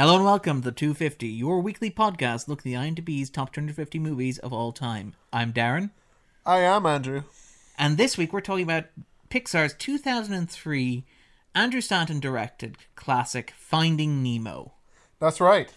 Hello 0.00 0.16
and 0.16 0.24
welcome 0.24 0.62
to 0.62 0.64
the 0.64 0.72
250, 0.72 1.26
your 1.26 1.60
weekly 1.60 1.90
podcast 1.90 2.48
looking 2.48 2.74
at 2.74 2.82
the 2.82 3.02
IMDb's 3.02 3.28
top 3.28 3.52
250 3.52 3.98
movies 3.98 4.38
of 4.38 4.50
all 4.50 4.72
time. 4.72 5.12
I'm 5.30 5.52
Darren, 5.52 5.90
I 6.46 6.60
am 6.60 6.86
Andrew. 6.86 7.24
and 7.78 7.98
this 7.98 8.16
week 8.16 8.32
we're 8.32 8.40
talking 8.40 8.62
about 8.64 8.86
Pixar's 9.28 9.74
2003 9.74 11.04
Andrew 11.54 11.82
Stanton 11.82 12.18
directed 12.18 12.78
classic 12.94 13.52
Finding 13.58 14.22
Nemo, 14.22 14.72
That's 15.18 15.38
right. 15.38 15.70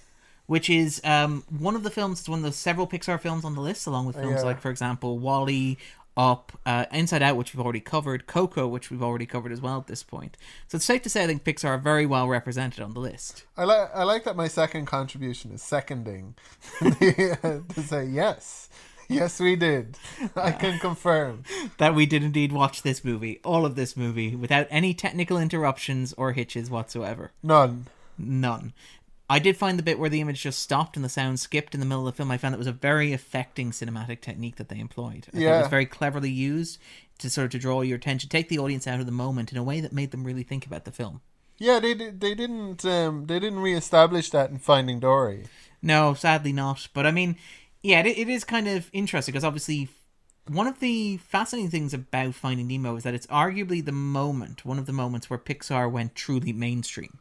which 0.46 0.70
is 0.70 1.02
um, 1.04 1.44
one 1.50 1.76
of 1.76 1.84
the 1.84 1.92
films, 1.92 2.22
it's 2.22 2.30
one 2.30 2.40
of 2.40 2.46
the 2.46 2.54
several 2.54 2.88
Pixar 2.88 3.20
films 3.20 3.44
on 3.44 3.56
the 3.56 3.62
list, 3.62 3.88
along 3.88 4.06
with 4.06 4.16
films 4.16 4.38
Yeah. 4.40 4.44
like, 4.46 4.62
for 4.62 4.70
example, 4.72 5.20
WALL-E, 5.20 5.78
Up, 6.16 6.52
uh, 6.66 6.86
Inside 6.92 7.24
Out, 7.24 7.38
which 7.38 7.54
we've 7.54 7.64
already 7.64 7.80
covered, 7.80 8.28
Coco, 8.28 8.68
which 8.68 8.92
we've 8.92 9.02
already 9.02 9.26
covered 9.26 9.52
as 9.52 9.62
well 9.62 9.80
at 9.80 9.88
this 9.88 10.04
point. 10.04 10.38
So 10.68 10.76
it's 10.76 10.86
safe 10.86 11.02
to 11.04 11.10
say 11.10 11.24
I 11.24 11.28
think 11.28 11.44
Pixar 11.44 11.70
are 11.70 11.78
very 11.78 12.06
well 12.06 12.28
represented 12.28 12.84
on 12.84 12.94
the 12.94 13.00
list. 13.00 13.46
I 13.58 13.64
like 13.64 13.90
I 13.94 14.04
like 14.04 14.24
that 14.26 14.36
my 14.36 14.48
second 14.48 14.86
contribution 14.86 15.52
is 15.52 15.62
seconding 15.64 16.36
to 16.80 17.64
say 17.78 18.06
yes, 18.06 18.70
yes 19.10 19.40
we 19.40 19.56
did. 19.56 19.98
I 20.36 20.52
can 20.52 20.80
confirm. 20.80 21.44
that 21.78 21.96
we 21.96 22.06
did 22.06 22.24
indeed 22.24 22.52
watch 22.52 22.84
this 22.84 23.04
movie, 23.04 23.40
all 23.44 23.66
of 23.66 23.76
this 23.76 23.98
movie, 23.98 24.36
without 24.36 24.68
any 24.70 24.94
technical 24.94 25.38
interruptions 25.40 26.14
or 26.14 26.34
hitches 26.34 26.70
whatsoever. 26.70 27.32
None. 27.42 27.88
None. 28.18 28.74
I 29.34 29.40
did 29.40 29.58
find 29.58 29.80
the 29.80 29.84
bit 29.84 29.98
where 29.98 30.12
the 30.12 30.22
image 30.22 30.44
just 30.44 30.60
stopped 30.60 30.96
and 30.96 31.04
the 31.04 31.10
sound 31.10 31.40
skipped 31.40 31.74
in 31.74 31.80
the 31.80 31.88
middle 31.88 32.08
of 32.08 32.14
the 32.14 32.18
film. 32.18 32.30
I 32.30 32.38
found 32.38 32.54
it 32.54 32.60
was 32.60 32.68
a 32.68 32.72
very 32.72 33.14
affecting 33.14 33.72
cinematic 33.72 34.22
technique 34.22 34.58
that 34.58 34.70
they 34.70 34.78
employed. 34.78 35.26
I 35.30 35.32
thought 35.32 35.42
it 35.42 35.62
was 35.62 35.68
very 35.70 35.88
cleverly 35.88 36.30
used 36.30 36.78
to 37.18 37.32
sort 37.32 37.46
of 37.46 37.52
to 37.54 37.58
draw 37.58 37.82
your 37.82 37.98
attention, 37.98 38.30
take 38.30 38.48
the 38.48 38.60
audience 38.60 38.86
out 38.86 39.00
of 39.00 39.08
the 39.08 39.12
moment 39.12 39.52
in 39.52 39.58
a 39.58 39.64
way 39.64 39.82
that 39.82 39.92
made 39.92 40.12
them 40.12 40.24
really 40.24 40.44
think 40.44 40.68
about 40.68 40.86
the 40.86 40.92
film. 40.92 41.22
Yeah, 41.58 41.80
they 41.80 41.96
they 41.96 42.36
didn't 42.36 42.86
um 42.86 43.26
they 43.26 43.40
didn't 43.40 43.62
reestablish 43.62 44.30
that 44.30 44.52
in 44.52 44.60
Finding 44.60 45.00
Dory. 45.00 45.46
No, 45.82 46.14
sadly 46.14 46.54
not. 46.54 46.88
But 46.94 47.08
I 47.08 47.12
mean, 47.12 47.36
yeah, 47.82 48.02
it, 48.02 48.16
it 48.16 48.30
is 48.30 48.44
kind 48.44 48.68
of 48.68 48.88
interesting 48.94 49.32
because 49.32 49.44
obviously 49.44 49.90
one 50.48 50.68
of 50.68 50.80
the 50.80 51.18
fascinating 51.18 51.72
things 51.72 51.92
about 51.96 52.36
Finding 52.36 52.68
Nemo 52.68 52.96
is 52.98 53.04
that 53.04 53.16
it's 53.16 53.28
arguably 53.28 53.84
the 53.84 53.92
moment, 53.92 54.64
one 54.64 54.78
of 54.78 54.86
the 54.86 54.94
moments 54.94 55.28
where 55.28 55.40
Pixar 55.40 55.92
went 55.92 56.14
truly 56.14 56.54
mainstream. 56.54 57.18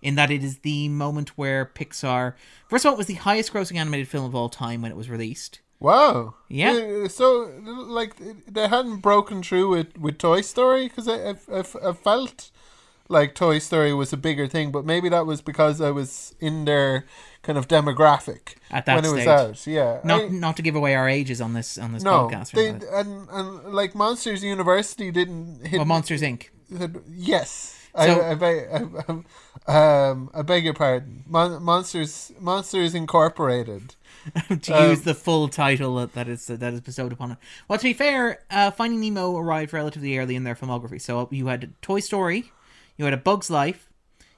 In 0.00 0.14
that 0.14 0.30
it 0.30 0.44
is 0.44 0.58
the 0.58 0.88
moment 0.88 1.30
where 1.36 1.66
Pixar, 1.66 2.34
first 2.68 2.84
of 2.84 2.90
all, 2.90 2.94
it 2.94 2.98
was 2.98 3.06
the 3.06 3.14
highest 3.14 3.52
grossing 3.52 3.76
animated 3.76 4.08
film 4.08 4.24
of 4.24 4.34
all 4.34 4.48
time 4.48 4.82
when 4.82 4.90
it 4.92 4.96
was 4.96 5.10
released. 5.10 5.60
Wow. 5.80 6.34
Yeah. 6.48 7.06
So 7.08 7.52
like 7.64 8.16
they 8.46 8.68
hadn't 8.68 8.98
broken 8.98 9.42
through 9.42 9.68
with 9.70 9.98
with 9.98 10.18
Toy 10.18 10.40
Story 10.40 10.88
because 10.88 11.06
I, 11.08 11.30
I, 11.52 11.90
I, 11.90 11.92
felt 11.92 12.50
like 13.08 13.34
Toy 13.34 13.58
Story 13.60 13.94
was 13.94 14.12
a 14.12 14.16
bigger 14.16 14.48
thing, 14.48 14.72
but 14.72 14.84
maybe 14.84 15.08
that 15.08 15.24
was 15.24 15.40
because 15.40 15.80
I 15.80 15.90
was 15.90 16.34
in 16.40 16.64
their 16.64 17.06
kind 17.42 17.56
of 17.56 17.68
demographic 17.68 18.56
At 18.70 18.86
that 18.86 18.96
when 18.96 19.04
it 19.04 19.12
was 19.12 19.26
out. 19.26 19.66
Yeah. 19.66 20.00
Not 20.02 20.22
I- 20.22 20.28
not 20.28 20.56
to 20.56 20.62
give 20.62 20.74
away 20.74 20.96
our 20.96 21.08
ages 21.08 21.40
on 21.40 21.54
this 21.54 21.78
on 21.78 21.92
this 21.92 22.02
no, 22.02 22.28
podcast. 22.28 22.50
they 22.50 22.68
and 22.68 23.28
and 23.30 23.72
like 23.72 23.94
Monsters 23.94 24.42
University 24.42 25.12
didn't 25.12 25.64
hit. 25.64 25.78
well, 25.78 25.86
Monsters 25.86 26.22
Inc. 26.22 26.48
had- 26.76 27.02
yes, 27.08 27.77
So- 27.96 28.20
I, 28.20 28.30
I, 28.30 28.34
beg, 28.34 28.66
I, 29.66 30.08
um, 30.10 30.30
I 30.34 30.42
beg 30.42 30.64
your 30.64 30.74
pardon. 30.74 31.24
Mon- 31.26 31.62
Monsters 31.62 32.32
Monsters 32.40 32.94
Incorporated. 32.94 33.94
to 34.62 34.72
Um, 34.72 34.90
use 34.90 35.02
the 35.02 35.14
full 35.14 35.48
title 35.48 35.94
that, 35.96 36.12
that 36.14 36.28
is 36.28 36.46
that 36.48 36.74
is 36.74 36.80
bestowed 36.80 37.12
upon 37.12 37.30
it. 37.32 37.38
Well, 37.66 37.78
to 37.78 37.82
be 37.84 37.92
fair, 37.94 38.40
uh, 38.50 38.70
Finding 38.70 39.00
Nemo 39.00 39.36
arrived 39.36 39.72
relatively 39.72 40.18
early 40.18 40.34
in 40.36 40.44
their 40.44 40.54
filmography. 40.54 41.00
So 41.00 41.28
you 41.30 41.46
had 41.46 41.72
Toy 41.80 42.00
Story, 42.00 42.52
you 42.96 43.04
had 43.06 43.14
A 43.14 43.16
Bug's 43.16 43.48
Life, 43.48 43.88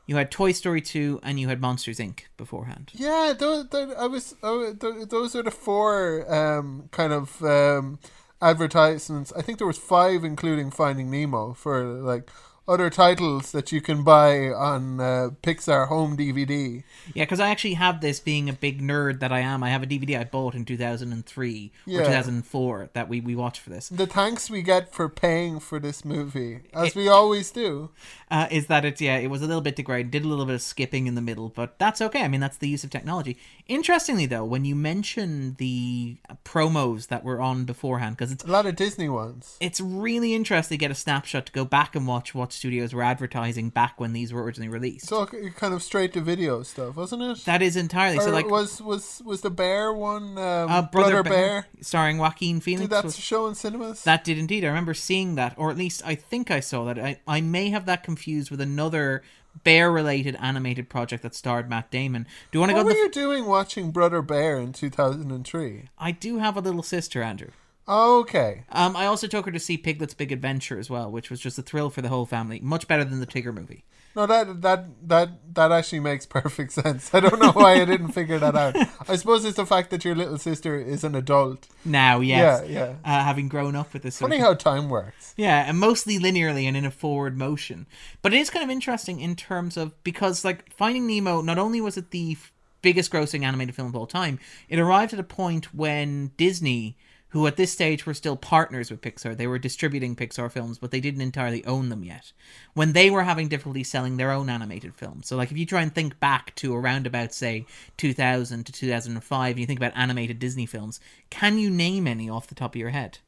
you 0.06 0.16
had 0.16 0.30
Toy 0.30 0.52
Story 0.52 0.80
Two, 0.80 1.18
and 1.24 1.40
you 1.40 1.48
had 1.48 1.60
Monsters 1.60 1.98
Inc. 1.98 2.20
beforehand. 2.36 2.90
Yeah, 2.94 3.32
those, 3.36 3.68
those, 3.70 3.94
I 3.96 4.06
was. 4.06 4.34
Those 4.42 5.34
are 5.34 5.42
the 5.42 5.50
four 5.50 6.32
um, 6.32 6.88
kind 6.92 7.12
of 7.12 7.42
um, 7.42 7.98
advertisements. 8.40 9.32
I 9.36 9.42
think 9.42 9.58
there 9.58 9.66
was 9.66 9.78
five, 9.78 10.24
including 10.24 10.70
Finding 10.70 11.10
Nemo, 11.10 11.54
for 11.54 11.82
like 11.84 12.30
other 12.70 12.88
titles 12.88 13.52
that 13.52 13.72
you 13.72 13.80
can 13.80 14.04
buy 14.04 14.48
on 14.50 15.00
uh, 15.00 15.30
Pixar 15.42 15.88
home 15.88 16.16
DVD. 16.16 16.82
Yeah, 17.14 17.24
because 17.24 17.40
I 17.40 17.50
actually 17.50 17.74
have 17.74 18.00
this 18.00 18.20
being 18.20 18.48
a 18.48 18.52
big 18.52 18.80
nerd 18.80 19.20
that 19.20 19.32
I 19.32 19.40
am. 19.40 19.62
I 19.62 19.70
have 19.70 19.82
a 19.82 19.86
DVD 19.86 20.20
I 20.20 20.24
bought 20.24 20.54
in 20.54 20.64
two 20.64 20.76
thousand 20.76 21.12
and 21.12 21.26
three 21.26 21.72
or 21.88 21.98
two 22.04 22.04
thousand 22.04 22.34
and 22.34 22.46
four 22.46 22.88
that 22.92 23.08
we 23.08 23.20
we 23.20 23.34
watched 23.34 23.60
for 23.60 23.70
this. 23.70 23.88
The 23.88 24.06
thanks 24.06 24.48
we 24.48 24.62
get 24.62 24.92
for 24.94 25.08
paying 25.08 25.58
for 25.60 25.78
this 25.80 26.04
movie, 26.04 26.60
as 26.72 26.94
we 26.94 27.08
always 27.08 27.50
do. 27.50 27.90
uh, 28.30 28.46
is 28.50 28.68
that 28.68 28.84
it's 28.84 29.00
yeah, 29.00 29.16
it 29.18 29.26
was 29.28 29.42
a 29.42 29.46
little 29.46 29.60
bit 29.62 29.74
degraded, 29.76 30.10
did 30.12 30.24
a 30.24 30.28
little 30.28 30.46
bit 30.46 30.54
of 30.54 30.62
skipping 30.62 31.06
in 31.08 31.16
the 31.16 31.20
middle, 31.22 31.48
but 31.48 31.78
that's 31.78 32.00
okay. 32.00 32.22
I 32.22 32.28
mean, 32.28 32.40
that's 32.40 32.56
the 32.58 32.68
use 32.68 32.84
of 32.84 32.90
technology. 32.90 33.36
Interestingly, 33.66 34.26
though, 34.26 34.44
when 34.44 34.64
you 34.64 34.76
mention 34.76 35.54
the 35.58 36.18
promos 36.44 37.08
that 37.08 37.24
were 37.24 37.40
on 37.40 37.64
beforehand, 37.64 38.16
because 38.16 38.30
it's 38.32 38.44
A 38.44 38.48
lot 38.50 38.66
of 38.66 38.76
Disney 38.76 39.08
ones. 39.08 39.56
it's 39.60 39.80
really 39.80 40.34
interesting 40.34 40.76
to 40.78 40.80
get 40.80 40.90
a 40.90 40.94
snapshot 40.94 41.46
to 41.46 41.52
go 41.52 41.64
back 41.64 41.96
and 41.96 42.06
watch 42.06 42.34
what 42.34 42.52
studios 42.60 42.92
were 42.92 43.02
advertising 43.02 43.70
back 43.70 43.98
when 43.98 44.12
these 44.12 44.32
were 44.34 44.42
originally 44.44 44.68
released. 44.68 45.06
So 45.06 45.24
kind 45.26 45.72
of 45.72 45.82
straight 45.82 46.12
to 46.12 46.20
video 46.20 46.62
stuff, 46.62 46.94
wasn't 46.94 47.22
it? 47.22 47.38
that 47.46 47.62
is 47.62 47.74
entirely 47.74 48.20
so. 48.20 48.30
Like 48.30 48.50
was 48.50 48.82
was 48.82 49.22
was 49.24 49.40
the 49.40 49.50
Bear 49.50 49.92
one? 49.92 50.36
Um, 50.36 50.70
uh, 50.70 50.82
Brother, 50.82 51.22
Bear. 51.22 51.66
starring 51.80 52.18
Joaquin 52.18 52.60
Phoenix. 52.60 52.82
Did 52.82 52.90
that 52.90 53.04
was- 53.04 53.18
show 53.18 53.46
in 53.46 53.54
cinemas? 53.54 54.04
That 54.04 54.24
did 54.24 54.38
indeed. 54.38 54.62
I 54.64 54.68
remember 54.68 54.94
seeing 54.94 55.36
that, 55.36 55.54
or 55.56 55.70
at 55.70 55.76
least 55.76 56.02
I 56.04 56.14
think 56.14 56.50
I 56.50 56.60
saw 56.60 56.84
that. 56.84 56.98
I, 56.98 57.18
I 57.26 57.40
may 57.40 57.70
have 57.70 57.86
that 57.86 58.04
confused 58.04 58.50
with 58.50 58.60
another 58.60 59.22
bear 59.64 59.90
related 59.90 60.36
animated 60.38 60.88
project 60.88 61.22
that 61.22 61.34
starred 61.34 61.68
Matt 61.68 61.90
Damon. 61.90 62.24
Do 62.52 62.58
you 62.58 62.60
want 62.60 62.70
to 62.70 62.76
what 62.76 62.82
go? 62.82 62.86
were 62.88 62.92
to 62.92 62.96
the, 62.98 63.20
you 63.20 63.26
doing 63.26 63.46
watching 63.46 63.90
Brother 63.90 64.20
Bear 64.22 64.58
in 64.58 64.72
two 64.74 64.90
thousand 64.90 65.30
and 65.32 65.46
three? 65.46 65.88
I 65.98 66.12
do 66.12 66.38
have 66.38 66.56
a 66.56 66.60
little 66.60 66.82
sister, 66.82 67.22
Andrew. 67.22 67.50
Okay. 67.90 68.62
Um, 68.70 68.94
I 68.96 69.06
also 69.06 69.26
took 69.26 69.46
her 69.46 69.52
to 69.52 69.58
see 69.58 69.76
Piglet's 69.76 70.14
Big 70.14 70.30
Adventure 70.30 70.78
as 70.78 70.88
well, 70.88 71.10
which 71.10 71.28
was 71.30 71.40
just 71.40 71.58
a 71.58 71.62
thrill 71.62 71.90
for 71.90 72.02
the 72.02 72.08
whole 72.08 72.24
family. 72.26 72.60
Much 72.60 72.86
better 72.86 73.04
than 73.04 73.18
the 73.20 73.26
Tigger 73.26 73.52
movie. 73.52 73.84
No, 74.16 74.26
that 74.26 74.62
that 74.62 74.86
that 75.08 75.54
that 75.54 75.70
actually 75.70 76.00
makes 76.00 76.26
perfect 76.26 76.72
sense. 76.82 77.14
I 77.14 77.20
don't 77.20 77.40
know 77.40 77.52
why 77.52 77.80
I 77.80 77.84
didn't 77.84 78.08
figure 78.12 78.38
that 78.40 78.56
out. 78.56 78.74
I 79.08 79.14
suppose 79.14 79.44
it's 79.44 79.56
the 79.56 79.64
fact 79.66 79.90
that 79.90 80.04
your 80.04 80.16
little 80.16 80.36
sister 80.38 80.76
is 80.80 81.04
an 81.04 81.14
adult. 81.14 81.68
Now, 81.84 82.18
yes, 82.18 82.68
Yeah, 82.68 82.94
Uh, 83.04 83.22
having 83.24 83.48
grown 83.48 83.76
up 83.76 83.92
with 83.92 84.02
this. 84.02 84.18
Funny 84.18 84.38
how 84.38 84.54
time 84.54 84.88
works. 84.88 85.32
Yeah, 85.36 85.64
and 85.68 85.78
mostly 85.78 86.18
linearly 86.18 86.64
and 86.64 86.76
in 86.76 86.84
a 86.84 86.90
forward 86.90 87.36
motion. 87.38 87.86
But 88.20 88.34
it 88.34 88.38
is 88.38 88.50
kind 88.50 88.64
of 88.64 88.70
interesting 88.70 89.20
in 89.20 89.36
terms 89.36 89.76
of 89.76 89.92
because 90.02 90.44
like 90.44 90.72
Finding 90.74 91.06
Nemo, 91.06 91.40
not 91.40 91.58
only 91.58 91.80
was 91.80 91.96
it 91.96 92.10
the 92.10 92.32
f- 92.32 92.52
biggest 92.82 93.12
grossing 93.12 93.44
animated 93.44 93.76
film 93.76 93.86
of 93.88 93.94
all 93.96 94.06
time, 94.08 94.40
it 94.68 94.80
arrived 94.80 95.12
at 95.12 95.20
a 95.20 95.24
point 95.24 95.72
when 95.72 96.32
Disney, 96.36 96.96
who 97.30 97.46
at 97.46 97.56
this 97.56 97.72
stage 97.72 98.06
were 98.06 98.14
still 98.14 98.36
partners 98.36 98.90
with 98.90 99.00
Pixar, 99.00 99.36
they 99.36 99.46
were 99.46 99.58
distributing 99.58 100.14
Pixar 100.16 100.50
films, 100.50 100.78
but 100.78 100.90
they 100.90 101.00
didn't 101.00 101.20
entirely 101.20 101.64
own 101.64 101.88
them 101.88 102.04
yet. 102.04 102.32
When 102.74 102.92
they 102.92 103.10
were 103.10 103.22
having 103.22 103.48
difficulty 103.48 103.84
selling 103.84 104.16
their 104.16 104.30
own 104.32 104.50
animated 104.50 104.94
films. 104.94 105.28
So 105.28 105.36
like 105.36 105.50
if 105.50 105.58
you 105.58 105.66
try 105.66 105.82
and 105.82 105.94
think 105.94 106.20
back 106.20 106.54
to 106.56 106.74
around 106.74 107.06
about 107.06 107.32
say 107.32 107.66
2000 107.96 108.64
to 108.66 108.72
2005 108.72 109.50
and 109.50 109.60
you 109.60 109.66
think 109.66 109.78
about 109.78 109.92
animated 109.96 110.38
Disney 110.38 110.66
films, 110.66 111.00
can 111.30 111.58
you 111.58 111.70
name 111.70 112.06
any 112.06 112.28
off 112.28 112.48
the 112.48 112.54
top 112.54 112.74
of 112.74 112.80
your 112.80 112.90
head? 112.90 113.18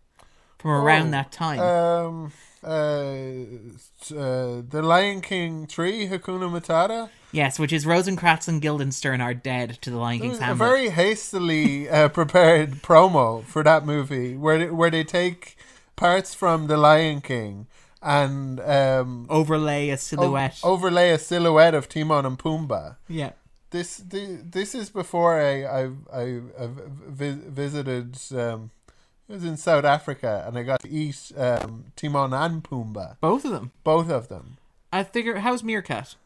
From 0.58 0.70
around 0.70 1.08
Oh, 1.08 1.10
that 1.12 1.32
time. 1.32 1.58
Um, 1.60 2.32
uh, 2.62 2.68
uh, 4.16 4.62
the 4.68 4.82
Lion 4.82 5.20
King 5.20 5.66
three, 5.66 6.08
Hakuna 6.08 6.48
Matata. 6.50 7.08
Yes, 7.32 7.58
which 7.58 7.72
is 7.72 7.86
Rosencrantz 7.86 8.46
and 8.46 8.60
Guildenstern 8.60 9.20
are 9.20 9.34
dead 9.34 9.78
to 9.82 9.90
the 9.90 9.96
Lion 9.96 10.20
King's 10.20 10.38
was 10.40 10.48
a 10.50 10.54
very 10.54 10.90
hastily 10.90 11.88
uh, 11.88 12.08
prepared 12.08 12.82
promo 12.82 13.44
for 13.44 13.62
that 13.62 13.87
movie, 13.87 14.37
where 14.37 14.58
they, 14.58 14.70
where 14.70 14.90
they 14.90 15.04
take 15.04 15.56
parts 15.96 16.34
from 16.34 16.66
the 16.66 16.76
Lion 16.76 17.20
King 17.20 17.66
and 18.02 18.60
um, 18.60 19.26
Overlay 19.31 19.88
a 19.90 19.96
silhouette. 19.96 20.58
overlay 20.62 21.10
a 21.10 21.19
silhouette 21.19 21.75
of 21.75 21.88
Timon 21.88 22.26
and 22.26 22.38
Pumbaa. 22.38 22.96
yeah. 23.08 23.32
This 23.70 23.96
the, 23.96 24.38
this 24.44 24.75
is 24.75 24.90
before 24.90 25.40
I 25.40 25.64
I 25.64 25.82
I, 26.12 26.22
I 26.60 26.69
vi- 27.08 27.40
visited. 27.48 28.19
Um, 28.37 28.70
it 29.28 29.32
was 29.32 29.44
in 29.44 29.56
South 29.56 29.84
Africa, 29.84 30.44
and 30.46 30.56
I 30.58 30.62
got 30.62 30.80
to 30.80 30.90
eat 30.90 31.32
um, 31.36 31.86
Timon 31.96 32.32
and 32.32 32.62
Pumbaa, 32.62 33.16
Both 33.20 33.44
of 33.44 33.50
them. 33.52 33.72
both 33.84 34.10
of 34.10 34.28
them. 34.28 34.58
I 34.92 35.04
figure, 35.04 35.36
how's 35.38 35.62
Meerkat? 35.62 36.16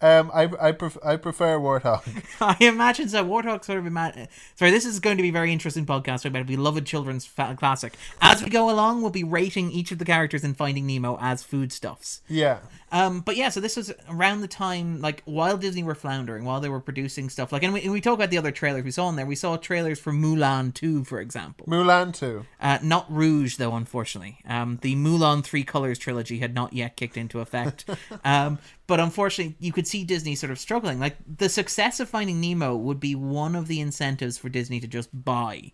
Um, 0.00 0.30
I 0.34 0.50
I, 0.60 0.72
pref- 0.72 0.98
I 1.02 1.16
prefer 1.16 1.58
Warthog. 1.58 2.02
I 2.40 2.56
imagine 2.64 3.08
so. 3.08 3.24
Warthog 3.24 3.64
sort 3.64 3.78
of 3.78 3.86
ima- 3.86 4.28
Sorry, 4.56 4.70
this 4.70 4.84
is 4.84 5.00
going 5.00 5.16
to 5.16 5.22
be 5.22 5.30
a 5.30 5.32
very 5.32 5.52
interesting 5.52 5.86
podcast 5.86 6.26
about 6.26 6.42
a 6.42 6.44
beloved 6.44 6.84
children's 6.84 7.24
fa- 7.24 7.56
classic. 7.58 7.94
As 8.20 8.42
we 8.42 8.50
go 8.50 8.68
along, 8.70 9.00
we'll 9.00 9.10
be 9.10 9.24
rating 9.24 9.70
each 9.72 9.92
of 9.92 9.98
the 9.98 10.04
characters 10.04 10.44
in 10.44 10.52
Finding 10.54 10.86
Nemo 10.86 11.16
as 11.20 11.42
foodstuffs. 11.42 12.20
yeah, 12.28 12.58
Um, 12.92 13.20
but 13.20 13.36
yeah, 13.36 13.48
so 13.48 13.58
this 13.60 13.74
was 13.76 13.90
around 14.10 14.42
the 14.42 14.48
time, 14.48 15.00
like, 15.00 15.22
while 15.24 15.56
Disney 15.56 15.82
were 15.82 15.94
floundering, 15.94 16.44
while 16.44 16.60
they 16.60 16.68
were 16.68 16.80
producing 16.80 17.30
stuff. 17.30 17.50
Like, 17.50 17.62
and 17.62 17.72
we, 17.72 17.80
and 17.82 17.90
we 17.92 18.02
talk 18.02 18.14
about 18.14 18.28
the 18.30 18.38
other 18.38 18.52
trailers 18.52 18.84
we 18.84 18.90
saw 18.90 19.08
in 19.08 19.16
there. 19.16 19.24
We 19.26 19.34
saw 19.34 19.56
trailers 19.56 19.98
for 19.98 20.12
Mulan 20.12 20.74
2, 20.74 21.04
for 21.04 21.20
example. 21.20 21.66
Mulan 21.66 22.12
Two. 22.12 22.44
Uh, 22.60 22.78
not 22.82 23.10
Rouge, 23.10 23.56
though, 23.56 23.74
unfortunately. 23.74 24.38
Um, 24.46 24.78
the 24.82 24.94
Mulan 24.94 25.42
Three 25.42 25.64
Colors 25.64 25.98
trilogy 25.98 26.38
had 26.38 26.54
not 26.54 26.74
yet 26.74 26.96
kicked 26.96 27.16
into 27.16 27.40
effect. 27.40 27.86
um, 28.24 28.58
but 28.86 29.00
unfortunately, 29.00 29.56
you 29.58 29.72
could 29.72 29.85
could 29.86 29.90
see 29.90 30.04
Disney 30.04 30.34
sort 30.34 30.50
of 30.50 30.58
struggling. 30.58 30.98
Like 30.98 31.16
the 31.38 31.48
success 31.48 32.00
of 32.00 32.08
Finding 32.08 32.40
Nemo 32.40 32.74
would 32.76 32.98
be 32.98 33.14
one 33.14 33.54
of 33.54 33.68
the 33.68 33.80
incentives 33.80 34.36
for 34.36 34.48
Disney 34.48 34.80
to 34.80 34.86
just 34.88 35.08
buy 35.24 35.72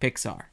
Pixar. 0.00 0.44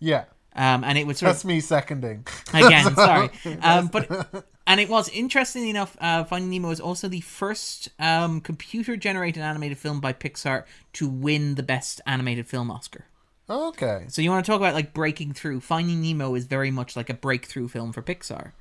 Yeah. 0.00 0.24
Um, 0.54 0.84
and 0.84 0.96
it 0.98 1.06
would 1.06 1.16
sort 1.16 1.30
of 1.30 1.36
That's 1.36 1.44
me 1.44 1.60
seconding. 1.60 2.26
again 2.54 2.94
sorry 2.96 3.28
um 3.60 3.88
but 3.88 4.44
and 4.66 4.80
it 4.80 4.88
was 4.88 5.06
interestingly 5.10 5.68
enough 5.68 5.98
uh 6.00 6.24
finding 6.24 6.48
nemo 6.48 6.68
was 6.68 6.80
also 6.80 7.08
the 7.08 7.20
first 7.20 7.90
um 7.98 8.40
computer 8.40 8.96
generated 8.96 9.42
animated 9.42 9.76
film 9.76 10.00
by 10.00 10.14
pixar 10.14 10.64
to 10.94 11.06
win 11.10 11.56
the 11.56 11.62
best 11.62 12.00
animated 12.06 12.46
film 12.48 12.70
oscar 12.70 13.04
Okay. 13.50 14.06
so 14.08 14.22
you 14.22 14.30
want 14.30 14.46
to 14.46 14.50
talk 14.50 14.58
about 14.58 14.72
like 14.72 14.94
breaking 14.94 15.34
through 15.34 15.60
finding 15.60 16.00
nemo 16.00 16.34
is 16.34 16.46
very 16.46 16.70
much 16.70 16.96
like 16.96 17.10
a 17.10 17.14
breakthrough 17.14 17.68
film 17.68 17.92
for 17.92 18.00
pixar 18.00 18.52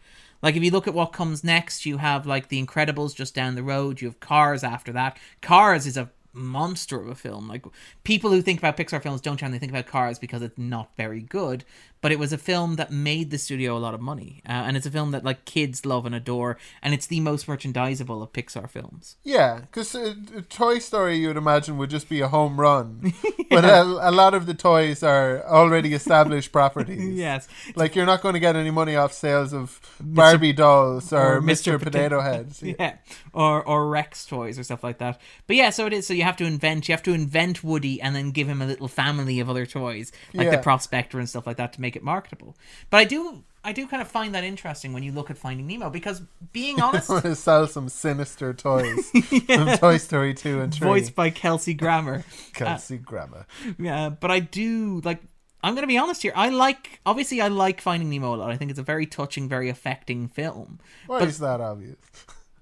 like 0.42 0.56
if 0.56 0.64
you 0.64 0.72
look 0.72 0.88
at 0.88 0.94
what 0.94 1.14
comes 1.14 1.44
next 1.44 1.86
you 1.86 1.98
have 1.98 2.26
like 2.26 2.50
the 2.50 2.64
incredibles 2.64 3.16
just 3.16 3.36
down 3.36 3.56
the 3.56 3.64
road. 3.64 4.02
You 4.02 4.08
have 4.08 4.20
cars 4.20 4.64
after 4.64 4.92
that. 4.94 5.18
Cars 5.42 5.86
is 5.86 5.98
a 5.98 6.10
monster 6.34 7.00
of 7.00 7.08
a 7.08 7.16
film. 7.16 7.48
Like 7.48 7.66
people 8.04 8.30
who 8.30 8.42
think 8.42 8.60
about 8.60 8.78
pixar 8.78 9.02
films 9.02 9.22
don't 9.22 9.38
generally 9.38 9.60
think 9.60 9.72
about 9.72 9.88
cars 9.88 10.20
because 10.20 10.42
it's 10.42 10.58
not 10.58 10.92
very 10.98 11.22
good 11.22 11.64
but 12.06 12.12
it 12.12 12.20
was 12.20 12.32
a 12.32 12.38
film 12.38 12.76
that 12.76 12.92
made 12.92 13.32
the 13.32 13.38
studio 13.40 13.76
a 13.76 13.82
lot 13.86 13.96
of 13.96 14.00
money 14.00 14.44
uh, 14.48 14.52
and 14.52 14.78
it's 14.78 14.86
a 14.86 14.92
film 14.92 15.10
that 15.10 15.24
like 15.24 15.44
kids 15.46 15.88
love 15.88 16.06
and 16.06 16.14
adore 16.14 16.56
and 16.84 16.94
it's 16.94 17.08
the 17.08 17.20
most 17.20 17.48
merchandisable 17.48 18.22
of 18.22 18.32
pixar 18.32 18.70
films 18.70 19.16
Yeah, 19.24 19.62
because 19.62 19.96
uh, 19.96 20.14
Toy 20.50 20.78
Story, 20.78 21.18
you 21.18 21.30
would 21.30 21.38
imagine, 21.38 21.80
would 21.80 21.90
just 21.90 22.08
be 22.08 22.22
a 22.22 22.28
home 22.28 22.60
run. 22.60 23.12
But 23.50 23.64
a, 23.64 23.82
a 23.84 24.12
lot 24.12 24.34
of 24.34 24.48
the 24.48 24.54
toys 24.54 25.02
are 25.02 25.44
already 25.46 25.94
established 25.94 26.52
properties. 26.52 27.16
yes 27.26 27.48
Like, 27.76 27.96
you're 27.96 28.06
not 28.06 28.22
going 28.22 28.34
to 28.34 28.40
get 28.40 28.56
any 28.56 28.72
money 28.72 28.96
off 28.96 29.14
sales 29.14 29.54
of 29.54 29.80
Barbie 30.00 30.52
dolls 30.54 31.14
or, 31.14 31.38
or 31.38 31.42
Mr. 31.42 31.78
Mr. 31.78 31.80
Potato 31.80 32.20
Potato- 32.20 32.22
Heads. 32.22 32.64
yeah 32.80 32.98
or 33.34 33.64
or 33.64 33.88
rex 33.88 34.26
toys 34.26 34.58
or 34.60 34.64
stuff 34.64 34.84
like 34.84 34.98
that 35.00 35.20
but 35.48 35.56
yeah 35.56 35.70
so 35.70 35.86
it 35.86 35.94
is 35.94 36.08
so 36.08 36.14
you 36.14 36.24
have 36.24 36.38
to 36.38 36.46
invent 36.46 36.88
you 36.88 36.94
have 36.94 37.04
to 37.04 37.14
invent 37.14 37.64
woody 37.64 38.02
and 38.02 38.16
then 38.16 38.32
give 38.32 38.48
him 38.48 38.62
a 38.62 38.66
little 38.66 38.88
family 38.88 39.40
of 39.40 39.50
other 39.50 39.66
toys 39.66 40.12
like 40.34 40.50
the 40.52 40.58
prospector 40.58 41.20
and 41.20 41.30
stuff 41.30 41.46
like 41.46 41.58
that 41.58 41.74
to 41.74 41.82
make 41.82 41.95
it 41.96 42.04
marketable. 42.04 42.56
But 42.90 42.98
i 42.98 43.04
do 43.06 43.44
i 43.64 43.72
do 43.72 43.88
kind 43.88 44.02
of 44.02 44.08
find 44.08 44.36
that 44.36 44.44
interesting 44.44 44.94
when 44.94 45.02
you 45.04 45.12
look 45.12 45.30
at 45.32 45.38
finding 45.38 45.66
nemo 45.68 45.90
because 45.90 46.22
being 46.54 46.82
honest 46.86 47.10
I 47.10 47.14
want 47.14 47.26
to 47.26 47.36
sell 47.36 47.68
some 47.68 47.90
sinister 47.90 48.54
toys. 48.54 49.10
From 49.48 49.68
Toy 49.78 49.98
Story 49.98 50.34
2 50.34 50.62
and 50.62 50.74
3. 50.74 50.88
voiced 50.88 51.16
by 51.16 51.30
kelsey 51.30 51.74
grammer. 51.74 52.24
Kelsey 52.54 52.98
Grammer. 52.98 53.46
yeah 53.80 54.10
but 54.10 54.32
i 54.32 54.40
do 54.40 55.02
like 55.04 55.22
i'm 55.64 55.74
gonna 55.76 55.88
be 55.88 55.98
honest 55.98 56.22
here. 56.22 56.34
I 56.36 56.50
like 56.50 57.00
obviously 57.06 57.42
i 57.42 57.48
like 57.48 57.82
finding 57.82 58.10
nemo 58.10 58.36
a 58.36 58.38
lot. 58.38 58.52
I 58.52 58.58
think 58.58 58.70
it's 58.72 58.80
a 58.80 58.84
very 58.84 59.06
touching 59.08 59.50
very 59.50 59.70
affecting 59.70 60.28
film. 60.28 60.80
Why 61.08 61.20
is 61.22 61.40
that 61.40 61.60
obvious? 61.62 61.98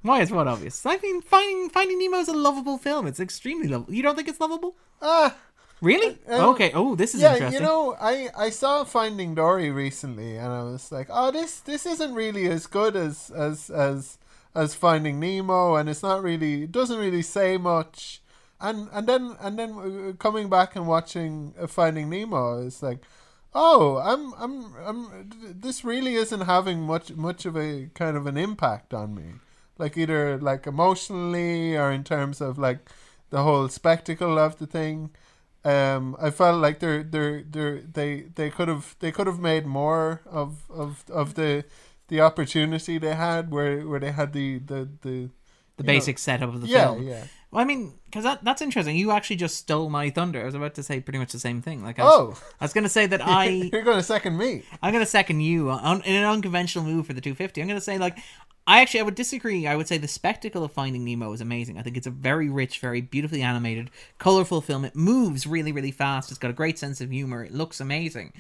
why 0.03 0.21
is 0.21 0.31
what 0.31 0.47
obvious? 0.47 0.85
I 0.85 0.97
mean 0.97 1.21
finding 1.21 1.69
finding 1.69 2.00
nemo 2.00 2.18
is 2.19 2.27
a 2.30 2.33
lovable 2.33 2.77
film. 2.77 3.07
It's 3.07 3.19
extremely 3.19 3.68
lovable. 3.68 3.94
You 3.94 4.03
don't 4.03 4.15
think 4.15 4.30
it's 4.30 4.39
lovable? 4.39 4.75
Ah, 5.01 5.35
Really? 5.83 6.18
Okay. 6.30 6.71
Oh, 6.74 6.95
this 6.95 7.13
is 7.13 7.21
yeah, 7.21 7.33
interesting. 7.33 7.62
you 7.62 7.68
know, 7.68 7.97
I, 8.00 8.30
I 8.38 8.50
saw 8.51 8.85
Finding 8.85 9.35
Dory 9.35 9.69
recently, 9.69 10.38
and 10.38 10.47
I 10.47 10.63
was 10.63 10.94
like, 10.94 11.07
oh, 11.09 11.30
this 11.30 11.59
this 11.59 11.85
isn't 11.85 12.13
really 12.13 12.47
as 12.47 12.68
good 12.68 12.95
as 12.95 13.30
as 13.31 13.69
as 13.69 14.18
as 14.56 14.75
Finding 14.75 15.19
Nemo, 15.19 15.75
and 15.75 15.89
it's 15.89 16.01
not 16.01 16.24
really 16.24 16.63
it 16.63 16.71
doesn't 16.71 16.97
really 16.97 17.21
say 17.21 17.57
much. 17.57 18.21
And 18.62 18.88
and 18.94 19.07
then 19.07 19.35
and 19.41 19.59
then 19.59 19.71
uh, 19.74 20.13
coming 20.13 20.47
back 20.50 20.77
and 20.77 20.88
watching 20.88 21.53
uh, 21.59 21.68
Finding 21.68 22.09
Nemo, 22.09 22.65
it's 22.65 22.81
like, 22.81 23.00
oh, 23.53 23.97
I'm 23.97 24.33
I'm 24.35 24.74
I'm 24.85 25.30
this 25.59 25.83
really 25.83 26.15
isn't 26.15 26.41
having 26.41 26.80
much 26.80 27.12
much 27.12 27.45
of 27.45 27.57
a 27.57 27.89
kind 27.94 28.15
of 28.15 28.25
an 28.25 28.38
impact 28.38 28.94
on 28.94 29.13
me, 29.15 29.33
like 29.77 29.97
either 29.97 30.38
like 30.38 30.65
emotionally 30.65 31.75
or 31.75 31.91
in 31.91 32.06
terms 32.06 32.39
of 32.39 32.57
like 32.57 32.89
the 33.31 33.44
whole 33.44 33.68
spectacle 33.68 34.39
of 34.39 34.59
the 34.59 34.65
thing 34.68 35.09
um, 35.65 36.15
I 36.19 36.30
felt 36.30 36.62
like 36.62 36.80
they're 36.80 37.04
they're 37.04 37.42
they're 37.44 37.81
they 37.81 38.21
they 38.36 38.50
could 38.50 38.68
have 38.68 38.95
they 39.00 39.12
could 39.12 39.27
have 39.27 39.39
made 39.39 39.65
more 39.65 40.21
of 40.25 40.69
of 40.69 41.04
of 41.10 41.36
the 41.36 41.65
the 42.10 42.21
opportunity 42.21 42.98
they 42.98 43.15
had 43.15 43.51
where 43.51 43.88
where 43.88 44.00
they 44.00 44.12
had 44.12 44.33
the 44.33 44.60
the 44.60 44.89
the 45.01 45.30
the 45.77 45.83
basic 45.83 46.19
setup 46.19 46.54
of 46.54 46.62
the 46.62 46.68
yeah 46.68 46.94
film. 46.94 47.07
yeah 47.07 47.24
Well, 47.50 47.62
I 47.62 47.65
mean, 47.65 47.94
because 48.06 48.24
that, 48.25 48.44
that's 48.44 48.62
interesting. 48.62 48.95
You 48.95 49.12
actually 49.12 49.38
just 49.38 49.57
stole 49.57 49.89
my 49.89 50.10
thunder. 50.10 50.42
I 50.42 50.45
was 50.45 50.56
about 50.56 50.75
to 50.75 50.83
say 50.83 51.00
pretty 51.00 51.19
much 51.19 51.31
the 51.31 51.39
same 51.39 51.62
thing. 51.62 51.83
Like, 51.83 51.98
I 52.00 52.04
was, 52.04 52.13
oh 52.13 52.44
I 52.59 52.66
was 52.66 52.74
going 52.74 52.83
to 52.83 52.89
say 52.89 53.06
that 53.07 53.21
I 53.25 53.45
you're 53.45 53.81
going 53.81 53.98
to 53.98 54.04
second 54.04 54.38
me 54.38 54.63
I'm 54.81 54.92
going 54.92 55.04
to 55.04 55.09
second 55.09 55.42
you 55.42 55.69
on, 55.69 56.01
in 56.01 56.16
an 56.16 56.25
unconventional 56.25 56.86
move 56.86 57.07
for 57.07 57.13
the 57.13 57.21
250. 57.21 57.62
I'm 57.62 57.68
going 57.68 57.80
to 57.80 57.83
say 57.83 57.98
like 57.98 58.18
I 58.65 58.81
actually 58.81 59.01
I 59.01 59.04
would 59.04 59.15
disagree. 59.15 59.68
I 59.68 59.75
would 59.75 59.88
say 59.88 59.98
the 59.98 60.07
spectacle 60.07 60.63
of 60.63 60.71
Finding 60.71 61.04
Nemo 61.04 61.33
is 61.33 61.42
amazing. 61.42 61.77
I 61.77 61.81
think 61.81 61.98
it's 61.98 62.07
a 62.07 62.12
very 62.12 62.50
rich, 62.50 62.80
very 62.80 63.01
beautifully 63.01 63.42
animated, 63.42 63.92
colorful 64.19 64.62
film. 64.62 64.86
It 64.86 64.95
moves 64.95 65.45
really, 65.45 65.71
really 65.71 65.92
fast. 65.92 66.31
It's 66.31 66.39
got 66.39 66.51
a 66.51 66.54
great 66.54 66.80
sense 66.80 67.01
of 67.01 67.12
humor. 67.12 67.44
It 67.44 67.54
looks 67.54 67.81
amazing. 67.81 68.33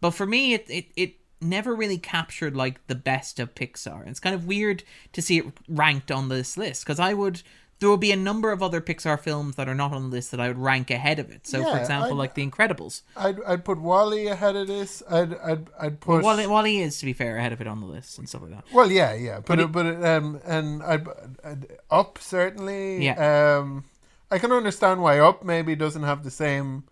But 0.00 0.10
for 0.10 0.26
me, 0.26 0.54
it 0.54 0.66
it, 0.68 0.86
it 0.96 1.14
never 1.40 1.74
really 1.74 1.98
captured 1.98 2.54
like 2.54 2.86
the 2.86 2.94
best 2.94 3.40
of 3.40 3.54
Pixar. 3.54 4.06
It's 4.06 4.20
kind 4.20 4.34
of 4.34 4.46
weird 4.46 4.82
to 5.12 5.22
see 5.22 5.38
it 5.38 5.46
ranked 5.68 6.10
on 6.10 6.28
this 6.28 6.56
list 6.56 6.84
because 6.84 7.00
I 7.00 7.14
would 7.14 7.42
there 7.80 7.88
will 7.88 7.96
be 7.96 8.12
a 8.12 8.16
number 8.16 8.52
of 8.52 8.62
other 8.62 8.80
Pixar 8.80 9.18
films 9.18 9.56
that 9.56 9.68
are 9.68 9.74
not 9.74 9.92
on 9.92 10.02
the 10.02 10.08
list 10.16 10.30
that 10.30 10.40
I 10.40 10.48
would 10.48 10.58
rank 10.58 10.90
ahead 10.90 11.18
of 11.18 11.30
it. 11.30 11.46
So, 11.46 11.62
for 11.64 11.78
example, 11.78 12.10
I- 12.12 12.14
like 12.14 12.34
The 12.34 12.46
Incredibles. 12.48 13.02
I'd 13.16 13.42
I'd 13.44 13.64
put 13.64 13.80
WALL-E 13.80 14.26
ahead 14.28 14.54
of 14.54 14.68
this 14.68 15.02
I'd 15.10 15.34
I'd 15.38 15.68
I'd 15.80 16.00
put 16.00 16.22
WALL-E, 16.22 16.46
WALL-E 16.46 16.80
is, 16.82 16.98
to 17.00 17.06
be 17.06 17.12
fair, 17.12 17.36
ahead 17.38 17.52
of 17.52 17.60
it 17.60 17.66
on 17.66 17.80
the 17.80 17.86
list 17.86 18.18
and 18.18 18.28
stuff 18.28 18.42
like 18.42 18.50
that. 18.52 18.64
Well, 18.72 18.90
yeah, 18.92 19.14
yeah, 19.14 19.36
but 19.38 19.46
But 19.46 19.58
it, 19.60 19.72
but 19.72 19.86
it, 19.86 20.04
um, 20.04 20.40
and 20.44 20.82
I, 20.82 21.00
I'd- 21.44 21.66
up 21.90 22.18
certainly. 22.18 23.04
Yeah. 23.04 23.58
Um, 23.58 23.84
I 24.30 24.38
can 24.38 24.52
understand 24.52 25.02
why 25.02 25.18
up 25.18 25.42
maybe 25.44 25.74
doesn't 25.74 26.04
have 26.04 26.22
the 26.22 26.30
same 26.30 26.84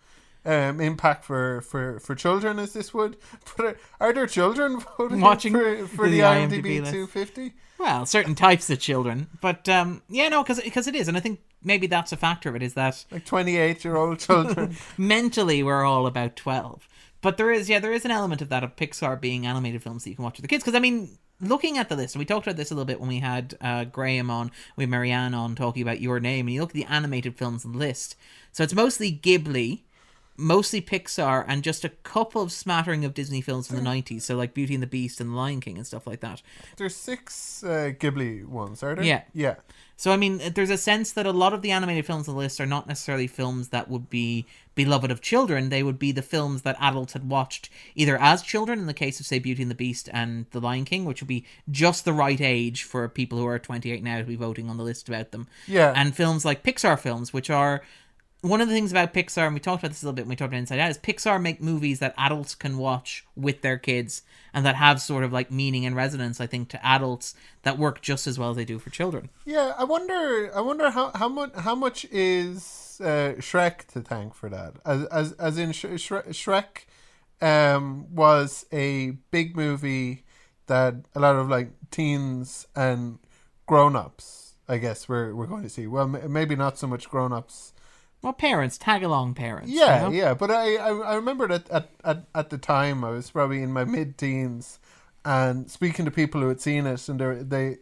um 0.49 0.81
impact 0.81 1.25
for 1.25 1.61
for 1.61 2.01
for 2.01 2.15
children 2.15 2.59
as 2.59 2.73
this 2.73 2.93
would. 2.95 3.17
But 3.57 3.67
are, 3.67 3.77
are 4.01 4.13
there 4.13 4.27
children 4.27 4.81
voting 4.99 5.21
Watching 5.21 5.53
for 5.53 5.87
for 5.87 6.09
the 6.09 6.19
the, 6.19 6.21
IMDb 6.21 6.81
IMDb, 6.81 6.91
250? 6.91 7.53
Well, 7.79 8.07
certain 8.07 8.35
types 8.35 8.69
of 8.71 8.81
children, 8.81 9.29
but 9.41 9.69
um, 9.69 10.03
yeah, 10.09 10.29
no, 10.29 10.43
because 10.43 10.89
it 10.89 10.95
is, 10.97 11.07
and 11.07 11.17
I 11.17 11.21
think 11.21 11.41
maybe 11.63 11.87
that's 11.87 12.11
a 12.13 12.17
factor 12.17 12.49
of 12.49 12.57
it 12.57 12.63
is 12.63 12.75
that 12.75 13.05
Like 13.13 13.25
28 13.25 13.85
year 13.85 13.97
old 13.97 14.19
children. 14.27 14.77
mentally 14.97 15.63
we're 15.63 15.85
all 15.85 16.07
about 16.07 16.35
twelve. 16.35 16.89
But 17.21 17.37
there 17.37 17.51
is, 17.51 17.69
yeah, 17.69 17.81
there 17.81 17.93
is 17.93 18.05
an 18.05 18.11
element 18.13 18.43
of 18.43 18.49
that 18.49 18.63
of 18.65 18.77
Pixar 18.77 19.21
being 19.21 19.45
animated 19.47 19.83
films 19.83 20.05
that 20.05 20.11
you 20.11 20.17
can 20.17 20.25
watch 20.25 20.37
with 20.37 20.43
the 20.43 20.49
kids. 20.49 20.63
Because 20.63 20.77
I 20.77 20.81
mean, 20.81 21.19
looking 21.41 21.77
at 21.77 21.89
the 21.89 21.97
list, 21.97 22.15
and 22.15 22.21
we 22.21 22.25
talked 22.25 22.47
about 22.47 22.57
this 22.57 22.71
a 22.71 22.75
little 22.75 22.85
bit 22.85 23.01
when 23.01 23.09
we 23.09 23.19
had 23.19 23.57
uh, 23.61 23.85
Graham 23.85 24.31
on, 24.31 24.51
we 24.77 24.85
had 24.85 24.91
Marianne 24.91 25.35
on 25.35 25.55
talking 25.57 25.83
about 25.83 26.01
Your 26.01 26.21
Name, 26.21 26.47
and 26.47 26.55
you 26.55 26.61
look 26.61 26.71
at 26.71 26.75
the 26.75 26.85
animated 26.85 27.37
films 27.37 27.65
on 27.65 27.73
the 27.73 27.79
list. 27.79 28.15
So 28.53 28.63
it's 28.63 28.75
mostly 28.75 29.11
Ghibli, 29.13 29.83
mostly 30.39 30.81
Pixar, 30.81 31.45
and 31.47 31.63
just 31.63 31.85
a 31.85 31.89
couple 31.89 32.41
of 32.41 32.53
smattering 32.53 33.05
of 33.05 33.13
Disney 33.13 33.41
films 33.41 33.67
from 33.67 33.77
the 33.77 33.83
nineties. 33.83 34.25
So 34.25 34.37
like 34.37 34.55
Beauty 34.55 34.75
and 34.75 34.83
the 34.83 34.87
Beast 34.87 35.21
and 35.21 35.31
The 35.31 35.37
Lion 35.37 35.61
King 35.61 35.77
and 35.77 35.87
stuff 35.87 36.07
like 36.07 36.21
that. 36.21 36.41
There's 36.77 36.97
six 36.97 37.63
uh, 37.63 37.93
Ghibli 37.99 38.47
ones, 38.47 38.83
are 38.83 38.95
there? 38.95 39.05
Yeah. 39.05 39.23
Yeah. 39.35 39.57
So 39.97 40.13
I 40.13 40.17
mean, 40.17 40.41
there's 40.55 40.71
a 40.71 40.79
sense 40.79 41.11
that 41.13 41.27
a 41.27 41.33
lot 41.33 41.53
of 41.53 41.61
the 41.61 41.73
animated 41.73 42.07
films 42.07 42.29
on 42.29 42.37
the 42.37 42.41
list 42.41 42.61
are 42.61 42.67
not 42.67 42.87
necessarily 42.87 43.27
films 43.27 43.71
that 43.71 43.91
would 43.91 44.09
be 44.09 44.47
beloved 44.77 45.11
of 45.11 45.21
children. 45.21 45.71
They 45.71 45.83
would 45.83 45.99
be 45.99 46.13
the 46.13 46.23
films 46.23 46.63
that 46.63 46.77
adults 46.79 47.15
had 47.15 47.29
watched 47.29 47.69
either 47.97 48.17
as 48.17 48.43
children, 48.43 48.79
in 48.79 48.87
the 48.87 48.95
case 48.95 49.19
of 49.19 49.27
say 49.27 49.41
Beauty 49.41 49.63
and 49.63 49.71
the 49.71 49.75
Beast 49.75 50.09
and 50.13 50.47
The 50.53 50.61
Lion 50.61 50.85
King, 50.85 51.05
which 51.05 51.21
would 51.21 51.27
be 51.27 51.45
just 51.69 52.05
the 52.05 52.13
right 52.13 52.41
age 52.41 52.85
for 52.85 53.09
people 53.09 53.39
who 53.39 53.47
are 53.47 53.59
28 53.59 54.05
now 54.05 54.19
to 54.19 54.25
be 54.25 54.37
voting 54.37 54.71
on 54.71 54.77
the 54.77 54.85
list 54.85 55.09
about 55.09 55.33
them. 55.33 55.49
Yeah. 55.67 55.93
And 55.97 56.15
films 56.15 56.45
like 56.45 56.63
Pixar 56.63 56.97
films, 56.97 57.33
which 57.33 57.51
are 57.51 57.83
one 58.41 58.61
of 58.61 58.69
the 58.69 58.75
things 58.75 58.93
about 58.93 59.13
Pixar, 59.13 59.47
and 59.47 59.55
we 59.55 59.61
talked 59.61 59.83
about 59.83 59.91
this 59.91 60.03
a 60.03 60.07
little 60.07 60.15
bit 60.15 60.23
when 60.23 60.31
we 60.31 60.37
talked 60.37 60.51
about 60.51 60.59
Inside 60.59 60.79
Out, 60.79 60.91
is 60.91 60.99
Pixar 60.99 61.41
make 61.43 61.61
movies 61.61 61.99
that 61.99 62.15
adults 62.17 62.55
can 62.55 62.79
watch 62.79 63.25
with 63.35 63.63
their 63.63 63.79
kids 63.79 64.23
and 64.55 64.65
that 64.65 64.77
have 64.77 65.01
sort 65.01 65.25
of 65.25 65.33
like 65.33 65.51
meaning 65.51 65.85
and 65.85 65.97
resonance, 65.97 66.41
I 66.41 66.47
think, 66.47 66.69
to 66.71 66.87
adults 66.87 67.35
that 67.63 67.79
work 67.79 68.01
just 68.01 68.27
as 68.27 68.39
well 68.39 68.51
as 68.51 68.57
they 68.57 68.65
do 68.65 68.79
for 68.79 68.91
children. 68.91 69.29
Yeah, 69.45 69.75
I 69.77 69.85
wonder. 69.85 70.51
I 70.55 70.61
wonder 70.61 70.91
how 70.91 71.11
how 71.15 71.29
much 71.29 71.55
how 71.55 71.75
much 71.75 72.05
is 72.13 73.01
uh, 73.03 73.35
Shrek 73.39 73.87
to 73.93 74.01
thank 74.01 74.35
for 74.35 74.49
that? 74.49 74.75
As 74.87 75.05
as 75.07 75.33
as 75.33 75.59
in 75.59 75.73
Sh- 75.73 75.97
Shre- 75.97 76.29
Shrek, 76.29 76.87
um, 77.41 78.07
was 78.15 78.67
a 78.73 79.13
big 79.31 79.57
movie 79.57 80.25
that 80.67 80.95
a 81.15 81.21
lot 81.21 81.37
of 81.37 81.49
like 81.49 81.71
teens 81.91 82.67
and 82.77 83.19
grown 83.67 83.97
ups, 83.97 84.55
I 84.69 84.79
guess, 84.79 85.09
we're 85.09 85.35
we're 85.35 85.47
going 85.47 85.65
to 85.65 85.69
see. 85.69 85.87
Well, 85.87 86.07
maybe 86.07 86.55
not 86.55 86.79
so 86.79 86.87
much 86.87 87.09
grown 87.09 87.33
ups. 87.33 87.73
Well, 88.23 88.33
parents, 88.33 88.79
tag 88.79 89.03
along 89.03 89.35
parents. 89.35 89.71
you 89.71 89.79
Yeah, 89.79 90.03
know? 90.03 90.11
yeah, 90.11 90.35
but 90.35 90.51
I, 90.51 90.77
I 90.77 90.89
I 90.91 91.15
remember 91.15 91.47
that 91.49 91.71
at, 91.71 91.91
at 92.05 92.25
at 92.35 92.51
the 92.51 92.59
time 92.59 93.05
I 93.05 93.11
was 93.11 93.31
probably 93.31 93.63
in 93.63 93.73
my 93.73 93.85
mid 93.85 94.19
teens, 94.19 94.81
and 95.25 95.71
speaking 95.71 96.05
to 96.05 96.11
people 96.11 96.41
who 96.41 96.49
had 96.49 96.61
seen 96.61 96.87
it, 96.87 97.09
and 97.09 97.21
they 97.51 97.79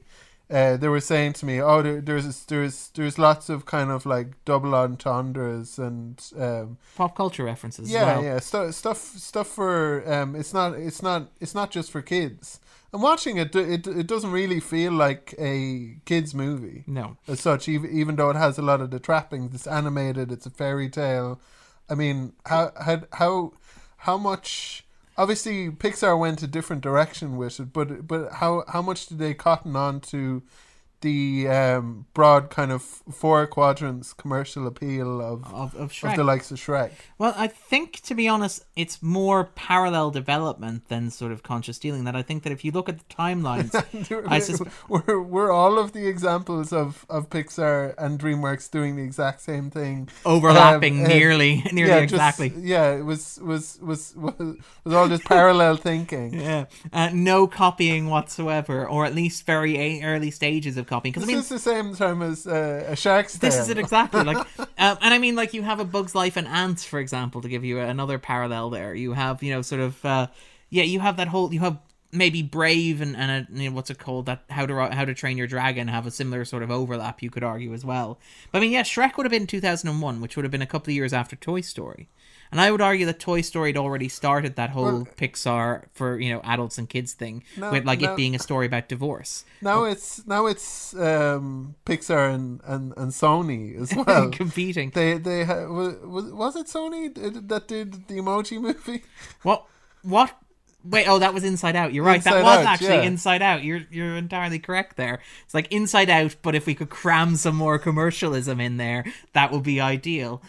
uh, 0.48 0.76
they 0.76 0.88
were 0.88 1.00
saying 1.00 1.32
to 1.34 1.46
me, 1.46 1.60
"Oh, 1.60 1.82
there, 1.82 2.00
there's 2.00 2.44
there's 2.44 2.88
there's 2.94 3.18
lots 3.18 3.48
of 3.48 3.66
kind 3.66 3.90
of 3.90 4.06
like 4.06 4.28
double 4.44 4.74
entendres 4.74 5.78
and 5.78 6.22
um, 6.38 6.78
Pop 6.96 7.16
culture 7.16 7.44
references. 7.44 7.90
yeah, 7.90 8.04
well. 8.04 8.24
yeah, 8.24 8.38
stuff 8.38 8.74
stuff 8.74 8.98
stuff 8.98 9.48
for 9.48 10.02
um, 10.10 10.36
it's 10.36 10.54
not 10.54 10.74
it's 10.74 11.02
not 11.02 11.30
it's 11.40 11.54
not 11.54 11.70
just 11.70 11.90
for 11.90 12.02
kids. 12.02 12.60
And 12.92 13.02
watching 13.02 13.36
it, 13.36 13.54
it 13.56 13.86
it 13.86 14.06
doesn't 14.06 14.30
really 14.30 14.60
feel 14.60 14.92
like 14.92 15.34
a 15.38 15.96
kids 16.04 16.32
movie 16.34 16.84
No. 16.86 17.16
as 17.26 17.40
such, 17.40 17.68
even 17.68 17.90
even 17.90 18.16
though 18.16 18.30
it 18.30 18.36
has 18.36 18.56
a 18.58 18.62
lot 18.62 18.80
of 18.80 18.90
the 18.90 19.00
trappings. 19.00 19.52
It's 19.54 19.66
animated. 19.66 20.30
It's 20.30 20.46
a 20.46 20.50
fairy 20.50 20.88
tale. 20.88 21.40
I 21.90 21.94
mean, 21.96 22.32
how 22.46 22.70
how 22.80 23.02
how 23.12 23.52
how 23.98 24.16
much? 24.16 24.84
Obviously, 25.18 25.70
Pixar 25.70 26.18
went 26.18 26.42
a 26.42 26.46
different 26.46 26.82
direction 26.82 27.36
with 27.36 27.58
it, 27.58 27.72
but 27.72 28.06
but 28.06 28.34
how 28.34 28.64
how 28.68 28.82
much 28.82 29.06
did 29.06 29.18
they 29.18 29.34
cotton 29.34 29.74
on 29.74 30.00
to 30.00 30.42
the 31.06 31.48
um, 31.60 32.06
broad 32.14 32.44
kind 32.58 32.72
of 32.72 32.82
four 32.82 33.46
quadrants 33.46 34.12
commercial 34.22 34.66
appeal 34.66 35.20
of 35.32 35.38
Of, 35.62 35.74
of 35.82 35.90
of 36.04 36.16
the 36.16 36.24
likes 36.32 36.50
of 36.50 36.58
Shrek? 36.58 36.90
Well, 37.18 37.34
I 37.36 37.48
think 37.70 37.88
to 38.08 38.14
be 38.14 38.26
honest, 38.34 38.64
it's 38.82 38.96
more 39.02 39.40
parallel 39.68 40.10
development 40.10 40.88
than 40.88 41.10
sort 41.10 41.32
of 41.34 41.38
conscious 41.42 41.76
stealing. 41.76 42.04
That 42.04 42.16
I 42.16 42.22
think 42.22 42.42
that 42.44 42.52
if 42.56 42.64
you 42.64 42.72
look 42.72 42.88
at 42.88 42.98
the 42.98 43.08
timelines, 43.22 43.72
I 44.34 44.38
we're, 44.88 45.20
we're 45.34 45.52
all 45.60 45.78
of 45.78 45.92
the 45.92 46.06
examples 46.14 46.72
of, 46.72 47.06
of 47.08 47.30
Pixar 47.30 47.94
and 47.98 48.18
DreamWorks 48.18 48.70
doing 48.70 48.96
the 48.96 49.02
exact 49.10 49.40
same 49.40 49.70
thing. 49.70 50.08
overlapping 50.24 51.00
Um, 51.00 51.04
uh, 51.04 51.08
nearly, 51.08 51.52
nearly 51.72 51.92
yeah, 51.92 52.00
just- 52.06 52.14
exactly. 52.14 52.52
yeah, 52.56 52.90
it 52.98 53.04
was 53.12 53.38
was 53.50 53.78
was 53.80 54.14
was, 54.16 54.34
was 54.84 54.94
all 54.94 55.08
just 55.08 55.24
parallel 55.24 55.76
thinking. 55.76 56.34
Yeah, 56.46 56.64
uh, 56.92 57.10
no 57.12 57.46
copying 57.46 58.04
whatsoever, 58.14 58.86
or 58.94 59.04
at 59.08 59.14
least 59.14 59.46
very 59.46 59.72
early 60.12 60.30
stages 60.30 60.76
of 60.76 60.84
copying. 60.86 60.95
Because 61.00 61.22
I 61.22 61.26
This 61.26 61.32
mean, 61.32 61.38
is 61.38 61.48
the 61.48 61.58
same 61.58 61.94
time 61.94 62.22
as 62.22 62.46
uh, 62.46 62.86
a 62.88 62.96
Shark's 62.96 63.38
this 63.38 63.58
is 63.58 63.68
it 63.68 63.78
exactly. 63.78 64.22
Like, 64.22 64.38
um, 64.58 64.98
and 65.00 65.14
I 65.14 65.18
mean, 65.18 65.36
like 65.36 65.54
you 65.54 65.62
have 65.62 65.80
a 65.80 65.84
Bug's 65.84 66.14
Life 66.14 66.36
and 66.36 66.46
Ants, 66.46 66.84
for 66.84 66.98
example, 66.98 67.40
to 67.42 67.48
give 67.48 67.64
you 67.64 67.78
another 67.80 68.18
parallel. 68.18 68.70
There, 68.70 68.94
you 68.94 69.12
have 69.12 69.42
you 69.42 69.52
know 69.52 69.62
sort 69.62 69.80
of 69.80 70.04
uh, 70.04 70.26
yeah, 70.70 70.84
you 70.84 71.00
have 71.00 71.16
that 71.16 71.28
whole 71.28 71.52
you 71.52 71.60
have 71.60 71.78
maybe 72.12 72.42
Brave 72.42 73.00
and 73.00 73.16
and 73.16 73.30
a, 73.30 73.62
you 73.62 73.68
know, 73.70 73.76
what's 73.76 73.90
it 73.90 73.98
called 73.98 74.26
that 74.26 74.44
How 74.50 74.66
to 74.66 74.74
How 74.74 75.04
to 75.04 75.14
Train 75.14 75.36
Your 75.36 75.46
Dragon 75.46 75.88
have 75.88 76.06
a 76.06 76.10
similar 76.10 76.44
sort 76.44 76.62
of 76.62 76.70
overlap. 76.70 77.22
You 77.22 77.30
could 77.30 77.44
argue 77.44 77.72
as 77.74 77.84
well. 77.84 78.18
But 78.50 78.58
I 78.58 78.60
mean, 78.62 78.72
yeah, 78.72 78.82
Shrek 78.82 79.16
would 79.16 79.26
have 79.26 79.30
been 79.30 79.46
two 79.46 79.60
thousand 79.60 79.90
and 79.90 80.02
one, 80.02 80.20
which 80.20 80.36
would 80.36 80.44
have 80.44 80.52
been 80.52 80.62
a 80.62 80.66
couple 80.66 80.90
of 80.90 80.94
years 80.94 81.12
after 81.12 81.36
Toy 81.36 81.60
Story. 81.60 82.08
And 82.52 82.60
I 82.60 82.70
would 82.70 82.80
argue 82.80 83.06
that 83.06 83.18
Toy 83.18 83.40
Story 83.40 83.70
had 83.70 83.76
already 83.76 84.08
started 84.08 84.56
that 84.56 84.70
whole 84.70 84.84
Well- 84.84 85.08
Pixar 85.16 85.84
for 85.92 86.18
you 86.20 86.32
know 86.32 86.40
adults 86.44 86.78
and 86.78 86.88
kids 86.88 87.12
thing, 87.12 87.42
No, 87.56 87.72
with 87.72 87.84
like 87.84 88.00
no. 88.00 88.12
it 88.12 88.16
being 88.16 88.34
a 88.34 88.38
story 88.38 88.66
about 88.66 88.88
divorce. 88.88 89.44
Now 89.60 89.84
it's 89.84 90.26
now 90.26 90.46
it's 90.46 90.94
um, 90.94 91.74
Pixar 91.84 92.34
and, 92.34 92.60
and, 92.64 92.92
and 92.96 93.10
Sony 93.12 93.80
as 93.80 93.94
well. 94.06 94.30
competing. 94.30 94.90
they 94.90 95.18
they 95.18 95.44
ha- 95.44 95.66
was 95.66 95.96
was 96.32 96.56
it 96.56 96.66
Sony 96.66 97.12
that 97.48 97.68
did 97.68 98.06
the 98.08 98.14
Emoji 98.18 98.60
movie? 98.60 99.02
What? 99.42 99.64
What? 100.02 100.36
Wait. 100.84 101.08
Oh, 101.08 101.18
that 101.18 101.34
was 101.34 101.42
Inside 101.42 101.74
Out. 101.74 101.92
You're 101.92 102.04
right. 102.04 102.22
that 102.22 102.44
was 102.44 102.58
Out, 102.58 102.64
actually 102.64 102.88
yeah. 102.94 103.02
Inside 103.02 103.42
Out. 103.42 103.64
You're 103.64 103.80
you're 103.90 104.16
entirely 104.16 104.60
correct 104.60 104.96
there. 104.96 105.18
It's 105.44 105.52
like 105.54 105.66
Inside 105.72 106.08
Out, 106.08 106.36
but 106.42 106.54
if 106.54 106.64
we 106.66 106.76
could 106.76 106.90
cram 106.90 107.34
some 107.34 107.56
more 107.56 107.76
commercialism 107.78 108.60
in 108.60 108.76
there, 108.76 109.04
that 109.32 109.50
would 109.50 109.64
be 109.64 109.80
ideal. 109.80 110.42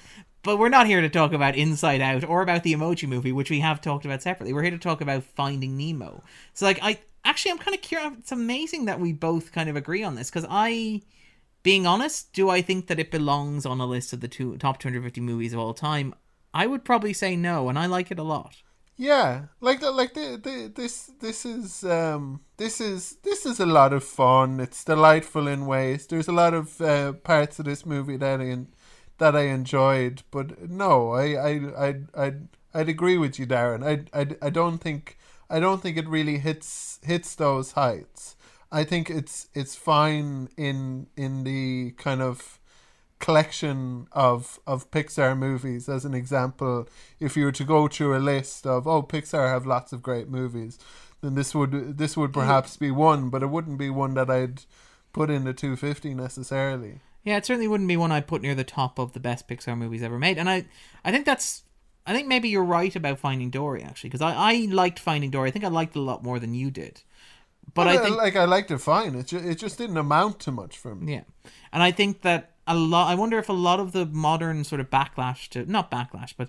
But 0.47 0.59
we're 0.59 0.69
not 0.69 0.87
here 0.87 1.01
to 1.01 1.09
talk 1.09 1.33
about 1.33 1.57
Inside 1.57 1.99
Out 1.99 2.23
or 2.23 2.41
about 2.41 2.63
the 2.63 2.71
Emoji 2.71 3.05
Movie, 3.05 3.33
which 3.33 3.49
we 3.49 3.59
have 3.59 3.81
talked 3.81 4.05
about 4.05 4.21
separately. 4.21 4.53
We're 4.53 4.61
here 4.61 4.71
to 4.71 4.77
talk 4.77 5.01
about 5.01 5.25
Finding 5.25 5.75
Nemo. 5.75 6.23
So, 6.53 6.65
like, 6.65 6.79
I 6.81 6.99
actually 7.25 7.51
I'm 7.51 7.57
kind 7.57 7.75
of 7.75 7.81
curious. 7.81 8.13
It's 8.19 8.31
amazing 8.31 8.85
that 8.85 9.01
we 9.01 9.11
both 9.11 9.51
kind 9.51 9.67
of 9.69 9.75
agree 9.75 10.03
on 10.03 10.15
this 10.15 10.29
because 10.29 10.47
I 10.49 11.01
being 11.63 11.85
honest, 11.85 12.31
do 12.31 12.49
I 12.49 12.61
think 12.61 12.87
that 12.87 12.97
it 12.97 13.11
belongs 13.11 13.65
on 13.65 13.81
a 13.81 13.85
list 13.85 14.13
of 14.13 14.21
the 14.21 14.29
two 14.29 14.55
top 14.55 14.79
250 14.79 15.19
movies 15.19 15.51
of 15.51 15.59
all 15.59 15.73
time? 15.73 16.15
I 16.53 16.65
would 16.65 16.85
probably 16.85 17.11
say 17.11 17.35
no, 17.35 17.67
and 17.67 17.77
I 17.77 17.85
like 17.85 18.09
it 18.09 18.17
a 18.17 18.23
lot. 18.23 18.55
Yeah, 18.95 19.47
like 19.59 19.81
the, 19.81 19.91
like 19.91 20.13
the, 20.13 20.39
the 20.41 20.71
this 20.73 21.11
this 21.19 21.45
is 21.45 21.83
um 21.83 22.39
this 22.55 22.79
is 22.79 23.17
this 23.21 23.45
is 23.45 23.59
a 23.59 23.65
lot 23.65 23.91
of 23.91 24.01
fun. 24.01 24.61
It's 24.61 24.85
delightful 24.85 25.45
in 25.45 25.65
ways. 25.65 26.07
There's 26.07 26.29
a 26.29 26.31
lot 26.31 26.53
of 26.53 26.79
uh, 26.79 27.11
parts 27.11 27.59
of 27.59 27.65
this 27.65 27.85
movie 27.85 28.15
that 28.15 28.39
I 28.39 28.45
that 29.17 29.35
I 29.35 29.43
enjoyed, 29.43 30.23
but 30.31 30.69
no, 30.69 31.11
I 31.11 31.35
I 31.35 31.51
I 31.87 31.95
I'd, 32.15 32.47
I'd 32.73 32.89
agree 32.89 33.17
with 33.17 33.39
you, 33.39 33.47
Darren. 33.47 33.83
I, 33.83 34.19
I 34.19 34.27
I 34.41 34.49
don't 34.49 34.79
think 34.79 35.17
I 35.49 35.59
don't 35.59 35.81
think 35.81 35.97
it 35.97 36.07
really 36.07 36.39
hits 36.39 36.99
hits 37.03 37.35
those 37.35 37.73
heights. 37.73 38.35
I 38.71 38.83
think 38.83 39.09
it's 39.09 39.47
it's 39.53 39.75
fine 39.75 40.49
in 40.57 41.07
in 41.15 41.43
the 41.43 41.91
kind 41.97 42.21
of 42.21 42.59
collection 43.19 44.07
of 44.11 44.59
of 44.67 44.91
Pixar 44.91 45.37
movies 45.37 45.89
as 45.89 46.05
an 46.05 46.13
example 46.13 46.87
if 47.19 47.35
you 47.35 47.45
were 47.45 47.51
to 47.51 47.63
go 47.63 47.87
through 47.87 48.15
a 48.15 48.19
list 48.19 48.67
of 48.67 48.87
oh 48.87 49.01
Pixar 49.01 49.49
have 49.49 49.65
lots 49.65 49.91
of 49.91 50.03
great 50.03 50.29
movies 50.29 50.77
then 51.21 51.33
this 51.33 51.55
would 51.55 51.97
this 51.97 52.15
would 52.15 52.31
perhaps 52.31 52.77
be 52.77 52.91
one 52.91 53.29
but 53.29 53.41
it 53.41 53.47
wouldn't 53.47 53.79
be 53.79 53.89
one 53.89 54.13
that 54.13 54.29
I'd 54.29 54.61
put 55.13 55.31
in 55.31 55.45
the 55.45 55.53
250 55.53 56.13
necessarily 56.13 57.01
Yeah, 57.27 57.35
it 57.35 57.45
certainly 57.45 57.67
wouldn't 57.67 57.89
be 57.89 57.97
one 57.97 58.13
I'd 58.13 58.25
put 58.25 58.41
near 58.41 58.55
the 58.55 58.63
top 58.63 58.97
of 58.97 59.11
the 59.11 59.19
best 59.19 59.49
Pixar 59.49 59.77
movies 59.77 60.01
ever 60.01 60.17
made, 60.17 60.37
and 60.37 60.49
I, 60.49 60.65
I 61.03 61.11
think 61.11 61.25
that's, 61.25 61.63
I 62.05 62.13
think 62.13 62.25
maybe 62.25 62.47
you're 62.47 62.63
right 62.63 62.95
about 62.95 63.19
Finding 63.19 63.49
Dory 63.49 63.83
actually, 63.83 64.11
because 64.11 64.21
I, 64.21 64.33
I 64.33 64.67
liked 64.71 64.97
Finding 64.97 65.29
Dory. 65.29 65.49
I 65.49 65.51
think 65.51 65.65
I 65.65 65.67
liked 65.67 65.97
it 65.97 65.99
a 65.99 66.03
lot 66.03 66.23
more 66.23 66.39
than 66.39 66.53
you 66.53 66.71
did, 66.71 67.01
but 67.73 67.85
I 67.85 67.97
think 67.97 68.15
like 68.15 68.37
I 68.37 68.45
liked 68.45 68.71
it 68.71 68.77
fine 68.77 69.13
it, 69.13 69.27
ju- 69.27 69.39
it 69.39 69.55
just 69.55 69.77
didn't 69.77 69.97
amount 69.97 70.39
to 70.39 70.53
much 70.53 70.77
for 70.77 70.95
me 70.95 71.15
Yeah, 71.15 71.23
and 71.73 71.83
I 71.83 71.91
think 71.91 72.21
that 72.21 72.53
a 72.65 72.75
lot. 72.75 73.11
I 73.11 73.15
wonder 73.15 73.37
if 73.37 73.49
a 73.49 73.53
lot 73.53 73.81
of 73.81 73.91
the 73.91 74.05
modern 74.05 74.63
sort 74.63 74.79
of 74.79 74.89
backlash 74.89 75.49
to 75.49 75.69
not 75.69 75.91
backlash, 75.91 76.33
but 76.37 76.47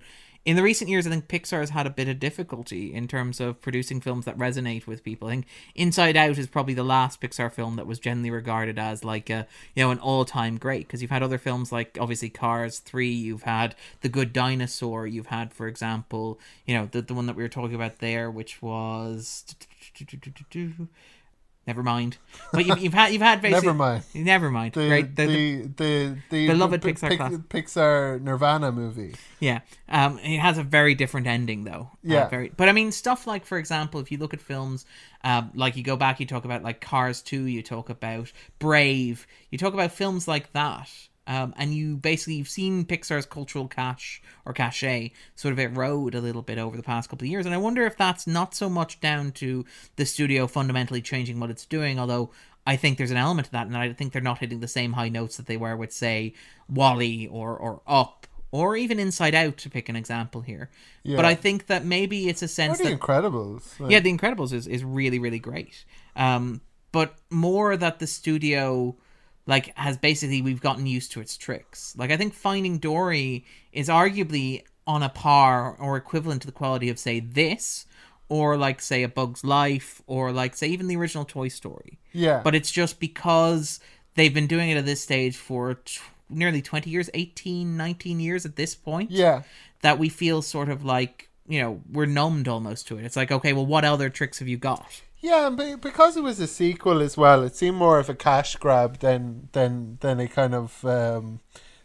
in 0.48 0.56
the 0.56 0.62
recent 0.62 0.88
years, 0.88 1.06
I 1.06 1.10
think 1.10 1.28
Pixar 1.28 1.60
has 1.60 1.68
had 1.68 1.86
a 1.86 1.90
bit 1.90 2.08
of 2.08 2.18
difficulty 2.18 2.94
in 2.94 3.06
terms 3.06 3.38
of 3.38 3.60
producing 3.60 4.00
films 4.00 4.24
that 4.24 4.38
resonate 4.38 4.86
with 4.86 5.04
people. 5.04 5.28
I 5.28 5.32
think 5.32 5.46
Inside 5.74 6.16
Out 6.16 6.38
is 6.38 6.46
probably 6.46 6.72
the 6.72 6.82
last 6.82 7.20
Pixar 7.20 7.52
film 7.52 7.76
that 7.76 7.86
was 7.86 7.98
generally 7.98 8.30
regarded 8.30 8.78
as 8.78 9.04
like 9.04 9.28
a 9.28 9.46
you 9.74 9.84
know 9.84 9.90
an 9.90 9.98
all 9.98 10.24
time 10.24 10.56
great 10.56 10.86
because 10.86 11.02
you've 11.02 11.10
had 11.10 11.22
other 11.22 11.36
films 11.36 11.70
like 11.70 11.98
obviously 12.00 12.30
Cars 12.30 12.78
three, 12.78 13.10
you've 13.10 13.42
had 13.42 13.74
The 14.00 14.08
Good 14.08 14.32
Dinosaur, 14.32 15.06
you've 15.06 15.26
had 15.26 15.52
for 15.52 15.66
example 15.66 16.40
you 16.64 16.74
know 16.74 16.88
the 16.90 17.02
the 17.02 17.12
one 17.12 17.26
that 17.26 17.36
we 17.36 17.42
were 17.42 17.50
talking 17.50 17.74
about 17.74 17.98
there, 17.98 18.30
which 18.30 18.62
was. 18.62 19.44
Never 21.68 21.82
mind, 21.82 22.16
but 22.52 22.64
you've, 22.66 22.78
you've 22.78 22.94
had 22.94 23.12
you've 23.12 23.20
had 23.22 23.42
basically 23.42 23.66
never 23.66 23.74
mind 23.78 24.02
Never 24.14 24.50
mind. 24.50 24.72
the 24.72 24.88
right. 24.90 25.14
The, 25.16 25.26
the, 25.26 25.62
the, 25.76 26.16
the, 26.30 26.46
Beloved 26.48 26.80
Pi- 26.82 26.92
Pixar 26.92 27.08
Pi- 27.10 27.16
classic. 27.16 27.48
Pixar 27.50 28.20
Nirvana 28.22 28.72
movie 28.72 29.14
yeah. 29.38 29.60
Um, 29.88 30.18
it 30.18 30.38
has 30.38 30.56
a 30.58 30.62
very 30.64 30.94
different 30.94 31.26
ending 31.26 31.64
though. 31.64 31.90
Uh, 31.92 31.96
Yeah. 32.14 32.28
very. 32.28 32.50
But 32.56 32.68
I 32.68 32.72
mean, 32.72 32.90
stuff 32.90 33.26
like, 33.26 33.44
for 33.46 33.56
example, 33.58 34.00
if 34.00 34.10
you 34.10 34.18
look 34.18 34.34
at 34.34 34.40
films, 34.40 34.84
um, 35.22 35.50
like 35.54 35.76
you 35.76 35.82
go 35.84 35.96
back, 35.96 36.18
you 36.20 36.26
talk 36.26 36.44
about 36.44 36.62
like 36.62 36.80
Cars 36.80 37.20
Two, 37.22 37.44
you 37.44 37.62
talk 37.62 37.88
about 37.90 38.32
Brave, 38.58 39.26
you 39.50 39.58
talk 39.58 39.74
about 39.74 39.92
films 39.92 40.26
like 40.26 40.52
that. 40.54 40.90
Um, 41.28 41.52
and 41.58 41.74
you 41.74 41.96
basically 41.98 42.34
you've 42.34 42.48
seen 42.48 42.86
Pixar's 42.86 43.26
cultural 43.26 43.68
cash 43.68 44.22
or 44.46 44.54
cachet 44.54 45.12
sort 45.36 45.52
of 45.52 45.58
erode 45.58 46.14
a 46.14 46.20
little 46.22 46.40
bit 46.42 46.56
over 46.58 46.74
the 46.76 46.82
past 46.82 47.10
couple 47.10 47.26
of 47.26 47.30
years, 47.30 47.44
and 47.44 47.54
I 47.54 47.58
wonder 47.58 47.84
if 47.86 47.96
that's 47.98 48.26
not 48.26 48.54
so 48.54 48.70
much 48.70 48.98
down 49.00 49.32
to 49.32 49.64
the 49.96 50.06
studio 50.06 50.46
fundamentally 50.46 51.02
changing 51.02 51.38
what 51.38 51.50
it's 51.50 51.66
doing, 51.66 51.98
although 51.98 52.30
I 52.66 52.76
think 52.76 52.96
there's 52.96 53.10
an 53.10 53.18
element 53.18 53.46
to 53.46 53.52
that, 53.52 53.66
and 53.66 53.76
I 53.76 53.92
think 53.92 54.12
they're 54.12 54.22
not 54.22 54.38
hitting 54.38 54.60
the 54.60 54.68
same 54.68 54.94
high 54.94 55.10
notes 55.10 55.36
that 55.36 55.46
they 55.46 55.58
were 55.58 55.76
with, 55.76 55.92
say, 55.92 56.32
WALL-E 56.68 57.28
or 57.30 57.56
or 57.56 57.82
Up 57.86 58.26
or 58.50 58.76
even 58.76 58.98
Inside 58.98 59.34
Out, 59.34 59.58
to 59.58 59.68
pick 59.68 59.90
an 59.90 59.96
example 59.96 60.40
here. 60.40 60.70
Yeah. 61.02 61.16
But 61.16 61.26
I 61.26 61.34
think 61.34 61.66
that 61.66 61.84
maybe 61.84 62.28
it's 62.30 62.40
a 62.40 62.46
or 62.46 62.48
sense 62.48 62.78
the 62.78 62.84
that 62.84 62.98
Incredibles 62.98 63.78
like- 63.78 63.90
yeah, 63.90 64.00
The 64.00 64.16
Incredibles 64.16 64.54
is, 64.54 64.66
is 64.66 64.82
really 64.82 65.18
really 65.18 65.38
great. 65.38 65.84
Um, 66.16 66.62
but 66.90 67.16
more 67.30 67.76
that 67.76 67.98
the 67.98 68.06
studio 68.06 68.96
like 69.48 69.76
has 69.76 69.96
basically 69.96 70.42
we've 70.42 70.60
gotten 70.60 70.86
used 70.86 71.10
to 71.12 71.20
its 71.20 71.36
tricks. 71.36 71.94
Like 71.96 72.12
I 72.12 72.16
think 72.16 72.34
Finding 72.34 72.78
Dory 72.78 73.46
is 73.72 73.88
arguably 73.88 74.62
on 74.86 75.02
a 75.02 75.08
par 75.08 75.74
or 75.80 75.96
equivalent 75.96 76.42
to 76.42 76.46
the 76.46 76.52
quality 76.52 76.88
of 76.90 76.98
say 76.98 77.18
this 77.18 77.86
or 78.28 78.58
like 78.58 78.80
say 78.82 79.02
a 79.02 79.08
Bug's 79.08 79.42
Life 79.42 80.02
or 80.06 80.30
like 80.32 80.54
say 80.54 80.68
even 80.68 80.86
the 80.86 80.96
original 80.96 81.24
Toy 81.24 81.48
Story. 81.48 81.98
yeah 82.12 82.42
But 82.44 82.54
it's 82.54 82.70
just 82.70 83.00
because 83.00 83.80
they've 84.14 84.34
been 84.34 84.46
doing 84.46 84.68
it 84.68 84.76
at 84.76 84.84
this 84.84 85.00
stage 85.00 85.36
for 85.36 85.74
t- 85.74 85.98
nearly 86.28 86.60
20 86.60 86.90
years, 86.90 87.08
18, 87.14 87.74
19 87.76 88.20
years 88.20 88.44
at 88.44 88.56
this 88.56 88.74
point 88.74 89.10
yeah 89.10 89.42
that 89.80 89.98
we 89.98 90.10
feel 90.10 90.42
sort 90.42 90.68
of 90.68 90.84
like 90.84 91.30
you 91.48 91.62
know 91.62 91.80
we're 91.90 92.04
numbed 92.04 92.48
almost 92.48 92.86
to 92.88 92.98
it. 92.98 93.04
It's 93.06 93.16
like 93.16 93.32
okay, 93.32 93.54
well, 93.54 93.64
what 93.64 93.86
other 93.86 94.10
tricks 94.10 94.40
have 94.40 94.48
you 94.48 94.58
got? 94.58 95.00
Yeah, 95.20 95.48
and 95.48 95.80
because 95.80 96.16
it 96.16 96.22
was 96.22 96.38
a 96.40 96.46
sequel 96.46 97.02
as 97.02 97.16
well, 97.16 97.42
it 97.42 97.56
seemed 97.56 97.76
more 97.76 97.98
of 97.98 98.08
a 98.08 98.14
cash 98.14 98.56
grab 98.56 98.98
than 99.00 99.48
than 99.52 99.98
than 100.00 100.20
a 100.20 100.28
kind 100.28 100.54
of 100.54 100.84
um, 100.84 101.40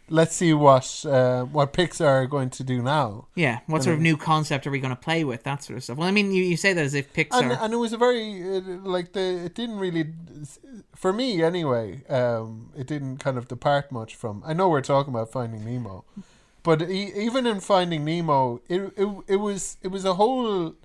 let's 0.10 0.36
see 0.36 0.54
what 0.54 1.06
uh, 1.10 1.44
what 1.44 1.74
Pixar 1.74 2.06
are 2.06 2.28
going 2.28 2.52
to 2.52 2.64
do 2.64 2.82
now. 2.82 3.28
Yeah, 3.36 3.60
what 3.66 3.84
sort 3.84 3.96
of 3.96 4.02
new 4.02 4.18
concept 4.18 4.68
are 4.68 4.72
we 4.72 4.80
going 4.80 4.96
to 4.96 5.02
play 5.02 5.24
with? 5.24 5.44
That 5.44 5.64
sort 5.64 5.78
of 5.78 5.84
stuff. 5.84 5.98
Well, 5.98 6.08
I 6.08 6.12
mean, 6.12 6.32
you, 6.32 6.44
you 6.44 6.58
say 6.58 6.74
that 6.74 6.86
as 6.86 6.94
if 6.94 7.12
Pixar. 7.14 7.42
And, 7.42 7.52
and 7.54 7.74
it 7.74 7.78
was 7.78 7.94
a 7.94 7.98
very 7.98 8.58
uh, 8.58 8.62
like 8.84 9.14
the 9.14 9.46
it 9.46 9.56
didn't 9.56 9.80
really 9.80 10.06
for 10.96 11.12
me 11.12 11.42
anyway. 11.44 12.04
Um, 12.08 12.70
it 12.78 12.88
didn't 12.88 13.18
kind 13.18 13.38
of 13.38 13.48
depart 13.48 13.92
much 13.92 14.16
from. 14.16 14.44
I 14.46 14.54
know 14.54 14.70
we're 14.70 14.82
talking 14.82 15.14
about 15.14 15.32
Finding 15.32 15.66
Nemo, 15.66 16.06
but 16.62 16.84
e- 16.84 17.14
even 17.16 17.48
in 17.48 17.60
Finding 17.60 18.06
Nemo, 18.06 18.62
it, 18.70 18.94
it 18.96 19.08
it 19.28 19.36
was 19.38 19.78
it 19.82 19.88
was 19.88 20.06
a 20.06 20.14
whole 20.14 20.76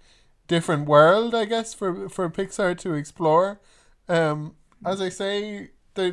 different 0.49 0.87
world, 0.89 1.35
I 1.35 1.45
guess, 1.45 1.75
for 1.75 2.09
for 2.09 2.29
Pixar 2.31 2.77
to 2.79 2.95
explore. 2.95 3.61
Um, 4.09 4.57
as 4.85 5.01
I 5.01 5.11
say, 5.11 5.71
they 5.95 6.13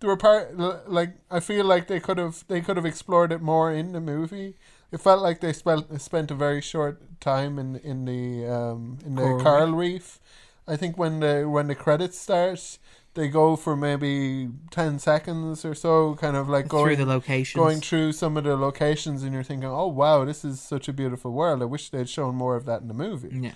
there 0.00 0.08
were 0.08 0.16
part 0.16 0.56
like 0.88 1.14
I 1.30 1.40
feel 1.40 1.64
like 1.64 1.88
they 1.88 2.00
could 2.00 2.18
have 2.18 2.44
they 2.48 2.60
could 2.60 2.76
have 2.76 2.86
explored 2.86 3.32
it 3.32 3.40
more 3.40 3.72
in 3.72 3.92
the 3.92 4.00
movie. 4.00 4.56
It 4.92 5.00
felt 5.00 5.22
like 5.22 5.40
they 5.40 5.52
spent 5.52 6.00
spent 6.00 6.30
a 6.30 6.34
very 6.34 6.60
short 6.60 7.20
time 7.20 7.58
in 7.58 7.76
in 7.76 8.04
the 8.04 8.46
um 8.46 8.98
in 9.04 9.14
the 9.16 9.22
Coral 9.22 9.40
coral 9.42 9.72
reef. 9.72 10.20
I 10.68 10.76
think 10.76 10.98
when 10.98 11.20
the 11.20 11.48
when 11.48 11.68
the 11.68 11.74
credits 11.74 12.18
start, 12.18 12.78
they 13.16 13.26
go 13.28 13.56
for 13.56 13.76
maybe 13.76 14.48
ten 14.70 15.00
seconds 15.00 15.64
or 15.64 15.74
so, 15.74 16.14
kind 16.14 16.36
of 16.36 16.48
like 16.48 16.68
going 16.68 16.86
through 16.86 17.04
the 17.04 17.06
locations. 17.06 17.60
going 17.60 17.80
through 17.80 18.12
some 18.12 18.36
of 18.36 18.44
the 18.44 18.56
locations, 18.56 19.24
and 19.24 19.32
you're 19.32 19.42
thinking, 19.42 19.68
"Oh 19.68 19.88
wow, 19.88 20.24
this 20.24 20.44
is 20.44 20.60
such 20.60 20.86
a 20.86 20.92
beautiful 20.92 21.32
world." 21.32 21.60
I 21.60 21.64
wish 21.64 21.90
they'd 21.90 22.08
shown 22.08 22.36
more 22.36 22.54
of 22.54 22.64
that 22.66 22.80
in 22.82 22.88
the 22.88 22.94
movie. 22.94 23.30
Yeah. 23.32 23.52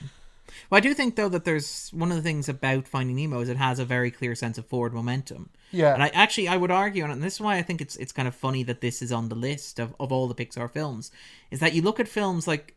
Well, 0.68 0.78
I 0.78 0.80
do 0.80 0.94
think 0.94 1.14
though 1.14 1.28
that 1.28 1.44
there's 1.44 1.90
one 1.90 2.10
of 2.10 2.16
the 2.16 2.22
things 2.22 2.48
about 2.48 2.88
Finding 2.88 3.14
Nemo 3.14 3.40
is 3.40 3.48
it 3.48 3.56
has 3.56 3.78
a 3.78 3.84
very 3.84 4.10
clear 4.10 4.34
sense 4.34 4.58
of 4.58 4.66
forward 4.66 4.92
momentum. 4.92 5.50
Yeah, 5.70 5.94
And 5.94 6.02
I 6.02 6.08
actually 6.08 6.48
I 6.48 6.56
would 6.56 6.72
argue, 6.72 7.04
and 7.04 7.22
this 7.22 7.34
is 7.34 7.40
why 7.40 7.56
I 7.56 7.62
think 7.62 7.80
it's 7.80 7.94
it's 7.96 8.10
kind 8.10 8.26
of 8.26 8.34
funny 8.34 8.64
that 8.64 8.80
this 8.80 9.00
is 9.00 9.12
on 9.12 9.28
the 9.28 9.36
list 9.36 9.78
of, 9.78 9.94
of 10.00 10.10
all 10.10 10.26
the 10.26 10.34
Pixar 10.34 10.68
films, 10.68 11.12
is 11.52 11.60
that 11.60 11.72
you 11.72 11.82
look 11.82 12.00
at 12.00 12.08
films 12.08 12.48
like 12.48 12.74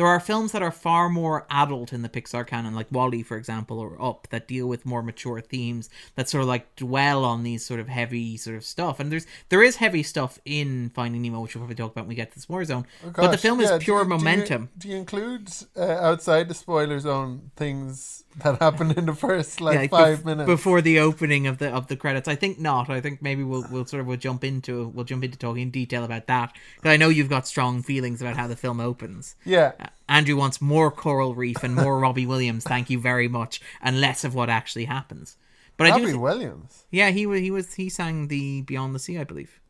there 0.00 0.06
are 0.08 0.18
films 0.18 0.52
that 0.52 0.62
are 0.62 0.70
far 0.70 1.10
more 1.10 1.46
adult 1.50 1.92
in 1.92 2.00
the 2.00 2.08
Pixar 2.08 2.46
canon, 2.46 2.74
like 2.74 2.90
WALL-E, 2.90 3.22
for 3.22 3.36
example, 3.36 3.78
or 3.78 4.00
Up, 4.02 4.26
that 4.30 4.48
deal 4.48 4.66
with 4.66 4.86
more 4.86 5.02
mature 5.02 5.42
themes 5.42 5.90
that 6.16 6.26
sort 6.26 6.40
of 6.40 6.48
like 6.48 6.74
dwell 6.76 7.22
on 7.22 7.42
these 7.42 7.62
sort 7.66 7.80
of 7.80 7.88
heavy 7.88 8.38
sort 8.38 8.56
of 8.56 8.64
stuff. 8.64 8.98
And 8.98 9.12
there's 9.12 9.26
there 9.50 9.62
is 9.62 9.76
heavy 9.76 10.02
stuff 10.02 10.38
in 10.46 10.88
Finding 10.94 11.20
Nemo, 11.20 11.40
which 11.42 11.54
we'll 11.54 11.60
probably 11.60 11.76
talk 11.76 11.92
about 11.92 12.04
when 12.04 12.08
we 12.08 12.14
get 12.14 12.30
to 12.30 12.34
the 12.36 12.40
spoiler 12.40 12.64
zone. 12.64 12.86
Oh, 13.04 13.10
but 13.14 13.30
the 13.30 13.36
film 13.36 13.60
yeah, 13.60 13.66
is 13.66 13.70
do 13.72 13.78
pure 13.80 13.98
do 14.04 14.10
you- 14.10 14.16
momentum. 14.16 14.70
Do 14.78 14.88
you, 14.88 14.96
include 14.96 15.50
uh, 15.76 15.82
outside 15.82 16.48
the 16.48 16.54
spoiler 16.54 16.98
zone 16.98 17.50
things 17.56 18.24
that 18.38 18.58
happened 18.58 18.96
in 18.96 19.04
the 19.06 19.14
first 19.14 19.60
like 19.60 19.74
Yeah, 19.74 19.86
bef- 19.86 19.90
five 19.90 20.24
minutes? 20.24 20.46
before 20.46 20.80
the 20.80 20.98
opening 21.00 21.46
of 21.46 21.58
the 21.58 21.68
of 21.70 21.88
the 21.88 21.96
credits. 21.96 22.26
I 22.28 22.36
think 22.36 22.58
not. 22.58 22.88
I 22.88 23.02
think 23.02 23.20
maybe 23.20 23.42
we'll 23.42 23.66
we'll 23.70 23.84
sort 23.84 24.00
of 24.00 24.06
we'll 24.06 24.16
jump 24.16 24.44
into 24.44 24.88
we'll 24.88 25.04
jump 25.04 25.24
into 25.24 25.36
talking 25.36 25.62
in 25.64 25.70
detail 25.70 26.04
about 26.04 26.26
that 26.28 26.54
because 26.76 26.90
I 26.90 26.96
know 26.96 27.08
you've 27.10 27.28
got 27.28 27.46
strong 27.46 27.82
feelings 27.82 28.22
about 28.22 28.36
how 28.36 28.46
the 28.46 28.56
film 28.56 28.80
opens. 28.80 29.34
yeah, 29.44 29.72
Uh, 29.80 29.86
Andrew 30.08 30.36
wants 30.36 30.60
more 30.60 30.90
coral 30.90 31.34
reef 31.34 31.62
and 31.62 31.74
more 31.74 31.98
Robbie 32.04 32.26
Williams. 32.26 32.64
Thank 32.64 32.90
you 32.90 32.98
very 32.98 33.28
much, 33.28 33.60
and 33.80 34.00
less 34.00 34.24
of 34.24 34.34
what 34.34 34.50
actually 34.50 34.86
happens. 34.86 35.36
But 35.76 35.86
I 35.86 35.98
do, 35.98 36.04
Robbie 36.04 36.18
Williams. 36.18 36.84
yeah, 36.90 37.10
he 37.10 37.26
was 37.26 37.40
he 37.40 37.50
was 37.50 37.74
he 37.74 37.88
sang 37.88 38.28
the 38.28 38.62
Beyond 38.62 38.94
the 38.94 38.98
Sea, 38.98 39.18
I 39.18 39.24
believe. 39.24 39.60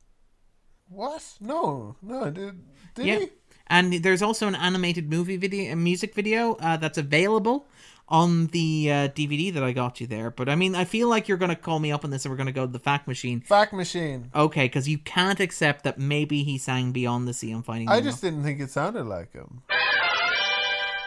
What? 0.88 1.22
No, 1.40 1.96
no. 2.02 2.30
Did 2.30 2.60
did 2.94 3.06
Yeah. 3.06 3.18
he? 3.20 3.28
And 3.68 3.92
there's 4.02 4.20
also 4.22 4.48
an 4.48 4.56
animated 4.56 5.08
movie 5.08 5.36
video, 5.36 5.72
a 5.72 5.76
music 5.76 6.12
video 6.12 6.54
uh, 6.56 6.76
that's 6.76 6.98
available 6.98 7.68
on 8.08 8.48
the 8.48 8.90
uh, 8.90 8.94
DVD 9.10 9.54
that 9.54 9.62
I 9.62 9.70
got 9.70 10.00
you 10.00 10.08
there. 10.08 10.32
But 10.32 10.48
I 10.48 10.56
mean, 10.56 10.74
I 10.74 10.84
feel 10.84 11.08
like 11.08 11.28
you're 11.28 11.36
going 11.38 11.50
to 11.50 11.54
call 11.54 11.78
me 11.78 11.92
up 11.92 12.04
on 12.04 12.10
this 12.10 12.24
and 12.24 12.32
we're 12.32 12.36
going 12.36 12.48
to 12.48 12.52
go 12.52 12.66
to 12.66 12.72
the 12.72 12.80
fact 12.80 13.06
machine. 13.06 13.40
Fact 13.42 13.72
machine. 13.72 14.32
Okay, 14.34 14.64
because 14.64 14.88
you 14.88 14.98
can't 14.98 15.38
accept 15.38 15.84
that 15.84 16.00
maybe 16.00 16.42
he 16.42 16.58
sang 16.58 16.90
Beyond 16.90 17.28
the 17.28 17.32
Sea 17.32 17.52
on 17.54 17.62
Finding 17.62 17.88
I 17.88 18.00
Nemo. 18.00 18.10
just 18.10 18.20
didn't 18.20 18.42
think 18.42 18.58
it 18.60 18.70
sounded 18.70 19.04
like 19.04 19.32
him. 19.32 19.62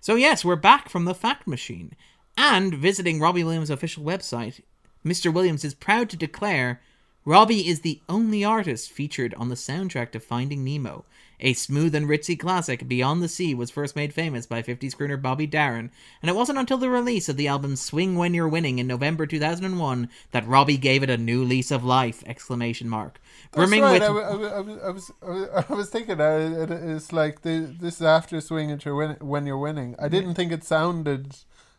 So 0.03 0.15
yes, 0.15 0.43
we're 0.43 0.57
back 0.57 0.89
from 0.89 1.05
the 1.05 1.15
fact 1.15 1.47
machine. 1.47 1.93
And 2.35 2.73
visiting 2.73 3.21
Robbie 3.21 3.45
Williams' 3.45 3.69
official 3.69 4.03
website, 4.03 4.59
Mr. 5.05 5.33
Williams 5.33 5.63
is 5.63 5.73
proud 5.73 6.09
to 6.09 6.17
declare 6.17 6.81
Robbie 7.23 7.69
is 7.69 7.79
the 7.79 8.01
only 8.09 8.43
artist 8.43 8.91
featured 8.91 9.33
on 9.35 9.47
the 9.47 9.55
soundtrack 9.55 10.11
to 10.11 10.19
Finding 10.19 10.61
Nemo. 10.61 11.05
A 11.39 11.53
smooth 11.53 11.95
and 11.95 12.05
ritzy 12.05 12.37
classic, 12.37 12.85
Beyond 12.85 13.23
the 13.23 13.29
Sea 13.29 13.55
was 13.55 13.71
first 13.71 13.95
made 13.95 14.13
famous 14.13 14.45
by 14.45 14.61
50s 14.61 14.93
crooner 14.93 15.21
Bobby 15.21 15.47
Darin, 15.47 15.89
and 16.21 16.29
it 16.29 16.35
wasn't 16.35 16.59
until 16.59 16.77
the 16.77 16.89
release 16.89 17.29
of 17.29 17.37
the 17.37 17.47
album 17.47 17.77
Swing 17.77 18.17
When 18.17 18.33
You're 18.33 18.49
Winning 18.49 18.79
in 18.79 18.87
November 18.87 19.25
2001 19.25 20.09
that 20.31 20.45
Robbie 20.45 20.75
gave 20.75 21.01
it 21.03 21.09
a 21.09 21.17
new 21.17 21.45
lease 21.45 21.71
of 21.71 21.85
life! 21.85 22.25
Exclamation 22.25 22.89
mark. 22.89 23.21
That's 23.55 23.71
right. 23.71 23.93
with 23.93 24.03
I, 24.03 24.07
I, 24.07 24.87
I, 24.87 24.89
was, 24.89 25.11
I 25.21 25.29
was 25.29 25.65
I 25.69 25.73
was 25.73 25.89
thinking 25.89 26.19
uh, 26.19 26.57
it, 26.63 26.71
it's 26.71 27.13
like 27.13 27.41
the, 27.41 27.75
this 27.79 27.95
is 27.95 28.01
after 28.01 28.39
swing 28.41 28.69
into 28.69 28.95
win, 28.95 29.17
when 29.19 29.45
you're 29.45 29.57
winning. 29.57 29.95
I 29.99 30.07
didn't 30.07 30.35
think 30.35 30.51
it 30.51 30.63
sounded 30.63 31.37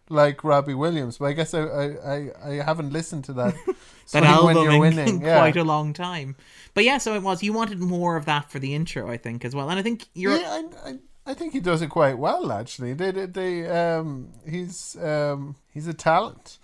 like 0.08 0.44
Robbie 0.44 0.74
Williams, 0.74 1.18
but 1.18 1.26
I 1.26 1.32
guess 1.32 1.54
I 1.54 1.62
I, 1.62 2.30
I, 2.44 2.50
haven't 2.62 2.92
listened 2.92 3.24
to 3.24 3.32
that. 3.34 3.54
that 4.12 4.22
album 4.22 4.46
when 4.46 4.56
you're 4.64 4.72
in, 4.72 4.80
winning. 4.80 5.08
in 5.08 5.20
yeah. 5.22 5.38
quite 5.38 5.56
a 5.56 5.64
long 5.64 5.92
time. 5.92 6.36
But 6.74 6.84
yeah, 6.84 6.98
so 6.98 7.14
it 7.14 7.22
was. 7.22 7.42
You 7.42 7.52
wanted 7.52 7.80
more 7.80 8.16
of 8.16 8.26
that 8.26 8.50
for 8.50 8.58
the 8.58 8.74
intro, 8.74 9.10
I 9.10 9.16
think, 9.16 9.44
as 9.44 9.54
well. 9.54 9.70
And 9.70 9.78
I 9.78 9.82
think 9.82 10.06
you're. 10.14 10.36
Yeah, 10.36 10.62
I, 10.84 10.90
I, 10.90 10.98
I 11.26 11.34
think 11.34 11.54
he 11.54 11.60
does 11.60 11.80
it 11.80 11.88
quite 11.88 12.18
well 12.18 12.52
actually. 12.52 12.92
They 12.92 13.10
they, 13.10 13.26
they 13.26 13.66
um 13.66 14.28
he's 14.48 14.96
um 15.02 15.56
he's 15.72 15.86
a 15.86 15.94
talent. 15.94 16.58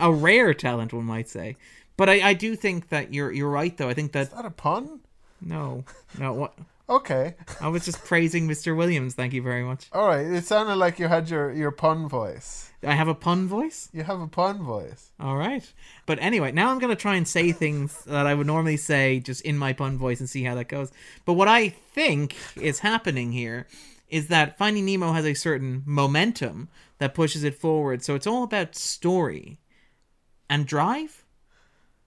a 0.00 0.12
rare 0.12 0.54
talent, 0.54 0.92
one 0.92 1.04
might 1.04 1.28
say. 1.28 1.56
But 1.98 2.08
I, 2.08 2.30
I 2.30 2.32
do 2.34 2.56
think 2.56 2.88
that 2.88 3.12
you're 3.12 3.30
you're 3.30 3.50
right, 3.50 3.76
though. 3.76 3.90
I 3.90 3.94
think 3.94 4.12
that 4.12 4.28
Is 4.28 4.28
that 4.30 4.46
a 4.46 4.50
pun? 4.50 5.00
no, 5.42 5.84
no. 6.18 6.32
What 6.32 6.54
Okay. 6.90 7.34
I 7.60 7.68
was 7.68 7.84
just 7.84 8.02
praising 8.06 8.48
Mr. 8.48 8.74
Williams. 8.74 9.14
Thank 9.14 9.34
you 9.34 9.42
very 9.42 9.62
much. 9.62 9.88
All 9.92 10.08
right. 10.08 10.24
It 10.26 10.46
sounded 10.46 10.76
like 10.76 10.98
you 10.98 11.06
had 11.06 11.28
your, 11.28 11.52
your 11.52 11.70
pun 11.70 12.08
voice. 12.08 12.70
I 12.82 12.94
have 12.94 13.08
a 13.08 13.14
pun 13.14 13.46
voice. 13.46 13.90
You 13.92 14.04
have 14.04 14.20
a 14.20 14.26
pun 14.26 14.62
voice. 14.62 15.10
All 15.20 15.36
right. 15.36 15.70
But 16.06 16.18
anyway, 16.22 16.50
now 16.52 16.70
I'm 16.70 16.78
going 16.78 16.88
to 16.88 16.96
try 17.00 17.16
and 17.16 17.28
say 17.28 17.52
things 17.52 18.04
that 18.04 18.26
I 18.26 18.32
would 18.32 18.46
normally 18.46 18.78
say 18.78 19.20
just 19.20 19.42
in 19.42 19.58
my 19.58 19.74
pun 19.74 19.98
voice 19.98 20.18
and 20.20 20.30
see 20.30 20.44
how 20.44 20.54
that 20.54 20.68
goes. 20.68 20.90
But 21.26 21.34
what 21.34 21.46
I 21.46 21.68
think 21.68 22.34
is 22.56 22.78
happening 22.78 23.32
here 23.32 23.66
is 24.08 24.28
that 24.28 24.56
Finding 24.56 24.86
Nemo 24.86 25.12
has 25.12 25.26
a 25.26 25.34
certain 25.34 25.82
momentum 25.84 26.70
that 27.00 27.12
pushes 27.12 27.44
it 27.44 27.54
forward. 27.54 28.02
So 28.02 28.14
it's 28.14 28.26
all 28.26 28.44
about 28.44 28.74
story 28.74 29.58
and 30.48 30.64
drive 30.66 31.26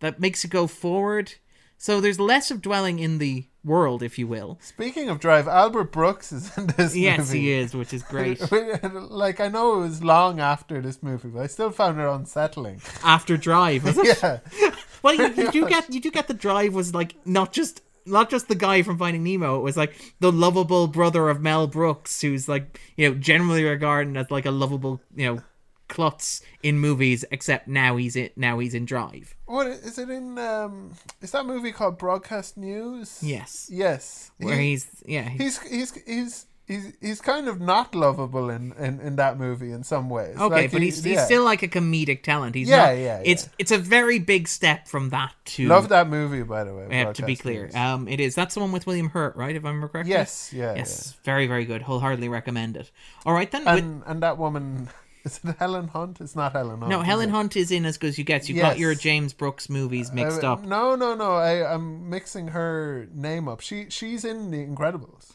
that 0.01 0.19
makes 0.19 0.43
it 0.43 0.51
go 0.51 0.67
forward. 0.67 1.33
So 1.77 1.99
there's 1.99 2.19
less 2.19 2.51
of 2.51 2.61
dwelling 2.61 2.99
in 2.99 3.17
the 3.17 3.45
world, 3.63 4.03
if 4.03 4.19
you 4.19 4.27
will. 4.27 4.59
Speaking 4.61 5.09
of 5.09 5.19
drive, 5.19 5.47
Albert 5.47 5.91
Brooks 5.91 6.31
is 6.31 6.55
in 6.55 6.67
this 6.67 6.77
movie. 6.77 6.99
Yes, 6.99 7.19
movie. 7.19 7.39
he 7.39 7.51
is, 7.53 7.73
which 7.73 7.91
is 7.91 8.03
great. 8.03 8.39
like 8.93 9.39
I 9.39 9.47
know 9.47 9.75
it 9.75 9.79
was 9.79 10.03
long 10.03 10.39
after 10.39 10.79
this 10.81 11.01
movie, 11.01 11.29
but 11.29 11.41
I 11.41 11.47
still 11.47 11.71
found 11.71 11.99
it 11.99 12.07
unsettling. 12.07 12.81
After 13.03 13.37
Drive, 13.37 13.83
was 13.85 13.97
it? 13.97 14.21
Yeah, 14.21 14.71
Well, 15.03 15.15
you, 15.15 15.29
you 15.33 15.51
do 15.51 15.67
get 15.67 15.91
you 15.91 15.99
do 15.99 16.11
get 16.11 16.27
the 16.27 16.35
drive 16.35 16.75
was 16.75 16.93
like 16.93 17.15
not 17.25 17.51
just 17.51 17.81
not 18.05 18.29
just 18.29 18.47
the 18.47 18.55
guy 18.55 18.83
from 18.83 18.99
Finding 18.99 19.23
Nemo. 19.23 19.57
It 19.57 19.63
was 19.63 19.77
like 19.77 20.13
the 20.19 20.31
lovable 20.31 20.85
brother 20.87 21.29
of 21.29 21.41
Mel 21.41 21.65
Brooks, 21.65 22.21
who's 22.21 22.47
like 22.47 22.79
you 22.95 23.09
know 23.09 23.15
generally 23.15 23.63
regarded 23.63 24.15
as 24.17 24.29
like 24.29 24.45
a 24.45 24.51
lovable 24.51 25.01
you 25.15 25.25
know 25.25 25.41
klutz 25.91 26.41
in 26.63 26.79
movies. 26.79 27.23
Except 27.31 27.67
now 27.67 27.97
he's 27.97 28.15
in 28.15 28.29
now 28.35 28.57
he's 28.59 28.73
in 28.73 28.85
Drive. 28.85 29.35
what 29.45 29.67
is 29.67 29.97
it 29.99 30.09
in? 30.09 30.37
Um, 30.39 30.93
is 31.21 31.31
that 31.31 31.45
movie 31.45 31.71
called 31.71 31.97
Broadcast 31.97 32.57
News? 32.57 33.19
Yes, 33.21 33.67
Yes. 33.71 34.31
where 34.39 34.57
He- 34.57 34.71
he's 34.71 34.87
yeah 35.05 35.27
he- 35.29 35.37
he's 35.43 35.59
he's 35.61 35.91
he's. 36.05 36.45
He's, 36.67 36.93
he's 37.01 37.19
kind 37.19 37.49
of 37.49 37.59
not 37.59 37.93
lovable 37.95 38.49
in, 38.49 38.71
in, 38.79 39.01
in 39.01 39.17
that 39.17 39.37
movie 39.37 39.73
in 39.73 39.83
some 39.83 40.09
ways. 40.09 40.37
okay, 40.37 40.55
Like, 40.55 40.71
but 40.71 40.79
he- 40.79 40.85
he's, 40.87 41.03
he's 41.03 41.15
yeah. 41.15 41.25
still 41.25 41.43
like 41.43 41.63
a 41.63 41.67
comedic 41.67 42.23
talent. 42.23 42.55
He's 42.55 42.69
Yeah, 42.69 42.77
not, 42.77 42.89
yeah, 42.91 43.03
yeah. 43.19 43.21
It's 43.25 43.49
it's 43.59 43.71
a 43.71 43.77
very 43.77 44.19
big 44.19 44.47
step 44.47 44.87
from 44.87 45.09
that 45.09 45.33
to 45.57 45.67
love 45.67 45.89
that 45.89 46.07
movie 46.07 46.43
by 46.43 46.63
the 46.63 46.73
way. 46.73 47.11
to 47.13 47.25
be 47.25 47.35
clear. 47.35 47.65
News. 47.65 47.75
Um, 47.75 48.07
it 48.07 48.21
is 48.21 48.35
that's 48.35 48.53
the 48.53 48.61
one 48.61 48.71
with 48.71 48.87
William 48.87 49.09
Hurt, 49.09 49.35
right? 49.35 49.53
If 49.53 49.65
I 49.65 49.67
remember 49.67 49.89
correctly. 49.89 50.13
yes, 50.13 50.53
yeah, 50.53 50.75
Yes, 50.75 51.11
very 51.25 51.45
very 51.45 51.65
good. 51.65 51.81
Wholeheartedly 51.81 52.29
recommend 52.29 52.77
it. 52.77 52.89
All 53.25 53.33
right 53.33 53.51
then. 53.51 53.63
yeah. 53.63 53.75
with- 53.75 53.83
And 53.83 54.03
and 54.05 54.23
that 54.23 54.37
woman 54.37 54.87
is 55.23 55.39
it 55.43 55.55
Helen 55.59 55.87
Hunt? 55.89 56.19
It's 56.21 56.35
not 56.35 56.53
Helen 56.53 56.79
Hunt. 56.79 56.89
No, 56.89 57.01
Helen 57.01 57.29
it? 57.29 57.31
Hunt 57.31 57.55
is 57.55 57.71
in 57.71 57.85
as 57.85 57.97
good 57.97 58.07
as 58.09 58.17
you 58.17 58.23
get. 58.23 58.49
You 58.49 58.55
got 58.55 58.77
your 58.79 58.95
James 58.95 59.33
Brooks 59.33 59.69
movies 59.69 60.11
mixed 60.11 60.43
Uh, 60.43 60.53
up. 60.53 60.63
No, 60.63 60.95
no, 60.95 61.15
no. 61.15 61.33
I 61.33 61.73
I'm 61.73 62.09
mixing 62.09 62.49
her 62.49 63.07
name 63.13 63.47
up. 63.47 63.61
She 63.61 63.87
she's 63.89 64.25
in 64.25 64.51
The 64.51 64.57
Incredibles. 64.65 65.31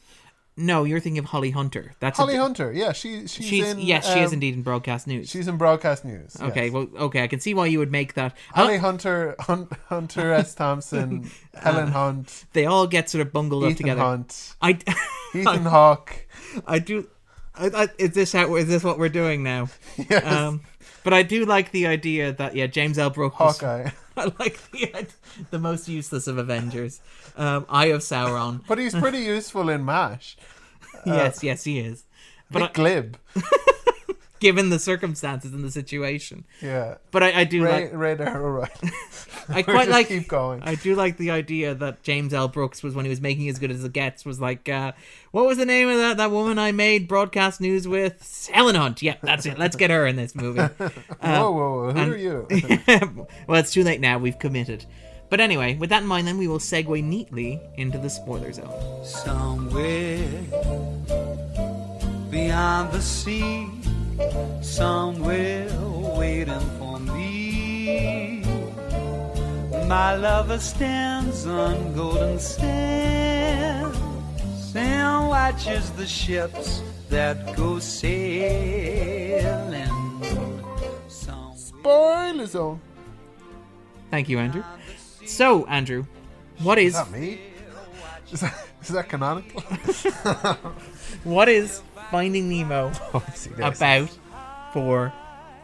No, 0.58 0.84
you're 0.84 1.00
thinking 1.00 1.18
of 1.18 1.26
Holly 1.26 1.50
Hunter. 1.50 1.92
That's 2.00 2.16
Holly 2.16 2.36
Hunter. 2.36 2.72
Yeah, 2.72 2.92
she 2.92 3.26
she's, 3.26 3.44
She's 3.46 3.66
in. 3.72 3.78
yes, 3.78 4.10
she 4.10 4.20
is 4.20 4.28
um, 4.28 4.34
indeed 4.34 4.54
in 4.54 4.62
broadcast 4.62 5.06
news. 5.06 5.28
She's 5.28 5.48
in 5.48 5.58
broadcast 5.58 6.02
news. 6.02 6.34
okay, 6.40 6.64
yes. 6.64 6.72
well, 6.72 6.88
okay, 6.96 7.22
I 7.22 7.26
can 7.26 7.40
see 7.40 7.52
why 7.52 7.66
you 7.66 7.78
would 7.78 7.92
make 7.92 8.14
that. 8.14 8.34
Holly 8.54 8.76
Uh, 8.76 8.80
Hunter, 8.80 9.36
Hun- 9.40 9.68
Hunter 9.88 10.32
S. 10.32 10.54
Thompson, 10.54 11.30
Helen 11.54 11.88
Hunt, 11.88 12.46
they 12.54 12.64
all 12.64 12.86
get 12.86 13.10
sort 13.10 13.20
of 13.20 13.34
bungled 13.34 13.64
up 13.64 13.70
Ethan 13.72 13.82
together. 13.84 14.00
Hunt, 14.00 14.54
I, 14.62 14.78
Ethan 15.34 15.64
Hawke. 15.66 16.26
I 16.66 16.78
do. 16.78 17.06
I, 17.58 17.66
I, 17.84 17.88
is 17.98 18.12
this 18.12 18.32
how? 18.32 18.54
Is 18.56 18.68
this 18.68 18.82
what 18.84 18.98
we're 18.98 19.08
doing 19.08 19.42
now? 19.42 19.68
Yes, 20.10 20.24
Um, 20.24 20.60
but 21.04 21.12
I 21.12 21.22
do 21.22 21.44
like 21.44 21.70
the 21.70 21.86
idea 21.86 22.32
that 22.32 22.54
yeah, 22.54 22.66
James 22.66 22.98
L. 22.98 23.10
Brooks. 23.10 23.36
Hawkeye. 23.36 23.90
I 24.16 24.24
like 24.38 24.58
the 24.70 25.06
the 25.50 25.58
most 25.58 25.88
useless 25.88 26.26
of 26.26 26.38
Avengers. 26.38 27.00
Um, 27.36 27.66
Eye 27.68 27.86
of 27.86 28.00
Sauron. 28.00 28.62
But 28.68 28.78
he's 28.78 28.94
pretty 28.94 29.18
useful 29.18 29.68
in 29.68 29.84
MASH. 29.84 30.36
yes, 31.04 31.42
yes, 31.44 31.64
he 31.64 31.78
is. 31.80 32.04
But 32.50 32.60
But 32.60 32.70
I, 32.70 32.72
glib. 32.72 33.16
Given 34.40 34.70
the 34.70 34.78
circumstances 34.78 35.52
and 35.52 35.64
the 35.64 35.70
situation, 35.70 36.44
Yeah. 36.62 36.96
but 37.10 37.22
I, 37.22 37.40
I 37.40 37.44
do 37.44 37.64
Ray, 37.64 37.82
like. 37.84 37.90
Ray 37.94 38.14
Darrow, 38.16 38.50
right. 38.50 38.70
I 39.48 39.62
quite 39.62 39.88
like. 39.88 40.08
keep 40.08 40.28
going. 40.28 40.62
I 40.62 40.74
do 40.74 40.94
like 40.94 41.16
the 41.18 41.30
idea 41.30 41.74
that 41.74 42.02
James 42.02 42.34
L. 42.34 42.48
Brooks 42.48 42.82
was 42.82 42.94
when 42.94 43.04
he 43.04 43.08
was 43.08 43.20
making 43.20 43.48
as 43.48 43.58
good 43.58 43.70
as 43.70 43.84
it 43.84 43.92
gets 43.92 44.24
was 44.24 44.40
like, 44.40 44.68
uh, 44.68 44.92
what 45.30 45.46
was 45.46 45.58
the 45.58 45.66
name 45.66 45.88
of 45.88 45.96
that 45.98 46.16
that 46.16 46.30
woman 46.30 46.58
I 46.58 46.72
made 46.72 47.06
broadcast 47.08 47.60
news 47.60 47.86
with? 47.86 48.50
Helen 48.52 48.74
Hunt. 48.74 49.02
Yeah, 49.02 49.16
that's 49.22 49.46
it. 49.46 49.58
Let's 49.58 49.76
get 49.76 49.90
her 49.90 50.06
in 50.06 50.16
this 50.16 50.34
movie. 50.34 50.60
whoa, 50.78 50.90
whoa, 51.20 51.50
whoa. 51.52 51.92
Who 51.92 51.98
and- 51.98 52.12
are 52.12 52.16
you? 52.16 53.26
well, 53.46 53.60
it's 53.60 53.72
too 53.72 53.84
late 53.84 54.00
now. 54.00 54.18
We've 54.18 54.38
committed. 54.38 54.84
But 55.28 55.40
anyway, 55.40 55.74
with 55.76 55.90
that 55.90 56.02
in 56.02 56.08
mind, 56.08 56.26
then 56.28 56.38
we 56.38 56.46
will 56.46 56.60
segue 56.60 57.02
neatly 57.02 57.60
into 57.76 57.98
the 57.98 58.08
spoiler 58.10 58.52
zone. 58.52 59.04
Somewhere 59.04 60.18
beyond 62.30 62.92
the 62.92 63.00
sea, 63.00 63.68
somewhere 64.62 65.68
waiting 66.16 66.66
for 66.78 66.98
me. 67.00 68.42
My 69.86 70.16
lover 70.16 70.58
stands 70.58 71.46
on 71.46 71.94
golden 71.94 72.38
sands 72.38 73.96
and 74.74 75.28
watches 75.28 75.90
the 75.92 76.06
ships 76.06 76.82
that 77.08 77.56
go 77.56 77.78
sailing. 77.78 78.96
Somewhere 81.08 81.56
Spoiler 81.56 82.46
zone. 82.46 82.80
Thank 84.10 84.28
you, 84.28 84.38
Andrew. 84.38 84.64
So, 85.24 85.66
Andrew, 85.66 86.04
what 86.60 86.78
is 86.78 86.94
Is 86.94 86.94
that 86.94 87.10
me? 87.10 87.40
Is 88.32 88.40
that, 88.40 88.66
is 88.82 88.88
that 88.88 89.08
canonical? 89.08 89.60
what 91.24 91.48
is 91.48 91.82
Finding 92.10 92.48
Nemo 92.48 92.92
oh, 93.14 93.24
there's- 93.56 93.76
about 93.80 94.10
for 94.72 95.12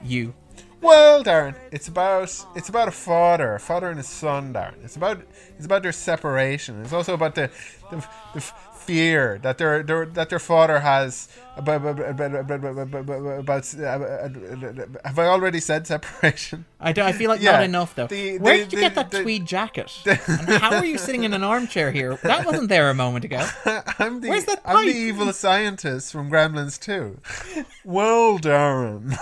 you? 0.02 0.34
Well, 0.80 1.22
Darren, 1.22 1.54
it's 1.70 1.86
about 1.86 2.34
it's 2.56 2.68
about 2.68 2.88
a 2.88 2.92
father, 2.92 3.54
a 3.54 3.60
father 3.60 3.88
and 3.88 4.00
a 4.00 4.02
son, 4.02 4.52
Darren. 4.52 4.82
It's 4.84 4.96
about 4.96 5.22
it's 5.56 5.64
about 5.64 5.84
their 5.84 5.92
separation. 5.92 6.82
It's 6.82 6.92
also 6.92 7.14
about 7.14 7.36
the 7.36 7.50
the, 7.92 8.04
the 8.34 8.40
fear 8.86 9.38
that 9.42 9.58
their, 9.58 9.82
their 9.82 10.06
that 10.06 10.28
their 10.30 10.38
father 10.38 10.80
has 10.80 11.28
about 11.56 11.84
about, 11.86 13.74
uh, 13.74 14.86
have 15.04 15.18
I 15.18 15.26
already 15.26 15.60
said 15.60 15.86
separation? 15.86 16.64
I, 16.80 16.92
do, 16.92 17.02
I 17.02 17.12
feel 17.12 17.28
like 17.30 17.40
Yeah, 17.42 17.52
not 17.52 17.62
enough 17.64 17.94
though. 17.94 18.06
the- 18.06 18.38
Where 18.38 18.58
the- 18.58 18.64
did 18.64 18.72
you 18.72 18.78
the- 18.78 18.82
get 18.88 18.94
that 18.96 19.10
tweed 19.22 19.46
jacket? 19.46 19.90
and 20.06 20.48
how 20.48 20.74
are 20.76 20.84
you 20.84 20.98
sitting 20.98 21.24
in 21.24 21.32
an 21.34 21.42
armchair 21.44 21.90
here? 21.92 22.16
That 22.22 22.44
wasn't 22.46 22.68
there 22.68 22.90
a 22.90 22.94
moment 22.94 23.24
ago. 23.24 23.46
I'm 23.98 24.20
the 24.20 24.28
Where's 24.30 24.44
that 24.46 24.60
I'm 24.64 24.86
the 24.86 24.92
evil 24.92 25.32
scientist 25.32 26.10
from 26.12 26.30
Gremlins 26.30 26.78
2. 26.80 27.20
Well, 27.84 28.38
Darren. 28.38 29.18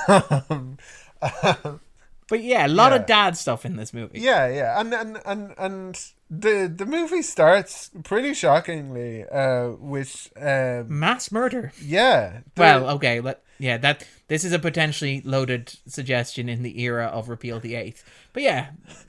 But 2.31 2.43
yeah, 2.43 2.66
a 2.66 2.69
lot 2.69 2.93
Yeah. 2.93 2.99
of 3.01 3.07
dad 3.07 3.37
stuff 3.37 3.66
in 3.66 3.77
this 3.77 3.93
movie. 3.93 4.21
Yeah, 4.21 4.49
yeah, 4.49 4.81
and 4.81 4.95
and 4.95 5.19
and 5.27 5.55
and 5.59 6.01
the 6.31 6.73
the 6.75 6.87
movie 6.87 7.23
starts 7.23 7.90
pretty 8.05 8.33
shockingly 8.35 9.25
uh, 9.29 9.71
with 9.79 10.31
um, 10.40 10.87
Mass 10.99 11.31
murder. 11.31 11.73
yeah. 11.83 12.40
the- 12.55 12.61
Well, 12.62 12.88
okay, 12.97 13.21
let 13.21 13.43
yeah, 13.59 13.77
that 13.79 14.07
this 14.29 14.45
is 14.45 14.53
a 14.53 14.59
potentially 14.59 15.21
loaded 15.25 15.75
suggestion 15.87 16.49
in 16.49 16.62
the 16.62 16.81
era 16.81 17.07
of 17.07 17.29
repeal 17.29 17.61
the 17.61 17.75
eighth. 17.75 18.03
But 18.33 18.45
yeah, 18.45 18.69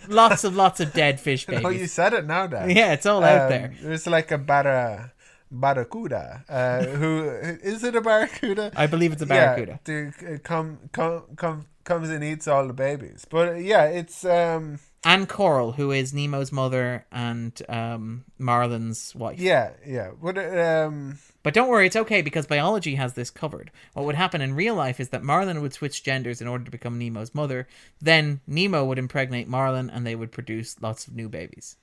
lots 0.09 0.43
of 0.43 0.55
lots 0.55 0.79
of 0.81 0.91
dead 0.91 1.19
fish 1.19 1.45
babies. 1.45 1.63
oh, 1.67 1.69
you 1.69 1.85
said 1.87 2.13
it 2.13 2.25
now, 2.25 2.47
Dad. 2.47 2.71
yeah, 2.71 2.91
it's 2.93 3.05
all 3.05 3.23
out 3.23 3.43
Um, 3.43 3.49
there. 3.49 3.73
There's 3.81 4.07
like 4.07 4.31
a 4.31 4.37
bara, 4.39 5.13
barracuda. 5.51 6.43
Uh, 6.49 6.83
who 6.85 7.29
is 7.63 7.83
it? 7.83 7.95
A 7.95 8.01
barracuda? 8.01 8.71
I 8.75 8.87
believe 8.87 9.13
it's 9.13 9.21
a 9.21 9.25
barracuda. 9.27 9.79
Yeah, 9.87 10.09
uh, 10.27 10.37
come 10.43 10.79
come 10.91 11.23
come 11.35 11.65
comes 11.83 12.09
and 12.09 12.23
eats 12.23 12.47
all 12.47 12.67
the 12.67 12.73
babies. 12.73 13.25
But 13.29 13.49
uh, 13.49 13.53
yeah, 13.53 13.85
it's 13.85 14.23
um 14.25 14.79
And 15.03 15.27
Coral, 15.27 15.73
who 15.73 15.91
is 15.91 16.13
Nemo's 16.13 16.51
mother 16.51 17.05
and 17.11 17.59
um, 17.69 18.25
Marlin's 18.37 19.15
wife. 19.15 19.39
yeah 19.39 19.71
yeah. 19.85 20.11
But 20.21 20.37
um 20.37 21.17
But 21.43 21.53
don't 21.55 21.69
worry, 21.69 21.87
it's 21.87 21.95
okay 21.95 22.21
because 22.21 22.45
biology 22.45 22.95
has 22.95 23.13
this 23.13 23.31
covered. 23.31 23.71
What 23.93 24.05
would 24.05 24.15
happen 24.15 24.41
in 24.41 24.53
real 24.55 24.75
life 24.75 24.99
is 24.99 25.09
that 25.09 25.23
Marlin 25.23 25.61
would 25.61 25.73
switch 25.73 26.03
genders 26.03 26.39
in 26.41 26.47
order 26.47 26.63
to 26.65 26.71
become 26.71 26.99
Nemo's 26.99 27.33
mother. 27.33 27.67
Then 27.99 28.41
Nemo 28.45 28.85
would 28.85 28.99
impregnate 28.99 29.47
Marlin 29.47 29.89
and 29.89 30.05
they 30.05 30.15
would 30.15 30.31
produce 30.31 30.79
lots 30.81 31.07
of 31.07 31.15
new 31.15 31.29
babies. 31.29 31.77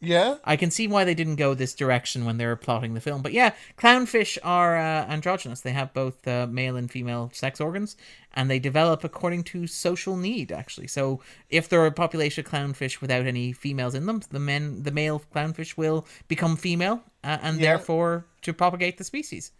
Yeah 0.00 0.36
I 0.44 0.56
can 0.56 0.70
see 0.70 0.86
why 0.86 1.04
they 1.04 1.14
didn't 1.14 1.36
go 1.36 1.54
this 1.54 1.74
direction 1.74 2.24
when 2.24 2.36
they 2.38 2.46
were 2.46 2.56
plotting 2.56 2.94
the 2.94 3.00
film. 3.00 3.22
But 3.22 3.32
yeah, 3.32 3.54
clownfish 3.76 4.38
are 4.42 4.76
uh, 4.76 5.06
androgynous. 5.06 5.60
They 5.60 5.72
have 5.72 5.92
both 5.92 6.26
uh, 6.26 6.46
male 6.48 6.76
and 6.76 6.90
female 6.90 7.30
sex 7.34 7.60
organs, 7.60 7.96
and 8.32 8.48
they 8.50 8.58
develop 8.58 9.02
according 9.04 9.44
to 9.44 9.66
social 9.66 10.16
need. 10.16 10.52
Actually, 10.52 10.86
so 10.86 11.20
if 11.50 11.68
there 11.68 11.80
are 11.80 11.86
a 11.86 11.92
population 11.92 12.44
of 12.46 12.50
clownfish 12.52 13.00
without 13.00 13.26
any 13.26 13.52
females 13.52 13.94
in 13.94 14.06
them, 14.06 14.22
the 14.30 14.38
men, 14.38 14.82
the 14.84 14.92
male 14.92 15.22
clownfish 15.34 15.76
will 15.76 16.06
become 16.28 16.56
female, 16.56 17.02
uh, 17.24 17.38
and 17.42 17.58
Yeah. 17.58 17.68
therefore 17.76 18.24
to 18.42 18.52
propagate 18.52 18.98
the 18.98 19.04
species. 19.04 19.50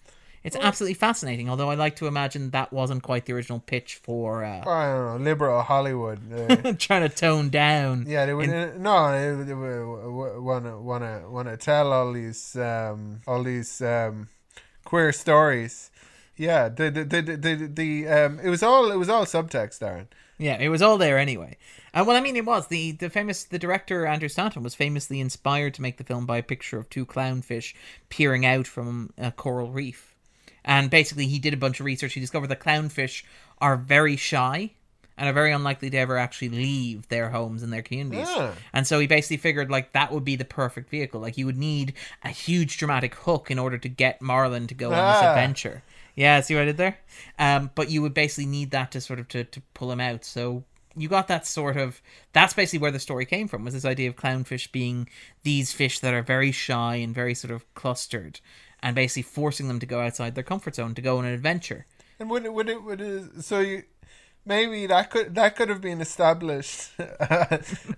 It's 0.44 0.56
absolutely 0.56 0.94
fascinating. 0.94 1.50
Although 1.50 1.70
I 1.70 1.74
like 1.74 1.96
to 1.96 2.06
imagine 2.06 2.50
that 2.50 2.72
wasn't 2.72 3.02
quite 3.02 3.26
the 3.26 3.32
original 3.32 3.58
pitch 3.60 3.96
for 3.96 4.44
uh, 4.44 4.60
I 4.66 4.86
don't 4.86 5.18
know 5.20 5.24
liberal 5.24 5.62
Hollywood. 5.62 6.20
Uh, 6.38 6.72
trying 6.78 7.08
to 7.08 7.14
tone 7.14 7.50
down. 7.50 8.04
Yeah, 8.06 8.26
they 8.26 8.34
would 8.34 8.48
in- 8.48 8.54
uh, 8.54 8.72
no, 8.78 9.12
they, 9.12 9.44
they 9.44 9.54
would 9.54 10.40
wanna 10.40 10.80
wanna 10.80 11.28
wanna 11.28 11.56
tell 11.56 11.92
all 11.92 12.12
these 12.12 12.56
um 12.56 13.20
all 13.26 13.42
these 13.42 13.80
um 13.82 14.28
queer 14.84 15.12
stories. 15.12 15.90
Yeah, 16.36 16.68
the 16.68 16.90
the 16.90 17.04
the 17.04 17.22
the, 17.22 17.36
the, 17.36 17.66
the 17.66 18.08
um 18.08 18.40
it 18.40 18.48
was 18.48 18.62
all 18.62 18.90
it 18.92 18.96
was 18.96 19.08
all 19.08 19.24
subtext, 19.24 19.80
Darren. 19.80 20.06
Yeah, 20.38 20.56
it 20.60 20.68
was 20.68 20.80
all 20.82 20.98
there 20.98 21.18
anyway. 21.18 21.56
Uh, 21.92 22.04
well, 22.06 22.16
I 22.16 22.20
mean, 22.20 22.36
it 22.36 22.46
was 22.46 22.68
the 22.68 22.92
the 22.92 23.10
famous 23.10 23.42
the 23.44 23.58
director 23.58 24.06
Andrew 24.06 24.28
Stanton 24.28 24.62
was 24.62 24.74
famously 24.76 25.18
inspired 25.20 25.74
to 25.74 25.82
make 25.82 25.96
the 25.96 26.04
film 26.04 26.26
by 26.26 26.36
a 26.38 26.42
picture 26.44 26.78
of 26.78 26.88
two 26.88 27.04
clownfish 27.04 27.74
peering 28.08 28.46
out 28.46 28.68
from 28.68 29.12
a 29.18 29.32
coral 29.32 29.72
reef, 29.72 30.14
and 30.68 30.88
basically 30.90 31.26
he 31.26 31.40
did 31.40 31.52
a 31.54 31.56
bunch 31.56 31.80
of 31.80 31.86
research. 31.86 32.12
He 32.12 32.20
discovered 32.20 32.46
that 32.48 32.60
clownfish 32.60 33.24
are 33.60 33.76
very 33.76 34.14
shy 34.14 34.70
and 35.16 35.28
are 35.28 35.32
very 35.32 35.50
unlikely 35.50 35.90
to 35.90 35.96
ever 35.96 36.16
actually 36.16 36.50
leave 36.50 37.08
their 37.08 37.30
homes 37.30 37.64
and 37.64 37.72
their 37.72 37.82
communities. 37.82 38.28
Yeah. 38.30 38.52
And 38.72 38.86
so 38.86 39.00
he 39.00 39.08
basically 39.08 39.38
figured 39.38 39.68
like 39.68 39.90
that 39.92 40.12
would 40.12 40.24
be 40.24 40.36
the 40.36 40.44
perfect 40.44 40.90
vehicle. 40.90 41.20
Like 41.20 41.36
you 41.36 41.46
would 41.46 41.56
need 41.56 41.94
a 42.22 42.28
huge 42.28 42.78
dramatic 42.78 43.16
hook 43.16 43.50
in 43.50 43.58
order 43.58 43.78
to 43.78 43.88
get 43.88 44.22
Marlin 44.22 44.68
to 44.68 44.74
go 44.74 44.92
on 44.92 44.92
this 44.92 45.22
Ah. 45.24 45.30
adventure. 45.30 45.82
Yeah, 46.14 46.40
see 46.40 46.54
what 46.54 46.62
I 46.62 46.66
did 46.66 46.76
there? 46.76 46.98
Um, 47.38 47.70
but 47.74 47.90
you 47.90 48.02
would 48.02 48.14
basically 48.14 48.46
need 48.46 48.70
that 48.72 48.92
to 48.92 49.00
sort 49.00 49.18
of 49.18 49.26
to, 49.28 49.42
to 49.44 49.60
pull 49.74 49.90
him 49.90 50.00
out. 50.00 50.24
So 50.24 50.62
you 50.96 51.08
got 51.08 51.28
that 51.28 51.46
sort 51.46 51.76
of 51.76 52.00
that's 52.32 52.54
basically 52.54 52.80
where 52.80 52.90
the 52.90 52.98
story 52.98 53.24
came 53.24 53.48
from 53.48 53.64
was 53.64 53.74
this 53.74 53.84
idea 53.84 54.08
of 54.08 54.16
clownfish 54.16 54.70
being 54.72 55.08
these 55.44 55.72
fish 55.72 56.00
that 56.00 56.12
are 56.14 56.22
very 56.22 56.50
shy 56.52 56.96
and 56.96 57.14
very 57.14 57.34
sort 57.34 57.52
of 57.52 57.72
clustered 57.74 58.40
and 58.82 58.94
basically 58.94 59.22
forcing 59.22 59.68
them 59.68 59.80
to 59.80 59.86
go 59.86 60.00
outside 60.00 60.34
their 60.34 60.44
comfort 60.44 60.74
zone 60.74 60.94
to 60.94 61.02
go 61.02 61.18
on 61.18 61.24
an 61.24 61.32
adventure. 61.32 61.86
And 62.18 62.30
would 62.30 62.44
it 62.44 62.52
would 62.52 62.68
it 62.68 62.82
would 62.82 63.00
it, 63.00 63.42
so 63.42 63.60
you 63.60 63.82
maybe 64.44 64.86
that 64.86 65.10
could 65.10 65.34
that 65.34 65.54
could 65.56 65.68
have 65.68 65.80
been 65.80 66.00
established 66.00 66.90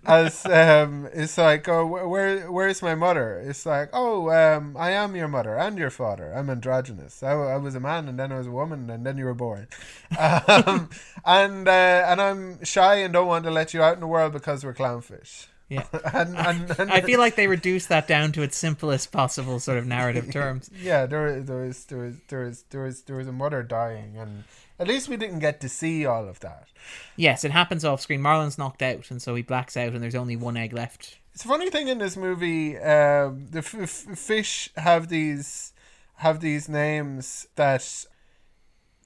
as 0.04 0.44
um 0.46 1.08
it's 1.12 1.38
like 1.38 1.68
oh 1.68 1.86
where 1.86 2.50
where's 2.50 2.82
my 2.82 2.94
mother? 2.94 3.40
It's 3.40 3.64
like 3.64 3.90
oh 3.92 4.30
um 4.30 4.76
i 4.76 4.90
am 4.90 5.16
your 5.16 5.28
mother 5.28 5.56
and 5.56 5.78
your 5.78 5.90
father. 5.90 6.32
I'm 6.34 6.50
androgynous. 6.50 7.22
I, 7.22 7.32
I 7.32 7.56
was 7.56 7.74
a 7.74 7.80
man 7.80 8.08
and 8.08 8.18
then 8.18 8.32
i 8.32 8.38
was 8.38 8.48
a 8.48 8.50
woman 8.50 8.90
and 8.90 9.06
then 9.06 9.16
you 9.16 9.24
were 9.24 9.34
born. 9.34 9.68
Um 10.18 10.90
and 11.24 11.68
uh, 11.68 12.04
and 12.08 12.20
i'm 12.20 12.64
shy 12.64 12.96
and 12.96 13.12
don't 13.12 13.26
want 13.26 13.44
to 13.44 13.50
let 13.50 13.72
you 13.72 13.82
out 13.82 13.94
in 13.94 14.00
the 14.00 14.06
world 14.06 14.32
because 14.32 14.64
we're 14.64 14.74
clownfish 14.74 15.46
Yeah. 15.70 15.84
and, 16.12 16.36
and, 16.46 16.78
and 16.78 16.92
I 16.92 17.00
feel 17.00 17.18
like 17.20 17.36
they 17.36 17.46
reduced 17.46 17.88
that 17.88 18.06
down 18.06 18.32
to 18.32 18.42
its 18.42 18.56
simplest 18.58 19.10
possible 19.12 19.58
sort 19.60 19.78
of 19.78 19.86
narrative 19.86 20.30
terms. 20.32 20.68
yeah 20.78 21.06
there 21.06 21.40
there 21.40 21.62
was 21.62 21.84
there 21.86 21.98
was 21.98 22.16
there 22.28 22.40
was 22.44 22.64
there 22.70 22.82
was 22.82 23.02
there 23.04 23.16
was 23.16 23.28
a 23.28 23.32
mother 23.32 23.62
dying 23.62 24.16
and 24.18 24.44
at 24.78 24.88
least 24.88 25.08
we 25.08 25.16
didn't 25.16 25.38
get 25.38 25.60
to 25.60 25.68
see 25.68 26.04
all 26.04 26.28
of 26.28 26.40
that 26.40 26.68
Yes, 27.16 27.44
it 27.44 27.50
happens 27.50 27.84
off 27.84 28.00
screen. 28.00 28.22
Marlin's 28.22 28.56
knocked 28.58 28.82
out, 28.82 29.10
and 29.10 29.20
so 29.20 29.34
he 29.34 29.42
blacks 29.42 29.76
out, 29.76 29.92
and 29.92 30.02
there's 30.02 30.14
only 30.14 30.34
one 30.34 30.56
egg 30.56 30.72
left. 30.72 31.18
It's 31.34 31.44
a 31.44 31.48
funny 31.48 31.68
thing 31.68 31.88
in 31.88 31.98
this 31.98 32.16
movie. 32.16 32.78
Um, 32.78 33.48
the 33.50 33.58
f- 33.58 33.74
f- 33.74 34.18
fish 34.18 34.70
have 34.76 35.08
these 35.08 35.74
have 36.16 36.40
these 36.40 36.68
names 36.70 37.46
that. 37.56 38.06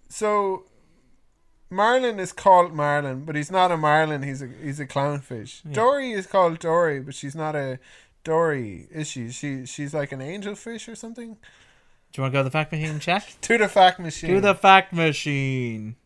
So, 0.08 0.64
Marlin 1.74 2.20
is 2.20 2.32
called 2.32 2.72
Marlin, 2.72 3.24
but 3.24 3.34
he's 3.34 3.50
not 3.50 3.72
a 3.72 3.76
Marlin. 3.76 4.22
He's 4.22 4.40
a 4.42 4.48
he's 4.62 4.78
a 4.80 4.86
clownfish. 4.86 5.70
Dory 5.72 6.12
is 6.12 6.26
called 6.26 6.58
Dory, 6.60 7.00
but 7.00 7.14
she's 7.14 7.34
not 7.34 7.56
a 7.56 7.78
Dory, 8.22 8.86
is 8.90 9.08
she? 9.08 9.30
She 9.30 9.66
she's 9.66 9.92
like 9.92 10.12
an 10.12 10.20
angelfish 10.20 10.90
or 10.90 10.94
something. 10.94 11.36
Do 12.12 12.20
you 12.20 12.22
want 12.22 12.32
to 12.32 12.38
go 12.38 12.40
to 12.40 12.44
the 12.44 12.50
fact 12.50 12.70
machine 12.70 12.90
and 12.90 13.00
check? 13.00 13.34
To 13.42 13.58
the 13.58 13.68
fact 13.68 13.98
machine. 13.98 14.30
To 14.34 14.40
the 14.40 14.54
fact 14.54 14.92
machine. 14.92 15.96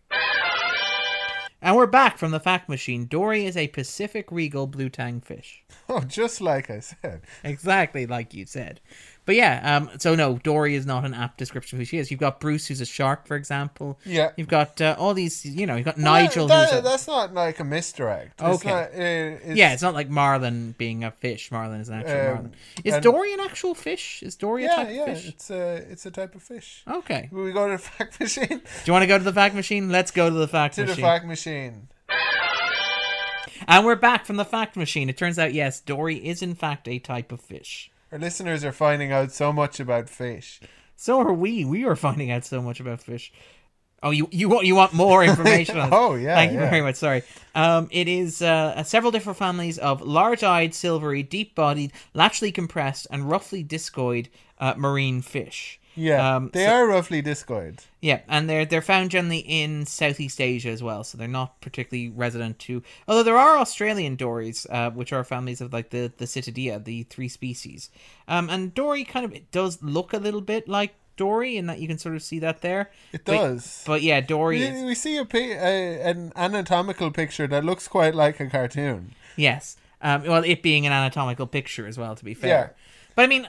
And 1.61 1.77
we're 1.77 1.87
back 1.87 2.19
from 2.19 2.31
the 2.31 2.41
fact 2.41 2.69
machine. 2.69 3.07
Dory 3.07 3.45
is 3.45 3.57
a 3.57 3.67
Pacific 3.69 4.31
Regal 4.31 4.67
blue 4.67 4.89
tang 4.89 5.21
fish. 5.21 5.65
Oh, 5.89 6.01
just 6.01 6.41
like 6.41 6.71
I 6.71 6.81
said. 6.81 7.23
Exactly 7.43 8.07
like 8.07 8.33
you 8.33 8.47
said. 8.47 8.81
But 9.29 9.37
yeah, 9.37 9.77
um, 9.77 9.91
so 9.99 10.15
no, 10.15 10.39
Dory 10.39 10.75
is 10.75 10.87
not 10.87 11.05
an 11.05 11.13
apt 11.13 11.37
description 11.37 11.77
of 11.77 11.81
who 11.81 11.85
she 11.85 11.99
is. 11.99 12.11
You've 12.11 12.19
got 12.19 12.41
Bruce, 12.41 12.67
who's 12.67 12.81
a 12.81 12.87
shark, 12.87 13.27
for 13.27 13.37
example. 13.37 14.01
Yeah. 14.07 14.31
You've 14.39 14.49
got 14.49 14.81
uh, 14.81 14.97
all 14.99 15.13
these, 15.13 15.45
you 15.45 15.67
know, 15.67 15.77
you've 15.77 15.85
got 15.85 15.99
Nigel, 15.99 16.47
That- 16.47 16.79
a, 16.79 16.81
that's 16.81 17.07
not 17.07 17.35
like 17.35 17.61
a 17.61 17.65
misdirect. 17.65 18.41
It's 18.41 18.65
Okay. 18.65 18.71
not, 18.71 18.85
uh, 18.85 19.51
it's, 19.51 19.55
yeah, 19.59 19.75
it's 19.75 19.83
not 19.83 19.93
like 19.93 20.09
Marlin 20.09 20.75
being 20.79 21.05
a 21.05 21.11
fish. 21.11 21.53
Marlin 21.53 21.83
is 21.83 21.91
an 21.91 21.97
actual 21.97 22.15
Um, 22.19 22.25
Marlin. 22.27 22.55
Is 22.85 22.95
and- 22.95 23.03
Dory 23.03 23.35
an 23.35 23.41
actual 23.41 23.75
fish? 23.75 24.23
Is 24.23 24.35
Dory 24.35 24.65
a 24.65 24.69
type 24.69 24.89
yeah. 24.91 25.01
of 25.03 25.07
fish? 25.19 25.25
Yeah, 25.25 25.31
it's 25.31 25.51
a 25.51 25.75
it's 25.93 26.07
a 26.07 26.11
type 26.11 26.35
of 26.35 26.43
fish. 26.43 26.83
Okay. 26.91 27.29
Will 27.31 27.45
we 27.45 27.53
go 27.53 27.67
to 27.67 27.73
the 27.73 27.79
fact 27.91 28.19
machine? 28.19 28.49
Do 28.49 28.61
you 28.87 28.93
want 28.95 29.03
to 29.03 29.07
go 29.09 29.19
to 29.19 29.25
the 29.25 29.35
fact 29.35 29.55
machine? 29.55 29.91
Let's 29.91 30.11
go 30.11 30.31
to 30.31 30.35
the 30.37 30.49
fact 30.49 30.77
to 30.77 30.87
the 30.87 30.97
fact 30.97 31.27
machine. 31.27 31.89
And 33.67 33.85
we're 33.85 33.95
back 33.97 34.25
from 34.25 34.37
the 34.37 34.47
fact 34.47 34.75
machine. 34.75 35.11
It 35.11 35.19
turns 35.19 35.39
out, 35.39 35.53
yes, 35.53 35.81
Dory 35.81 36.17
is 36.17 36.41
in 36.41 36.55
fact 36.55 36.89
a 36.89 36.99
type 36.99 37.31
of 37.31 37.43
fish. 37.43 37.91
Our 38.13 38.19
listeners 38.19 38.65
are 38.65 38.73
finding 38.73 39.13
out 39.13 39.33
so 39.33 39.53
much 39.53 39.81
about 39.81 40.09
fish. 40.09 40.61
So 40.97 41.21
are 41.21 41.33
we. 41.33 41.65
We 41.65 41.85
are 41.85 41.97
finding 41.97 42.31
out 42.31 42.45
so 42.45 42.63
much 42.63 42.81
about 42.81 43.03
fish. 43.03 43.33
Oh, 44.03 44.11
you 44.11 44.29
you 44.31 44.49
want 44.49 44.67
you 44.67 44.75
want 44.77 44.93
more 44.93 45.25
information? 45.31 45.79
on 45.79 45.91
Oh, 45.93 46.15
yeah, 46.15 46.35
Thank 46.37 46.53
you 46.53 46.59
yeah. 46.61 46.71
very 46.71 46.83
much. 46.83 46.95
Sorry. 46.97 47.23
Um, 47.55 47.89
it 47.91 48.07
is 48.09 48.41
uh, 48.41 48.83
several 48.85 49.11
different 49.11 49.39
families 49.39 49.77
of 49.79 50.01
large-eyed, 50.01 50.73
silvery, 50.75 51.23
deep-bodied, 51.23 51.93
laterally 52.15 52.53
compressed, 52.53 53.07
and 53.11 53.29
roughly 53.29 53.65
discoid 53.65 54.29
uh, 54.59 54.75
marine 54.77 55.21
fish. 55.21 55.81
Yeah, 55.99 56.37
Um, 56.37 56.51
they 56.53 56.65
so- 56.65 56.73
are 56.73 56.87
roughly 56.87 57.23
discoid. 57.23 57.81
Yeah, 58.01 58.21
and 58.29 58.49
they're 58.49 58.65
they're 58.65 58.81
found 58.83 59.11
generally 59.11 59.39
in 59.41 59.85
Southeast 59.87 60.41
Asia 60.41 60.69
as 60.71 60.83
well, 60.83 61.03
so 61.03 61.19
they're 61.19 61.27
not 61.29 61.61
particularly 61.61 62.09
resident 62.11 62.59
to. 62.61 62.83
Although 63.09 63.25
there 63.25 63.37
are 63.39 63.59
Australian 63.59 64.15
dories, 64.17 64.67
uh, 64.71 64.91
which 64.91 65.13
are 65.13 65.25
families 65.25 65.61
of 65.61 65.73
like 65.73 65.91
the 65.91 66.13
the 66.17 66.27
Cyttidae, 66.27 66.85
the 66.85 67.03
three 67.05 67.29
species. 67.29 67.91
Um, 68.29 68.49
and 68.51 68.73
dory 68.75 69.05
kind 69.05 69.25
of 69.25 69.33
it 69.35 69.51
does 69.51 69.83
look 69.83 70.13
a 70.13 70.19
little 70.19 70.41
bit 70.41 70.69
like 70.69 70.95
dory, 71.17 71.57
in 71.57 71.67
that 71.67 71.81
you 71.81 71.89
can 71.89 71.99
sort 71.99 72.15
of 72.15 72.23
see 72.23 72.39
that 72.39 72.61
there. 72.61 72.93
It 73.13 73.25
But- 73.25 73.33
does. 73.37 73.83
But 73.85 74.03
yeah, 74.03 74.21
dory. 74.21 74.59
we, 74.61 74.65
Is, 74.67 74.85
we 74.85 74.95
see 74.95 75.17
a, 75.17 75.27
a 75.35 76.01
an 76.11 76.33
anatomical 76.37 77.11
picture 77.11 77.49
that 77.49 77.65
looks 77.65 77.89
quite 77.89 78.15
like 78.15 78.39
a 78.39 78.47
cartoon. 78.49 79.15
yes. 79.37 79.77
Um, 80.01 80.23
well, 80.23 80.45
it 80.45 80.63
being 80.63 80.87
an 80.87 80.93
anatomical 80.93 81.49
picture 81.49 81.85
as 81.89 81.99
well, 81.99 82.15
to 82.15 82.25
be 82.25 82.33
fair. 82.35 82.49
Yeah. 82.49 82.69
But 83.17 83.23
I 83.25 83.27
mean, 83.27 83.49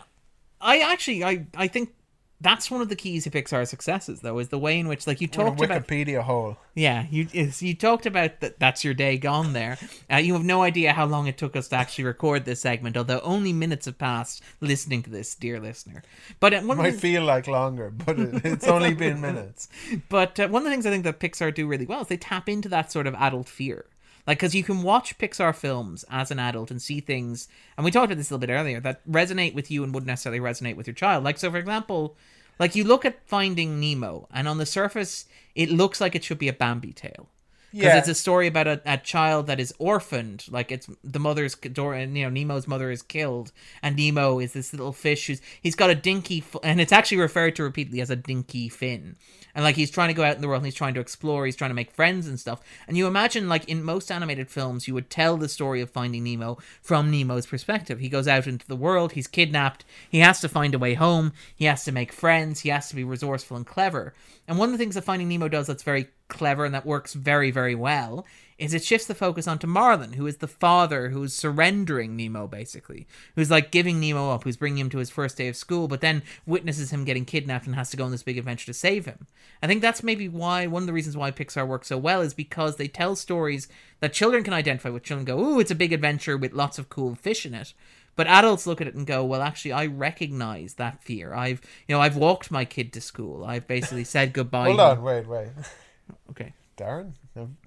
I 0.60 0.80
actually 0.80 1.24
I 1.24 1.46
I 1.56 1.68
think. 1.68 1.94
That's 2.42 2.72
one 2.72 2.82
of 2.82 2.88
the 2.88 2.96
keys 2.96 3.26
to 3.26 3.32
Pixar's 3.32 3.70
successes, 3.70 4.22
though, 4.22 4.40
is 4.40 4.48
the 4.48 4.58
way 4.58 4.80
in 4.80 4.88
which, 4.88 5.06
like, 5.06 5.20
you 5.20 5.28
talked 5.28 5.62
about 5.62 5.88
Wikipedia 5.88 6.22
hole. 6.22 6.58
Yeah, 6.74 7.06
you 7.12 7.28
you 7.34 7.76
talked 7.76 8.06
about 8.06 8.40
that. 8.40 8.60
That's 8.60 8.86
your 8.86 8.94
day 8.94 9.18
gone 9.18 9.52
there. 9.52 9.78
Uh, 10.10 10.18
you 10.18 10.34
have 10.34 10.46
no 10.46 10.62
idea 10.62 10.94
how 10.94 11.06
long 11.06 11.28
it 11.28 11.38
took 11.38 11.58
us 11.58 11.68
to 11.70 11.76
actually 11.76 12.06
record 12.06 12.46
this 12.46 12.62
segment, 12.62 12.96
although 12.96 13.20
only 13.22 13.52
minutes 13.52 13.88
have 13.88 13.98
passed 13.98 14.42
listening 14.62 15.04
to 15.04 15.10
this, 15.10 15.36
dear 15.36 15.60
listener. 15.60 16.02
But 16.40 16.54
uh, 16.54 16.62
one 16.62 16.78
Might 16.78 16.88
of 16.88 16.94
the, 16.96 17.00
feel 17.02 17.24
like 17.26 17.48
longer, 17.48 17.90
but 17.90 18.18
it, 18.18 18.46
it's 18.46 18.68
only 18.68 18.94
been 18.94 19.20
minutes. 19.20 19.68
but 20.10 20.40
uh, 20.40 20.48
one 20.48 20.62
of 20.62 20.66
the 20.66 20.72
things 20.72 20.86
I 20.86 20.92
think 20.92 21.04
that 21.04 21.20
Pixar 21.20 21.54
do 21.54 21.68
really 21.68 21.86
well 21.86 22.02
is 22.02 22.08
they 22.08 22.18
tap 22.18 22.48
into 22.48 22.70
that 22.70 22.92
sort 22.92 23.08
of 23.08 23.16
adult 23.16 23.50
fear. 23.50 23.86
Like, 24.28 24.40
because 24.40 24.54
you 24.54 24.64
can 24.64 24.84
watch 24.84 25.18
Pixar 25.18 25.56
films 25.56 26.06
as 26.10 26.30
an 26.30 26.40
adult 26.40 26.72
and 26.72 26.82
see 26.82 27.00
things, 27.00 27.48
and 27.78 27.86
we 27.86 27.92
talked 27.92 28.06
about 28.06 28.18
this 28.18 28.30
a 28.30 28.34
little 28.34 28.46
bit 28.48 28.54
earlier, 28.54 28.80
that 28.82 29.08
resonate 29.10 29.56
with 29.56 29.72
you 29.72 29.84
and 29.84 29.94
wouldn't 29.94 30.08
necessarily 30.08 30.40
resonate 30.40 30.76
with 30.76 30.88
your 30.88 30.94
child. 30.94 31.24
Like, 31.24 31.38
so 31.38 31.50
for 31.50 31.58
example, 31.58 32.16
like 32.60 32.76
you 32.76 32.84
look 32.84 33.06
at 33.06 33.26
Finding 33.26 33.80
Nemo, 33.80 34.28
and 34.32 34.48
on 34.48 34.58
the 34.58 34.66
surface, 34.66 35.26
it 35.56 35.72
looks 35.72 36.00
like 36.00 36.16
it 36.16 36.24
should 36.24 36.40
be 36.40 36.50
a 36.50 36.54
Bambi 36.54 36.94
tale. 36.94 37.30
Because 37.72 37.86
Yeah. 37.86 37.98
it's 37.98 38.08
a 38.08 38.16
story 38.16 38.48
about 38.48 38.68
a, 38.68 38.82
a 38.86 38.98
child 38.98 39.48
that 39.48 39.60
is 39.60 39.74
orphaned. 39.80 40.46
Like 40.50 40.72
it's 40.72 40.88
the 41.04 41.20
mother's 41.20 41.56
Dora, 41.56 42.02
you 42.06 42.24
know 42.24 42.30
nemo's 42.30 42.68
mother 42.68 42.92
is 42.92 43.02
killed. 43.02 43.52
And 43.84 43.96
nemo 43.96 44.40
is 44.40 44.54
this 44.54 44.74
little 44.74 44.94
fish 44.94 45.28
who's 45.28 45.42
he's 45.62 45.76
got 45.76 45.90
a 45.90 45.96
dinky 45.96 46.40
f- 46.40 46.56
and 46.64 46.82
it's 46.82 46.92
actually 46.92 47.18
referred 47.18 47.56
to 47.58 47.64
repeatedly 47.64 48.02
as 48.02 48.10
a 48.10 48.16
dinky 48.16 48.70
fin. 48.70 49.16
And 49.56 49.64
like 49.64 49.76
he's 49.76 49.92
trying 49.92 50.10
to 50.10 50.14
go 50.14 50.24
out 50.24 50.36
in 50.36 50.42
the 50.42 50.48
world 50.48 50.60
and 50.62 50.68
he's 50.68 50.76
trying 50.76 50.94
to 50.94 51.00
explore 51.00 51.46
he's 51.46 51.56
trying 51.56 51.72
to 51.72 51.76
make 51.76 51.92
friends 51.92 52.28
and 52.28 52.40
stuff. 52.40 52.62
And 52.88 52.98
you 52.98 53.08
imagine 53.08 53.50
like 53.50 53.66
in 53.66 53.84
most 53.84 54.12
animated 54.12 54.50
films 54.50 54.88
you 54.88 54.94
would 54.94 55.10
tell 55.10 55.38
the 55.38 55.50
story 55.50 55.82
of 55.82 55.90
finding 55.90 56.24
nemo 56.24 56.58
from 56.82 57.12
nemo's 57.12 57.46
perspective. 57.46 58.00
He 58.00 58.10
goes 58.10 58.28
out 58.28 58.48
into 58.48 58.68
the 58.68 58.76
world 58.76 59.14
he's 59.14 59.28
kidnapped 59.28 59.86
he 60.10 60.20
has 60.20 60.40
to 60.42 60.50
find 60.50 60.74
a 60.74 60.80
way 60.80 60.94
home 60.94 61.34
he 61.56 61.66
has 61.66 61.84
to 61.86 61.92
make 61.92 62.12
friends 62.14 62.62
he 62.62 62.70
has 62.70 62.90
to 62.90 62.96
be 62.96 63.04
resourceful 63.04 63.58
and 63.58 63.66
clever. 63.66 64.14
And 64.48 64.58
one 64.58 64.70
of 64.70 64.74
the 64.74 64.78
things 64.80 64.96
that 64.96 65.04
finding 65.04 65.30
nemo 65.30 65.48
does 65.48 65.68
that's 65.68 65.84
very 65.84 66.08
clever 66.30 66.64
and 66.64 66.74
that 66.74 66.86
works 66.86 67.14
very 67.14 67.52
very 67.52 67.76
well 67.76 68.26
is 68.60 68.74
it 68.74 68.84
shifts 68.84 69.08
the 69.08 69.16
focus 69.16 69.48
onto 69.48 69.66
Marlin, 69.66 70.14
who 70.14 70.28
is 70.28 70.38
the 70.38 70.48
father 70.48 71.10
who's 71.10 71.34
surrendering 71.34 72.16
Nemo, 72.16 72.46
basically, 72.46 73.08
who's 73.36 73.50
like 73.50 73.72
giving 73.72 74.00
Nemo 74.00 74.32
up, 74.32 74.44
who's 74.44 74.58
bringing 74.58 74.80
him 74.80 74.90
to 74.90 74.98
his 74.98 75.10
first 75.10 75.38
day 75.38 75.48
of 75.48 75.56
school, 75.56 75.88
but 75.88 76.02
then 76.02 76.22
witnesses 76.46 76.92
him 76.92 77.06
getting 77.06 77.24
kidnapped 77.26 77.66
and 77.66 77.76
has 77.76 77.90
to 77.92 77.98
go 77.98 78.04
on 78.04 78.12
this 78.12 78.22
big 78.22 78.38
adventure 78.38 78.66
to 78.66 78.74
save 78.74 79.06
him. 79.06 79.28
I 79.64 79.68
think 79.68 79.82
that's 79.82 80.04
maybe 80.04 80.28
why 80.28 80.68
one 80.68 80.84
of 80.84 80.88
the 80.88 80.94
reasons 80.94 81.16
why 81.16 81.32
Pixar 81.32 81.66
works 81.66 81.88
so 81.88 81.98
well 81.98 82.22
is 82.22 82.34
because 82.34 82.76
they 82.76 82.90
tell 82.90 83.16
stories 83.16 83.70
that 84.02 84.14
children 84.14 84.44
can 84.44 84.54
identify 84.54 84.90
with. 84.90 85.04
Children 85.04 85.26
go, 85.26 85.40
"Ooh, 85.40 85.60
it's 85.60 85.72
a 85.72 85.76
big 85.76 85.94
adventure 85.94 86.38
with 86.38 86.54
lots 86.54 86.78
of 86.78 86.90
cool 86.90 87.16
fish 87.16 87.46
in 87.46 87.54
it." 87.54 87.74
But 88.18 88.28
adults 88.28 88.68
look 88.68 88.82
at 88.82 88.88
it 88.88 88.96
and 88.96 89.08
go, 89.08 89.24
"Well, 89.24 89.42
actually, 89.42 89.72
I 89.72 89.86
recognize 89.86 90.74
that 90.74 91.02
fear. 91.02 91.34
I've, 91.34 91.62
you 91.88 91.96
know, 91.96 92.02
I've 92.02 92.18
walked 92.18 92.52
my 92.52 92.66
kid 92.66 92.92
to 92.94 93.02
school. 93.02 93.46
I've 93.46 93.68
basically 93.68 94.04
said 94.04 94.34
goodbye." 94.34 94.68
Hold 94.68 94.82
on, 94.82 95.02
wait, 95.02 95.26
wait. 95.28 95.48
Okay. 96.32 96.54
Darren? 96.78 97.14
Um, 97.36 97.58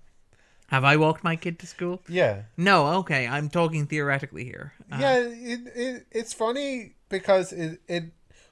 Have 0.68 0.84
I 0.84 0.96
walked 0.96 1.22
my 1.22 1.36
kid 1.36 1.58
to 1.60 1.66
school? 1.66 2.00
Yeah. 2.08 2.42
No, 2.56 2.86
okay, 3.00 3.26
I'm 3.26 3.48
talking 3.50 3.86
theoretically 3.86 4.44
here. 4.44 4.72
Uh, 4.90 4.96
yeah, 5.00 5.16
it, 5.18 5.60
it 5.74 6.06
it's 6.10 6.32
funny 6.32 6.94
because 7.08 7.52
it, 7.52 7.80
it 7.88 8.04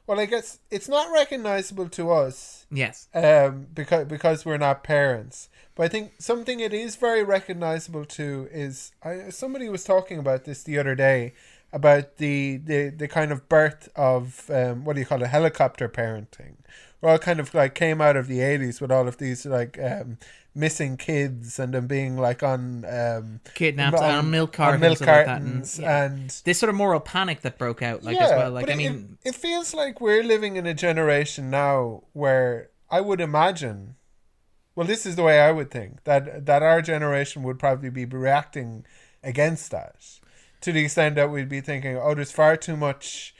well 0.06 0.20
I 0.20 0.26
guess 0.26 0.58
it's 0.70 0.88
not 0.88 1.10
recognizable 1.12 1.88
to 1.90 2.10
us 2.10 2.66
Yes. 2.70 3.08
um 3.14 3.68
because 3.72 4.06
because 4.06 4.44
we're 4.44 4.58
not 4.58 4.84
parents. 4.84 5.48
But 5.74 5.84
I 5.84 5.88
think 5.88 6.12
something 6.18 6.60
it 6.60 6.74
is 6.74 6.96
very 6.96 7.24
recognizable 7.24 8.04
to 8.04 8.48
is 8.52 8.92
I 9.02 9.30
somebody 9.30 9.68
was 9.70 9.84
talking 9.84 10.18
about 10.18 10.44
this 10.44 10.62
the 10.62 10.78
other 10.78 10.94
day 10.94 11.32
about 11.72 12.16
the 12.18 12.58
the, 12.58 12.90
the 12.90 13.08
kind 13.08 13.32
of 13.32 13.48
birth 13.48 13.88
of 13.96 14.50
um 14.50 14.84
what 14.84 14.94
do 14.94 15.00
you 15.00 15.06
call 15.06 15.22
it 15.22 15.28
helicopter 15.28 15.88
parenting. 15.88 16.56
All 17.02 17.18
kind 17.18 17.40
of 17.40 17.54
like 17.54 17.74
came 17.74 18.00
out 18.00 18.16
of 18.16 18.26
the 18.26 18.40
eighties 18.40 18.80
with 18.80 18.90
all 18.92 19.08
of 19.08 19.16
these 19.18 19.46
like 19.46 19.78
um 19.82 20.18
missing 20.54 20.96
kids 20.96 21.58
and 21.58 21.72
them 21.72 21.86
being 21.86 22.18
like 22.18 22.42
on 22.42 22.84
um 22.84 23.40
Kidnapped 23.54 23.96
on- 23.98 24.10
on 24.10 24.30
milk 24.30 24.58
on 24.60 24.78
cartons, 24.80 24.82
milk 24.82 25.00
and 25.00 25.08
like 25.08 25.26
and- 25.28 25.78
yeah. 25.78 26.04
and 26.04 26.42
This 26.44 26.58
sort 26.58 26.68
of 26.70 26.74
moral 26.76 27.00
panic 27.00 27.40
that 27.42 27.56
broke 27.56 27.82
out, 27.82 28.02
like 28.02 28.18
as 28.18 28.30
well. 28.30 28.50
Like 28.50 28.68
I 28.68 28.72
it- 28.72 28.76
mean, 28.76 29.16
it, 29.24 29.30
it 29.30 29.34
feels 29.34 29.72
like 29.72 30.00
we're 30.00 30.22
living 30.24 30.56
in 30.56 30.66
a 30.66 30.74
generation 30.74 31.50
now 31.50 32.02
where 32.12 32.70
I 32.90 33.00
would 33.00 33.20
imagine, 33.20 33.94
well, 34.74 34.86
this 34.86 35.06
is 35.06 35.14
the 35.16 35.22
way 35.22 35.40
I 35.40 35.52
would 35.52 35.70
think 35.70 36.04
that 36.04 36.44
that 36.46 36.62
our 36.62 36.82
generation 36.82 37.42
would 37.44 37.58
probably 37.58 37.88
be 37.90 38.04
reacting 38.04 38.84
against 39.22 39.70
that, 39.70 39.94
to 40.62 40.72
the 40.72 40.84
extent 40.84 41.14
that 41.14 41.30
we'd 41.30 41.48
be 41.48 41.60
thinking, 41.60 41.96
oh, 41.96 42.14
there's 42.14 42.32
far 42.32 42.56
too 42.56 42.76
much. 42.76 43.34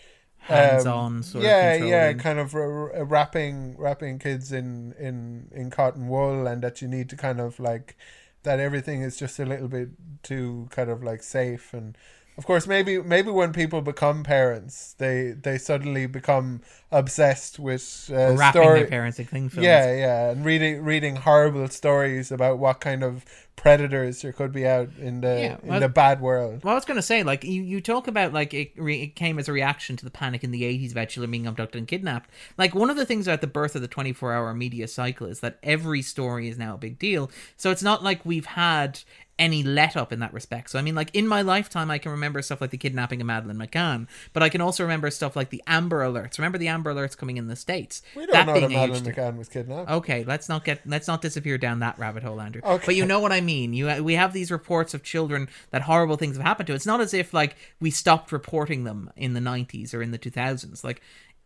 Um, 0.48 0.56
Hands-on 0.56 1.22
sort 1.22 1.44
of 1.44 1.50
yeah, 1.50 1.74
yeah, 1.74 2.12
kind 2.14 2.38
of 2.38 2.54
r- 2.54 3.04
wrapping 3.04 3.76
wrapping 3.76 4.18
kids 4.18 4.52
in 4.52 4.94
in 4.98 5.48
in 5.52 5.70
cotton 5.70 6.08
wool, 6.08 6.46
and 6.46 6.62
that 6.62 6.82
you 6.82 6.88
need 6.88 7.08
to 7.10 7.16
kind 7.16 7.40
of 7.40 7.60
like 7.60 7.96
that 8.42 8.60
everything 8.60 9.02
is 9.02 9.16
just 9.16 9.38
a 9.38 9.44
little 9.44 9.68
bit 9.68 9.90
too 10.22 10.68
kind 10.70 10.90
of 10.90 11.02
like 11.02 11.22
safe 11.22 11.74
and 11.74 11.96
of 12.38 12.46
course 12.46 12.66
maybe 12.66 13.02
maybe 13.02 13.30
when 13.30 13.52
people 13.52 13.82
become 13.82 14.22
parents 14.22 14.94
they 14.98 15.32
they 15.32 15.58
suddenly 15.58 16.06
become 16.06 16.60
obsessed 16.90 17.58
with 17.58 18.10
uh, 18.12 18.34
wrapping 18.34 18.62
story 18.62 18.80
their 18.80 18.88
parents 18.88 19.18
in 19.18 19.26
cling 19.26 19.48
films. 19.48 19.64
yeah 19.64 19.94
yeah 19.94 20.30
and 20.30 20.44
reading 20.44 20.82
reading 20.82 21.16
horrible 21.16 21.68
stories 21.68 22.32
about 22.32 22.58
what 22.58 22.80
kind 22.80 23.02
of 23.04 23.24
predators 23.60 24.22
there 24.22 24.32
could 24.32 24.52
be 24.52 24.66
out 24.66 24.88
in 24.98 25.20
the 25.20 25.28
Yeah, 25.28 25.56
in 25.62 25.68
well- 25.68 25.80
the 25.80 25.88
bad 25.88 26.20
world 26.20 26.64
Well, 26.64 26.72
I 26.72 26.74
was 26.74 26.86
going 26.86 26.96
to 26.96 27.02
say, 27.02 27.22
like, 27.22 27.44
you, 27.44 27.62
you 27.62 27.80
talk 27.82 28.08
about, 28.08 28.32
like, 28.32 28.54
it, 28.54 28.72
re- 28.76 29.02
it 29.02 29.14
came 29.16 29.38
as 29.38 29.48
a 29.48 29.52
reaction 29.52 29.96
to 29.96 30.04
the 30.04 30.10
panic 30.10 30.42
in 30.42 30.50
the 30.50 30.62
80s 30.62 30.92
about 30.92 31.10
children 31.10 31.30
being 31.30 31.46
abducted 31.46 31.78
and 31.78 31.86
kidnapped. 31.86 32.30
Like, 32.56 32.74
one 32.74 32.88
of 32.88 32.96
the 32.96 33.04
things 33.04 33.26
about 33.28 33.42
the 33.42 33.46
birth 33.46 33.76
of 33.76 33.82
the 33.82 33.88
24 33.88 34.32
hour 34.32 34.54
media 34.54 34.88
cycle 34.88 35.26
is 35.26 35.40
that 35.40 35.58
every 35.62 36.00
story 36.00 36.48
is 36.48 36.56
now 36.58 36.74
a 36.74 36.78
big 36.78 36.98
deal. 36.98 37.30
So 37.56 37.70
it's 37.70 37.82
not 37.82 38.02
like 38.02 38.24
we've 38.24 38.46
had 38.46 39.00
any 39.38 39.62
let 39.62 39.96
up 39.96 40.12
in 40.12 40.18
that 40.20 40.34
respect. 40.34 40.68
So, 40.68 40.78
I 40.78 40.82
mean, 40.82 40.94
like, 40.94 41.14
in 41.14 41.26
my 41.26 41.40
lifetime, 41.40 41.90
I 41.90 41.96
can 41.96 42.10
remember 42.12 42.42
stuff 42.42 42.60
like 42.60 42.70
the 42.70 42.76
kidnapping 42.76 43.22
of 43.22 43.26
Madeleine 43.26 43.56
McCann, 43.56 44.06
but 44.34 44.42
I 44.42 44.50
can 44.50 44.60
also 44.60 44.82
remember 44.82 45.10
stuff 45.10 45.34
like 45.34 45.48
the 45.48 45.62
Amber 45.66 46.00
Alerts. 46.02 46.36
Remember 46.38 46.58
the 46.58 46.68
Amber 46.68 46.92
Alerts 46.94 47.16
coming 47.16 47.38
in 47.38 47.48
the 47.48 47.56
States? 47.56 48.02
we 48.14 48.26
don't 48.26 48.46
know 48.46 48.60
that 48.60 48.70
Madeleine 48.70 49.02
McCann 49.04 49.38
was 49.38 49.48
kidnapped 49.48 49.90
Okay, 49.90 50.24
let's 50.24 50.48
not 50.50 50.64
get 50.64 50.80
let's 50.86 51.08
not 51.08 51.22
disappear 51.22 51.56
down 51.56 51.80
that 51.80 51.98
rabbit 51.98 52.22
hole, 52.22 52.38
Andrew. 52.40 52.60
Okay. 52.62 52.84
But 52.84 52.96
you 52.96 53.06
know 53.06 53.18
what 53.20 53.32
I 53.32 53.40
mean. 53.40 53.49
You 53.50 54.02
we 54.02 54.14
have 54.14 54.32
these 54.32 54.50
reports 54.50 54.94
of 54.94 55.02
children 55.02 55.48
that 55.70 55.82
horrible 55.82 56.16
things 56.16 56.36
have 56.36 56.46
happened 56.46 56.66
to. 56.68 56.74
It's 56.74 56.86
not 56.86 57.00
as 57.00 57.14
if 57.14 57.34
like 57.34 57.56
we 57.80 57.90
stopped 57.90 58.32
reporting 58.32 58.84
them 58.84 59.10
in 59.16 59.34
the 59.34 59.40
90s 59.40 59.94
or 59.94 60.02
in 60.02 60.10
the 60.10 60.18
2000s. 60.18 60.84
Like 60.84 61.02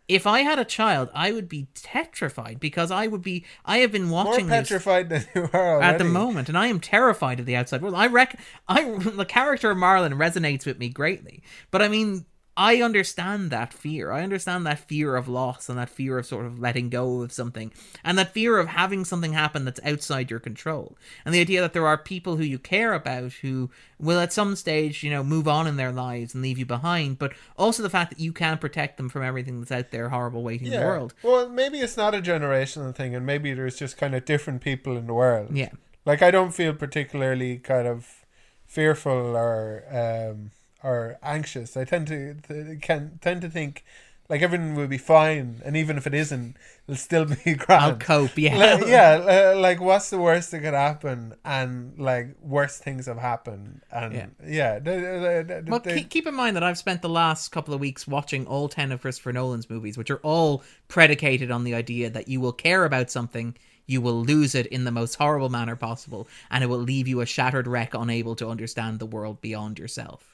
if 0.07 0.27
I 0.27 0.41
had 0.41 0.59
a 0.59 0.65
child, 0.65 1.09
I 1.15 1.33
would 1.33 1.49
be 1.49 1.69
petrified 1.83 2.61
because 2.61 2.91
I 2.91 3.07
would 3.07 3.23
be. 3.23 3.45
I 3.65 3.79
have 3.79 3.91
been 3.91 4.05
More 4.05 4.25
watching 4.27 4.49
this 4.49 4.69
petrified 4.69 5.09
than 5.09 5.27
you 5.35 5.49
are 5.53 5.77
already. 5.77 5.95
at 5.95 5.99
the 5.99 6.05
moment, 6.05 6.49
and 6.49 6.59
I 6.59 6.67
am 6.67 6.79
terrified 6.79 7.41
of 7.41 7.47
the 7.47 7.57
outside 7.57 7.81
world. 7.81 7.95
I 7.95 8.07
reckon 8.09 8.41
I 8.69 8.85
the 8.99 9.25
character 9.25 9.71
of 9.71 9.79
Marlin 9.79 10.13
resonates 10.15 10.67
with 10.67 10.79
me 10.79 10.89
greatly, 10.89 11.43
but 11.71 11.83
I 11.83 11.89
mean. 11.89 12.27
I 12.57 12.83
understand 12.83 13.51
that 13.51 13.73
fear. 13.73 14.13
I 14.13 14.23
understand 14.23 14.67
that 14.67 14.79
fear 14.79 15.17
of 15.17 15.29
loss 15.29 15.69
and 15.69 15.79
that 15.79 15.89
fear 15.89 16.19
of 16.19 16.27
sort 16.27 16.47
of 16.47 16.59
letting 16.59 16.89
go 16.89 17.23
of 17.23 17.33
something 17.33 17.73
and 18.05 18.17
that 18.17 18.33
fear 18.33 18.59
of 18.59 18.69
having 18.69 19.05
something 19.05 19.33
happen 19.33 19.65
that's 19.65 19.81
outside 19.85 20.31
your 20.31 20.41
control. 20.41 20.97
And 21.25 21.35
the 21.35 21.41
idea 21.41 21.61
that 21.61 21.73
there 21.73 21.87
are 21.87 21.99
people 21.99 22.37
who 22.37 22.45
you 22.45 22.59
care 22.59 22.93
about 22.93 23.33
who 23.33 23.71
will 23.99 24.21
at 24.21 24.33
some 24.33 24.55
stage, 24.55 25.03
you 25.03 25.11
know, 25.11 25.25
move 25.25 25.49
on 25.49 25.67
in 25.67 25.77
their 25.77 25.93
lives 25.93 26.35
and 26.35 26.43
leave 26.43 26.59
you 26.59 26.67
behind, 26.67 27.19
but 27.19 27.33
also 27.57 27.83
the 27.83 27.91
fact 27.91 28.11
that 28.11 28.21
you 28.21 28.33
can't 28.33 28.61
protect 28.61 28.97
them 28.97 29.09
from 29.09 29.23
everything 29.23 29.59
that's 29.59 29.73
out 29.73 29.91
there 29.91 30.11
horrible 30.11 30.43
waiting 30.43 30.69
in 30.69 30.79
the 30.79 30.87
world. 30.87 31.15
Well, 31.23 31.49
maybe 31.49 31.81
it's 31.81 31.97
not 31.97 32.15
a 32.15 32.23
generational 32.23 32.95
thing, 32.95 33.15
and 33.15 33.27
maybe 33.27 33.53
there's 33.55 33.77
just 33.77 33.97
kind 33.97 34.15
of 34.15 34.25
different 34.25 34.61
people 34.61 34.97
in 34.97 35.07
the 35.07 35.15
world. 35.15 35.57
Yeah. 35.57 35.71
Like 36.05 36.23
I 36.23 36.31
don't 36.31 36.53
feel 36.53 36.75
particularly 36.75 37.59
kind 37.59 37.89
of 37.89 38.25
fearful 38.67 39.37
or 39.37 39.85
um 39.91 40.51
or 40.85 41.19
anxious. 41.23 41.77
I 41.77 41.85
tend 41.85 42.07
to 42.09 42.35
th- 42.35 42.81
can 42.83 43.19
tend 43.21 43.41
to 43.43 43.49
think 43.49 43.85
like 44.29 44.41
everything 44.41 44.75
will 44.75 44.87
be 44.87 44.97
fine, 44.97 45.61
and 45.67 45.77
even 45.77 45.99
if 45.99 46.07
it 46.07 46.15
isn't, 46.15 46.57
it'll 46.89 46.97
still 46.97 47.25
be 47.45 47.55
grand. 47.55 47.83
I'll 47.85 47.97
cope, 47.97 48.39
yeah. 48.39 48.57
Like, 48.57 48.87
yeah, 48.87 49.53
uh, 49.55 49.59
like 49.59 49.81
what's 49.83 50.09
the 50.09 50.19
worst 50.19 50.51
that 50.53 50.61
could 50.61 50.73
happen? 50.73 51.35
And 51.45 51.99
like 51.99 52.29
worst 52.41 52.83
things 52.83 53.05
have 53.07 53.19
happened, 53.19 53.83
and 53.91 54.15
Yeah. 54.15 54.27
yeah, 54.47 54.79
the- 54.79 55.45
the- 55.47 55.63
the- 55.63 55.71
Well, 55.71 55.81
the- 55.81 55.95
keep, 55.95 56.09
keep 56.11 56.27
in 56.27 56.35
mind 56.35 56.57
that 56.57 56.63
I've 56.63 56.79
spent 56.79 57.03
the 57.03 57.09
last 57.11 57.49
couple 57.49 57.75
of 57.75 57.81
weeks 57.81 58.07
watching 58.07 58.47
all 58.47 58.69
10 58.69 58.93
of 58.93 59.03
Christopher 59.03 59.33
Nolan's 59.35 59.69
movies, 59.69 59.99
which 59.99 60.11
are 60.11 60.21
all 60.23 60.63
predicated 60.89 61.51
on 61.51 61.65
the 61.65 61.75
idea 61.75 62.09
that 62.09 62.27
you 62.29 62.41
will 62.41 62.53
care 62.53 62.87
about 62.87 63.11
something, 63.11 63.55
you 63.87 64.01
will 64.01 64.25
lose 64.25 64.55
it 64.55 64.67
in 64.69 64.85
the 64.85 64.91
most 64.91 65.17
horrible 65.17 65.51
manner 65.51 65.77
possible, 65.77 66.27
and 66.51 66.65
it 66.65 66.69
will 66.69 66.79
leave 66.79 67.07
you 67.07 67.21
a 67.21 67.27
shattered 67.27 67.67
wreck, 67.67 67.93
unable 67.93 68.35
to 68.37 68.49
understand 68.49 68.99
the 69.01 69.07
world 69.07 69.43
beyond 69.43 69.79
yourself. 69.79 70.34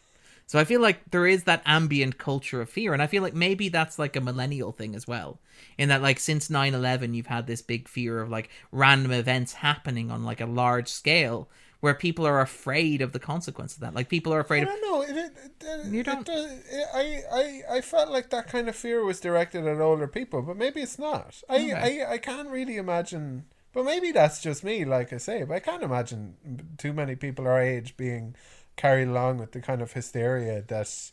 So 0.50 0.58
I 0.58 0.64
feel 0.64 0.80
like 0.80 1.12
there 1.12 1.28
is 1.28 1.44
that 1.44 1.62
ambient 1.64 2.18
culture 2.18 2.60
of 2.60 2.68
fear, 2.68 2.92
and 2.92 3.00
I 3.00 3.06
feel 3.06 3.22
like 3.22 3.34
maybe 3.34 3.68
that's 3.68 4.00
like 4.00 4.16
a 4.16 4.20
millennial 4.20 4.72
thing 4.72 4.96
as 4.96 5.06
well. 5.06 5.38
In 5.78 5.90
that, 5.90 6.02
like, 6.02 6.18
since 6.18 6.50
9 6.50 6.74
11, 6.74 7.14
you've 7.14 7.28
had 7.28 7.46
this 7.46 7.62
big 7.62 7.86
fear 7.86 8.20
of 8.20 8.30
like 8.30 8.50
random 8.72 9.12
events 9.12 9.52
happening 9.52 10.10
on 10.10 10.24
like 10.24 10.40
a 10.40 10.46
large 10.46 10.88
scale 10.88 11.48
where 11.78 11.94
people 11.94 12.26
are 12.26 12.40
afraid 12.40 13.00
of 13.00 13.12
the 13.12 13.20
consequence 13.20 13.74
of 13.74 13.80
that. 13.82 13.94
Like, 13.94 14.08
people 14.08 14.34
are 14.34 14.40
afraid 14.40 14.66
I 14.66 14.72
of 14.74 14.80
don't 14.80 14.82
know. 14.90 15.02
It, 15.02 15.16
it, 15.16 15.52
it, 15.60 15.86
You 15.86 16.02
don't- 16.02 16.28
I, 16.28 17.22
I, 17.32 17.62
I 17.76 17.80
felt 17.80 18.10
like 18.10 18.30
that 18.30 18.48
kind 18.48 18.68
of 18.68 18.74
fear 18.74 19.04
was 19.04 19.20
directed 19.20 19.68
at 19.68 19.80
older 19.80 20.08
people, 20.08 20.42
but 20.42 20.56
maybe 20.56 20.80
it's 20.80 20.98
not. 20.98 21.40
I, 21.48 21.58
Okay. 21.58 22.02
I, 22.02 22.14
I 22.14 22.18
can't 22.18 22.48
really 22.48 22.76
imagine. 22.76 23.44
But 23.72 23.84
maybe 23.84 24.10
that's 24.10 24.42
just 24.42 24.64
me, 24.64 24.84
like 24.84 25.12
I 25.12 25.18
say. 25.18 25.44
But 25.44 25.54
I 25.54 25.60
can't 25.60 25.84
imagine 25.84 26.74
too 26.76 26.92
many 26.92 27.14
people 27.14 27.46
our 27.46 27.62
age 27.62 27.96
being 27.96 28.34
carried 28.80 29.08
along 29.08 29.38
with 29.38 29.52
the 29.52 29.60
kind 29.60 29.82
of 29.82 29.92
hysteria 29.92 30.62
that. 30.68 31.12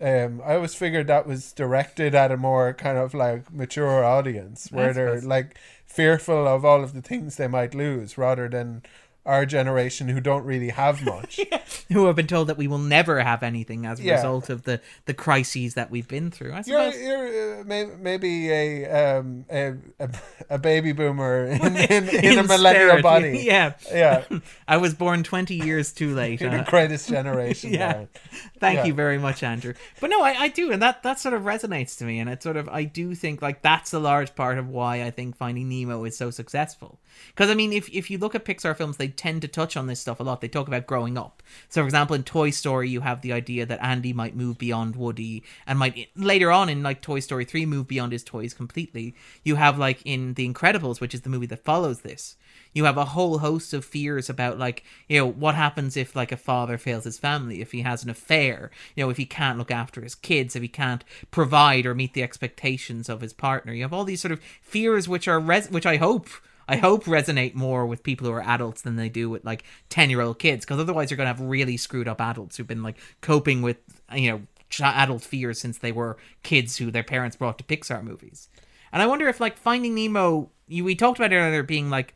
Um, 0.00 0.40
I 0.44 0.54
always 0.54 0.76
figured 0.76 1.08
that 1.08 1.26
was 1.26 1.52
directed 1.52 2.14
at 2.14 2.30
a 2.30 2.36
more 2.36 2.72
kind 2.72 2.96
of 2.98 3.14
like 3.14 3.52
mature 3.52 4.04
audience, 4.04 4.70
where 4.70 4.92
they're 4.92 5.20
like 5.20 5.58
fearful 5.86 6.46
of 6.46 6.64
all 6.64 6.84
of 6.84 6.92
the 6.92 7.02
things 7.02 7.34
they 7.34 7.48
might 7.48 7.74
lose, 7.74 8.16
rather 8.16 8.48
than 8.48 8.82
our 9.28 9.46
generation 9.46 10.08
who 10.08 10.20
don't 10.20 10.44
really 10.44 10.70
have 10.70 11.04
much. 11.14 11.38
who 11.92 12.06
have 12.06 12.16
been 12.16 12.26
told 12.26 12.48
that 12.48 12.56
we 12.56 12.66
will 12.66 12.78
never 12.78 13.20
have 13.20 13.42
anything 13.42 13.86
as 13.86 14.00
a 14.00 14.02
Yeah. 14.02 14.14
result 14.16 14.48
of 14.50 14.62
the 14.64 14.80
the 15.04 15.14
crises 15.14 15.74
that 15.74 15.90
we've 15.90 16.08
been 16.08 16.30
through. 16.30 16.52
I 16.52 16.62
You're, 16.66 16.90
suppose. 16.92 17.00
you're 17.00 17.60
uh, 17.60 17.64
may, 17.64 17.84
maybe 18.00 18.50
a 18.50 19.18
um 19.18 19.44
a, 19.50 19.74
a, 20.00 20.10
a 20.50 20.58
baby 20.58 20.92
boomer 20.92 21.44
in 21.46 21.76
in, 21.76 22.08
in, 22.08 22.38
a 22.38 22.40
In 22.40 22.46
millennial 22.46 22.88
spirit, 22.88 23.02
body. 23.02 23.42
Yeah. 23.44 23.74
yeah. 23.92 24.24
I 24.68 24.78
was 24.78 24.94
born 24.94 25.22
20 25.22 25.54
years 25.54 25.92
too 25.92 26.14
late. 26.14 26.40
You're 26.40 26.50
uh, 26.50 26.64
the 26.64 26.70
greatest 26.70 27.08
generation. 27.08 27.72
Yeah. 27.74 28.06
Thank 28.58 28.78
Yeah. 28.78 28.84
you 28.86 28.94
very 28.94 29.18
much, 29.18 29.42
Andrew. 29.42 29.74
But 30.00 30.10
no, 30.10 30.22
I, 30.22 30.30
I 30.44 30.48
do, 30.48 30.72
and 30.72 30.80
that 30.82 31.02
that 31.02 31.20
sort 31.20 31.34
of 31.34 31.42
resonates 31.42 31.98
to 31.98 32.04
me, 32.04 32.18
and 32.18 32.30
it 32.30 32.42
sort 32.42 32.56
of 32.56 32.68
I 32.68 32.84
do 32.84 33.14
think 33.14 33.42
like 33.42 33.60
that's 33.62 33.92
a 33.92 33.98
large 33.98 34.34
part 34.34 34.56
of 34.58 34.68
why 34.68 35.02
I 35.04 35.10
think 35.10 35.36
Finding 35.36 35.68
Nemo 35.68 36.04
is 36.04 36.16
so 36.16 36.30
successful. 36.30 36.98
Because 37.28 37.50
I 37.50 37.54
mean, 37.54 37.72
if 37.72 37.88
if 37.90 38.10
you 38.10 38.18
look 38.18 38.34
at 38.34 38.44
Pixar 38.44 38.76
films, 38.76 38.96
they 38.96 39.08
tend 39.08 39.42
to 39.42 39.48
touch 39.48 39.76
on 39.76 39.86
this 39.86 40.00
stuff 40.00 40.20
a 40.20 40.22
lot. 40.22 40.40
They 40.40 40.48
talk 40.48 40.68
about 40.68 40.86
growing 40.86 41.18
up. 41.18 41.42
So, 41.68 41.82
for 41.82 41.86
example, 41.86 42.16
in 42.16 42.22
Toy 42.24 42.50
Story, 42.50 42.88
you 42.88 43.00
have 43.00 43.22
the 43.22 43.32
idea 43.32 43.66
that 43.66 43.82
Andy 43.82 44.12
might 44.12 44.36
move 44.36 44.58
beyond 44.58 44.96
Woody, 44.96 45.42
and 45.66 45.78
might 45.78 46.08
later 46.16 46.50
on 46.50 46.68
in 46.68 46.82
like 46.82 47.00
Toy 47.02 47.20
Story 47.20 47.44
three 47.44 47.66
move 47.66 47.88
beyond 47.88 48.12
his 48.12 48.24
toys 48.24 48.54
completely. 48.54 49.14
You 49.42 49.56
have 49.56 49.78
like 49.78 50.02
in 50.04 50.34
The 50.34 50.48
Incredibles, 50.48 51.00
which 51.00 51.14
is 51.14 51.22
the 51.22 51.30
movie 51.30 51.46
that 51.46 51.64
follows 51.64 52.00
this 52.00 52.36
you 52.72 52.84
have 52.84 52.96
a 52.96 53.06
whole 53.06 53.38
host 53.38 53.72
of 53.72 53.84
fears 53.84 54.28
about 54.28 54.58
like 54.58 54.84
you 55.08 55.18
know 55.18 55.26
what 55.26 55.54
happens 55.54 55.96
if 55.96 56.14
like 56.14 56.32
a 56.32 56.36
father 56.36 56.78
fails 56.78 57.04
his 57.04 57.18
family 57.18 57.60
if 57.60 57.72
he 57.72 57.82
has 57.82 58.04
an 58.04 58.10
affair 58.10 58.70
you 58.94 59.04
know 59.04 59.10
if 59.10 59.16
he 59.16 59.26
can't 59.26 59.58
look 59.58 59.70
after 59.70 60.00
his 60.00 60.14
kids 60.14 60.54
if 60.54 60.62
he 60.62 60.68
can't 60.68 61.04
provide 61.30 61.86
or 61.86 61.94
meet 61.94 62.14
the 62.14 62.22
expectations 62.22 63.08
of 63.08 63.20
his 63.20 63.32
partner 63.32 63.72
you 63.72 63.82
have 63.82 63.92
all 63.92 64.04
these 64.04 64.20
sort 64.20 64.32
of 64.32 64.40
fears 64.60 65.08
which 65.08 65.28
are 65.28 65.40
res- 65.40 65.70
which 65.70 65.86
i 65.86 65.96
hope 65.96 66.28
I 66.68 66.76
hope 66.76 67.04
resonate 67.04 67.54
more 67.54 67.86
with 67.86 68.02
people 68.02 68.26
who 68.26 68.32
are 68.32 68.42
adults 68.42 68.82
than 68.82 68.96
they 68.96 69.08
do 69.08 69.30
with 69.30 69.44
like 69.44 69.64
10 69.88 70.10
year 70.10 70.20
old 70.20 70.38
kids 70.38 70.64
because 70.64 70.78
otherwise 70.78 71.10
you're 71.10 71.16
going 71.16 71.24
to 71.26 71.34
have 71.34 71.40
really 71.40 71.78
screwed 71.78 72.06
up 72.06 72.20
adults 72.20 72.56
who've 72.56 72.66
been 72.66 72.82
like 72.82 72.98
coping 73.22 73.62
with 73.62 73.78
you 74.14 74.30
know 74.30 74.42
adult 74.82 75.22
fears 75.22 75.58
since 75.58 75.78
they 75.78 75.92
were 75.92 76.18
kids 76.42 76.76
who 76.76 76.90
their 76.90 77.02
parents 77.02 77.36
brought 77.36 77.56
to 77.58 77.64
Pixar 77.64 78.04
movies. 78.04 78.48
And 78.92 79.02
I 79.02 79.06
wonder 79.06 79.28
if 79.28 79.40
like 79.40 79.56
Finding 79.56 79.94
Nemo 79.94 80.50
you, 80.68 80.84
we 80.84 80.94
talked 80.94 81.18
about 81.18 81.32
it 81.32 81.36
earlier 81.36 81.62
being 81.62 81.88
like 81.88 82.14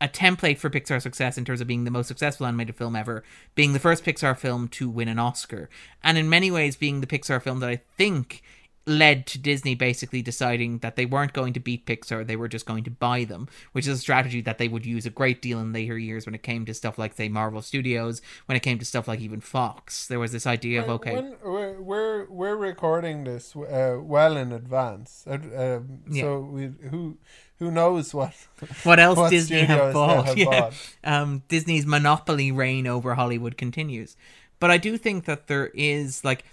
a 0.00 0.08
template 0.08 0.58
for 0.58 0.70
Pixar 0.70 1.02
success 1.02 1.36
in 1.36 1.44
terms 1.44 1.60
of 1.60 1.66
being 1.66 1.82
the 1.82 1.90
most 1.90 2.06
successful 2.06 2.46
animated 2.46 2.76
film 2.76 2.94
ever, 2.94 3.24
being 3.56 3.72
the 3.72 3.80
first 3.80 4.04
Pixar 4.04 4.36
film 4.38 4.68
to 4.68 4.88
win 4.88 5.08
an 5.08 5.18
Oscar, 5.18 5.68
and 6.04 6.16
in 6.16 6.28
many 6.28 6.52
ways 6.52 6.76
being 6.76 7.00
the 7.00 7.06
Pixar 7.06 7.42
film 7.42 7.58
that 7.60 7.70
I 7.70 7.80
think 7.96 8.42
led 8.88 9.26
to 9.26 9.38
Disney 9.38 9.74
basically 9.74 10.22
deciding 10.22 10.78
that 10.78 10.96
they 10.96 11.06
weren't 11.06 11.32
going 11.32 11.52
to 11.52 11.60
beat 11.60 11.86
Pixar, 11.86 12.26
they 12.26 12.36
were 12.36 12.48
just 12.48 12.66
going 12.66 12.84
to 12.84 12.90
buy 12.90 13.24
them, 13.24 13.48
which 13.72 13.86
is 13.86 13.98
a 13.98 14.00
strategy 14.00 14.40
that 14.40 14.58
they 14.58 14.68
would 14.68 14.86
use 14.86 15.06
a 15.06 15.10
great 15.10 15.40
deal 15.42 15.60
in 15.60 15.72
later 15.72 15.98
years 15.98 16.26
when 16.26 16.34
it 16.34 16.42
came 16.42 16.64
to 16.66 16.74
stuff 16.74 16.98
like, 16.98 17.14
say, 17.14 17.28
Marvel 17.28 17.62
Studios, 17.62 18.20
when 18.46 18.56
it 18.56 18.60
came 18.60 18.78
to 18.78 18.84
stuff 18.84 19.06
like 19.06 19.20
even 19.20 19.40
Fox. 19.40 20.06
There 20.08 20.18
was 20.18 20.32
this 20.32 20.46
idea 20.46 20.82
of, 20.82 20.88
okay, 20.88 21.14
When, 21.14 21.36
we're, 21.44 21.80
we're 21.80 22.24
we're 22.30 22.56
recording 22.56 23.24
this 23.24 23.54
uh, 23.54 23.98
well 24.00 24.36
in 24.36 24.52
advance, 24.52 25.24
uh, 25.26 25.34
um, 25.34 26.00
Yeah. 26.08 26.22
so 26.22 26.40
we 26.40 26.70
who 26.90 27.18
who 27.58 27.70
knows 27.70 28.14
what 28.14 28.34
what 28.84 28.98
else 28.98 29.16
what 29.18 29.30
Disney 29.30 29.60
have 29.60 29.92
bought. 29.92 30.26
have 30.26 30.38
yeah. 30.42 30.44
bought. 30.44 30.74
Um, 31.04 31.42
Disney's 31.48 31.86
monopoly 31.86 32.50
reign 32.52 32.86
over 32.86 33.14
Hollywood 33.14 33.56
continues. 33.56 34.16
But 34.60 34.70
I 34.70 34.78
do 34.78 34.98
think 34.98 35.24
that 35.26 35.46
there 35.46 35.68
is 35.74 36.24
like 36.24 36.44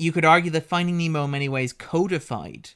you 0.00 0.12
could 0.12 0.24
argue 0.24 0.50
that 0.52 0.66
Finding 0.66 0.96
Nemo 0.96 1.24
in 1.24 1.30
many 1.30 1.48
ways 1.48 1.72
codified 1.72 2.70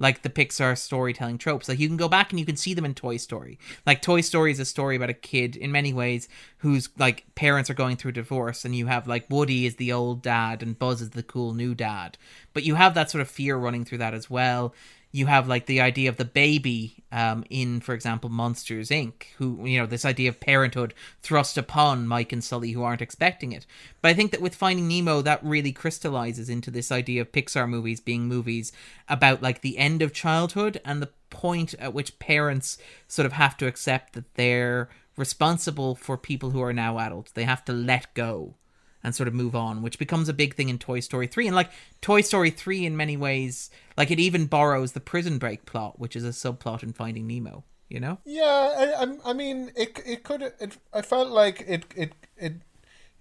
like 0.00 0.22
the 0.22 0.28
Pixar 0.30 0.76
storytelling 0.76 1.38
tropes. 1.38 1.68
Like 1.68 1.78
you 1.78 1.86
can 1.86 1.96
go 1.96 2.08
back 2.08 2.30
and 2.30 2.40
you 2.40 2.44
can 2.44 2.56
see 2.56 2.74
them 2.74 2.84
in 2.84 2.94
Toy 2.94 3.16
Story. 3.16 3.58
Like 3.86 4.02
Toy 4.02 4.22
Story 4.22 4.50
is 4.50 4.58
a 4.58 4.64
story 4.64 4.96
about 4.96 5.08
a 5.08 5.14
kid 5.14 5.54
in 5.54 5.70
many 5.70 5.92
ways 5.92 6.28
whose 6.58 6.88
like 6.98 7.24
parents 7.36 7.70
are 7.70 7.74
going 7.74 7.96
through 7.96 8.12
divorce 8.12 8.64
and 8.64 8.74
you 8.74 8.86
have 8.86 9.06
like 9.06 9.30
Woody 9.30 9.66
is 9.66 9.76
the 9.76 9.92
old 9.92 10.20
dad 10.20 10.62
and 10.62 10.78
Buzz 10.78 11.00
is 11.00 11.10
the 11.10 11.22
cool 11.22 11.54
new 11.54 11.74
dad. 11.74 12.18
But 12.52 12.64
you 12.64 12.74
have 12.74 12.94
that 12.94 13.10
sort 13.10 13.22
of 13.22 13.28
fear 13.28 13.56
running 13.56 13.84
through 13.84 13.98
that 13.98 14.14
as 14.14 14.28
well. 14.28 14.74
You 15.14 15.26
have 15.26 15.46
like 15.46 15.66
the 15.66 15.80
idea 15.80 16.08
of 16.08 16.16
the 16.16 16.24
baby 16.24 17.04
um, 17.12 17.44
in, 17.48 17.78
for 17.78 17.94
example, 17.94 18.28
Monsters 18.30 18.88
Inc., 18.88 19.26
who, 19.38 19.64
you 19.64 19.78
know, 19.78 19.86
this 19.86 20.04
idea 20.04 20.28
of 20.28 20.40
parenthood 20.40 20.92
thrust 21.22 21.56
upon 21.56 22.08
Mike 22.08 22.32
and 22.32 22.42
Sully 22.42 22.72
who 22.72 22.82
aren't 22.82 23.00
expecting 23.00 23.52
it. 23.52 23.64
But 24.02 24.08
I 24.08 24.14
think 24.14 24.32
that 24.32 24.40
with 24.40 24.56
Finding 24.56 24.88
Nemo, 24.88 25.22
that 25.22 25.44
really 25.44 25.70
crystallizes 25.70 26.48
into 26.48 26.68
this 26.68 26.90
idea 26.90 27.20
of 27.20 27.30
Pixar 27.30 27.68
movies 27.68 28.00
being 28.00 28.26
movies 28.26 28.72
about 29.08 29.40
like 29.40 29.60
the 29.60 29.78
end 29.78 30.02
of 30.02 30.12
childhood 30.12 30.80
and 30.84 31.00
the 31.00 31.10
point 31.30 31.74
at 31.74 31.94
which 31.94 32.18
parents 32.18 32.76
sort 33.06 33.24
of 33.24 33.34
have 33.34 33.56
to 33.58 33.68
accept 33.68 34.14
that 34.14 34.34
they're 34.34 34.88
responsible 35.16 35.94
for 35.94 36.18
people 36.18 36.50
who 36.50 36.60
are 36.60 36.72
now 36.72 36.98
adults. 36.98 37.30
They 37.30 37.44
have 37.44 37.64
to 37.66 37.72
let 37.72 38.12
go 38.14 38.56
and 39.04 39.14
sort 39.14 39.28
of 39.28 39.34
move 39.34 39.54
on, 39.54 39.82
which 39.82 39.98
becomes 39.98 40.28
a 40.28 40.32
big 40.32 40.54
thing 40.54 40.68
in 40.70 40.78
Toy 40.78 40.98
Story 41.00 41.26
3. 41.26 41.46
And 41.46 41.54
like 41.54 41.70
Toy 42.00 42.22
Story 42.22 42.50
3 42.50 42.86
in 42.86 42.96
many 42.96 43.16
ways, 43.16 43.70
like 43.96 44.10
it 44.10 44.18
even 44.18 44.46
borrows 44.46 44.92
the 44.92 45.00
prison 45.00 45.38
break 45.38 45.66
plot, 45.66 46.00
which 46.00 46.16
is 46.16 46.24
a 46.24 46.28
subplot 46.30 46.82
in 46.82 46.92
Finding 46.94 47.26
Nemo, 47.26 47.62
you 47.88 48.00
know? 48.00 48.18
Yeah, 48.24 48.74
I, 48.76 48.84
I'm- 49.00 49.20
I 49.24 49.32
mean, 49.34 49.70
it 49.76 50.00
it 50.06 50.22
could 50.24 50.42
it. 50.42 50.78
I 50.92 51.02
felt 51.02 51.28
like 51.28 51.62
it 51.68 51.84
it 51.94 52.12
it 52.36 52.54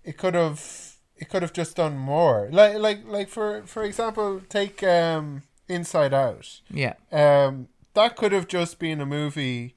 it 0.06 0.18
could 0.18 0.34
have 0.36 0.94
it 1.18 1.30
could 1.30 1.42
have 1.42 1.54
just 1.54 1.76
done 1.76 1.98
more. 1.98 2.48
Like 2.52 2.76
like 2.78 3.00
like 3.06 3.30
for 3.30 3.64
for 3.66 3.84
example, 3.84 4.42
take 4.50 4.82
um 4.84 5.44
Inside 5.68 6.14
Out. 6.14 6.62
Yeah. 6.70 6.94
Um, 7.12 7.68
that 7.94 8.16
could 8.16 8.32
have 8.32 8.48
just 8.48 8.80
been 8.80 9.00
a 9.02 9.06
movie 9.06 9.76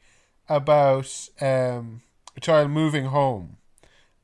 about 0.49 1.29
um 1.41 2.03
a 2.37 2.41
child 2.41 2.71
moving 2.71 3.07
home 3.07 3.57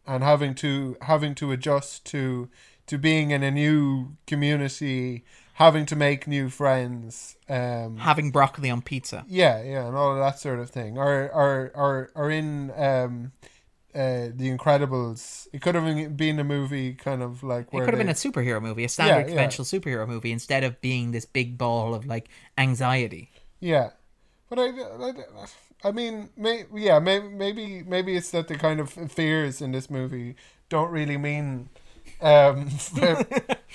and 0.07 0.23
having 0.23 0.55
to 0.57 0.97
having 1.03 1.35
to 1.37 1.53
adjust 1.53 2.05
to 2.07 2.49
to 2.87 2.99
being 2.99 3.31
in 3.31 3.43
a 3.43 3.51
new 3.51 4.17
community 4.27 5.25
having 5.55 5.85
to 5.87 5.95
make 5.95 6.27
new 6.27 6.49
friends. 6.49 7.37
Um, 7.49 7.99
Having 7.99 8.31
broccoli 8.33 8.71
on 8.71 8.81
pizza. 8.83 9.25
yeah, 9.29 9.63
yeah, 9.63 9.87
and 9.87 9.95
all 9.97 10.13
of 10.13 10.19
that 10.19 10.39
sort 10.39 10.59
of 10.59 10.71
thing. 10.71 10.99
Or 10.99 11.31
or 11.31 11.71
or 11.75 12.11
or 12.15 12.31
in 12.31 12.71
um, 12.75 13.33
uh, 13.95 14.29
the 14.35 14.51
Incredibles. 14.57 15.47
It 15.53 15.61
could 15.61 15.75
have 15.75 16.17
been 16.17 16.39
a 16.41 16.45
movie, 16.45 16.95
kind 16.95 17.23
of 17.23 17.43
like 17.43 17.67
It 17.67 17.71
could 17.73 17.81
have 17.81 17.93
they- 17.93 17.99
been 17.99 18.09
a 18.09 18.15
superhero 18.15 18.61
movie, 18.63 18.85
a 18.85 18.89
standard 18.89 19.21
yeah. 19.21 19.27
conventional 19.27 19.67
superhero 19.67 20.09
movie, 20.09 20.33
instead 20.33 20.65
of 20.65 20.81
being 20.81 21.13
this 21.13 21.27
big 21.27 21.59
ball 21.59 21.95
of 21.95 22.07
like 22.07 22.29
anxiety. 22.57 23.31
Yeah, 23.61 23.91
but 24.49 24.59
I, 24.59 24.65
I, 24.69 25.13
I 25.85 25.93
mean, 25.93 26.31
may, 26.37 26.65
yeah, 26.75 26.99
maybe, 26.99 27.29
maybe, 27.29 27.83
maybe 27.83 28.17
it's 28.17 28.31
that 28.31 28.49
the 28.49 28.57
kind 28.57 28.81
of 28.81 28.91
fears 28.91 29.61
in 29.61 29.73
this 29.73 29.91
movie 29.91 30.37
don't 30.69 30.91
really 30.91 31.17
mean 31.17 31.69
um, 32.21 32.67
very, 32.93 33.25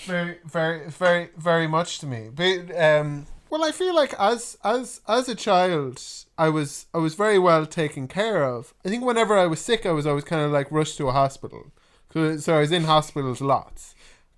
very, 0.06 0.38
very, 0.46 0.90
very, 0.90 1.30
very 1.38 1.68
much 1.68 2.00
to 2.00 2.06
me. 2.06 2.30
But 2.34 2.76
um, 2.80 3.28
well, 3.50 3.64
I 3.64 3.72
feel 3.72 3.96
like 3.96 4.14
as 4.20 4.58
as 4.64 5.02
as 5.08 5.30
a 5.30 5.36
child, 5.36 6.02
I 6.38 6.50
was 6.50 6.88
I 6.94 6.98
was 7.00 7.16
very 7.16 7.40
well 7.40 7.66
taken 7.66 8.08
care 8.08 8.44
of. 8.44 8.74
I 8.86 8.90
think 8.90 9.04
whenever 9.04 9.38
I 9.38 9.48
was 9.48 9.60
sick, 9.60 9.86
I 9.86 9.92
was 9.92 10.08
always 10.08 10.24
kind 10.24 10.42
of 10.42 10.52
like 10.52 10.72
rushed 10.72 10.98
to 10.98 11.10
a 11.10 11.12
hospital. 11.14 11.72
So, 12.14 12.38
so 12.38 12.56
I 12.56 12.60
was 12.62 12.72
in 12.72 12.86
hospitals 12.86 13.42
lots. 13.42 13.94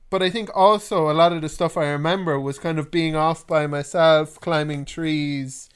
But 0.09 0.23
I 0.23 0.31
think 0.31 0.49
also 0.55 1.09
a 1.09 1.13
lot 1.13 1.33
of 1.33 1.41
the 1.41 1.49
stuff 1.49 1.77
I 1.77 1.87
remember 1.89 2.39
was 2.39 2.57
kind 2.57 2.79
of 2.79 2.89
being 2.89 3.15
off 3.15 3.45
by 3.45 3.67
myself, 3.67 4.39
climbing 4.39 4.85
trees, 4.85 5.68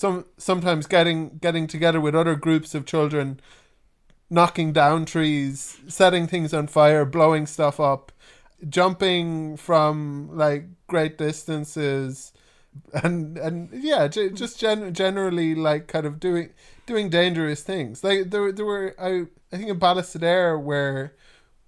some 0.00 0.24
sometimes 0.38 0.86
getting 0.86 1.36
getting 1.42 1.66
together 1.66 2.00
with 2.00 2.14
other 2.14 2.34
groups 2.34 2.74
of 2.74 2.86
children, 2.86 3.38
knocking 4.30 4.72
down 4.72 5.04
trees, 5.04 5.78
setting 5.88 6.26
things 6.26 6.54
on 6.54 6.68
fire, 6.68 7.04
blowing 7.04 7.46
stuff 7.46 7.78
up, 7.78 8.10
jumping 8.66 9.58
from 9.58 10.30
like 10.32 10.64
great 10.86 11.18
distances, 11.18 12.32
and 12.94 13.36
and 13.36 13.68
yeah, 13.74 14.08
j- 14.08 14.30
just 14.30 14.58
gen- 14.58 14.94
generally 14.94 15.54
like 15.54 15.86
kind 15.86 16.06
of 16.06 16.18
doing 16.18 16.48
doing 16.86 17.10
dangerous 17.10 17.62
things. 17.62 18.02
Like 18.02 18.30
there 18.30 18.50
there 18.52 18.64
were 18.64 18.94
I 18.98 19.26
I 19.52 19.58
think 19.58 19.68
in 19.68 19.78
Ballisodare 19.78 20.58
where 20.58 21.14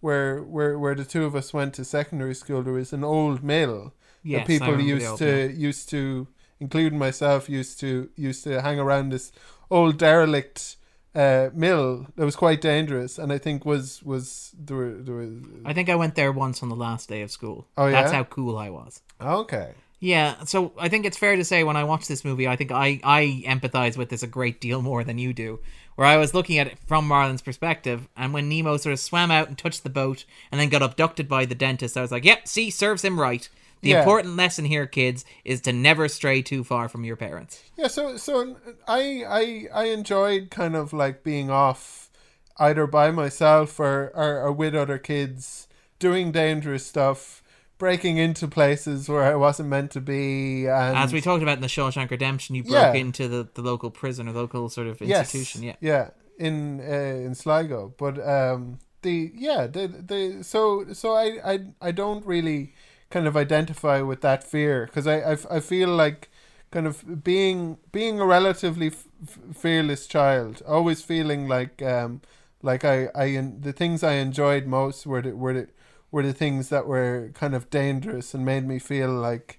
where 0.00 0.42
where 0.42 0.78
where 0.78 0.94
the 0.94 1.04
two 1.04 1.26
of 1.26 1.36
us 1.36 1.52
went 1.52 1.74
to 1.74 1.84
secondary 1.84 2.34
school 2.34 2.62
there 2.62 2.72
was 2.72 2.94
an 2.94 3.04
old 3.04 3.42
mill 3.44 3.92
Yes, 4.24 4.40
that 4.40 4.46
people 4.46 4.80
used 4.80 5.18
to 5.18 5.52
used 5.52 5.88
to 5.90 6.28
including 6.62 6.98
myself 6.98 7.48
used 7.48 7.80
to 7.80 8.08
used 8.16 8.44
to 8.44 8.62
hang 8.62 8.78
around 8.78 9.10
this 9.10 9.32
old 9.70 9.98
derelict 9.98 10.76
uh, 11.14 11.50
mill 11.52 12.06
that 12.16 12.24
was 12.24 12.36
quite 12.36 12.60
dangerous 12.60 13.18
and 13.18 13.32
I 13.32 13.38
think 13.38 13.66
was 13.66 14.02
was 14.02 14.54
there 14.58 14.76
were, 14.76 14.92
there 14.92 15.16
was 15.16 15.32
I 15.64 15.72
think 15.74 15.88
I 15.90 15.96
went 15.96 16.14
there 16.14 16.32
once 16.32 16.62
on 16.62 16.68
the 16.68 16.76
last 16.76 17.08
day 17.08 17.20
of 17.22 17.30
school. 17.30 17.66
Oh, 17.76 17.86
yeah, 17.86 18.00
That's 18.00 18.12
how 18.12 18.24
cool 18.24 18.56
I 18.56 18.70
was. 18.70 19.02
okay 19.20 19.72
Yeah, 19.98 20.44
so 20.44 20.72
I 20.78 20.88
think 20.88 21.04
it's 21.04 21.18
fair 21.18 21.36
to 21.36 21.44
say 21.44 21.64
when 21.64 21.76
I 21.76 21.84
watch 21.84 22.06
this 22.06 22.24
movie, 22.24 22.48
I 22.48 22.56
think 22.56 22.70
I 22.72 23.00
I 23.18 23.42
empathize 23.46 23.96
with 23.96 24.08
this 24.08 24.22
a 24.22 24.26
great 24.38 24.60
deal 24.60 24.80
more 24.90 25.04
than 25.04 25.18
you 25.18 25.32
do. 25.32 25.60
Where 25.96 26.06
I 26.06 26.16
was 26.16 26.32
looking 26.32 26.58
at 26.58 26.68
it 26.68 26.78
from 26.86 27.06
Marlin's 27.06 27.42
perspective, 27.42 28.08
and 28.16 28.32
when 28.32 28.48
Nemo 28.48 28.78
sort 28.78 28.94
of 28.94 29.00
swam 29.00 29.30
out 29.30 29.48
and 29.48 29.58
touched 29.58 29.82
the 29.82 29.90
boat 29.90 30.24
and 30.50 30.58
then 30.58 30.70
got 30.70 30.82
abducted 30.82 31.28
by 31.28 31.44
the 31.44 31.54
dentist, 31.54 31.98
I 31.98 32.00
was 32.00 32.10
like, 32.10 32.24
"Yep, 32.24 32.48
see, 32.48 32.70
serves 32.70 33.04
him 33.04 33.20
right." 33.20 33.46
The 33.82 33.90
Yeah. 33.90 33.98
important 34.00 34.36
lesson 34.36 34.64
here, 34.64 34.86
kids, 34.86 35.24
is 35.44 35.60
to 35.62 35.72
never 35.72 36.08
stray 36.08 36.40
too 36.42 36.62
far 36.64 36.88
from 36.88 37.04
your 37.04 37.16
parents. 37.16 37.62
Yeah, 37.76 37.88
so 37.88 38.16
so 38.16 38.56
I 38.88 39.24
I 39.28 39.68
I 39.82 39.84
enjoyed 39.86 40.50
kind 40.50 40.74
of 40.76 40.92
like 40.92 41.22
being 41.24 41.50
off 41.50 42.10
either 42.58 42.86
by 42.86 43.10
myself 43.10 43.80
or, 43.80 44.12
or, 44.14 44.40
or 44.42 44.52
with 44.52 44.74
other 44.74 44.98
kids, 44.98 45.66
doing 45.98 46.30
dangerous 46.30 46.86
stuff, 46.86 47.42
breaking 47.78 48.18
into 48.18 48.46
places 48.46 49.08
where 49.08 49.24
I 49.24 49.34
wasn't 49.34 49.68
meant 49.68 49.90
to 49.92 50.00
be 50.00 50.66
and 50.68 50.96
As 50.96 51.12
we 51.12 51.20
talked 51.20 51.42
about 51.42 51.56
in 51.56 51.62
the 51.62 51.66
Shawshank 51.66 52.10
Redemption, 52.10 52.54
you 52.54 52.62
broke 52.62 52.94
Yeah. 52.94 53.00
into 53.00 53.26
the, 53.26 53.48
the 53.54 53.62
local 53.62 53.90
prison 53.90 54.28
or 54.28 54.32
local 54.32 54.68
sort 54.68 54.86
of 54.86 55.00
yes, 55.00 55.34
institution. 55.34 55.62
Yeah. 55.64 55.76
Yeah, 55.80 56.10
in 56.38 56.80
uh, 56.80 57.26
in 57.26 57.34
Sligo. 57.34 57.94
But 57.98 58.24
um 58.24 58.78
the 59.02 59.32
yeah, 59.34 59.66
the 59.66 59.88
the 59.88 60.44
so 60.44 60.92
so 60.92 61.14
I 61.16 61.40
I 61.54 61.58
I 61.80 61.90
don't 61.90 62.24
really 62.24 62.74
kind 63.12 63.26
of 63.26 63.36
identify 63.36 64.00
with 64.02 64.20
that 64.22 64.44
fear. 64.44 64.86
Because 64.86 65.06
I, 65.06 65.18
I 65.32 65.36
I 65.58 65.60
feel 65.60 65.88
like 65.90 66.30
kind 66.70 66.86
of 66.86 67.22
being 67.24 67.78
being 67.92 68.20
a 68.20 68.26
relatively 68.26 68.88
f- 68.88 69.08
fearless 69.54 70.06
child, 70.06 70.62
always 70.66 71.02
feeling 71.02 71.48
like 71.48 71.82
um 71.82 72.22
like 72.62 72.84
I 72.84 73.08
I 73.14 73.26
the 73.60 73.72
things 73.72 74.02
I 74.02 74.14
enjoyed 74.14 74.66
most 74.66 75.06
were 75.06 75.22
the 75.22 75.36
were 75.36 75.54
the 75.54 75.68
were 76.10 76.22
the 76.22 76.32
things 76.32 76.68
that 76.70 76.86
were 76.86 77.30
kind 77.34 77.54
of 77.54 77.70
dangerous 77.70 78.34
and 78.34 78.44
made 78.44 78.66
me 78.66 78.78
feel 78.78 79.10
like 79.10 79.58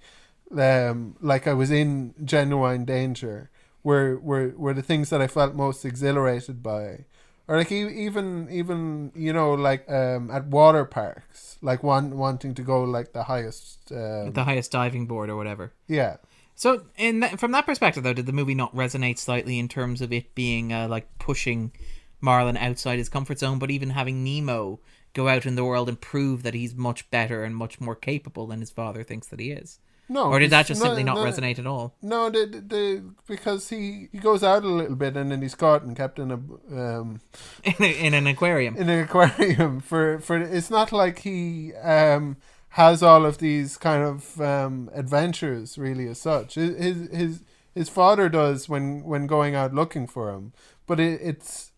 um 0.57 1.15
like 1.21 1.47
I 1.47 1.53
was 1.53 1.71
in 1.71 2.13
genuine 2.23 2.85
danger 2.85 3.49
were 3.83 4.19
were 4.19 4.53
were 4.55 4.73
the 4.73 4.83
things 4.83 5.09
that 5.09 5.21
I 5.21 5.27
felt 5.27 5.55
most 5.55 5.85
exhilarated 5.85 6.61
by 6.63 7.05
or 7.47 7.57
like 7.57 7.71
even 7.71 8.47
even 8.51 9.11
you 9.15 9.33
know 9.33 9.53
like 9.53 9.89
um 9.89 10.31
at 10.31 10.45
water 10.47 10.85
parks 10.85 11.57
like 11.61 11.83
one 11.83 12.17
wanting 12.17 12.53
to 12.53 12.61
go 12.61 12.83
like 12.83 13.13
the 13.13 13.23
highest 13.23 13.91
um, 13.91 14.31
The 14.31 14.43
highest 14.43 14.71
diving 14.71 15.05
board 15.07 15.29
or 15.29 15.35
whatever. 15.35 15.73
yeah 15.87 16.17
So, 16.55 16.85
in 16.97 17.19
that, 17.21 17.39
from 17.39 17.51
that 17.51 17.65
perspective, 17.65 18.03
though, 18.03 18.13
did 18.13 18.27
the 18.27 18.31
movie 18.39 18.53
not 18.55 18.75
resonate 18.75 19.17
slightly 19.17 19.57
in 19.57 19.67
terms 19.67 20.01
of 20.01 20.13
it 20.13 20.35
being 20.35 20.71
uh, 20.71 20.87
like 20.87 21.07
pushing 21.17 21.71
Marlin 22.21 22.57
outside 22.57 22.99
his 22.99 23.09
comfort 23.09 23.39
zone, 23.39 23.59
but 23.59 23.71
even 23.71 23.89
having 23.89 24.23
Nemo 24.23 24.79
go 25.13 25.27
out 25.27 25.45
in 25.45 25.55
the 25.55 25.65
world 25.65 25.89
and 25.89 25.99
prove 25.99 26.43
that 26.43 26.53
he's 26.53 26.75
much 26.75 27.09
better 27.09 27.43
and 27.43 27.55
much 27.55 27.81
more 27.81 27.95
capable 27.95 28.45
than 28.47 28.59
his 28.59 28.69
father 28.71 29.03
thinks 29.03 29.27
that 29.27 29.39
he 29.39 29.51
is? 29.51 29.79
No 30.09 30.25
Or 30.25 30.39
did 30.39 30.51
that 30.51 30.65
just 30.65 30.81
simply 30.81 31.03
not 31.03 31.15
no, 31.15 31.23
resonate 31.25 31.59
at 31.59 31.65
all? 31.67 31.95
no 32.01 32.29
the, 32.29 32.45
the, 32.45 32.61
the 32.61 33.13
because 33.27 33.69
he 33.69 34.09
he 34.11 34.17
goes 34.19 34.43
out 34.43 34.63
a 34.63 34.67
little 34.67 34.95
bit 34.95 35.15
and 35.15 35.31
then 35.31 35.41
he's 35.41 35.55
caught 35.55 35.83
and 35.83 35.95
kept 35.95 36.19
in 36.19 36.31
a 36.31 36.35
um 36.35 37.21
in, 37.63 37.75
a, 37.79 38.05
in 38.05 38.13
an 38.13 38.27
aquarium. 38.27 38.75
in 38.75 38.89
an 38.89 39.03
aquarium 39.03 39.79
for 39.89 40.19
for 40.19 40.37
it's 40.37 40.69
not 40.69 40.91
like 40.91 41.19
he 41.19 41.73
um 41.75 42.37
has 42.69 43.03
all 43.03 43.25
of 43.25 43.37
these 43.37 43.77
kind 43.77 44.03
of 44.03 44.41
um 44.41 44.89
adventures 44.93 45.77
really 45.77 46.07
as 46.07 46.19
such 46.19 46.55
his 46.55 46.75
his 46.77 47.09
his, 47.11 47.43
his 47.73 47.89
father 47.89 48.29
does 48.29 48.67
when 48.67 49.03
when 49.03 49.27
going 49.27 49.55
out 49.55 49.73
looking 49.73 50.07
for 50.07 50.31
him 50.31 50.53
but 50.85 50.99
it, 50.99 51.19
it's 51.21 51.71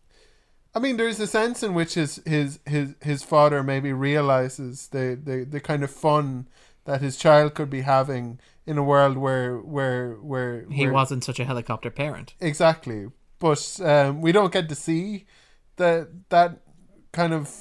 I 0.76 0.80
mean, 0.80 0.98
there's 0.98 1.22
a 1.22 1.28
sense 1.28 1.64
in 1.64 1.74
which 1.74 1.94
his 1.94 2.22
his 2.26 2.60
his, 2.66 2.96
his 3.02 3.24
father 3.24 3.64
maybe 3.64 3.94
realizes 3.94 4.90
the, 4.90 5.18
the, 5.22 5.46
the 5.46 5.62
kind 5.62 5.86
of 5.86 5.90
fun 5.90 6.50
that 6.86 7.02
his 7.02 7.18
child 7.18 7.54
could 7.54 7.70
be 7.70 7.82
having 7.82 8.40
in 8.66 8.78
a 8.78 8.84
world 8.84 9.18
where 9.18 9.58
where 9.58 10.14
where 10.16 10.66
He 10.72 10.88
wasn't 10.88 11.24
such 11.24 11.40
a 11.40 11.46
helicopter 11.46 11.90
parent. 11.92 12.34
Exactly, 12.40 13.08
but 13.40 13.80
um, 13.84 14.22
we 14.22 14.32
don't 14.32 14.54
get 14.54 14.70
to 14.70 14.76
see 14.76 15.26
that 15.76 16.08
that 16.30 16.62
kind 17.12 17.34
of 17.34 17.52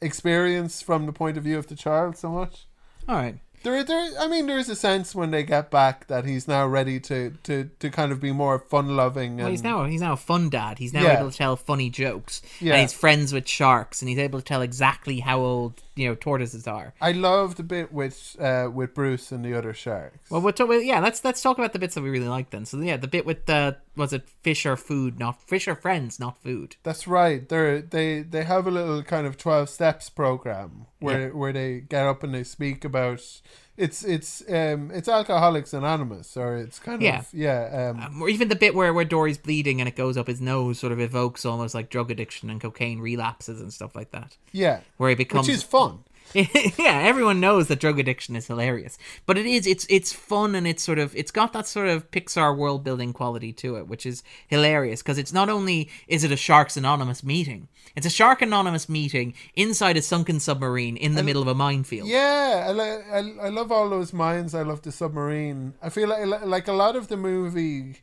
experience 0.00 0.82
from 0.82 1.06
the 1.06 1.12
point 1.12 1.36
of 1.36 1.44
view 1.44 1.58
of 1.58 1.66
the 1.68 1.76
child 1.76 2.16
so 2.16 2.30
much. 2.30 2.66
All 3.08 3.16
right. 3.16 3.38
There, 3.62 3.84
there. 3.84 4.10
I 4.18 4.26
mean, 4.26 4.46
there 4.46 4.56
is 4.56 4.70
a 4.70 4.74
sense 4.74 5.14
when 5.14 5.32
they 5.32 5.42
get 5.42 5.70
back 5.70 6.06
that 6.06 6.24
he's 6.24 6.48
now 6.48 6.66
ready 6.66 6.98
to 7.00 7.34
to, 7.42 7.70
to 7.78 7.90
kind 7.90 8.10
of 8.10 8.18
be 8.18 8.32
more 8.32 8.58
fun 8.58 8.96
loving. 8.96 9.36
Well, 9.36 9.48
he's 9.48 9.62
now 9.62 9.84
he's 9.84 10.00
now 10.00 10.14
a 10.14 10.16
fun 10.16 10.48
dad. 10.48 10.78
He's 10.78 10.94
now 10.94 11.02
Yeah. 11.02 11.18
able 11.20 11.30
to 11.30 11.36
tell 11.36 11.56
funny 11.56 11.90
jokes, 11.90 12.40
Yeah. 12.58 12.72
and 12.74 12.80
he's 12.82 12.94
friends 12.94 13.34
with 13.34 13.46
sharks, 13.46 14.00
and 14.00 14.08
he's 14.08 14.18
able 14.18 14.38
to 14.38 14.44
tell 14.44 14.62
exactly 14.62 15.20
how 15.20 15.40
old 15.40 15.82
you 16.00 16.08
know 16.08 16.14
tortoises 16.14 16.66
are. 16.66 16.94
I 17.00 17.12
love 17.12 17.56
the 17.56 17.62
bit 17.62 17.92
with 17.92 18.34
uh, 18.40 18.70
with 18.72 18.94
Bruce 18.94 19.30
and 19.32 19.44
the 19.44 19.52
other 19.52 19.74
sharks. 19.74 20.30
Well, 20.30 20.40
we'll 20.40 20.54
talk, 20.54 20.68
well, 20.68 20.80
yeah, 20.80 21.00
let's 21.00 21.22
let's 21.24 21.42
talk 21.42 21.58
about 21.58 21.74
the 21.74 21.78
bits 21.78 21.94
that 21.94 22.02
we 22.02 22.08
really 22.08 22.28
like 22.28 22.50
then. 22.50 22.64
So 22.64 22.78
yeah, 22.80 22.96
the 22.96 23.06
bit 23.06 23.26
with 23.26 23.44
the 23.44 23.76
was 23.96 24.14
it 24.14 24.28
fish 24.42 24.64
or 24.64 24.76
food, 24.76 25.18
not 25.18 25.42
fish 25.42 25.68
or 25.68 25.74
friends, 25.74 26.18
not 26.18 26.42
food. 26.42 26.76
That's 26.82 27.06
right. 27.06 27.46
They 27.46 27.82
they 27.82 28.22
they 28.22 28.44
have 28.44 28.66
a 28.66 28.70
little 28.70 29.02
kind 29.02 29.26
of 29.26 29.36
twelve 29.36 29.68
steps 29.68 30.08
program 30.08 30.86
where 31.00 31.30
where 31.30 31.52
they 31.52 31.80
get 31.80 32.06
up 32.06 32.22
and 32.22 32.34
they 32.34 32.44
speak 32.44 32.84
about 32.84 33.40
it's 33.80 34.04
it's 34.04 34.42
um 34.48 34.90
it's 34.92 35.08
Alcoholics 35.08 35.72
Anonymous 35.72 36.36
or 36.36 36.56
it's 36.56 36.78
kind 36.78 37.00
Yeah. 37.02 37.20
of 37.20 37.28
yeah 37.32 37.90
um 37.90 38.00
Um, 38.00 38.22
or 38.22 38.28
even 38.28 38.48
the 38.48 38.56
bit 38.56 38.74
where 38.74 38.92
where 38.94 39.04
Dory's 39.04 39.38
bleeding 39.38 39.80
and 39.80 39.88
it 39.88 39.96
goes 39.96 40.16
up 40.16 40.26
his 40.26 40.40
nose, 40.40 40.78
sort 40.78 40.92
of 40.92 41.00
evokes 41.00 41.44
almost 41.44 41.74
like 41.74 41.88
drug 41.90 42.10
addiction 42.10 42.50
and 42.50 42.60
cocaine 42.60 43.00
relapses 43.00 43.60
and 43.60 43.72
stuff 43.72 43.96
like 43.96 44.10
that. 44.12 44.36
yeah 44.52 44.80
Where 44.98 45.08
he 45.10 45.16
becomes 45.16 45.48
which 45.48 45.56
is 45.56 45.62
fun. 45.62 46.00
yeah, 46.34 47.00
everyone 47.02 47.40
knows 47.40 47.66
that 47.66 47.80
drug 47.80 47.98
addiction 47.98 48.36
is 48.36 48.46
hilarious, 48.46 48.98
but 49.26 49.36
it 49.36 49.46
is 49.46 49.66
it's 49.66 49.84
it's 49.90 50.12
fun 50.12 50.54
and 50.54 50.66
it's 50.66 50.82
sort 50.82 50.98
of 50.98 51.14
it's 51.16 51.32
got 51.32 51.52
that 51.52 51.66
sort 51.66 51.88
of 51.88 52.10
Pixar 52.10 52.56
world 52.56 52.84
building 52.84 53.12
quality 53.12 53.52
to 53.54 53.76
it, 53.76 53.88
which 53.88 54.06
is 54.06 54.22
hilarious 54.46 55.02
because 55.02 55.18
it's 55.18 55.32
not 55.32 55.48
only 55.48 55.88
is 56.06 56.22
it 56.22 56.30
a 56.30 56.36
Sharks 56.36 56.76
Anonymous 56.76 57.24
meeting, 57.24 57.68
it's 57.96 58.06
a 58.06 58.10
Shark 58.10 58.42
Anonymous 58.42 58.88
meeting 58.88 59.34
inside 59.54 59.96
a 59.96 60.02
sunken 60.02 60.38
submarine 60.38 60.96
in 60.96 61.16
the 61.16 61.24
middle 61.24 61.42
of 61.42 61.48
a 61.48 61.54
minefield. 61.54 62.08
Yeah, 62.08 62.66
I, 62.68 63.18
I 63.18 63.46
I 63.46 63.48
love 63.48 63.72
all 63.72 63.88
those 63.88 64.12
mines. 64.12 64.54
I 64.54 64.62
love 64.62 64.82
the 64.82 64.92
submarine. 64.92 65.74
I 65.82 65.88
feel 65.88 66.08
like 66.08 66.44
like 66.44 66.68
a 66.68 66.72
lot 66.72 66.94
of 66.94 67.08
the 67.08 67.16
movie 67.16 67.96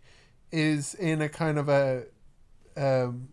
is 0.51 0.95
in 0.95 1.21
a 1.21 1.29
kind 1.29 1.57
of 1.57 1.69
a 1.69 2.03
um 2.75 3.29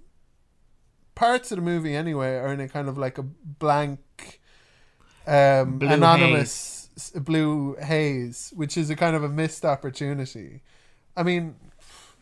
parts 1.15 1.53
of 1.53 1.57
the 1.57 1.63
movie 1.63 1.95
anyway 1.95 2.35
are 2.37 2.53
in 2.53 2.61
a 2.61 2.69
kind 2.69 2.89
of 2.89 2.99
like 2.99 3.19
a 3.19 3.23
blank 3.23 4.01
um 5.27 5.79
Blue 5.79 5.91
anonymous 5.91 6.91
s- 6.97 7.11
blue 7.11 7.77
haze, 7.77 8.53
which 8.57 8.77
is 8.77 8.91
a 8.91 8.97
kind 8.97 9.17
of 9.17 9.23
a 9.23 9.29
missed 9.29 9.65
opportunity. 9.65 10.63
I 11.17 11.23
mean, 11.23 11.57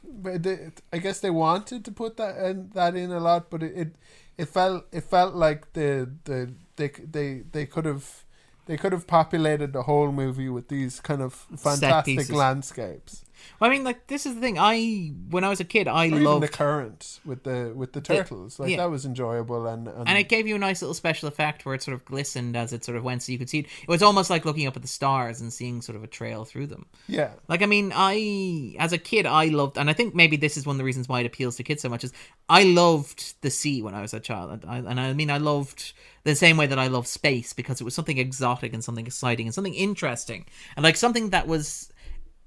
they, 0.05 0.70
I 0.92 0.98
guess 0.98 1.20
they 1.20 1.30
wanted 1.30 1.84
to 1.84 1.92
put 1.92 2.16
that 2.16 2.36
in, 2.38 2.70
that 2.74 2.94
in 2.96 3.11
a 3.12 3.20
lot, 3.20 3.50
but 3.50 3.62
it, 3.62 3.76
it 3.76 3.94
it 4.38 4.48
felt 4.48 4.84
it 4.92 5.05
felt 5.05 5.34
like 5.34 5.72
the 5.72 6.11
the 6.24 6.53
they 6.76 6.88
they 6.88 7.42
they 7.53 7.66
could 7.66 7.84
have 7.84 8.24
they 8.66 8.76
could 8.76 8.92
have 8.92 9.07
populated 9.07 9.72
the 9.72 9.82
whole 9.82 10.12
movie 10.12 10.48
with 10.48 10.68
these 10.68 11.00
kind 11.00 11.22
of 11.22 11.34
fantastic 11.34 12.32
landscapes. 12.32 13.24
Well, 13.59 13.70
I 13.70 13.72
mean, 13.72 13.84
like 13.84 14.07
this 14.07 14.26
is 14.26 14.34
the 14.34 14.40
thing. 14.40 14.59
I 14.59 15.12
when 15.30 15.45
I 15.45 15.49
was 15.49 15.61
a 15.61 15.64
kid, 15.64 15.88
I 15.88 16.07
Or 16.09 16.20
loved 16.20 16.43
the 16.43 16.49
current 16.49 17.20
with 17.24 17.45
the 17.45 17.72
with 17.74 17.93
the 17.93 18.01
turtles, 18.01 18.59
like 18.59 18.70
yeah. 18.70 18.78
that 18.78 18.90
was 18.90 19.05
enjoyable 19.05 19.66
and 19.66 19.88
and, 19.88 20.09
and 20.09 20.18
it 20.18 20.28
gave 20.28 20.47
you 20.47 20.55
a 20.55 20.59
nice 20.59 20.82
little 20.82 20.95
special 20.95 21.28
effect 21.28 21.64
where 21.64 21.74
it 21.74 21.82
sort 21.82 21.95
of 21.95 22.05
glistened 22.05 22.57
as 22.57 22.72
it 22.72 22.84
sort 22.84 22.97
of 22.97 23.05
went, 23.05 23.22
so 23.22 23.32
you 23.32 23.38
could 23.38 23.51
see 23.51 23.61
it. 23.61 23.66
It 23.82 23.88
was 23.88 24.03
almost 24.03 24.30
like 24.30 24.45
looking 24.45 24.66
up 24.66 24.76
at 24.76 24.82
the 24.82 24.88
stars 24.88 25.40
and 25.40 25.53
seeing 25.53 25.82
sort 25.82 25.97
of 25.97 26.05
a 26.05 26.07
trail 26.07 26.45
through 26.45 26.66
them. 26.68 26.86
yeah 27.09 27.30
Like, 27.49 27.62
I 27.62 27.66
mean, 27.66 27.93
I 27.95 28.76
as 28.78 28.93
a 28.93 28.99
kid, 28.99 29.26
I 29.26 29.47
loved, 29.47 29.78
and 29.78 29.88
I 29.90 29.93
think 29.93 30.14
maybe 30.14 30.36
this 30.36 30.57
is 30.57 30.66
one 30.66 30.74
of 30.74 30.78
the 30.78 30.84
reasons 30.84 31.09
why 31.09 31.20
it 31.20 31.26
appeals 31.26 31.57
to 31.57 31.62
kids 31.62 31.82
so 31.82 31.88
much. 31.88 32.05
Is 32.05 32.12
I 32.49 32.64
loved 32.64 33.34
the 33.43 33.51
sea 33.51 33.82
when 33.82 33.95
I 33.95 34.03
was 34.03 34.14
a 34.14 34.20
child, 34.20 34.51
and 34.53 34.64
I, 34.70 34.78
and 34.78 35.01
I 35.01 35.12
mean, 35.12 35.30
I 35.30 35.38
loved 35.38 35.93
the 36.24 36.34
same 36.36 36.57
way 36.57 36.66
that 36.66 36.78
I 36.78 36.86
love 36.86 37.07
space 37.07 37.53
because 37.53 37.80
it 37.80 37.84
was 37.84 37.95
something 37.95 38.18
exotic 38.18 38.72
and 38.72 38.84
something 38.84 39.07
exciting 39.07 39.47
and 39.47 39.55
something 39.55 39.74
interesting, 39.74 40.47
and 40.76 40.84
like 40.84 40.97
something 40.97 41.30
that 41.30 41.47
was 41.47 41.91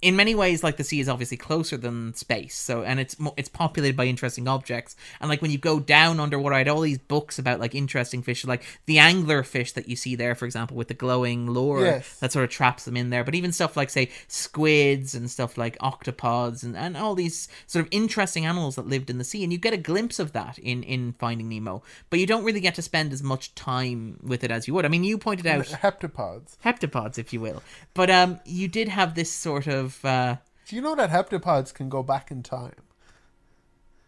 in 0.01 0.15
many 0.15 0.35
ways 0.35 0.63
like 0.63 0.77
the 0.77 0.83
sea 0.83 0.99
is 0.99 1.09
obviously 1.09 1.37
closer 1.37 1.77
than 1.77 2.13
space 2.13 2.55
so 2.55 2.83
and 2.83 2.99
it's 2.99 3.19
mo- 3.19 3.33
it's 3.37 3.49
populated 3.49 3.95
by 3.97 4.05
interesting 4.05 4.47
objects. 4.47 4.95
And 5.19 5.29
like 5.29 5.41
when 5.41 5.51
you 5.51 5.57
go 5.57 5.79
down 5.79 6.19
underwater 6.19 6.53
i 6.55 6.59
had 6.59 6.67
all 6.67 6.81
these 6.81 6.97
books 6.97 7.39
about 7.39 7.59
like 7.59 7.73
interesting 7.73 8.21
fish 8.21 8.45
like 8.45 8.63
the 8.85 8.99
angler 8.99 9.41
fish 9.43 9.71
that 9.71 9.87
you 9.89 9.95
see 9.95 10.15
there 10.15 10.35
for 10.35 10.45
example 10.45 10.77
with 10.77 10.89
the 10.89 10.93
glowing 10.93 11.49
lure 11.49 11.85
Yes. 11.85 12.19
that 12.19 12.31
sort 12.31 12.43
of 12.45 12.49
traps 12.51 12.85
them 12.85 12.97
in 12.97 13.09
there. 13.09 13.23
But 13.23 13.35
even 13.35 13.51
stuff 13.51 13.75
like 13.77 13.89
say 13.89 14.09
squids 14.27 15.15
and 15.15 15.29
stuff 15.29 15.57
like 15.57 15.77
octopods 15.79 16.63
and, 16.63 16.75
and 16.77 16.95
all 16.97 17.15
these 17.15 17.47
sort 17.67 17.83
of 17.85 17.89
interesting 17.91 18.45
animals 18.45 18.75
that 18.75 18.87
lived 18.87 19.09
in 19.09 19.17
the 19.17 19.23
sea 19.23 19.43
and 19.43 19.51
you 19.51 19.57
get 19.57 19.73
a 19.73 19.77
glimpse 19.77 20.19
of 20.19 20.33
that 20.33 20.57
in 20.59 20.83
in 20.83 21.13
finding 21.13 21.49
nemo. 21.49 21.81
But 22.09 22.19
you 22.19 22.27
don't 22.27 22.43
really 22.43 22.59
get 22.59 22.75
to 22.75 22.81
spend 22.81 23.11
as 23.13 23.23
much 23.23 23.55
time 23.55 24.19
with 24.21 24.43
it 24.43 24.51
as 24.51 24.67
you 24.67 24.73
would. 24.73 24.85
I 24.85 24.89
mean 24.89 25.03
you 25.03 25.17
pointed 25.17 25.47
out 25.47 25.65
heptapods. 25.65 26.57
heptapods 26.63 27.17
if 27.17 27.33
you 27.33 27.39
will. 27.41 27.63
But 27.93 28.09
um 28.09 28.39
you 28.45 28.67
did 28.67 28.87
have 28.89 29.15
this 29.15 29.31
sort 29.31 29.67
of 29.67 29.84
uh 30.03 30.37
Do 30.67 30.75
you 30.75 30.81
know 30.81 30.95
that 30.95 31.09
heptapods 31.11 31.73
can 31.73 31.89
go 31.89 32.01
back 32.01 32.31
in 32.31 32.43
time? 32.43 32.75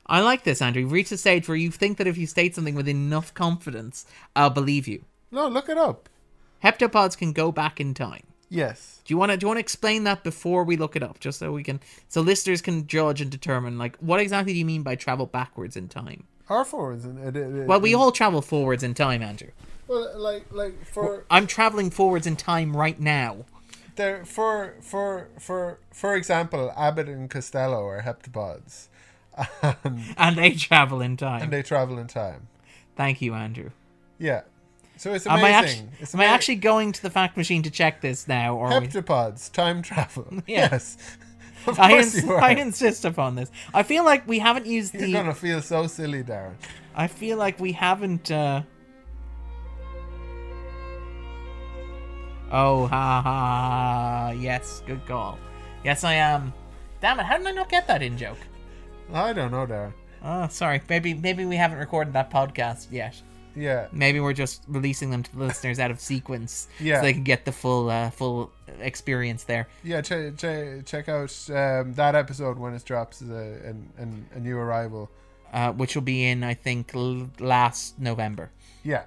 I 0.08 0.22
like 0.22 0.44
this, 0.44 0.62
Andrew. 0.62 0.82
You've 0.82 0.92
reached 0.94 1.12
a 1.12 1.18
stage 1.18 1.48
where 1.48 1.58
you 1.58 1.70
think 1.70 1.98
that 1.98 2.08
if 2.08 2.18
you 2.18 2.26
state 2.28 2.56
something 2.56 2.76
with 2.76 2.88
enough 2.88 3.34
confidence, 3.34 4.06
I'll 4.36 4.50
believe 4.50 4.88
you. 4.88 5.04
No, 5.32 5.48
look 5.50 5.68
it 5.68 5.78
up. 5.78 6.08
Heptapods 6.64 7.18
can 7.18 7.34
go 7.34 7.52
back 7.52 7.80
in 7.82 7.94
time. 7.94 8.24
Yes. 8.50 9.02
Do 9.04 9.14
you 9.14 9.18
want 9.18 9.32
to 9.32 9.38
do 9.38 9.44
you 9.44 9.48
want 9.50 9.58
to 9.58 9.62
explain 9.62 10.06
that 10.06 10.24
before 10.24 10.64
we 10.64 10.78
look 10.78 10.96
it 10.96 11.04
up, 11.04 11.20
just 11.20 11.40
so 11.40 11.52
we 11.52 11.64
can 11.64 11.82
so 12.08 12.22
listeners 12.22 12.62
can 12.62 12.88
judge 12.88 13.20
and 13.20 13.30
determine 13.30 13.78
like 13.78 13.98
what 13.98 14.22
exactly 14.22 14.54
do 14.54 14.60
you 14.60 14.66
mean 14.66 14.84
by 14.84 14.96
travel 14.96 15.26
backwards 15.26 15.76
in 15.76 15.90
time? 15.90 16.24
Or 16.50 16.64
forwards. 16.64 17.04
It, 17.04 17.18
it, 17.18 17.36
it, 17.36 17.68
Well, 17.68 17.82
we 17.82 17.94
all 17.94 18.14
travel 18.14 18.42
forwards 18.42 18.84
in 18.84 18.94
time, 18.94 19.22
Andrew. 19.22 19.52
Well, 19.88 20.18
like 20.18 20.46
like 20.52 20.86
for 20.86 21.26
I'm 21.30 21.46
traveling 21.46 21.90
forwards 21.90 22.26
in 22.26 22.38
time 22.38 22.76
right 22.76 23.00
now. 23.00 23.46
There 23.98 24.24
for 24.26 24.76
for 24.82 25.28
for 25.40 25.80
for 25.92 26.16
example, 26.16 26.72
Abbott 26.78 27.08
and 27.10 27.30
Costello 27.30 27.86
are 27.86 28.02
heptapods, 28.04 28.88
and, 29.84 30.02
And 30.18 30.38
they 30.38 30.52
travel 30.52 31.02
in 31.02 31.18
time. 31.18 31.42
and 31.44 31.52
they 31.52 31.62
travel 31.64 31.98
in 32.00 32.08
time. 32.08 32.48
Thank 32.96 33.22
you, 33.22 33.34
Andrew. 33.34 33.72
Yeah. 34.18 34.42
So 34.96 35.14
it's 35.14 35.28
Am 35.28 35.34
I, 35.34 35.50
amazing. 35.50 35.56
actually, 35.86 35.90
it's 36.00 36.14
am 36.16 36.22
I 36.22 36.26
actually 36.26 36.56
going 36.56 36.92
to 36.94 37.02
the 37.04 37.12
fact 37.12 37.38
machine 37.38 37.62
to 37.64 37.70
check 37.70 38.02
this 38.02 38.28
now? 38.28 38.56
Or 38.58 38.72
are 38.72 38.82
we- 38.82 38.88
heptapods 38.88 39.52
time 39.52 39.82
travel? 39.84 40.26
Yeah. 40.48 40.70
Yes. 40.72 40.98
Of 41.68 41.78
I, 41.80 41.98
ins-. 41.98 42.24
I 42.24 42.52
insist 42.52 43.04
upon 43.04 43.36
this. 43.36 43.52
I 43.74 43.84
feel 43.84 44.06
like 44.06 44.26
we 44.26 44.40
haven't 44.40 44.66
used 44.68 44.94
You're 44.94 45.08
the. 45.08 45.12
gonna 45.12 45.36
feel 45.36 45.62
so 45.62 45.86
silly, 45.88 46.24
Darren. 46.24 46.54
I 46.96 47.08
feel 47.08 47.38
like 47.38 47.60
we 47.60 47.74
haven't. 47.74 48.32
uh 48.32 48.62
Oh, 52.52 52.88
ha 52.88 53.22
ha! 53.22 54.32
Yes, 54.38 54.82
good 54.86 55.06
call. 55.06 55.38
Yes, 55.84 56.04
I 56.04 56.14
am. 56.14 56.54
Damn 57.02 57.20
it! 57.20 57.26
How 57.26 57.38
did 57.38 57.48
I 57.48 57.52
not 57.52 57.70
get 57.70 57.88
that 57.88 58.02
in 58.02 58.18
joke? 58.18 58.38
I 59.14 59.34
don't 59.34 59.52
know, 59.52 59.66
Darren. 59.68 59.94
Oh, 60.24 60.48
sorry. 60.48 60.82
Maybe 60.90 61.14
maybe 61.14 61.46
we 61.46 61.56
haven't 61.56 61.78
recorded 61.78 62.14
that 62.14 62.32
podcast 62.32 62.88
yet. 62.92 63.22
Yeah. 63.56 63.88
Maybe 63.92 64.20
we're 64.20 64.34
just 64.34 64.64
releasing 64.68 65.10
them 65.10 65.24
to 65.24 65.36
the 65.36 65.44
listeners 65.46 65.80
out 65.80 65.90
of 65.92 66.00
sequence, 66.00 66.68
Yeah. 66.80 66.98
so 67.00 67.02
they 67.04 67.14
can 67.14 67.24
get 67.24 67.44
the 67.46 67.52
full 67.52 67.90
uh, 67.90 68.10
full 68.12 68.52
experience 68.80 69.44
there. 69.44 69.68
Yeah, 69.84 70.02
check 70.02 70.38
check, 70.38 70.86
check 70.86 71.10
out 71.10 71.32
um, 71.50 71.94
that 71.96 72.16
episode 72.16 72.58
when 72.58 72.74
it 72.74 72.86
drops 72.86 73.22
as 73.22 73.30
a, 73.30 73.68
an, 73.98 74.26
a 74.34 74.40
new 74.40 74.58
arrival. 74.58 75.10
Uh, 75.54 75.72
which 75.72 75.96
will 75.96 76.02
be 76.04 76.26
in, 76.26 76.44
I 76.44 76.54
think, 76.54 76.94
l- 76.94 77.30
last 77.40 77.98
November. 77.98 78.52
Yeah. 78.84 79.04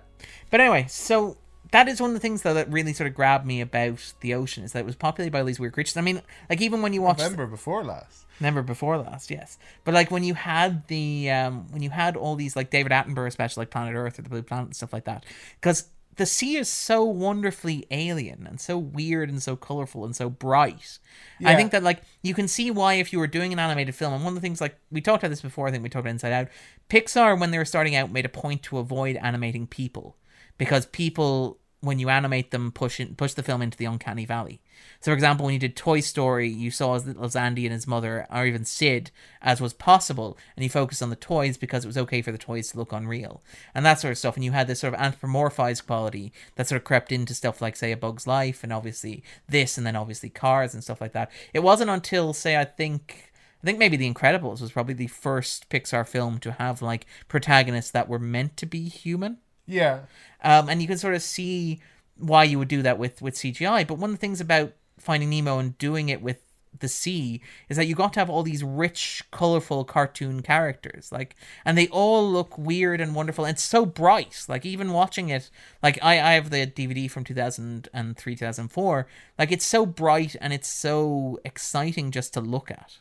But 0.51 0.61
anyway, 0.63 0.87
so 0.89 1.37
that 1.73 1.89
is 1.89 2.01
one 2.01 2.11
of 2.11 2.15
the 2.15 2.21
things 2.21 2.43
though 2.43 2.55
that 2.55 2.71
really 2.71 2.93
sort 2.93 3.09
of 3.09 3.15
grabbed 3.15 3.47
me 3.47 3.61
about 3.61 4.13
the 4.21 4.35
ocean 4.35 4.65
is 4.65 4.73
that 4.73 4.81
it 4.81 4.87
was 4.87 4.97
populated 4.97 5.33
by 5.33 5.41
all 5.41 5.47
these 5.47 5.61
weird 5.61 5.73
creatures. 5.73 5.97
I 5.97 6.01
mean, 6.01 6.23
like 6.49 6.61
even 6.61 6.83
when 6.83 6.93
you 6.93 7.03
watch 7.03 7.19
November 7.19 7.47
before 7.47 7.85
last. 7.85 8.27
Never 8.41 8.63
before 8.63 8.97
last, 8.97 9.31
yes. 9.31 9.59
But 9.85 9.93
like 9.93 10.11
when 10.11 10.25
you 10.25 10.35
had 10.35 10.87
the 10.89 11.31
um 11.31 11.67
when 11.71 11.83
you 11.83 11.91
had 11.91 12.17
all 12.17 12.37
these 12.37 12.57
like 12.57 12.71
David 12.71 12.93
Attenborough 12.93 13.33
special 13.33 13.61
like 13.61 13.71
Planet 13.71 13.95
Earth 13.95 14.19
or 14.19 14.23
the 14.23 14.31
Blue 14.31 14.43
Planet 14.43 14.67
and 14.67 14.77
stuff 14.77 14.93
like 14.93 15.05
that, 15.05 15.25
because 15.61 15.89
the 16.17 16.27
sea 16.27 16.57
is 16.57 16.69
so 16.69 17.05
wonderfully 17.05 17.87
alien 17.91 18.47
and 18.47 18.61
so 18.61 18.77
weird 18.77 19.31
and 19.31 19.43
so 19.43 19.57
colorful 19.57 20.05
and 20.05 20.15
so 20.15 20.29
bright. 20.29 20.99
I 21.43 21.55
think 21.55 21.71
that 21.73 21.83
like 21.83 22.03
you 22.23 22.35
can 22.35 22.49
see 22.49 22.71
why 22.71 22.95
if 22.95 23.13
you 23.13 23.19
were 23.19 23.27
doing 23.27 23.53
an 23.53 23.59
animated 23.59 23.95
film, 23.95 24.13
and 24.13 24.25
one 24.25 24.33
of 24.33 24.35
the 24.35 24.41
things 24.41 24.61
like 24.61 24.77
we 24.91 25.01
talked 25.01 25.23
about 25.23 25.31
this 25.31 25.41
before, 25.41 25.69
I 25.69 25.71
think 25.71 25.83
we 25.83 25.89
talked 25.89 26.03
about 26.03 26.11
Inside 26.11 26.33
Out, 26.33 26.49
Pixar 26.89 27.39
when 27.39 27.53
they 27.53 27.59
were 27.59 27.65
starting 27.65 27.95
out 27.95 28.11
made 28.11 28.27
a 28.27 28.31
point 28.31 28.63
to 28.65 28.79
avoid 28.79 29.17
animating 29.17 29.67
people 29.67 30.17
because 30.59 30.85
people 30.87 31.60
when 31.81 31.99
you 31.99 32.11
animate 32.11 32.51
them 32.51 32.71
push 32.73 33.01
in, 33.01 33.15
push 33.15 33.33
the 33.33 33.43
film 33.43 33.63
into 33.63 33.79
the 33.79 33.87
uncanny 33.87 34.27
valley. 34.27 34.61
So, 35.01 35.11
for 35.11 35.15
example, 35.15 35.47
when 35.47 35.55
you 35.55 35.59
did 35.59 35.77
Toy 35.77 36.01
Story, 36.01 36.49
you 36.49 36.71
saw 36.71 36.95
as 36.95 37.07
little 37.07 37.25
as 37.25 37.37
Andy 37.37 37.65
and 37.65 37.73
his 37.73 37.87
mother, 37.87 38.27
or 38.31 38.45
even 38.45 38.65
Sid, 38.65 39.11
as 39.41 39.61
was 39.61 39.73
possible, 39.73 40.37
and 40.57 40.63
you 40.63 40.69
focused 40.69 41.03
on 41.03 41.11
the 41.11 41.17
toys 41.17 41.57
because 41.57 41.85
it 41.85 41.89
was 41.89 41.99
okay 41.99 42.21
for 42.21 42.33
the 42.33 42.39
toys 42.39 42.71
to 42.71 42.79
look 42.79 42.93
unreal 42.93 43.43
and 43.75 43.85
that 43.85 44.01
sort 44.01 44.13
of 44.13 44.19
stuff. 44.19 44.37
And 44.37 44.45
you 44.45 44.53
had 44.53 44.67
this 44.67 44.81
sort 44.81 44.95
of 44.95 45.01
anthropomorphized 45.01 45.87
quality 45.87 46.33
that 46.57 46.69
sort 46.69 46.81
of 46.81 46.85
crept 46.85 47.13
into 47.13 47.35
stuff 47.35 47.63
like, 47.63 47.77
say, 47.77 47.93
A 47.93 47.97
Bug's 47.97 48.27
Life, 48.27 48.63
and 48.63 48.73
obviously 48.73 49.23
this, 49.49 49.79
and 49.79 49.87
then 49.87 49.97
obviously 49.97 50.29
Cars 50.29 50.75
and 50.75 50.85
stuff 50.85 51.01
like 51.01 51.13
that. 51.13 51.31
It 51.55 51.61
wasn't 51.61 51.91
until, 51.91 52.33
say, 52.33 52.57
I 52.57 52.65
think. 52.65 53.27
I 53.63 53.67
think 53.67 53.79
maybe 53.79 53.99
The 53.99 54.11
Incredibles 54.11 54.63
was 54.63 54.73
probably 54.73 54.95
the 54.95 55.07
first 55.07 55.69
Pixar 55.69 56.09
film 56.09 56.39
to 56.39 56.53
have 56.53 56.81
like 56.81 57.05
protagonists 57.29 57.91
that 57.91 58.09
were 58.09 58.19
meant 58.19 58.57
to 58.57 58.65
be 58.65 58.89
human 58.89 59.37
Yeah. 59.71 60.01
um, 60.43 60.69
and 60.69 60.83
you 60.83 60.89
can 60.89 60.99
sort 60.99 61.15
of 61.15 61.23
see 61.23 61.81
why 62.17 62.45
you 62.45 62.59
would 62.59 62.69
do 62.69 62.83
that 62.83 62.99
with 62.99 63.23
with 63.23 63.35
CGI. 63.35 63.87
But 63.87 63.99
one 63.99 64.11
of 64.11 64.17
the 64.17 64.21
things 64.21 64.41
about 64.41 64.73
Finding 64.99 65.31
Nemo 65.31 65.59
and 65.59 65.79
doing 65.79 66.09
it 66.11 66.21
with 66.21 66.39
the 66.79 66.89
sea 66.89 67.41
is 67.69 67.77
that 67.77 67.87
you 67.87 67.95
got 67.95 68.13
to 68.13 68.21
have 68.21 68.31
all 68.31 68.43
these 68.43 68.63
rich, 68.63 69.25
colorful 69.33 69.85
cartoon 69.85 70.41
characters, 70.41 71.11
like, 71.11 71.35
and 71.65 71.77
they 71.77 71.89
all 71.89 72.31
look 72.31 72.57
weird 72.57 73.01
and 73.01 73.15
wonderful. 73.15 73.45
And 73.45 73.59
so 73.59 73.85
bright. 73.85 74.45
Like 74.49 74.65
even 74.65 74.93
watching 74.93 75.31
it, 75.31 75.51
like 75.83 75.99
I 76.03 76.13
I 76.21 76.33
have 76.33 76.51
the 76.51 76.67
DVD 76.67 77.11
from 77.11 77.25
two 77.25 77.35
thousand 77.35 77.89
and 77.93 78.17
three, 78.17 78.35
two 78.37 78.45
thousand 78.45 78.69
four. 78.69 79.07
Like 79.39 79.51
it's 79.53 79.67
so 79.67 79.85
bright 79.87 80.37
and 80.41 80.53
it's 80.53 80.69
so 80.69 81.41
exciting 81.45 82.11
just 82.11 82.35
to 82.35 82.41
look 82.41 82.71
at. 82.71 82.99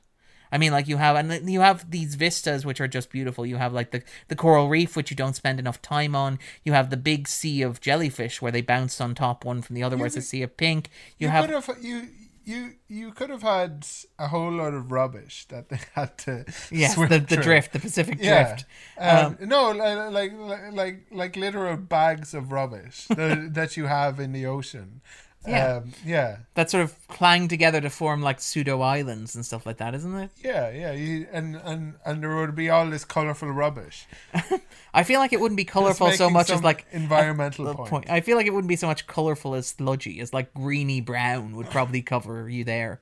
I 0.52 0.58
mean, 0.58 0.72
like 0.72 0.88
you 0.88 0.98
have, 0.98 1.16
and 1.16 1.50
you 1.52 1.62
have 1.62 1.90
these 1.92 2.16
vistas 2.16 2.66
which 2.66 2.82
are 2.82 2.88
just 2.88 3.12
beautiful. 3.12 3.46
You 3.46 3.58
have 3.58 3.74
like 3.74 3.92
the 3.92 4.02
the 4.28 4.36
coral 4.36 4.70
reef, 4.70 4.96
which 4.96 5.12
you 5.12 5.16
don't 5.18 5.36
spend 5.36 5.60
enough 5.60 5.82
time 5.82 6.16
on. 6.16 6.40
You 6.64 6.74
have 6.74 6.90
the 6.90 6.98
big 6.98 7.28
sea 7.28 7.62
of 7.62 7.82
jellyfish 7.82 8.42
where 8.42 8.52
they 8.52 8.62
bounce 8.62 9.00
on 9.00 9.16
top 9.16 9.46
one 9.46 9.62
from 9.62 9.76
the 9.76 9.84
other, 9.84 9.98
where 9.98 10.08
it's 10.08 10.18
a 10.18 10.22
sea 10.22 10.42
of 10.44 10.58
pink. 10.58 10.90
You, 11.18 11.28
You, 11.28 11.32
have 11.32 11.46
could 11.46 11.54
have 11.64 11.78
you 11.84 12.08
you 12.46 12.74
you 12.88 13.12
could 13.12 13.30
have 13.30 13.44
had 13.44 13.86
a 14.18 14.30
whole 14.30 14.52
lot 14.52 14.74
of 14.74 14.92
rubbish 14.92 15.46
that 15.50 15.70
they 15.70 15.80
had 15.94 16.18
to 16.20 16.46
yes, 16.72 16.96
the, 16.96 17.08
the 17.08 17.20
through. 17.20 17.44
drift, 17.44 17.74
the 17.74 17.80
Pacific 17.80 18.18
Yeah. 18.20 18.44
drift. 18.56 18.66
Um, 18.98 19.38
no, 19.48 19.70
like 19.72 20.12
like 20.12 20.74
like 20.74 21.06
like 21.12 21.36
literal 21.36 21.78
bags 21.78 22.34
of 22.34 22.52
rubbish 22.52 23.06
that, 23.10 23.54
that 23.54 23.78
you 23.78 23.86
have 23.86 24.20
in 24.20 24.32
the 24.32 24.48
ocean. 24.48 25.02
Yeah. 25.48 25.78
Um, 25.78 25.94
yeah. 26.06 26.38
That 26.56 26.70
sort 26.70 26.84
of 26.84 27.08
clang 27.08 27.48
together 27.48 27.80
to 27.82 27.90
form 27.90 28.22
like 28.22 28.42
pseudo 28.42 28.82
islands 28.82 29.36
and 29.36 29.46
stuff 29.46 29.66
like 29.66 29.78
that, 29.78 29.96
isn't 29.96 30.16
it? 30.16 30.32
Yeah, 30.44 30.70
yeah, 30.70 30.92
you, 30.92 31.28
and 31.32 31.56
and 31.56 31.96
and 32.06 32.22
there 32.22 32.36
would 32.36 32.56
be 32.56 32.70
all 32.70 32.90
this 32.90 33.06
colorful 33.06 33.50
rubbish. 33.50 34.06
I 34.94 35.04
feel 35.04 35.20
like 35.20 35.32
it 35.32 35.40
wouldn't 35.40 35.58
be 35.58 35.66
colorful 35.66 36.12
so 36.12 36.30
much 36.30 36.50
as 36.50 36.62
like 36.62 36.86
environmental 36.92 37.74
point. 37.74 37.90
point. 37.90 38.10
I 38.10 38.20
feel 38.20 38.36
like 38.36 38.48
it 38.48 38.54
wouldn't 38.54 38.70
be 38.70 38.76
so 38.76 38.88
much 38.88 39.08
colorful 39.08 39.56
as 39.56 39.68
sludgy, 39.68 40.20
as 40.20 40.34
like 40.34 40.54
greeny 40.54 41.00
brown 41.00 41.56
would 41.56 41.70
probably 41.70 42.02
cover 42.02 42.50
you 42.50 42.64
there. 42.64 43.02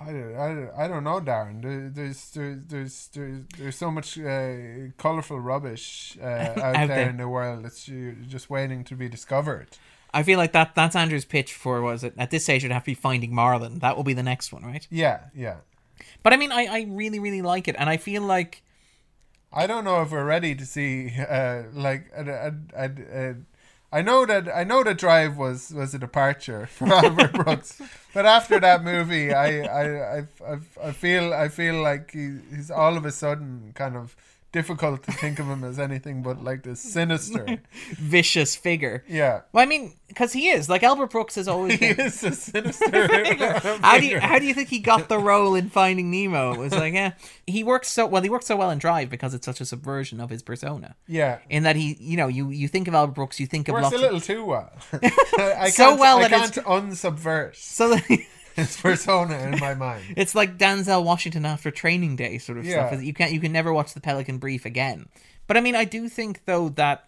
I 0.00 0.12
don't, 0.12 0.36
I 0.36 0.48
don't, 0.54 0.70
I 0.78 0.88
don't 0.88 1.04
know, 1.04 1.20
Darren. 1.20 1.60
There, 1.60 1.90
there's, 1.90 2.30
there's, 2.30 2.58
there's, 2.68 3.08
there's, 3.08 3.40
there's 3.58 3.76
so 3.76 3.90
much 3.90 4.16
uh, 4.16 4.92
colorful 4.96 5.40
rubbish 5.40 6.16
uh, 6.22 6.24
out, 6.26 6.58
Out 6.58 6.74
there, 6.74 6.86
there. 6.86 7.10
in 7.10 7.16
the 7.16 7.28
world 7.28 7.64
that's 7.64 7.84
just 8.28 8.48
waiting 8.48 8.84
to 8.84 8.94
be 8.94 9.08
discovered. 9.08 9.76
I 10.12 10.22
feel 10.22 10.38
like 10.38 10.52
that 10.52 10.74
that's 10.74 10.96
Andrew's 10.96 11.24
pitch 11.24 11.52
for 11.52 11.82
was 11.82 12.02
it 12.04 12.14
at 12.16 12.30
this 12.30 12.44
stage 12.44 12.64
it'd 12.64 12.72
have 12.72 12.82
to 12.82 12.90
be 12.90 12.94
Finding 12.94 13.34
Marlin. 13.34 13.80
That 13.80 13.96
will 13.96 14.04
be 14.04 14.14
the 14.14 14.22
next 14.22 14.52
one, 14.52 14.64
right? 14.64 14.86
Yeah, 14.90 15.24
yeah. 15.34 15.56
But 16.22 16.32
I 16.32 16.36
mean, 16.36 16.52
I 16.52 16.66
I 16.66 16.86
really 16.88 17.18
really 17.18 17.42
like 17.42 17.68
it, 17.68 17.76
and 17.78 17.88
I 17.88 17.96
feel 17.96 18.22
like 18.22 18.62
I 19.52 19.66
don't 19.66 19.84
know 19.84 20.02
if 20.02 20.10
we're 20.10 20.24
ready 20.24 20.54
to 20.54 20.66
see 20.66 21.12
uh, 21.18 21.64
like 21.72 22.10
a, 22.14 22.52
a, 22.74 22.84
a, 22.84 23.34
I 23.90 24.02
know 24.02 24.26
that 24.26 24.54
I 24.54 24.64
know 24.64 24.82
that 24.84 24.98
Drive 24.98 25.36
was 25.38 25.72
was 25.72 25.94
a 25.94 25.98
departure 25.98 26.66
for 26.66 26.86
Albert 26.92 27.32
Brooks, 27.32 27.80
but 28.12 28.26
after 28.26 28.60
that 28.60 28.84
movie, 28.84 29.32
I 29.32 29.62
I, 29.62 30.18
I, 30.18 30.18
I, 30.46 30.58
I 30.82 30.92
feel 30.92 31.32
I 31.32 31.48
feel 31.48 31.80
like 31.80 32.12
he, 32.12 32.38
he's 32.54 32.70
all 32.70 32.96
of 32.96 33.06
a 33.06 33.12
sudden 33.12 33.72
kind 33.74 33.96
of 33.96 34.14
difficult 34.52 35.02
to 35.04 35.12
think 35.12 35.38
of 35.38 35.46
him 35.46 35.62
as 35.64 35.78
anything 35.78 36.22
but 36.22 36.42
like 36.42 36.62
this 36.62 36.80
sinister. 36.80 37.58
vicious 37.96 38.56
figure. 38.56 39.04
Yeah, 39.08 39.42
Well, 39.52 39.62
I 39.62 39.66
mean, 39.66 39.94
because 40.08 40.32
he 40.32 40.48
is 40.48 40.68
like 40.68 40.82
Albert 40.82 41.10
Brooks 41.10 41.34
has 41.34 41.48
always 41.48 41.74
he 41.78 41.86
is 41.86 42.22
a 42.24 42.32
sinister. 42.32 43.06
How 43.80 43.98
do 43.98 44.06
you 44.06 44.18
how 44.20 44.38
do 44.38 44.46
you 44.46 44.54
think 44.54 44.68
he 44.68 44.78
got 44.78 45.08
the 45.08 45.18
role 45.18 45.54
in 45.54 45.68
Finding 45.70 46.10
Nemo? 46.10 46.52
It 46.52 46.58
was 46.58 46.72
like, 46.74 46.94
yeah, 46.94 47.12
he 47.46 47.62
works 47.62 47.88
so 47.88 48.06
well. 48.06 48.22
He 48.22 48.30
works 48.30 48.46
so 48.46 48.56
well 48.56 48.70
in 48.70 48.78
Drive 48.78 49.10
because 49.10 49.34
it's 49.34 49.44
such 49.44 49.60
a 49.60 49.66
subversion 49.66 50.20
of 50.20 50.30
his 50.30 50.42
persona. 50.42 50.96
Yeah. 51.06 51.38
In 51.50 51.62
that 51.64 51.76
he, 51.76 51.96
you 52.00 52.16
know, 52.16 52.28
you 52.28 52.50
you 52.50 52.68
think 52.68 52.88
of 52.88 52.94
Albert 52.94 53.14
Brooks, 53.14 53.38
you 53.40 53.46
think 53.46 53.68
of 53.68 53.74
Works 53.74 53.84
lots 53.84 53.94
a 53.94 53.96
of 53.96 54.02
little 54.02 54.20
too 54.20 54.44
well. 54.44 54.72
I 55.38 55.68
So 55.70 55.88
can't, 55.88 56.00
well 56.00 56.18
I 56.18 56.28
that 56.28 56.52
can't 56.54 56.66
unsubvert 56.66 57.56
so. 57.56 57.98
His 58.58 58.76
persona 58.76 59.38
in 59.38 59.58
my 59.58 59.74
mind. 59.74 60.04
It's 60.16 60.34
like 60.34 60.58
Denzel 60.58 61.04
Washington 61.04 61.44
after 61.46 61.70
Training 61.70 62.16
Day 62.16 62.38
sort 62.38 62.58
of 62.58 62.64
Yeah. 62.66 62.88
stuff. 62.88 63.02
You 63.02 63.14
can't 63.14 63.32
you 63.32 63.40
can 63.40 63.52
never 63.52 63.72
watch 63.72 63.94
the 63.94 64.00
Pelican 64.00 64.38
Brief 64.38 64.64
again. 64.66 65.08
But 65.46 65.56
I 65.56 65.60
mean, 65.60 65.74
I 65.74 65.84
do 65.84 66.08
think 66.08 66.44
though 66.44 66.68
that 66.70 67.07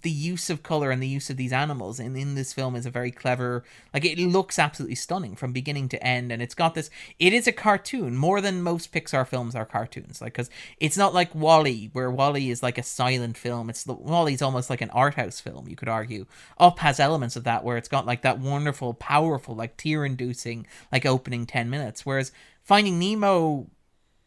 the 0.00 0.10
use 0.10 0.48
of 0.48 0.62
color 0.62 0.90
and 0.90 1.02
the 1.02 1.08
use 1.08 1.28
of 1.28 1.36
these 1.36 1.52
animals 1.52 2.00
in, 2.00 2.16
in 2.16 2.34
this 2.34 2.52
film 2.52 2.74
is 2.74 2.86
a 2.86 2.90
very 2.90 3.10
clever 3.10 3.62
like 3.92 4.04
it 4.04 4.18
looks 4.18 4.58
absolutely 4.58 4.94
stunning 4.94 5.36
from 5.36 5.52
beginning 5.52 5.88
to 5.88 6.02
end 6.02 6.32
and 6.32 6.40
it's 6.40 6.54
got 6.54 6.74
this 6.74 6.88
it 7.18 7.32
is 7.32 7.46
a 7.46 7.52
cartoon 7.52 8.16
more 8.16 8.40
than 8.40 8.62
most 8.62 8.92
pixar 8.92 9.26
films 9.26 9.54
are 9.54 9.66
cartoons 9.66 10.20
like 10.20 10.32
because 10.32 10.50
it's 10.78 10.96
not 10.96 11.12
like 11.12 11.34
WALL-E 11.34 11.90
where 11.92 12.10
WALL-E 12.10 12.50
is 12.50 12.62
like 12.62 12.78
a 12.78 12.82
silent 12.82 13.36
film 13.36 13.68
it's 13.68 13.86
WALL-E's 13.86 14.42
almost 14.42 14.70
like 14.70 14.80
an 14.80 14.90
art 14.90 15.14
house 15.14 15.40
film 15.40 15.68
you 15.68 15.76
could 15.76 15.88
argue. 15.88 16.26
Up 16.58 16.78
has 16.80 16.98
elements 16.98 17.36
of 17.36 17.44
that 17.44 17.64
where 17.64 17.76
it's 17.76 17.88
got 17.88 18.06
like 18.06 18.22
that 18.22 18.38
wonderful 18.38 18.94
powerful 18.94 19.54
like 19.54 19.76
tear 19.76 20.04
inducing 20.04 20.66
like 20.90 21.06
opening 21.06 21.46
10 21.46 21.70
minutes 21.70 22.06
whereas 22.06 22.32
finding 22.62 22.98
nemo 22.98 23.66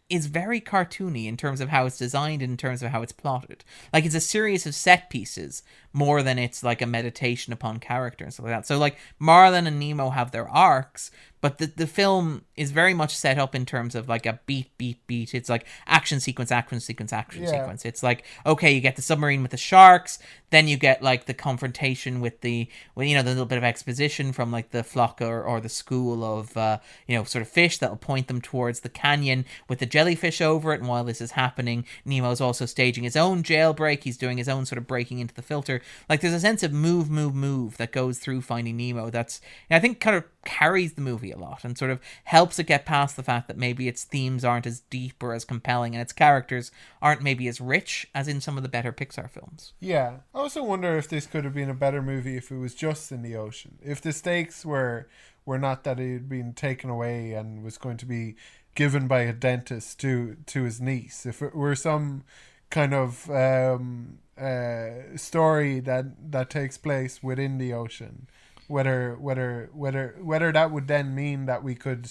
is 0.10 0.28
very 0.28 0.62
cartoony 0.62 1.26
in 1.26 1.36
terms 1.36 1.60
of 1.62 1.70
how 1.70 1.86
it's 1.86 1.98
designed 1.98 2.42
and 2.42 2.52
in 2.52 2.58
terms 2.58 2.84
of 2.84 2.92
how 2.92 3.02
it's 3.02 3.12
plotted. 3.12 3.64
Like 3.92 4.06
it's 4.06 4.14
a 4.16 4.20
series 4.22 4.66
of 4.68 4.76
set 4.76 5.10
pieces 5.10 5.64
more 5.94 6.22
than 6.22 6.38
it's 6.38 6.64
like 6.64 6.82
a 6.82 6.86
meditation 6.86 7.52
upon 7.54 7.80
character 7.80 8.24
and 8.24 8.34
stuff 8.34 8.46
like 8.46 8.54
that. 8.54 8.68
So 8.68 8.78
like 8.78 8.98
Marlin 9.18 9.66
and 9.66 9.80
Nemo 9.80 10.10
have 10.12 10.32
their 10.32 10.48
arcs, 10.48 11.10
but 11.42 11.58
the 11.58 11.68
the 11.68 11.88
film 11.88 12.44
is 12.56 12.72
very 12.72 12.94
much 12.94 13.16
set 13.16 13.38
up 13.38 13.56
in 13.56 13.66
terms 13.66 13.96
of 13.96 14.08
like 14.10 14.26
a 14.26 14.40
beat 14.46 14.78
beat 14.78 15.06
beat. 15.08 15.34
It's 15.34 15.50
like 15.50 15.66
action 15.88 16.20
sequence 16.20 16.52
action 16.52 16.80
sequence 16.80 17.14
action 17.14 17.44
Yeah. 17.44 17.52
sequence. 17.52 17.86
It's 17.86 18.04
like 18.04 18.26
okay, 18.46 18.74
you 18.74 18.82
get 18.82 18.96
the 18.98 19.02
submarine 19.02 19.42
with 19.42 19.52
the 19.52 19.58
sharks, 19.58 20.20
then 20.50 20.68
you 20.68 20.76
get 20.78 21.02
like 21.02 21.26
the 21.26 21.34
confrontation 21.34 22.20
with 22.20 22.42
the 22.42 22.68
well, 22.96 23.06
you 23.08 23.16
know 23.16 23.24
the 23.24 23.30
little 23.30 23.46
bit 23.46 23.58
of 23.58 23.64
exposition 23.64 24.34
from 24.34 24.52
like 24.52 24.72
the 24.72 24.84
flock 24.84 25.22
or, 25.22 25.42
or 25.44 25.62
the 25.62 25.70
school 25.70 26.24
of 26.24 26.56
uh, 26.58 26.80
you 27.08 27.16
know 27.18 27.24
sort 27.24 27.42
of 27.42 27.48
fish 27.48 27.78
that'll 27.78 27.96
point 27.96 28.28
them 28.28 28.42
towards 28.42 28.82
the 28.82 28.90
canyon 28.90 29.46
with 29.70 29.80
the 29.80 29.86
jellyfish 29.96 30.42
over 30.42 30.74
it. 30.74 30.82
And 30.82 30.90
while 30.90 31.06
this 31.06 31.22
is 31.22 31.32
happening, 31.32 31.86
Nemo's 32.04 32.42
also 32.42 32.66
staging 32.66 33.06
his 33.06 33.16
own 33.16 33.44
jailbreak. 33.44 34.04
He's 34.04 34.18
doing 34.18 34.38
his 34.38 34.50
own 34.50 34.66
sort 34.66 34.78
of 34.78 34.88
breaking 34.88 35.20
into 35.20 35.34
the 35.34 35.42
filter. 35.42 35.82
Like 36.10 36.20
there's 36.20 36.34
a 36.34 36.40
sense 36.42 36.64
of 36.64 36.74
move, 36.74 37.10
move, 37.10 37.34
move 37.34 37.78
that 37.78 37.94
goes 37.94 38.20
through 38.20 38.42
Finding 38.42 38.76
Nemo. 38.76 39.10
That's 39.10 39.40
I 39.72 39.80
think 39.80 40.02
kind 40.02 40.18
of 40.18 40.26
carries 40.44 40.94
the 40.94 41.02
movie 41.02 41.32
a 41.32 41.38
lot 41.38 41.64
and 41.64 41.78
sort 41.78 41.92
of 41.92 42.02
helps 42.26 42.60
it 42.60 42.68
get 42.68 42.86
past 42.86 43.16
the 43.16 43.24
fact 43.24 43.48
that 43.48 43.58
maybe 43.58 43.88
its 43.88 44.04
themes 44.04 44.44
aren't 44.44 44.68
as 44.68 44.82
deep 44.82 45.24
or 45.24 45.34
as 45.34 45.46
compelling 45.46 45.96
and 45.96 46.02
its 46.02 46.12
characters 46.12 46.72
aren't 47.02 47.22
maybe 47.22 47.48
as 47.48 47.62
rich 47.62 48.06
as 48.14 48.28
in 48.28 48.42
some 48.42 48.58
of 48.58 48.64
the 48.64 48.70
better 48.70 48.92
Pixar 48.92 49.30
films. 49.30 49.72
Yeah. 49.80 50.18
I 50.34 50.40
also 50.40 50.62
wonder 50.62 50.98
if 50.98 51.08
this 51.08 51.26
could 51.26 51.46
have 51.46 51.54
been 51.54 51.70
a 51.70 51.74
better 51.74 52.02
movie 52.02 52.36
if 52.36 52.52
it 52.52 52.58
was 52.58 52.76
just 52.76 53.14
in 53.14 53.22
the 53.22 53.38
ocean. 53.38 53.80
If 53.82 54.02
the 54.02 54.12
stakes 54.12 54.66
were 54.66 55.08
were 55.46 55.60
not 55.60 55.84
that 55.84 56.00
it 56.00 56.12
had 56.12 56.28
been 56.28 56.54
taken 56.54 56.90
away 56.90 57.34
and 57.34 57.64
was 57.64 57.78
going 57.78 57.98
to 57.98 58.06
be 58.06 58.36
given 58.76 59.08
by 59.08 59.22
a 59.22 59.34
dentist 59.34 60.00
to 60.02 60.38
to 60.48 60.64
his 60.64 60.82
niece. 60.82 61.26
If 61.26 61.42
it 61.42 61.56
were 61.56 61.76
some 61.76 62.24
kind 62.70 62.94
of 62.94 63.30
um, 63.32 64.20
uh, 64.38 65.16
story 65.18 65.80
that 65.82 66.32
that 66.32 66.50
takes 66.50 66.78
place 66.78 67.24
within 67.24 67.58
the 67.58 67.74
ocean, 67.74 68.28
whether 68.68 69.16
whether 69.16 69.70
whether 69.74 70.16
whether 70.22 70.52
that 70.52 70.72
would 70.72 70.88
then 70.88 71.16
mean 71.16 71.46
that 71.46 71.64
we 71.64 71.76
could 71.76 72.10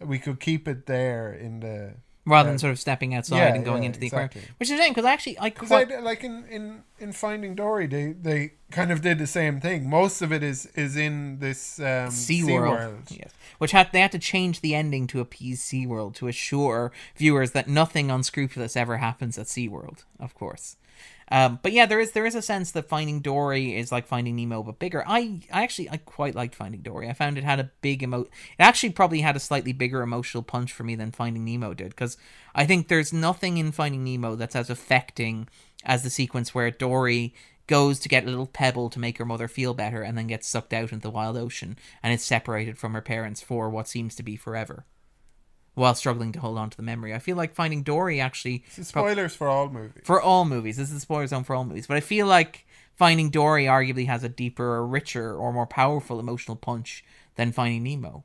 we 0.00 0.18
could 0.18 0.40
keep 0.40 0.68
it 0.68 0.86
there 0.86 1.32
in 1.32 1.60
the 1.60 1.94
Rather 2.28 2.48
Yeah. 2.48 2.52
than 2.52 2.58
sort 2.58 2.72
of 2.72 2.80
stepping 2.80 3.14
outside 3.14 3.36
Yeah, 3.38 3.54
and 3.54 3.64
going 3.64 3.82
yeah, 3.84 3.86
into 3.86 4.00
the 4.00 4.06
exactly. 4.06 4.40
aquarium, 4.40 4.56
which 4.58 4.68
is 4.70 4.80
shame 4.80 4.90
because 4.92 5.04
actually 5.04 5.38
I 5.38 5.50
quite 5.50 5.92
I 5.92 6.00
like 6.00 6.24
in, 6.24 6.44
in 6.50 6.82
in 6.98 7.12
Finding 7.12 7.54
Dory, 7.54 7.86
they 7.86 8.12
they 8.12 8.54
kind 8.72 8.90
of 8.90 9.00
did 9.00 9.18
the 9.18 9.26
same 9.28 9.60
thing. 9.60 9.88
Most 9.88 10.20
of 10.22 10.32
it 10.32 10.42
is 10.42 10.66
is 10.74 10.96
in 10.96 11.38
this 11.38 11.78
um, 11.78 12.10
SeaWorld. 12.10 13.10
Yes. 13.10 13.30
Which 13.58 13.70
had 13.72 13.92
they 13.92 14.00
had 14.00 14.12
to 14.12 14.18
change 14.18 14.60
the 14.60 14.74
ending 14.74 15.06
to 15.08 15.20
appease 15.20 15.62
SeaWorld 15.62 16.14
to 16.16 16.26
assure 16.28 16.90
viewers 17.16 17.52
that 17.52 17.68
nothing 17.68 18.10
unscrupulous 18.10 18.76
ever 18.76 18.96
happens 18.96 19.38
at 19.38 19.46
SeaWorld, 19.46 20.04
of 20.18 20.34
course. 20.34 20.76
Um, 21.30 21.58
but 21.62 21.72
yeah, 21.72 21.86
there 21.86 21.98
is 21.98 22.12
there 22.12 22.26
is 22.26 22.36
a 22.36 22.42
sense 22.42 22.70
that 22.72 22.88
Finding 22.88 23.20
Dory 23.20 23.76
is 23.76 23.90
like 23.90 24.06
Finding 24.06 24.36
Nemo 24.36 24.62
but 24.62 24.78
bigger. 24.78 25.02
I, 25.06 25.40
I 25.52 25.64
actually 25.64 25.90
I 25.90 25.96
quite 25.96 26.36
liked 26.36 26.54
Finding 26.54 26.82
Dory. 26.82 27.08
I 27.08 27.14
found 27.14 27.36
it 27.36 27.44
had 27.44 27.58
a 27.58 27.70
big 27.80 28.02
emo. 28.02 28.22
It 28.22 28.30
actually 28.60 28.90
probably 28.90 29.20
had 29.20 29.34
a 29.36 29.40
slightly 29.40 29.72
bigger 29.72 30.02
emotional 30.02 30.42
punch 30.42 30.72
for 30.72 30.84
me 30.84 30.94
than 30.94 31.10
Finding 31.10 31.44
Nemo 31.44 31.74
did 31.74 31.90
because 31.90 32.16
I 32.54 32.64
think 32.64 32.86
there's 32.86 33.12
nothing 33.12 33.58
in 33.58 33.72
Finding 33.72 34.04
Nemo 34.04 34.36
that's 34.36 34.56
as 34.56 34.70
affecting 34.70 35.48
as 35.84 36.02
the 36.02 36.10
sequence 36.10 36.54
where 36.54 36.70
Dory 36.70 37.34
goes 37.66 37.98
to 37.98 38.08
get 38.08 38.22
a 38.22 38.28
little 38.28 38.46
pebble 38.46 38.88
to 38.90 39.00
make 39.00 39.18
her 39.18 39.24
mother 39.24 39.48
feel 39.48 39.74
better 39.74 40.02
and 40.02 40.16
then 40.16 40.28
gets 40.28 40.48
sucked 40.48 40.72
out 40.72 40.92
into 40.92 41.02
the 41.02 41.10
wild 41.10 41.36
ocean 41.36 41.76
and 42.02 42.12
is 42.12 42.22
separated 42.22 42.78
from 42.78 42.94
her 42.94 43.00
parents 43.00 43.42
for 43.42 43.68
what 43.68 43.88
seems 43.88 44.14
to 44.14 44.22
be 44.22 44.36
forever 44.36 44.84
while 45.76 45.94
struggling 45.94 46.32
to 46.32 46.40
hold 46.40 46.56
on 46.58 46.70
to 46.70 46.76
the 46.76 46.82
memory. 46.82 47.14
I 47.14 47.18
feel 47.18 47.36
like 47.36 47.54
Finding 47.54 47.82
Dory 47.82 48.18
actually 48.18 48.64
Spoilers 48.70 49.36
for 49.36 49.46
all 49.46 49.68
movies. 49.68 50.02
for 50.04 50.20
all 50.20 50.44
movies. 50.46 50.78
This 50.78 50.88
is 50.88 50.94
the 50.94 51.00
spoiler 51.00 51.26
zone 51.26 51.44
for 51.44 51.54
all 51.54 51.64
movies, 51.64 51.86
but 51.86 51.98
I 51.98 52.00
feel 52.00 52.26
like 52.26 52.66
Finding 52.96 53.28
Dory 53.28 53.66
arguably 53.66 54.06
has 54.06 54.24
a 54.24 54.28
deeper, 54.30 54.64
or 54.64 54.86
richer, 54.86 55.34
or 55.34 55.52
more 55.52 55.66
powerful 55.66 56.18
emotional 56.18 56.56
punch 56.56 57.04
than 57.34 57.52
Finding 57.52 57.82
Nemo. 57.82 58.24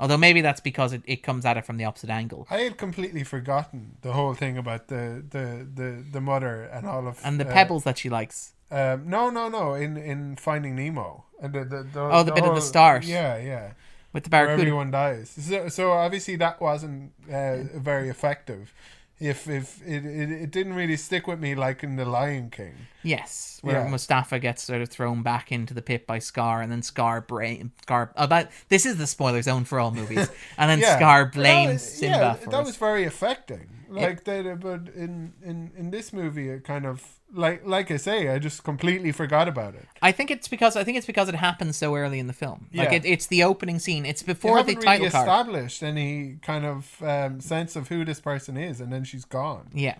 Although 0.00 0.16
maybe 0.16 0.40
that's 0.40 0.60
because 0.60 0.92
it, 0.92 1.02
it 1.06 1.22
comes 1.22 1.44
at 1.44 1.56
it 1.56 1.64
from 1.64 1.76
the 1.76 1.84
opposite 1.84 2.10
angle. 2.10 2.46
I 2.50 2.58
had 2.58 2.76
completely 2.76 3.22
forgotten 3.24 3.96
the 4.02 4.12
whole 4.12 4.34
thing 4.34 4.58
about 4.58 4.88
the 4.88 5.24
the 5.30 5.66
the, 5.72 6.04
the 6.10 6.20
mother 6.20 6.64
and 6.64 6.86
all 6.86 7.06
of 7.06 7.20
And 7.24 7.40
the 7.40 7.48
uh, 7.48 7.52
pebbles 7.52 7.84
that 7.84 7.98
she 7.98 8.08
likes. 8.08 8.52
Um, 8.70 9.08
no, 9.08 9.30
no, 9.30 9.48
no. 9.48 9.74
In 9.74 9.96
in 9.96 10.36
Finding 10.36 10.76
Nemo, 10.76 11.24
and 11.40 11.52
the, 11.52 11.64
the, 11.64 11.82
the 11.84 12.00
Oh, 12.00 12.22
the 12.22 12.32
bit 12.32 12.44
of 12.44 12.54
the 12.54 12.60
start. 12.60 13.04
Yeah, 13.04 13.38
yeah. 13.38 13.72
With 14.12 14.24
the 14.24 14.30
Where 14.30 14.46
barracuda. 14.46 14.62
everyone 14.62 14.90
dies. 14.90 15.30
So, 15.30 15.68
so 15.68 15.90
obviously 15.92 16.36
that 16.36 16.60
wasn't 16.60 17.12
uh, 17.30 17.58
very 17.74 18.08
effective. 18.08 18.72
If 19.20 19.48
if 19.48 19.82
it, 19.84 20.04
it 20.06 20.30
it 20.30 20.50
didn't 20.52 20.74
really 20.74 20.96
stick 20.96 21.26
with 21.26 21.40
me 21.40 21.56
like 21.56 21.82
in 21.82 21.96
the 21.96 22.04
Lion 22.04 22.50
King. 22.50 22.74
Yes, 23.02 23.58
where 23.62 23.82
Yeah. 23.82 23.88
Mustafa 23.88 24.38
gets 24.38 24.62
sort 24.62 24.80
of 24.80 24.88
thrown 24.90 25.22
back 25.22 25.50
into 25.50 25.74
the 25.74 25.82
pit 25.82 26.06
by 26.06 26.20
Scar, 26.20 26.62
and 26.62 26.70
then 26.70 26.82
Scar 26.82 27.20
brain 27.20 27.72
Scar 27.82 28.12
about 28.14 28.46
this 28.68 28.86
is 28.86 28.96
the 28.96 29.08
spoiler 29.08 29.42
zone 29.42 29.64
for 29.64 29.80
all 29.80 29.90
movies, 29.90 30.30
and 30.56 30.70
then 30.70 30.78
Yeah. 30.78 30.96
Scar 30.96 31.26
blames 31.26 31.82
Simba 31.82 32.38
yeah, 32.40 32.50
that 32.50 32.64
was 32.64 32.76
very 32.76 33.04
affecting. 33.04 33.68
Like 33.88 34.24
they, 34.24 34.42
but 34.42 34.88
in 34.94 35.32
in 35.42 35.70
in 35.76 35.90
this 35.90 36.12
movie, 36.12 36.48
it 36.50 36.64
kind 36.64 36.84
of 36.86 37.02
like 37.32 37.66
like 37.66 37.90
I 37.90 37.96
say, 37.96 38.28
I 38.28 38.38
just 38.38 38.64
completely 38.64 39.12
forgot 39.12 39.48
about 39.48 39.74
it. 39.74 39.86
I 40.02 40.12
think 40.12 40.30
it's 40.30 40.48
because 40.48 40.76
I 40.76 40.84
think 40.84 40.98
it's 40.98 41.06
because 41.06 41.28
it 41.28 41.34
happens 41.34 41.76
so 41.76 41.94
early 41.94 42.18
in 42.18 42.26
the 42.26 42.32
film. 42.32 42.68
Like 42.74 42.90
Yeah. 42.90 42.96
it, 42.96 43.04
it's 43.04 43.26
the 43.26 43.42
opening 43.44 43.78
scene. 43.78 44.04
It's 44.06 44.22
before 44.22 44.62
the 44.62 44.74
title 44.74 45.06
really 45.06 45.10
card. 45.10 45.22
established 45.26 45.82
any 45.82 46.38
kind 46.42 46.64
of 46.64 47.02
um, 47.02 47.40
sense 47.40 47.76
of 47.76 47.88
who 47.88 48.04
this 48.04 48.20
person 48.20 48.56
is, 48.56 48.80
and 48.80 48.92
then 48.92 49.04
she's 49.04 49.24
gone. 49.24 49.68
Yeah. 49.72 49.96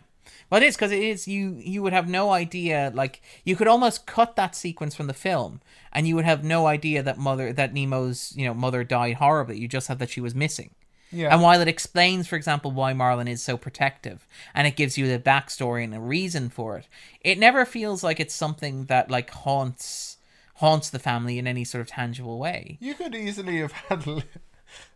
Well, 0.50 0.62
it 0.62 0.66
is 0.66 0.76
because 0.76 0.92
it 0.92 1.02
is 1.02 1.26
you. 1.26 1.56
You 1.58 1.82
would 1.82 1.92
have 1.94 2.08
no 2.08 2.30
idea. 2.30 2.90
Like 2.94 3.22
you 3.44 3.56
could 3.56 3.68
almost 3.68 4.06
cut 4.06 4.36
that 4.36 4.54
sequence 4.54 4.94
from 4.94 5.06
the 5.06 5.14
film, 5.14 5.60
and 5.92 6.06
you 6.06 6.14
would 6.16 6.24
have 6.26 6.44
no 6.44 6.66
idea 6.66 7.02
that 7.02 7.18
mother 7.18 7.52
that 7.52 7.72
Nemo's 7.72 8.34
you 8.36 8.46
know 8.46 8.54
mother 8.54 8.84
died 8.84 9.14
horribly. 9.16 9.58
You 9.58 9.68
just 9.68 9.88
have 9.88 9.98
that 9.98 10.10
she 10.10 10.20
was 10.20 10.34
missing. 10.34 10.70
Yeah. 11.10 11.32
And 11.32 11.42
while 11.42 11.60
it 11.60 11.68
explains, 11.68 12.26
for 12.28 12.36
example, 12.36 12.70
why 12.70 12.92
Marlin 12.92 13.28
is 13.28 13.42
so 13.42 13.56
protective, 13.56 14.26
and 14.54 14.66
it 14.66 14.76
gives 14.76 14.98
you 14.98 15.08
the 15.08 15.18
backstory 15.18 15.84
and 15.84 15.94
a 15.94 16.00
reason 16.00 16.48
for 16.50 16.76
it, 16.76 16.86
it 17.22 17.38
never 17.38 17.64
feels 17.64 18.02
like 18.04 18.20
it's 18.20 18.34
something 18.34 18.84
that 18.86 19.10
like 19.10 19.30
haunts 19.30 20.16
haunts 20.56 20.90
the 20.90 20.98
family 20.98 21.38
in 21.38 21.46
any 21.46 21.64
sort 21.64 21.80
of 21.80 21.86
tangible 21.86 22.38
way. 22.38 22.76
You 22.80 22.94
could 22.94 23.14
easily 23.14 23.58
have 23.60 23.72
had 23.88 24.06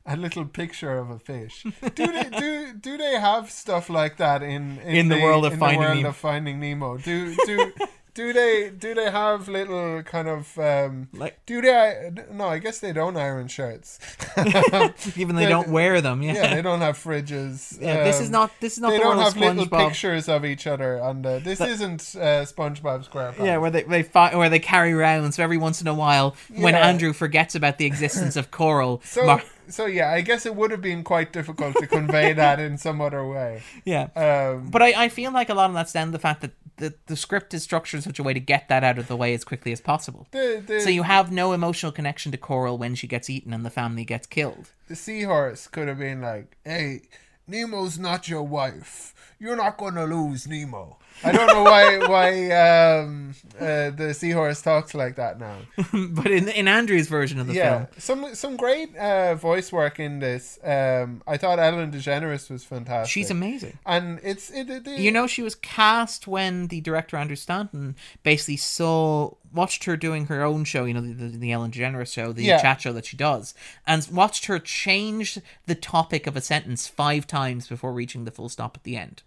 a 0.04 0.16
little 0.16 0.44
picture 0.44 0.98
of 0.98 1.10
a 1.10 1.18
fish. 1.18 1.64
Do 1.94 2.06
they 2.12 2.28
do 2.28 2.72
do 2.74 2.96
they 2.98 3.18
have 3.18 3.50
stuff 3.50 3.88
like 3.88 4.16
that 4.18 4.42
in 4.42 4.78
In 4.80 5.08
the 5.08 5.20
world 5.20 5.46
of 5.46 5.54
in 5.54 5.58
Finding 5.58 5.80
the 5.80 5.86
world 5.86 5.96
Nemo? 5.96 6.08
of 6.08 6.16
Finding 6.16 6.60
Nemo? 6.60 6.98
Do 6.98 7.34
do 7.46 7.72
do 8.14 8.32
they 8.32 8.70
do 8.70 8.94
they 8.94 9.10
have 9.10 9.48
little 9.48 10.02
kind 10.02 10.28
of 10.28 10.58
um 10.58 11.08
Like- 11.14 11.38
do 11.46 11.60
they 11.62 12.10
no 12.30 12.48
I 12.48 12.58
guess 12.58 12.78
they 12.78 12.92
don't 12.92 13.16
iron 13.16 13.48
shirts 13.48 13.98
Even 15.16 15.36
they 15.36 15.42
Yeah, 15.44 15.48
don't 15.48 15.68
wear 15.68 16.00
them. 16.00 16.22
Yeah. 16.22 16.34
yeah 16.34 16.54
they 16.54 16.62
don't 16.62 16.80
have 16.80 16.98
fridges 16.98 17.80
Yeah, 17.80 18.04
this 18.04 18.20
is 18.20 18.26
um, 18.26 18.32
not 18.32 18.50
this 18.60 18.74
is 18.74 18.80
not 18.80 18.90
they 18.90 18.98
the 18.98 19.04
don't 19.04 19.18
have 19.18 19.36
little 19.36 19.66
pictures 19.66 20.28
of 20.28 20.44
each 20.44 20.66
other 20.66 20.98
the 21.22 21.40
this 21.42 21.60
isn't 21.60 22.14
uh, 22.16 22.44
SpongeBob 22.44 23.08
SquarePants 23.08 23.44
Yeah, 23.44 23.58
where 23.58 23.70
they 23.70 23.82
they 23.82 24.02
fight, 24.02 24.36
where 24.36 24.48
they 24.48 24.58
carry 24.58 24.92
around. 24.92 25.32
So 25.32 25.42
every 25.42 25.58
once 25.58 25.80
in 25.80 25.86
a 25.86 25.94
while, 25.94 26.36
when 26.54 26.74
Andrew 26.74 27.12
forgets 27.12 27.54
about 27.54 27.78
the 27.78 27.86
existence 27.86 28.36
of 28.36 28.50
Coral, 28.50 29.00
so 29.04 29.24
Mar- 29.26 29.42
so 29.68 29.86
yeah 29.86 30.10
I 30.10 30.20
guess 30.22 30.44
it 30.46 30.54
would 30.54 30.70
have 30.70 30.80
been 30.82 31.04
quite 31.04 31.32
difficult 31.32 31.76
to 31.76 31.86
convey 31.86 32.32
that 32.32 32.58
in 32.60 32.76
some 32.78 33.00
other 33.00 33.26
way 33.26 33.62
yeah. 33.84 34.08
um 34.16 34.68
But 34.70 34.82
I, 34.82 35.04
I 35.04 35.08
feel 35.08 35.32
like 35.32 35.48
a 35.50 35.54
lot 35.54 35.70
of 35.70 35.74
that's 35.74 35.92
down 35.92 36.08
to 36.08 36.12
the 36.12 36.18
fact 36.18 36.40
that 36.42 36.50
the, 36.77 36.95
the 37.07 37.16
script 37.16 37.55
is 37.55 37.62
structured 37.62 37.99
in 37.99 38.03
such 38.03 38.18
a 38.18 38.23
way 38.23 38.33
to 38.35 38.41
get 38.41 38.68
that 38.68 38.83
out 38.85 38.99
of 38.99 39.09
the 39.09 39.16
way 39.16 39.35
as 39.35 39.45
quickly 39.45 39.73
as 39.73 39.81
possible. 39.81 40.27
the, 40.31 40.62
the, 40.66 40.81
So 40.81 40.89
you 40.91 41.03
have 41.05 41.31
no 41.31 41.53
emotional 41.53 41.93
connection 41.93 42.33
to 42.33 42.39
Coral 42.39 42.79
when 42.79 42.95
she 42.95 43.07
gets 43.07 43.29
eaten 43.31 43.53
and 43.53 43.64
the 43.64 43.70
family 43.70 44.05
gets 44.05 44.27
killed. 44.27 44.70
the 44.89 44.97
seahorse 44.97 45.66
could 45.66 45.89
have 45.89 45.99
been 45.99 46.20
like, 46.20 46.57
"Hey, 46.64 47.03
Nemo's 47.53 47.98
not 47.98 48.28
your 48.28 48.42
wife. 48.42 49.14
You're 49.38 49.57
not 49.57 49.76
gonna 49.76 50.07
lose 50.07 50.46
Nemo." 50.46 50.98
I 51.24 51.30
don't 51.30 51.46
know 51.48 51.62
why 51.62 51.98
why 52.14 52.28
um, 52.66 53.34
uh, 53.61 53.90
the 53.90 54.14
seahorse 54.14 54.62
talks 54.62 54.94
like 54.94 55.16
that 55.16 55.38
now. 55.38 55.59
but 56.11 56.30
in 56.30 56.48
in 56.48 56.66
Andrew's 56.68 57.07
version 57.09 57.38
of 57.40 57.46
the 57.48 57.55
yeah, 57.55 57.86
film, 57.86 57.88
some 57.98 58.34
some 58.34 58.57
great 58.57 58.96
uh, 58.96 59.34
voice 59.34 59.70
work 59.72 60.00
in 60.00 60.20
this. 60.20 60.59
Um, 60.64 61.22
I 61.26 61.36
thought 61.36 61.59
Ellen 61.59 61.92
DeGeneres 61.92 62.50
was 62.50 62.64
fantastic. 62.64 63.12
she's 63.12 63.30
amazing. 63.30 63.78
and 63.84 64.20
it's 64.22 64.50
it, 64.50 64.70
it, 64.70 64.86
it- 64.86 64.98
You 65.00 65.11
know, 65.11 65.26
she 65.26 65.42
was 65.42 65.55
cast 65.57 66.26
when 66.26 66.68
the 66.68 66.80
director 66.80 67.16
Andrew 67.16 67.36
Stanton 67.36 67.94
basically 68.22 68.57
saw 68.57 69.32
watched 69.55 69.84
her 69.84 69.96
doing 69.96 70.26
her 70.26 70.42
own 70.42 70.64
show, 70.64 70.84
you 70.84 70.94
know, 70.94 71.00
the, 71.00 71.12
the, 71.12 71.36
the 71.38 71.53
Ellen 71.53 71.70
DeGeneres 71.70 72.12
show, 72.12 72.32
the 72.32 72.44
Yeah. 72.44 72.61
chat 72.61 72.80
show 72.80 72.92
that 72.92 73.07
she 73.07 73.16
does, 73.16 73.55
and 73.86 74.07
watched 74.12 74.46
her 74.46 74.59
change 74.59 75.38
the 75.66 75.74
topic 75.74 76.26
of 76.26 76.36
a 76.36 76.40
sentence 76.40 76.88
five 76.88 77.26
times 77.26 77.68
before 77.68 77.92
reaching 77.92 78.24
the 78.24 78.30
full 78.30 78.48
stop 78.48 78.76
at 78.76 78.84
the 78.84 78.96
end. 78.96 79.22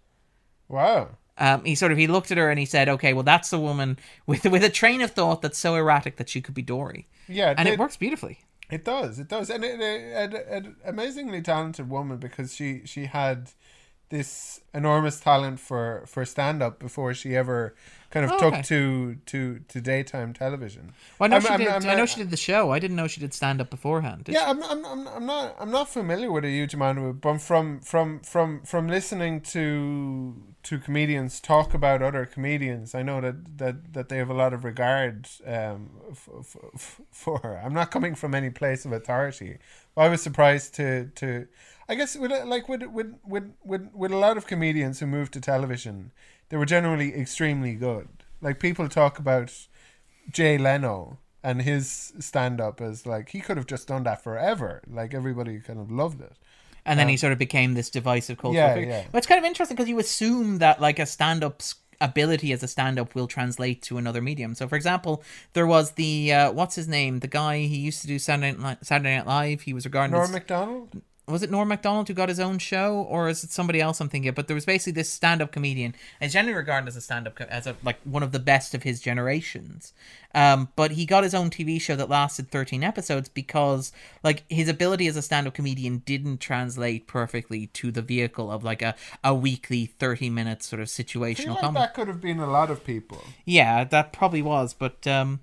wow. 0.68 1.10
Um, 1.38 1.64
he 1.66 1.74
sort 1.74 1.92
of 1.92 1.98
he 1.98 2.06
looked 2.06 2.30
at 2.30 2.38
her 2.38 2.48
and 2.48 2.58
he 2.58 2.64
said, 2.64 2.88
"Okay, 2.88 3.12
well, 3.12 3.22
that's 3.22 3.52
a 3.52 3.58
woman 3.58 3.98
with 4.26 4.46
with 4.46 4.64
a 4.64 4.70
train 4.70 5.02
of 5.02 5.10
thought 5.10 5.42
that's 5.42 5.58
so 5.58 5.74
erratic 5.74 6.16
that 6.16 6.30
she 6.30 6.40
could 6.40 6.54
be 6.54 6.62
Dory, 6.62 7.08
Yeah, 7.28 7.52
and 7.58 7.68
it, 7.68 7.72
it, 7.74 7.78
works 7.78 7.96
beautifully." 7.98 8.38
It 8.70 8.84
does. 8.86 9.18
It 9.18 9.28
does, 9.28 9.50
and 9.50 9.62
an 9.62 10.76
amazingly 10.84 11.42
talented 11.42 11.90
woman 11.90 12.16
because 12.16 12.54
she 12.54 12.82
she 12.86 13.04
had 13.04 13.50
this 14.08 14.60
enormous 14.72 15.18
talent 15.20 15.58
for 15.58 16.04
for 16.06 16.24
stand 16.24 16.62
up 16.62 16.78
before 16.78 17.12
she 17.14 17.34
ever 17.34 17.74
kind 18.10 18.24
of 18.24 18.30
Oh, 18.32 18.38
took 18.38 18.52
okay. 18.54 18.62
to 18.62 19.16
to 19.26 19.58
to 19.68 19.80
daytime 19.80 20.32
television. 20.32 20.92
Well, 21.18 21.26
I 21.26 21.28
know 21.28 21.36
I'm- 21.36 21.42
she 21.42 21.48
I'm- 21.48 21.58
did. 21.58 21.68
I'm 21.68 21.86
I 21.90 21.94
know 21.96 22.06
she 22.06 22.20
did 22.20 22.30
the 22.30 22.36
show. 22.36 22.70
I 22.70 22.78
didn't 22.78 22.96
know 22.96 23.08
she 23.08 23.20
did 23.20 23.34
stand 23.34 23.60
up 23.60 23.68
beforehand. 23.68 24.28
Yeah, 24.28 24.44
I'm, 24.50 24.62
I'm, 24.62 24.84
I'm, 24.86 25.08
I'm 25.08 25.26
not 25.26 25.56
I'm 25.58 25.70
not 25.72 25.88
familiar 25.88 26.30
with 26.30 26.44
a 26.44 26.50
huge 26.50 26.72
amount 26.74 26.98
of 26.98 27.04
it, 27.06 27.20
but 27.20 27.38
from 27.38 27.80
from 27.80 28.20
from 28.20 28.62
from 28.62 28.86
listening 28.88 29.40
to 29.40 30.40
to 30.62 30.78
comedians 30.78 31.40
talk 31.40 31.74
about 31.74 32.02
other 32.02 32.26
comedians, 32.26 32.94
I 32.94 33.02
know 33.02 33.20
that 33.20 33.58
that, 33.58 33.92
that 33.94 34.08
they 34.08 34.18
have 34.18 34.30
a 34.30 34.34
lot 34.34 34.52
of 34.52 34.64
regard 34.64 35.28
um, 35.46 35.90
f- 36.10 36.28
f- 36.40 36.56
f- 36.74 37.00
for 37.10 37.38
her. 37.38 37.60
I'm 37.64 37.72
not 37.74 37.90
coming 37.90 38.14
from 38.14 38.34
any 38.34 38.50
place 38.50 38.84
of 38.84 38.92
authority. 38.92 39.58
I 39.96 40.08
was 40.08 40.22
surprised 40.22 40.74
to 40.74 41.06
to 41.16 41.46
I 41.88 41.94
guess 41.94 42.16
with 42.16 42.32
like 42.46 42.68
with 42.68 42.82
with 42.84 43.14
with 43.24 43.52
with, 43.64 43.90
with 43.94 44.12
a 44.12 44.16
lot 44.16 44.36
of 44.36 44.46
comedians 44.46 45.00
who 45.00 45.06
moved 45.06 45.32
to 45.34 45.40
television, 45.40 46.12
they 46.48 46.56
were 46.56 46.66
generally 46.66 47.14
extremely 47.14 47.74
good. 47.74 48.08
Like 48.40 48.58
people 48.60 48.88
talk 48.88 49.18
about 49.18 49.52
Jay 50.30 50.58
Leno 50.58 51.18
and 51.42 51.62
his 51.62 52.12
stand 52.18 52.60
up 52.60 52.80
as 52.80 53.06
like 53.06 53.28
he 53.30 53.40
could 53.40 53.56
have 53.56 53.66
just 53.66 53.86
done 53.88 54.02
that 54.04 54.22
forever. 54.22 54.82
Like 54.88 55.14
everybody 55.14 55.60
kind 55.60 55.78
of 55.78 55.90
loved 55.90 56.20
it. 56.20 56.32
and 56.84 56.98
then 56.98 57.08
he 57.08 57.16
sort 57.16 57.32
of 57.32 57.38
became 57.38 57.74
this 57.74 57.90
divisive 57.90 58.36
cultural 58.38 58.62
Yeah, 58.64 58.74
figure. 58.74 58.90
yeah. 58.90 59.04
But 59.10 59.18
it's 59.18 59.26
kind 59.26 59.38
of 59.38 59.44
interesting 59.44 59.76
because 59.76 59.88
you 59.88 59.98
assume 59.98 60.58
that 60.58 60.80
like 60.80 60.98
a 60.98 61.06
stand-up's 61.06 61.76
ability 62.00 62.52
as 62.52 62.62
a 62.62 62.68
stand-up 62.68 63.14
will 63.14 63.26
translate 63.26 63.80
to 63.82 63.96
another 63.96 64.20
medium. 64.20 64.54
So, 64.54 64.68
for 64.68 64.76
example, 64.76 65.22
there 65.54 65.66
was 65.66 65.92
the 65.92 66.32
uh, 66.32 66.52
what's 66.52 66.74
his 66.74 66.86
name, 66.88 67.20
the 67.20 67.28
guy 67.28 67.58
he 67.60 67.76
used 67.78 68.00
to 68.02 68.06
do 68.08 68.18
Saturday 68.18 68.52
Night, 68.60 68.78
Saturday 68.84 69.16
Night 69.16 69.26
Live. 69.26 69.62
He 69.62 69.72
was 69.72 69.84
regarded 69.84 70.12
Norm 70.12 70.24
as 70.24 70.32
Macdonald. 70.32 71.00
Was 71.28 71.42
it 71.42 71.50
Norm 71.50 71.68
Macdonald 71.68 72.06
who 72.06 72.14
got 72.14 72.28
his 72.28 72.38
own 72.38 72.58
show, 72.58 72.94
or 73.08 73.28
is 73.28 73.42
it 73.42 73.50
somebody 73.50 73.80
else 73.80 74.00
I'm 74.00 74.08
thinking? 74.08 74.28
of? 74.28 74.34
But 74.36 74.46
there 74.46 74.54
was 74.54 74.64
basically 74.64 74.92
this 74.92 75.12
stand-up 75.12 75.50
comedian, 75.50 75.94
and 76.20 76.30
generally 76.30 76.56
regarded 76.56 76.86
as 76.86 76.96
a 76.96 77.00
stand-up 77.00 77.34
co- 77.34 77.46
as 77.48 77.66
a 77.66 77.76
like 77.82 77.98
one 78.04 78.22
of 78.22 78.30
the 78.32 78.38
best 78.38 78.74
of 78.74 78.84
his 78.84 79.00
generations. 79.00 79.92
Um, 80.34 80.68
but 80.76 80.92
he 80.92 81.06
got 81.06 81.24
his 81.24 81.34
own 81.34 81.50
TV 81.50 81.80
show 81.80 81.96
that 81.96 82.08
lasted 82.10 82.50
13 82.50 82.84
episodes 82.84 83.28
because 83.28 83.90
like 84.22 84.44
his 84.50 84.68
ability 84.68 85.06
as 85.06 85.16
a 85.16 85.22
stand-up 85.22 85.54
comedian 85.54 85.98
didn't 86.04 86.38
translate 86.38 87.06
perfectly 87.06 87.68
to 87.68 87.90
the 87.90 88.02
vehicle 88.02 88.50
of 88.50 88.62
like 88.62 88.82
a, 88.82 88.94
a 89.24 89.34
weekly 89.34 89.86
30 89.86 90.30
minute 90.30 90.62
sort 90.62 90.80
of 90.80 90.86
I 90.86 91.02
situational 91.02 91.48
like 91.50 91.60
comedy. 91.60 91.80
that 91.80 91.94
could 91.94 92.08
have 92.08 92.20
been 92.20 92.38
a 92.38 92.46
lot 92.50 92.70
of 92.70 92.84
people. 92.84 93.24
Yeah, 93.44 93.84
that 93.84 94.12
probably 94.12 94.42
was, 94.42 94.74
but 94.74 95.06
um 95.06 95.40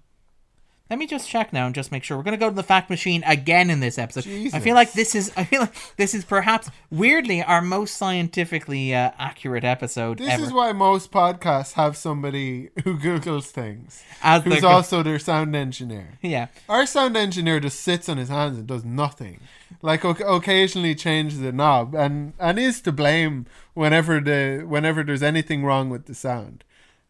let 0.93 0.99
me 0.99 1.07
just 1.07 1.27
check 1.27 1.51
now 1.51 1.65
and 1.65 1.73
just 1.73 1.91
make 1.91 2.03
sure. 2.03 2.15
We're 2.15 2.21
gonna 2.21 2.37
go 2.37 2.49
to 2.51 2.55
the 2.55 2.61
fact 2.61 2.87
machine 2.91 3.23
again 3.25 3.71
in 3.71 3.79
this 3.79 3.97
episode. 3.97 4.27
I 4.53 4.59
feel 4.59 4.75
like 4.75 4.93
this 4.93 5.15
is 5.15 5.31
I 5.35 5.43
feel 5.43 5.61
like 5.61 5.73
this 5.97 6.13
is 6.13 6.23
perhaps 6.23 6.69
weirdly 6.91 7.41
our 7.41 7.63
most 7.63 7.97
scientifically 7.97 8.93
uh, 8.93 9.09
accurate 9.17 9.63
episode 9.63 10.19
This 10.19 10.29
ever. 10.29 10.43
is 10.43 10.53
why 10.53 10.71
most 10.71 11.11
podcasts 11.11 11.73
have 11.73 11.97
somebody 11.97 12.69
who 12.83 12.99
Googles 12.99 13.45
things, 13.45 14.03
As 14.21 14.43
who's 14.43 14.63
also 14.63 15.01
their 15.01 15.17
sound 15.17 15.55
engineer. 15.55 16.19
yeah. 16.21 16.49
Our 16.69 16.85
sound 16.85 17.17
engineer 17.17 17.59
just 17.59 17.79
sits 17.79 18.07
on 18.07 18.17
his 18.17 18.29
hands 18.29 18.59
and 18.59 18.67
does 18.67 18.85
nothing. 18.85 19.39
Like 19.81 20.03
occasionally 20.03 20.93
changes 20.93 21.39
the 21.39 21.51
knob 21.51 21.95
and 21.95 22.33
and 22.39 22.59
is 22.59 22.81
to 22.81 22.91
blame 22.91 23.47
whenever 23.73 24.19
the 24.19 24.63
whenever 24.67 25.03
there's 25.03 25.23
anything 25.23 25.65
wrong 25.65 25.89
with 25.89 26.05
the 26.05 26.13
sound. 26.13 26.63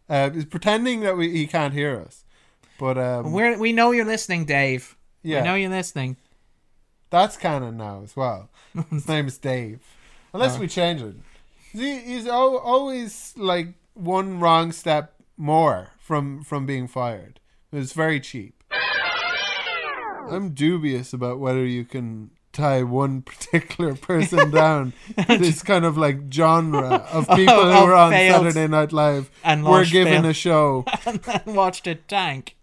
Uh, 0.07 0.29
he's 0.29 0.45
pretending 0.45 1.01
that 1.01 1.17
we, 1.17 1.31
he 1.31 1.47
can't 1.47 1.73
hear 1.73 1.99
us. 1.99 2.22
But 2.79 2.97
um, 2.97 3.31
We're 3.31 3.57
we 3.57 3.71
know 3.73 3.91
you're 3.91 4.05
listening, 4.05 4.45
Dave. 4.45 4.95
Yeah. 5.21 5.41
We 5.41 5.47
know 5.47 5.55
you're 5.55 5.69
listening. 5.69 6.17
That's 7.09 7.37
canon 7.37 7.77
now 7.77 8.01
as 8.03 8.15
well. 8.15 8.49
His 8.89 9.07
name 9.07 9.27
is 9.27 9.37
Dave. 9.37 9.79
Unless 10.33 10.57
we 10.57 10.67
change 10.67 11.01
it. 11.01 11.15
He, 11.71 11.99
he's 11.99 12.27
al- 12.27 12.57
always 12.57 13.33
like 13.37 13.67
one 13.93 14.39
wrong 14.39 14.71
step 14.71 15.13
more 15.37 15.89
from 15.99 16.43
from 16.43 16.65
being 16.65 16.87
fired. 16.87 17.39
It's 17.71 17.93
very 17.93 18.19
cheap. 18.19 18.63
I'm 20.29 20.51
dubious 20.51 21.13
about 21.13 21.39
whether 21.39 21.65
you 21.65 21.85
can 21.85 22.31
tie 22.51 22.83
one 22.83 23.21
particular 23.31 23.95
person 23.95 24.51
down 24.63 24.93
to 25.27 25.37
this 25.37 25.61
kind 25.63 25.85
of 25.85 25.97
like 25.97 26.31
genre 26.31 27.07
of 27.11 27.27
people 27.29 27.63
who 27.71 27.71
Of 27.77 27.83
were 27.87 27.95
on 27.95 28.11
Saturday 28.11 28.67
Night 28.67 28.91
Live 28.93 29.29
and 29.43 29.63
were 29.65 29.85
given 29.85 30.21
fail. 30.23 30.31
a 30.31 30.33
show. 30.33 30.85
and 31.05 31.19
then 31.23 31.41
watched 31.47 31.87
it 31.87 32.07
tank. 32.07 32.55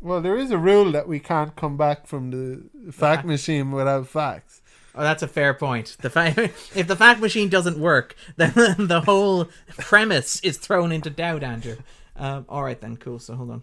Well, 0.00 0.20
there 0.22 0.36
is 0.36 0.50
a 0.50 0.58
rule 0.58 0.92
that 0.92 1.06
we 1.08 1.18
can't 1.20 1.54
come 1.56 1.76
back 1.76 2.06
from 2.06 2.30
the 2.30 2.92
fact 2.92 3.26
machine 3.26 3.70
without 3.70 4.06
facts. 4.08 4.62
Oh, 4.94 5.02
that's 5.02 5.22
a 5.22 5.28
fair 5.28 5.54
point. 5.54 5.96
The 6.00 6.10
fact 6.10 6.38
if 6.74 6.86
the 6.88 6.96
fact 6.96 7.20
machine 7.20 7.48
doesn't 7.48 7.78
work, 7.78 8.14
then 8.36 8.52
the 8.54 9.02
whole 9.04 9.48
premise 9.78 10.40
is 10.40 10.56
thrown 10.58 10.90
into 10.90 11.10
doubt, 11.10 11.42
Andrew. 11.42 11.76
Um, 12.16 12.44
all 12.48 12.62
right 12.64 12.80
then, 12.80 12.96
cool. 12.96 13.18
So 13.18 13.34
hold 13.34 13.50
on. 13.50 13.62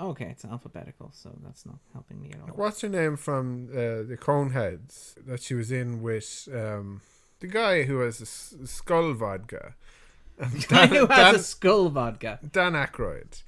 Okay, 0.00 0.26
it's 0.26 0.44
alphabetical, 0.44 1.10
so 1.14 1.30
that's 1.44 1.64
not 1.64 1.78
helping 1.92 2.20
me 2.20 2.30
at 2.32 2.40
all. 2.40 2.48
What's 2.56 2.80
her 2.82 2.88
name 2.88 3.16
from 3.16 3.68
uh, 3.72 4.02
the 4.08 4.18
Coneheads 4.20 5.14
that 5.26 5.40
she 5.42 5.54
was 5.54 5.70
in 5.72 6.02
with 6.02 6.48
um, 6.52 7.00
the 7.40 7.46
guy 7.46 7.84
who 7.84 8.00
has 8.00 8.20
a 8.20 8.24
s- 8.24 8.54
skull 8.64 9.12
vodka? 9.14 9.74
Guy 10.68 10.86
who 10.86 11.06
has 11.06 11.08
Dan, 11.08 11.34
a 11.34 11.38
skull 11.40 11.88
vodka. 11.88 12.38
Dan 12.52 12.74
Aykroyd. 12.74 13.42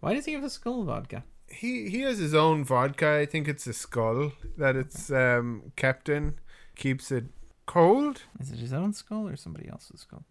Why 0.00 0.14
does 0.14 0.26
he 0.26 0.32
have 0.32 0.44
a 0.44 0.50
skull 0.50 0.84
vodka? 0.84 1.24
He 1.48 1.88
he 1.88 2.02
has 2.02 2.18
his 2.18 2.34
own 2.34 2.64
vodka. 2.64 3.18
I 3.22 3.26
think 3.26 3.48
it's 3.48 3.66
a 3.66 3.72
skull 3.72 4.32
that 4.56 4.76
it's 4.76 5.10
um, 5.10 5.72
kept 5.76 6.08
in. 6.08 6.34
Keeps 6.76 7.10
it 7.10 7.24
cold. 7.66 8.22
Is 8.38 8.52
it 8.52 8.58
his 8.58 8.72
own 8.72 8.92
skull 8.92 9.26
or 9.28 9.36
somebody 9.36 9.68
else's 9.68 10.00
skull? 10.00 10.24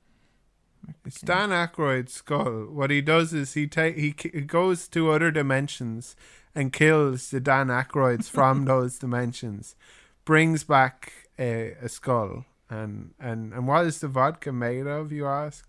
It's 1.06 1.20
Dan 1.22 1.50
Aykroyd's 1.50 2.14
skull. 2.14 2.68
What 2.72 2.92
he 2.92 3.02
does 3.02 3.34
is 3.34 3.56
he 3.56 3.68
ta- 3.68 3.92
he, 3.92 4.14
ki- 4.14 4.32
he 4.34 4.42
goes 4.42 4.88
to 4.90 5.12
other 5.12 5.32
dimensions 5.32 6.16
and 6.56 6.72
kills 6.72 7.30
the 7.30 7.40
Dan 7.42 7.68
Aykroyds 7.68 8.30
from 8.30 8.66
those 8.72 8.98
dimensions, 8.98 9.76
brings 10.24 10.64
back 10.64 11.12
a, 11.38 11.74
a 11.82 11.90
skull, 11.90 12.46
and, 12.70 13.14
and 13.20 13.54
and 13.54 13.68
what 13.68 13.86
is 13.86 14.00
the 14.00 14.08
vodka 14.08 14.54
made 14.54 14.88
of? 14.88 15.12
You 15.12 15.26
ask. 15.28 15.68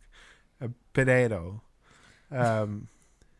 A 0.60 0.70
potato. 0.92 1.62
Um, 2.30 2.88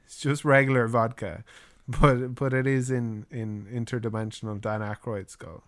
it's 0.09 0.20
just 0.20 0.42
regular 0.42 0.86
vodka, 0.86 1.44
but 2.00 2.34
but 2.34 2.54
it 2.54 2.66
is 2.66 2.90
in 2.90 3.26
in 3.30 3.66
interdimensional 3.66 4.59
Dan 4.59 4.80
Aykroyd 4.80 5.28
skull. 5.28 5.64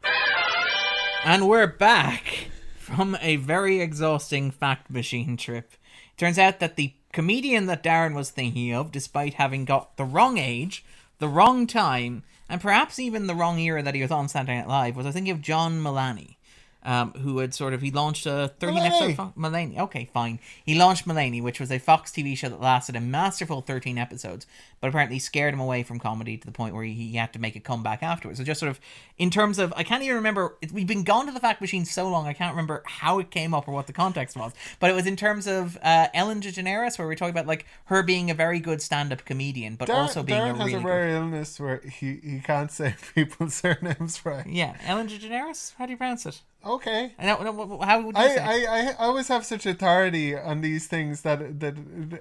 And 1.27 1.47
we're 1.47 1.67
back 1.67 2.49
from 2.79 3.19
a 3.21 3.37
very 3.37 3.81
exhausting 3.81 4.51
fact 4.51 4.91
machine 4.91 5.37
trip. 5.37 5.73
Turns 6.17 6.39
out 6.39 6.59
that 6.61 6.77
the 6.77 6.95
comedian 7.13 7.67
that 7.67 7.83
Darren 7.83 8.15
was 8.15 8.31
thinking 8.31 8.73
of, 8.73 8.91
despite 8.91 9.35
having 9.35 9.67
got 9.67 9.99
the 9.99 10.05
wrong 10.05 10.39
age, 10.39 10.87
the 11.19 11.29
wrong 11.29 11.67
time, 11.67 12.23
and 12.49 12.63
perhaps 12.63 12.99
even 12.99 13.27
the 13.27 13.35
wrong 13.35 13.59
era 13.59 13.83
that 13.83 13.95
he 13.95 14.01
was 14.01 14.11
on 14.11 14.29
Saturday 14.29 14.57
Night 14.57 14.69
Live, 14.69 14.97
was 14.97 15.05
I 15.05 15.11
thinking 15.11 15.33
of 15.33 15.43
John 15.43 15.83
Mulaney. 15.83 16.37
Um, 16.83 17.13
who 17.13 17.41
had 17.41 17.53
sort 17.53 17.75
of 17.75 17.83
he 17.83 17.91
launched 17.91 18.25
a 18.25 18.53
13 18.59 18.79
Mulaney. 18.79 18.87
episode 18.87 19.15
Fo- 19.15 19.33
Mulaney. 19.39 19.79
Okay, 19.79 20.09
fine. 20.15 20.39
He 20.65 20.75
launched 20.75 21.07
Mulaney, 21.07 21.43
which 21.43 21.61
was 21.61 21.71
a 21.71 21.79
Fox 21.79 22.11
TV 22.11 22.35
show 22.35 22.49
that 22.49 22.59
lasted 22.59 22.97
a 22.97 23.01
masterful 23.03 23.61
13 23.61 23.99
episodes, 23.99 24.47
but 24.81 24.89
apparently 24.89 25.19
scared 25.19 25.53
him 25.53 25.61
away 25.61 25.83
from 25.83 25.99
comedy 25.99 26.39
to 26.39 26.47
the 26.47 26.53
point 26.53 26.75
where 26.75 26.83
he, 26.85 26.95
he 26.95 27.17
had 27.19 27.35
to 27.35 27.39
make 27.39 27.55
a 27.55 27.61
comeback 27.61 28.03
afterwards. 28.03 28.39
So 28.39 28.45
just 28.45 28.61
sort 28.61 28.71
of 28.71 28.81
in 29.19 29.29
terms 29.29 29.59
of 29.59 29.75
I 29.77 29.83
can't 29.83 30.03
even 30.03 30.17
remember. 30.17 30.57
it- 30.63 30.73
We've 30.73 30.87
been 30.87 31.05
gone 31.05 31.27
to 31.27 31.33
the 31.33 31.39
fact 31.41 31.61
machine 31.61 31.85
so 31.85 32.09
long 32.09 32.27
I 32.27 32.33
can't 32.33 32.53
remember 32.55 32.83
how 32.87 33.19
it 33.19 33.31
came 33.31 33.53
up 33.53 33.69
or 33.69 33.73
what 33.73 33.87
the 33.87 33.93
context 33.93 34.35
was. 34.35 34.53
But 34.79 34.89
it 34.89 34.95
was 34.95 35.07
in 35.07 35.17
terms 35.17 35.47
of 35.47 35.77
uh, 35.83 36.07
Ellen 36.15 36.41
DeGeneres, 36.41 36.99
where 36.99 37.07
we 37.07 37.13
are 37.13 37.17
talking 37.17 37.35
about 37.35 37.47
like 37.47 37.67
her 37.87 38.03
being 38.03 38.31
a 38.31 38.35
very 38.35 38.59
good 38.59 38.81
stand-up 38.81 39.27
comedian, 39.27 39.75
but 39.77 39.89
Darren, 39.91 39.97
also 39.97 40.23
being 40.23 40.39
Darren 40.41 40.55
a 40.55 40.57
has 40.57 40.59
really 40.61 40.75
a 40.75 40.79
good- 40.79 40.87
rare 40.87 41.09
illness 41.11 41.61
where 41.61 41.81
he, 41.81 42.19
he 42.25 42.41
can't 42.43 42.71
say 42.71 42.95
people's 43.15 43.53
surnames 43.53 44.25
right. 44.25 44.47
yeah, 44.47 44.77
Ellen 44.87 45.09
DeGeneres. 45.09 45.75
How 45.77 45.85
do 45.85 45.91
you 45.93 45.99
pronounce 45.99 46.25
it? 46.25 46.41
Okay. 46.65 47.13
I 47.19 47.27
don't. 47.27 47.83
How 47.83 48.03
would 48.03 48.17
you 48.17 48.23
I, 48.23 48.29
say? 48.29 48.67
I, 48.67 48.91
I 48.91 48.95
always 48.99 49.29
have 49.29 49.47
such 49.47 49.65
authority 49.65 50.37
on 50.37 50.61
these 50.61 50.87
things 50.87 51.23
that 51.23 51.61
that 51.61 51.77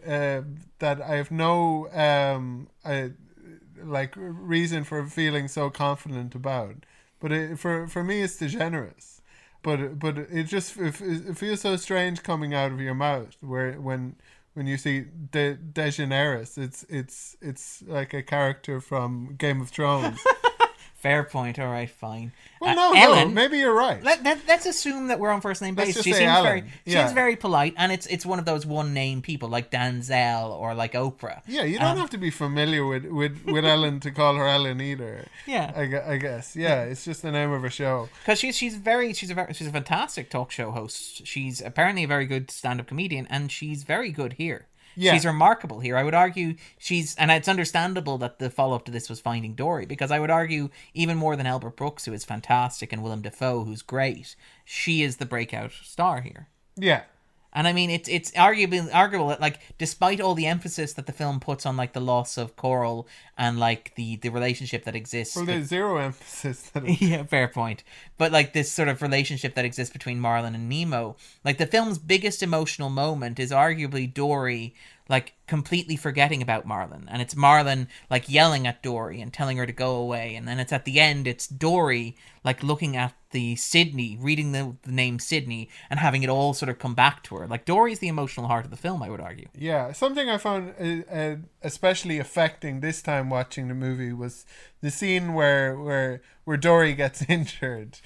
uh, 0.07 0.47
that 0.79 1.01
I 1.01 1.15
have 1.15 1.29
no 1.29 1.89
um 1.91 2.69
uh, 2.85 3.09
like 3.83 4.13
reason 4.15 4.83
for 4.83 5.05
feeling 5.05 5.47
so 5.47 5.69
confident 5.69 6.35
about. 6.35 6.85
But 7.19 7.31
it, 7.33 7.59
for 7.59 7.87
for 7.87 8.03
me, 8.03 8.21
it's 8.21 8.37
degenerous. 8.37 9.21
But 9.61 9.99
but 9.99 10.17
it 10.17 10.43
just 10.43 10.77
it, 10.77 11.01
it 11.01 11.37
feels 11.37 11.61
so 11.61 11.75
strange 11.75 12.23
coming 12.23 12.53
out 12.53 12.71
of 12.71 12.79
your 12.79 12.95
mouth 12.95 13.35
where 13.41 13.73
when 13.73 14.15
when 14.53 14.67
you 14.67 14.77
see 14.77 15.05
De 15.31 15.55
Degeneres, 15.55 16.57
it's 16.57 16.85
it's 16.89 17.35
it's 17.41 17.83
like 17.85 18.13
a 18.13 18.23
character 18.23 18.79
from 18.79 19.35
Game 19.37 19.59
of 19.61 19.69
Thrones. 19.69 20.19
Fair 20.99 21.23
point. 21.23 21.57
All 21.59 21.67
right, 21.71 21.89
fine. 21.89 22.33
well, 22.59 22.71
Uh, 22.71 22.93
no, 22.93 22.93
Ellen, 23.01 23.29
no, 23.29 23.33
maybe 23.33 23.57
you're 23.57 23.73
right. 23.73 24.03
Let, 24.03 24.21
let's 24.47 24.65
assume 24.65 25.07
that 25.07 25.17
we're 25.19 25.29
on 25.31 25.39
first 25.39 25.61
name 25.61 25.75
basis. 25.75 26.03
She 26.03 26.11
seems 26.11 26.25
Alan. 26.27 26.43
very, 26.43 26.61
she 26.85 26.91
Yeah. 26.91 27.05
seems 27.05 27.13
very 27.13 27.37
polite, 27.37 27.73
and 27.77 27.91
it's 27.91 28.05
it's 28.07 28.25
one 28.25 28.37
of 28.37 28.43
those 28.45 28.65
one 28.65 28.93
name 28.93 29.21
people 29.21 29.47
like 29.47 29.71
Denzel 29.71 30.49
or 30.49 30.73
like 30.73 30.93
Oprah. 30.93 31.41
Yeah, 31.47 31.63
you 31.63 31.79
don't 31.79 31.91
Um, 31.91 31.97
have 31.99 32.09
to 32.09 32.17
be 32.17 32.29
familiar 32.29 32.85
with, 32.85 33.05
with, 33.05 33.45
with 33.45 33.63
Ellen 33.65 34.01
to 34.01 34.11
call 34.11 34.35
her 34.35 34.45
Ellen 34.47 34.81
either. 34.81 35.25
Yeah. 35.47 35.71
I, 35.75 36.13
I 36.13 36.17
guess. 36.17 36.55
Yeah, 36.55 36.83
it's 36.83 37.05
just 37.05 37.21
the 37.21 37.31
name 37.31 37.51
of 37.51 37.63
a 37.63 37.69
show. 37.69 38.09
because 38.21 38.39
she's 38.39 38.57
she's 38.57 38.75
very 38.75 39.13
she's 39.13 39.31
a 39.31 39.35
very, 39.35 39.53
she's 39.53 39.67
a 39.67 39.71
fantastic 39.71 40.29
talk 40.29 40.51
show 40.51 40.71
host. 40.71 41.25
She's 41.25 41.61
apparently 41.61 42.03
a 42.03 42.07
very 42.07 42.25
good 42.25 42.51
stand 42.51 42.79
up 42.81 42.87
comedian, 42.87 43.25
and 43.29 43.51
she's 43.51 43.83
very 43.83 44.11
good 44.11 44.33
here. 44.33 44.65
Yeah. 44.99 45.13
She's 45.13 45.25
remarkable 45.25 45.79
here. 45.79 45.95
I 45.95 46.03
would 46.03 46.13
argue 46.13 46.55
she's, 46.77 47.15
and 47.15 47.31
it's 47.31 47.47
understandable 47.47 48.17
that 48.17 48.39
the 48.39 48.49
follow 48.49 48.75
up 48.75 48.83
to 48.83 48.91
this 48.91 49.09
was 49.09 49.21
Finding 49.21 49.53
Dory, 49.53 49.85
because 49.85 50.11
I 50.11 50.19
would 50.19 50.29
argue 50.29 50.71
even 50.93 51.15
more 51.15 51.37
than 51.37 51.45
Albert 51.45 51.77
Brooks, 51.77 52.03
who 52.03 52.11
is 52.11 52.25
fantastic, 52.25 52.91
and 52.91 53.01
Willem 53.01 53.21
Dafoe, 53.21 53.63
who's 53.63 53.81
great, 53.81 54.35
she 54.65 55.01
is 55.01 55.15
the 55.15 55.25
breakout 55.25 55.71
star 55.71 56.19
here. 56.19 56.49
Yeah. 56.75 57.03
And 57.51 57.67
I 57.67 57.73
mean, 57.73 57.89
it's 57.89 58.07
it's 58.07 58.31
arguably 58.31 58.93
arguable 58.93 59.29
that 59.29 59.41
like, 59.41 59.59
despite 59.77 60.21
all 60.21 60.35
the 60.35 60.45
emphasis 60.45 60.93
that 60.93 61.07
the 61.07 61.11
film 61.11 61.39
puts 61.39 61.65
on 61.65 61.75
like 61.75 61.93
the 61.93 61.99
loss 61.99 62.37
of 62.37 62.55
Coral 62.55 63.07
and 63.37 63.59
like 63.59 63.93
the 63.95 64.17
the 64.17 64.29
relationship 64.29 64.83
that 64.83 64.95
exists. 64.95 65.35
Well, 65.35 65.45
there's 65.45 65.67
zero 65.67 65.97
emphasis. 65.97 66.69
That 66.69 66.83
it, 66.87 67.01
yeah, 67.01 67.23
fair 67.23 67.47
point. 67.47 67.83
But 68.17 68.31
like 68.31 68.53
this 68.53 68.71
sort 68.71 68.87
of 68.87 69.01
relationship 69.01 69.55
that 69.55 69.65
exists 69.65 69.91
between 69.91 70.19
Marlin 70.19 70.53
and 70.53 70.69
Nemo, 70.69 71.15
like 71.43 71.57
the 71.57 71.65
film's 71.65 71.97
biggest 71.97 72.43
emotional 72.43 72.89
moment 72.89 73.39
is 73.39 73.51
arguably 73.51 74.13
Dory 74.13 74.75
like 75.09 75.33
completely 75.47 75.95
forgetting 75.95 76.41
about 76.41 76.65
Marlin, 76.65 77.07
and 77.09 77.21
it's 77.21 77.35
Marlin 77.35 77.87
like 78.09 78.29
yelling 78.29 78.67
at 78.67 78.83
Dory 78.83 79.19
and 79.19 79.33
telling 79.33 79.57
her 79.57 79.65
to 79.65 79.73
go 79.73 79.95
away, 79.95 80.35
and 80.35 80.47
then 80.47 80.59
it's 80.59 80.71
at 80.71 80.85
the 80.85 80.99
end, 80.99 81.27
it's 81.27 81.47
Dory 81.47 82.15
like 82.43 82.63
looking 82.63 82.95
at 82.95 83.13
the 83.31 83.55
Sydney, 83.55 84.17
reading 84.19 84.51
the, 84.51 84.75
the 84.83 84.91
name 84.91 85.19
Sydney, 85.19 85.69
and 85.89 85.99
having 85.99 86.23
it 86.23 86.29
all 86.29 86.53
sort 86.53 86.69
of 86.69 86.79
come 86.79 86.95
back 86.95 87.23
to 87.23 87.35
her. 87.35 87.47
Like 87.47 87.65
Dory's 87.65 87.99
the 87.99 88.07
emotional 88.07 88.47
heart 88.47 88.65
of 88.65 88.71
the 88.71 88.77
film, 88.77 89.03
I 89.03 89.09
would 89.09 89.19
argue. 89.19 89.47
yeah, 89.57 89.91
something 89.91 90.29
I 90.29 90.37
found 90.37 90.73
uh, 90.79 91.11
uh, 91.13 91.35
especially 91.63 92.19
affecting 92.19 92.79
this 92.79 93.01
time 93.01 93.29
watching 93.29 93.67
the 93.67 93.73
movie 93.73 94.13
was 94.13 94.45
the 94.81 94.91
scene 94.91 95.33
where 95.33 95.77
where 95.77 96.21
where 96.43 96.57
Dory 96.57 96.93
gets 96.93 97.21
injured. 97.27 97.97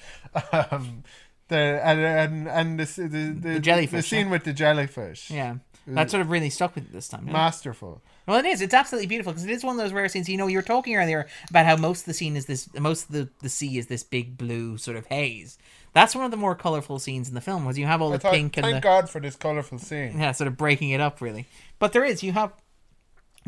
Um, 0.52 1.04
the 1.48 1.80
and 1.84 2.00
and, 2.00 2.48
and 2.48 2.80
the, 2.80 3.02
the, 3.02 3.58
the, 3.58 3.86
the 3.86 4.02
scene 4.02 4.26
yeah. 4.26 4.32
with 4.32 4.44
the 4.44 4.52
jellyfish. 4.52 5.30
Yeah. 5.30 5.56
That 5.86 6.10
sort 6.10 6.22
of 6.22 6.30
really 6.30 6.50
stuck 6.50 6.74
with 6.74 6.84
it 6.84 6.92
this 6.92 7.08
time. 7.08 7.26
Masterful. 7.26 8.00
Well, 8.26 8.38
it 8.38 8.46
is. 8.46 8.62
It's 8.62 8.72
absolutely 8.72 9.06
beautiful 9.06 9.32
because 9.32 9.44
it 9.44 9.50
is 9.50 9.62
one 9.62 9.78
of 9.78 9.82
those 9.82 9.92
rare 9.92 10.08
scenes. 10.08 10.28
You 10.28 10.38
know, 10.38 10.46
you 10.46 10.56
were 10.56 10.62
talking 10.62 10.96
earlier 10.96 11.26
about 11.50 11.66
how 11.66 11.76
most 11.76 12.00
of 12.00 12.06
the 12.06 12.14
scene 12.14 12.36
is 12.36 12.46
this, 12.46 12.72
most 12.74 13.06
of 13.06 13.12
the, 13.12 13.28
the 13.40 13.50
sea 13.50 13.76
is 13.76 13.86
this 13.88 14.02
big 14.02 14.38
blue 14.38 14.78
sort 14.78 14.96
of 14.96 15.06
haze. 15.06 15.58
That's 15.92 16.14
one 16.14 16.24
of 16.24 16.30
the 16.30 16.36
more 16.36 16.54
colorful 16.54 16.98
scenes 16.98 17.28
in 17.28 17.34
the 17.34 17.40
film, 17.40 17.64
was 17.64 17.78
you 17.78 17.86
have 17.86 18.00
all 18.00 18.10
the 18.10 18.18
thought, 18.18 18.32
pink 18.32 18.56
and 18.56 18.64
thank 18.64 18.76
the 18.76 18.80
God 18.80 19.10
for 19.10 19.20
this 19.20 19.36
colorful 19.36 19.78
scene. 19.78 20.18
yeah, 20.18 20.32
sort 20.32 20.48
of 20.48 20.56
breaking 20.56 20.90
it 20.90 21.00
up 21.00 21.20
really. 21.20 21.46
But 21.78 21.92
there 21.92 22.04
is. 22.04 22.22
You 22.22 22.32
have 22.32 22.52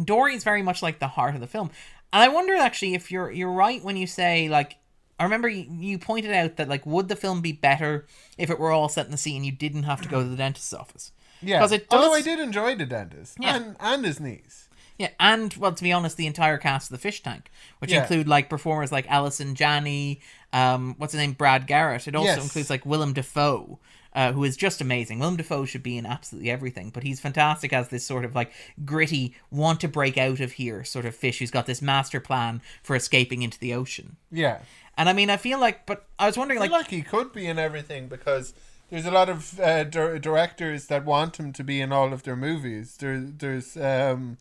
Dory 0.03 0.35
is 0.35 0.45
very 0.45 0.63
much 0.63 0.83
like 0.83 0.99
the 0.99 1.09
heart 1.09 1.35
of 1.35 1.41
the 1.41 1.47
film, 1.47 1.71
and 2.13 2.23
I 2.23 2.29
wonder 2.29 2.55
actually 2.55 2.95
if 2.95 3.11
you're 3.11 3.31
you're 3.31 3.53
right 3.53 3.83
when 3.83 3.97
you 3.97 4.07
say 4.07 4.49
like. 4.49 4.77
I 5.19 5.25
remember 5.25 5.49
you 5.49 5.99
pointed 5.99 6.31
out 6.31 6.57
that 6.57 6.69
like 6.69 6.85
would 6.85 7.09
the 7.09 7.17
film 7.17 7.41
be 7.41 7.53
better 7.53 8.05
if 8.37 8.51
it 8.51 8.59
were 8.59 8.71
all 8.71 8.91
set 8.91 9.07
in 9.07 9.13
the 9.13 9.17
sea 9.17 9.35
and 9.35 9.47
you 9.47 9.53
didn't 9.53 9.85
have 9.85 10.03
to 10.03 10.11
go 10.11 10.23
to 10.23 10.29
the 10.29 10.37
dentist's 10.37 10.75
office? 10.75 11.11
Yeah, 11.43 11.61
'Cause 11.61 11.73
it 11.73 11.87
although 11.91 12.15
I 12.15 12.23
did 12.23 12.39
enjoy 12.41 12.75
the 12.75 12.87
dentist 12.87 13.37
Yeah. 13.41 13.57
and 13.57 13.77
and 13.81 14.05
his 14.05 14.21
niece. 14.21 14.69
Yeah, 14.99 15.11
and 15.21 15.53
well, 15.57 15.73
to 15.75 15.83
be 15.83 15.93
honest, 15.93 16.17
the 16.17 16.27
entire 16.27 16.57
cast 16.57 16.91
of 16.91 16.97
the 16.97 17.03
Fish 17.03 17.23
Tank, 17.23 17.51
which 17.81 17.93
Yeah. 17.93 18.01
include 18.01 18.27
like 18.29 18.49
performers 18.49 18.91
like 18.91 19.07
Allison 19.11 19.55
Janney, 19.55 20.21
um, 20.55 20.95
what's 20.97 21.13
his 21.13 21.21
name, 21.21 21.33
Brad 21.35 21.67
Garrett. 21.67 22.09
It 22.09 22.15
also 22.17 22.29
Yes. 22.31 22.43
includes 22.43 22.71
like 22.71 22.87
Willem 22.87 23.13
Dafoe, 23.13 23.79
uh, 24.15 24.33
who 24.33 24.43
is 24.45 24.57
just 24.57 24.81
amazing. 24.81 25.19
Willem 25.19 25.37
Dafoe 25.37 25.67
should 25.67 25.83
be 25.83 25.99
in 25.99 26.07
absolutely 26.07 26.51
everything, 26.51 26.89
but 26.89 27.03
he's 27.03 27.21
fantastic 27.21 27.75
as 27.75 27.89
this 27.89 28.07
sort 28.07 28.25
of 28.25 28.35
like 28.35 28.51
gritty, 28.87 29.35
want 29.51 29.81
to 29.83 29.89
break 29.89 30.17
out 30.17 30.41
of 30.41 30.53
here 30.53 30.83
sort 30.83 31.05
of 31.05 31.15
fish 31.15 31.41
who's 31.41 31.51
got 31.51 31.67
this 31.67 31.83
master 31.83 32.19
plan 32.19 32.63
for 32.83 32.97
escaping 32.97 33.43
into 33.43 33.59
the 33.59 33.75
ocean. 33.75 34.17
Yeah, 34.33 34.61
And 34.99 35.11
I 35.11 35.13
mean, 35.13 35.29
I 35.29 35.37
feel 35.37 35.59
like, 35.61 35.85
but 35.85 36.07
I 36.19 36.25
was 36.25 36.39
wondering, 36.39 36.59
I 36.59 36.63
like, 36.63 36.71
like 36.71 36.89
he 36.89 37.03
could 37.03 37.35
be 37.35 37.47
in 37.47 37.59
everything 37.59 38.09
because 38.09 38.55
there's 38.91 39.07
a 39.07 39.11
lot 39.11 39.29
of 39.29 39.59
uh, 39.61 39.85
dir- 39.85 40.19
directors 40.19 40.87
that 40.87 41.05
want 41.05 41.39
him 41.39 41.53
to 41.53 41.65
be 41.65 41.81
in 41.81 41.93
all 41.93 42.13
of 42.13 42.23
their 42.23 42.37
movies. 42.37 42.97
There, 42.99 43.19
there's 43.21 43.77
um, 43.77 44.39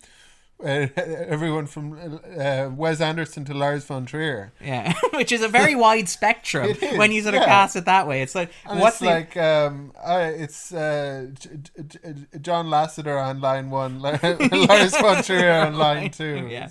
uh, 0.62 0.66
everyone 0.96 1.66
from 1.66 2.20
uh, 2.38 2.70
Wes 2.74 3.00
Anderson 3.00 3.44
to 3.44 3.54
Lars 3.54 3.84
von 3.84 4.06
Trier. 4.06 4.52
yeah, 4.62 4.94
which 5.14 5.32
is 5.32 5.42
a 5.42 5.48
very 5.48 5.74
wide 5.86 6.08
spectrum 6.08 6.70
is, 6.70 6.96
when 6.98 7.12
you 7.12 7.22
sort 7.22 7.34
of 7.34 7.40
yeah. 7.42 7.46
cast 7.46 7.76
it 7.76 7.84
that 7.84 8.06
way. 8.06 8.22
It's 8.22 8.34
like, 8.34 8.50
And 8.64 8.80
what's 8.80 8.96
it's 8.96 9.00
the 9.00 9.06
like 9.06 9.36
um, 9.36 9.92
I, 10.02 10.22
it's 10.24 10.72
uh, 10.72 11.26
J- 11.38 11.50
J- 11.62 11.82
J- 11.88 12.38
John 12.40 12.66
Lasseter 12.68 13.22
on 13.22 13.40
line 13.40 13.70
one, 13.70 14.00
Lars 14.00 14.96
von 14.96 15.22
Trier 15.22 15.66
on 15.66 15.74
line 15.74 16.10
two. 16.10 16.46
Yeah. 16.48 16.70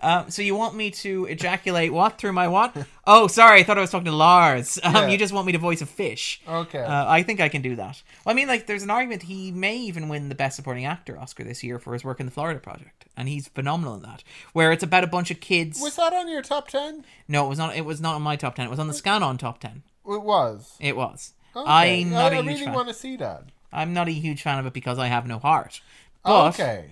Um, 0.00 0.30
so 0.30 0.42
you 0.42 0.54
want 0.54 0.74
me 0.74 0.90
to 0.90 1.26
ejaculate 1.26 1.92
what 1.92 2.18
through 2.18 2.32
my 2.32 2.48
what? 2.48 2.76
Oh, 3.06 3.26
sorry, 3.26 3.60
I 3.60 3.62
thought 3.62 3.78
I 3.78 3.80
was 3.80 3.90
talking 3.90 4.06
to 4.06 4.12
Lars. 4.12 4.78
Um, 4.82 4.94
Yeah. 4.94 5.06
You 5.08 5.18
just 5.18 5.32
want 5.32 5.46
me 5.46 5.52
to 5.52 5.58
voice 5.58 5.80
a 5.82 5.86
fish. 5.86 6.40
Okay. 6.48 6.80
Uh, 6.82 7.06
I 7.08 7.22
think 7.22 7.40
I 7.40 7.48
can 7.48 7.62
do 7.62 7.76
that. 7.76 8.02
Well, 8.24 8.32
I 8.32 8.36
mean, 8.36 8.48
like, 8.48 8.66
there's 8.66 8.82
an 8.82 8.90
argument 8.90 9.22
he 9.24 9.52
may 9.52 9.76
even 9.76 10.08
win 10.08 10.28
the 10.28 10.34
Best 10.34 10.56
Supporting 10.56 10.84
Actor 10.84 11.18
Oscar 11.18 11.44
this 11.44 11.62
year 11.62 11.78
for 11.78 11.92
his 11.92 12.04
work 12.04 12.20
in 12.20 12.26
the 12.26 12.32
Florida 12.32 12.58
Project, 12.60 13.06
and 13.16 13.28
he's 13.28 13.48
phenomenal 13.48 13.94
in 13.94 14.02
that. 14.02 14.22
Where 14.52 14.72
it's 14.72 14.82
about 14.82 15.04
a 15.04 15.08
bunch 15.08 15.30
of 15.30 15.40
kids. 15.40 15.80
Was 15.80 15.96
that 15.96 16.12
on 16.12 16.28
your 16.28 16.42
top 16.42 16.68
ten? 16.68 17.04
No, 17.28 17.46
it 17.46 17.48
was 17.48 17.58
not. 17.58 17.76
It 17.76 17.84
was 17.84 18.00
not 18.00 18.14
on 18.14 18.22
my 18.22 18.36
top 18.36 18.54
ten. 18.56 18.66
It 18.66 18.70
was 18.70 18.78
on 18.78 18.88
the 18.88 18.94
Scannain 18.94 19.38
top 19.38 19.58
ten. 19.60 19.82
It 20.08 20.22
was. 20.22 20.76
It 20.80 20.96
was. 20.96 21.32
Okay. 21.54 22.02
I'm 22.02 22.10
not 22.10 22.32
I, 22.32 22.36
a 22.36 22.38
I 22.38 22.42
huge 22.42 22.46
really 22.46 22.64
fan. 22.66 22.74
want 22.74 22.88
to 22.88 22.94
see 22.94 23.16
that. 23.16 23.44
I'm 23.72 23.92
not 23.94 24.08
a 24.08 24.12
huge 24.12 24.42
fan 24.42 24.58
of 24.58 24.66
it 24.66 24.72
because 24.72 24.98
I 24.98 25.06
have 25.08 25.26
no 25.26 25.38
heart. 25.38 25.80
But, 26.24 26.48
okay. 26.54 26.86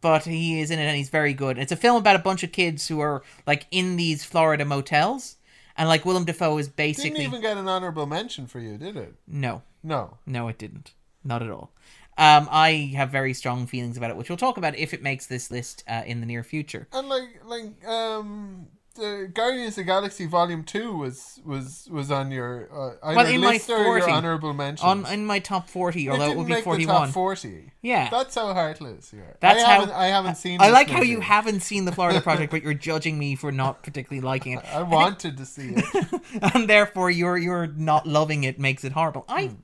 But 0.00 0.24
he 0.24 0.60
is 0.60 0.70
in 0.70 0.78
it 0.78 0.84
and 0.84 0.96
he's 0.96 1.08
very 1.10 1.34
good. 1.34 1.58
It's 1.58 1.72
a 1.72 1.76
film 1.76 1.96
about 1.96 2.16
a 2.16 2.20
bunch 2.20 2.42
of 2.42 2.52
kids 2.52 2.88
who 2.88 3.00
are 3.00 3.22
like 3.46 3.66
in 3.70 3.96
these 3.96 4.24
Florida 4.24 4.64
motels, 4.64 5.36
and 5.76 5.88
like 5.88 6.04
Willem 6.04 6.24
Dafoe 6.24 6.58
is 6.58 6.68
basically 6.68 7.10
Didn't 7.10 7.24
even 7.26 7.40
get 7.40 7.56
an 7.56 7.68
honorable 7.68 8.06
mention 8.06 8.46
for 8.46 8.60
you, 8.60 8.76
did 8.78 8.96
it? 8.96 9.14
no, 9.26 9.62
No. 9.82 10.18
no, 10.26 10.48
it 10.48 10.58
didn't, 10.58 10.92
not 11.24 11.42
at 11.42 11.50
all. 11.50 11.72
Um, 12.16 12.48
I 12.50 12.92
have 12.96 13.10
very 13.10 13.32
strong 13.32 13.68
feelings 13.68 13.96
about 13.96 14.10
it, 14.10 14.16
which 14.16 14.28
we'll 14.28 14.36
talk 14.36 14.56
about 14.56 14.76
if 14.76 14.92
it 14.92 15.02
makes 15.02 15.26
this 15.26 15.52
list 15.52 15.84
uh, 15.86 16.02
in 16.04 16.18
the 16.18 16.26
near 16.26 16.42
future. 16.42 16.88
And 16.92 17.08
like 17.08 17.28
like 17.44 17.86
um 17.86 18.66
the 18.98 19.30
Guardians 19.32 19.70
of 19.70 19.76
the 19.76 19.84
Galaxy 19.84 20.26
Volume 20.26 20.62
Two 20.64 20.92
was 20.96 21.40
was 21.44 21.88
was 21.90 22.10
on 22.10 22.30
your 22.30 22.68
uh, 22.70 22.96
either 23.08 23.16
Well, 23.16 23.26
in 23.26 23.40
my 23.40 23.46
list 23.52 23.70
or 23.70 23.98
your 23.98 24.10
honorable 24.10 24.52
mention. 24.52 24.86
On 24.86 25.06
in 25.06 25.24
my 25.24 25.38
top 25.38 25.70
forty, 25.70 26.10
although 26.10 26.24
it, 26.24 26.28
didn't 26.28 26.38
would 26.38 26.46
be 26.48 26.60
forty 26.60 26.86
one. 26.86 27.10
Forty. 27.10 27.72
Yeah. 27.80 28.10
that's 28.10 28.34
how 28.34 28.52
heartless 28.52 29.12
you 29.12 29.20
are. 29.20 29.36
That's 29.40 29.62
I 29.62 29.66
how 29.66 29.80
haven't, 29.80 29.94
I 29.94 30.06
haven't 30.08 30.34
seen. 30.36 30.60
I 30.60 30.68
like 30.70 30.90
how 30.90 31.00
you 31.02 31.20
haven't 31.20 31.60
seen 31.60 31.86
the 31.86 31.92
Florida 31.92 32.20
Project, 32.28 32.50
but 32.50 32.62
you're 32.62 32.74
judging 32.74 33.18
me 33.18 33.34
for 33.36 33.50
not 33.50 33.82
particularly 33.82 34.20
liking 34.20 34.52
it. 34.58 34.64
I 34.74 34.82
wanted 34.82 35.38
to 35.38 35.46
see 35.46 35.74
it. 35.76 36.22
and 36.54 36.68
therefore 36.68 37.10
your 37.10 37.38
your 37.38 37.66
not 37.66 38.06
loving 38.06 38.44
it 38.44 38.58
makes 38.58 38.84
it 38.84 38.92
horrible. 38.92 39.24
I, 39.28 39.46
Hmm. 39.46 39.54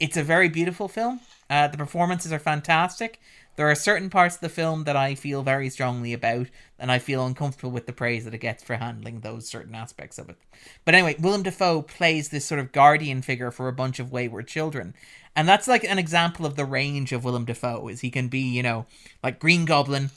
it's 0.00 0.16
a 0.16 0.22
very 0.22 0.48
beautiful 0.48 0.88
film. 0.88 1.20
Uh, 1.50 1.68
the 1.68 1.78
performances 1.78 2.32
are 2.32 2.38
fantastic. 2.38 3.20
There 3.58 3.68
are 3.68 3.74
certain 3.74 4.08
parts 4.08 4.36
of 4.36 4.40
the 4.40 4.48
film 4.48 4.84
that 4.84 4.94
I 4.94 5.16
feel 5.16 5.42
very 5.42 5.68
strongly 5.68 6.12
about, 6.12 6.46
and 6.78 6.92
I 6.92 7.00
feel 7.00 7.26
uncomfortable 7.26 7.72
with 7.72 7.86
the 7.86 7.92
praise 7.92 8.24
that 8.24 8.32
it 8.32 8.38
gets 8.38 8.62
for 8.62 8.76
handling 8.76 9.18
those 9.18 9.48
certain 9.48 9.74
aspects 9.74 10.16
of 10.16 10.30
it. 10.30 10.36
But 10.84 10.94
anyway, 10.94 11.16
Willem 11.18 11.42
Dafoe 11.42 11.82
plays 11.82 12.28
this 12.28 12.44
sort 12.44 12.60
of 12.60 12.70
guardian 12.70 13.20
figure 13.20 13.50
for 13.50 13.66
a 13.66 13.72
bunch 13.72 13.98
of 13.98 14.12
wayward 14.12 14.46
children. 14.46 14.94
And 15.34 15.48
that's 15.48 15.66
like 15.66 15.82
an 15.82 15.98
example 15.98 16.46
of 16.46 16.54
the 16.54 16.64
range 16.64 17.10
of 17.10 17.24
Willem 17.24 17.46
Dafoe, 17.46 17.88
is 17.88 18.00
he 18.00 18.12
can 18.12 18.28
be, 18.28 18.38
you 18.38 18.62
know, 18.62 18.86
like 19.24 19.40
Green 19.40 19.64
Goblin, 19.64 20.10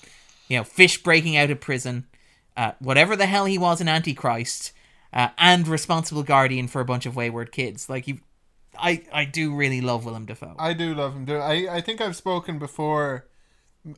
you 0.48 0.58
know, 0.58 0.64
fish 0.64 1.02
breaking 1.02 1.36
out 1.36 1.50
of 1.50 1.60
prison, 1.60 2.06
uh, 2.56 2.74
whatever 2.78 3.16
the 3.16 3.26
hell 3.26 3.46
he 3.46 3.58
was 3.58 3.82
in 3.82 3.90
Antichrist, 3.90 4.72
uh, 5.14 5.30
and 5.40 5.68
responsible 5.68 6.22
guardian 6.22 6.68
for 6.68 6.80
a 6.80 6.86
bunch 6.86 7.08
of 7.08 7.16
wayward 7.16 7.52
kids. 7.52 7.90
Like 7.90 8.08
you, 8.08 8.20
I 8.78 9.02
I 9.12 9.26
do 9.26 9.56
really 9.56 9.82
love 9.82 10.06
Willem 10.06 10.28
Dafoe. 10.28 10.56
I 10.60 10.74
do 10.74 10.94
love 10.94 11.16
him. 11.16 11.28
I? 11.28 11.68
I 11.68 11.82
think 11.82 12.02
I've 12.02 12.16
spoken 12.16 12.60
before 12.60 13.26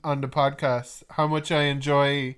on 0.03 0.21
the 0.21 0.27
podcast 0.27 1.03
how 1.11 1.27
much 1.27 1.51
I 1.51 1.63
enjoy 1.63 2.37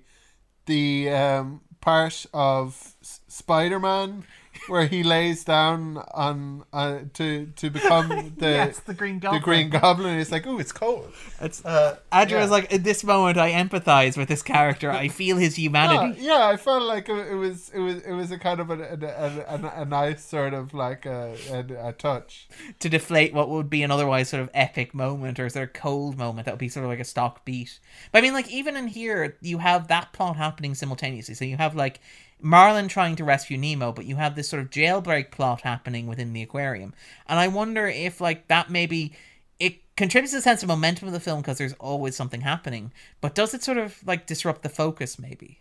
the 0.66 1.10
um, 1.10 1.60
part 1.80 2.26
of 2.34 2.96
S- 3.02 3.20
Spider-Man 3.28 4.24
where 4.68 4.86
he 4.86 5.02
lays 5.02 5.44
down 5.44 5.98
on 6.12 6.64
uh, 6.72 7.00
to 7.14 7.46
to 7.56 7.70
become 7.70 8.08
the 8.38 8.48
yes, 8.50 8.78
the 8.80 8.94
Green 8.94 9.18
Goblin. 9.18 9.40
the 9.40 9.44
Green 9.44 9.70
Goblin. 9.70 10.18
It's 10.18 10.32
like, 10.32 10.46
oh, 10.46 10.58
it's 10.58 10.72
cold. 10.72 11.12
It's 11.40 11.64
Uh, 11.64 11.96
Andrew 12.12 12.36
yeah. 12.38 12.42
was 12.42 12.50
like, 12.50 12.72
at 12.72 12.84
this 12.84 13.04
moment, 13.04 13.38
I 13.38 13.52
empathize 13.52 14.16
with 14.16 14.28
this 14.28 14.42
character. 14.42 14.90
I 14.90 15.08
feel 15.20 15.36
his 15.36 15.58
Yeah, 15.58 15.62
humanity. 15.64 16.22
yeah, 16.22 16.46
I 16.48 16.56
felt 16.56 16.82
like 16.82 17.08
it, 17.08 17.28
it 17.28 17.34
was 17.34 17.70
it 17.70 17.80
was 17.80 17.96
it 18.02 18.12
was 18.12 18.30
a 18.30 18.38
kind 18.38 18.60
of 18.60 18.70
a 18.70 18.74
a, 18.74 19.54
a, 19.56 19.56
a, 19.56 19.82
a 19.82 19.84
nice 19.84 20.24
sort 20.24 20.54
of 20.54 20.74
like 20.74 21.06
a, 21.06 21.34
a, 21.50 21.88
a 21.88 21.92
touch. 21.92 22.48
to 22.80 22.88
deflate 22.88 23.32
what 23.32 23.48
would 23.48 23.70
be 23.70 23.82
an 23.82 23.90
otherwise 23.90 24.28
sort 24.28 24.42
of 24.42 24.50
epic 24.54 24.94
moment 24.94 25.38
or 25.38 25.48
sort 25.48 25.68
of 25.68 25.72
cold 25.74 26.16
moment 26.18 26.44
that 26.46 26.52
would 26.52 26.58
be 26.58 26.68
sort 26.68 26.84
of 26.84 26.90
like 26.90 27.00
a 27.00 27.04
stock 27.04 27.44
beat. 27.44 27.78
But 28.12 28.18
I 28.18 28.22
mean, 28.22 28.32
like 28.34 28.50
even 28.50 28.76
in 28.76 28.88
here, 28.88 29.36
you 29.40 29.58
have 29.58 29.88
that 29.88 30.12
plot 30.12 30.36
happening 30.36 30.74
simultaneously. 30.74 31.34
So 31.34 31.44
you 31.44 31.56
have 31.56 31.74
like 31.74 32.00
Marlin 32.40 32.88
trying 32.88 33.16
to 33.16 33.24
rescue 33.24 33.56
Nemo, 33.56 33.92
but 33.92 34.04
you 34.04 34.16
have 34.16 34.34
this 34.34 34.48
sort 34.48 34.62
of 34.62 34.70
jailbreak 34.70 35.30
plot 35.30 35.62
happening 35.62 36.06
within 36.06 36.32
the 36.32 36.42
aquarium. 36.42 36.92
And 37.26 37.38
I 37.38 37.48
wonder 37.48 37.86
if 37.86 38.20
like 38.20 38.48
that 38.48 38.70
maybe 38.70 39.14
it 39.58 39.76
contributes 39.96 40.32
to 40.32 40.38
the 40.38 40.42
sense 40.42 40.62
of 40.62 40.68
momentum 40.68 41.08
of 41.08 41.14
the 41.14 41.20
film 41.20 41.40
because 41.40 41.58
there's 41.58 41.72
always 41.74 42.14
something 42.14 42.42
happening. 42.42 42.92
But 43.20 43.34
does 43.34 43.54
it 43.54 43.62
sort 43.62 43.78
of 43.78 44.04
like 44.06 44.26
disrupt 44.26 44.62
the 44.62 44.68
focus 44.68 45.18
maybe? 45.18 45.60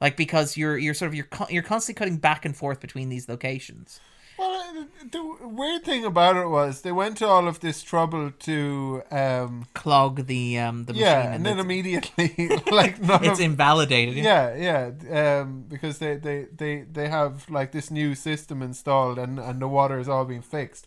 Like 0.00 0.16
because 0.16 0.56
you're 0.56 0.78
you're 0.78 0.94
sort 0.94 1.08
of 1.08 1.14
you're 1.14 1.28
you're 1.48 1.62
constantly 1.62 1.98
cutting 1.98 2.16
back 2.16 2.44
and 2.44 2.56
forth 2.56 2.80
between 2.80 3.08
these 3.08 3.28
locations. 3.28 4.00
Well, 4.38 4.50
uh, 4.50 4.84
the 5.10 5.46
weird 5.46 5.84
thing 5.84 6.04
about 6.04 6.36
it 6.36 6.48
was 6.48 6.80
they 6.82 6.92
went 6.92 7.18
to 7.18 7.26
all 7.26 7.46
of 7.48 7.60
this 7.60 7.82
trouble 7.82 8.30
to 8.40 9.02
um 9.10 9.66
Clog 9.74 10.26
the 10.26 10.58
um 10.58 10.84
the 10.86 10.92
machine 10.94 11.06
yeah, 11.06 11.32
and 11.34 11.44
then 11.44 11.58
immediately 11.58 12.34
like 12.70 13.00
none 13.00 13.22
it's 13.24 13.38
of 13.38 13.44
invalidated. 13.44 14.16
yeah 14.16 14.54
yeah 14.56 15.40
um 15.40 15.64
because 15.68 15.98
they 15.98 16.16
they 16.16 16.46
they 16.56 16.82
they 16.90 17.08
have 17.08 17.48
like 17.50 17.72
this 17.72 17.90
new 17.90 18.14
system 18.14 18.62
installed 18.62 19.18
and 19.18 19.38
and 19.38 19.60
the 19.60 19.68
water 19.68 19.98
is 20.00 20.08
all 20.08 20.24
being 20.24 20.42
fixed. 20.42 20.86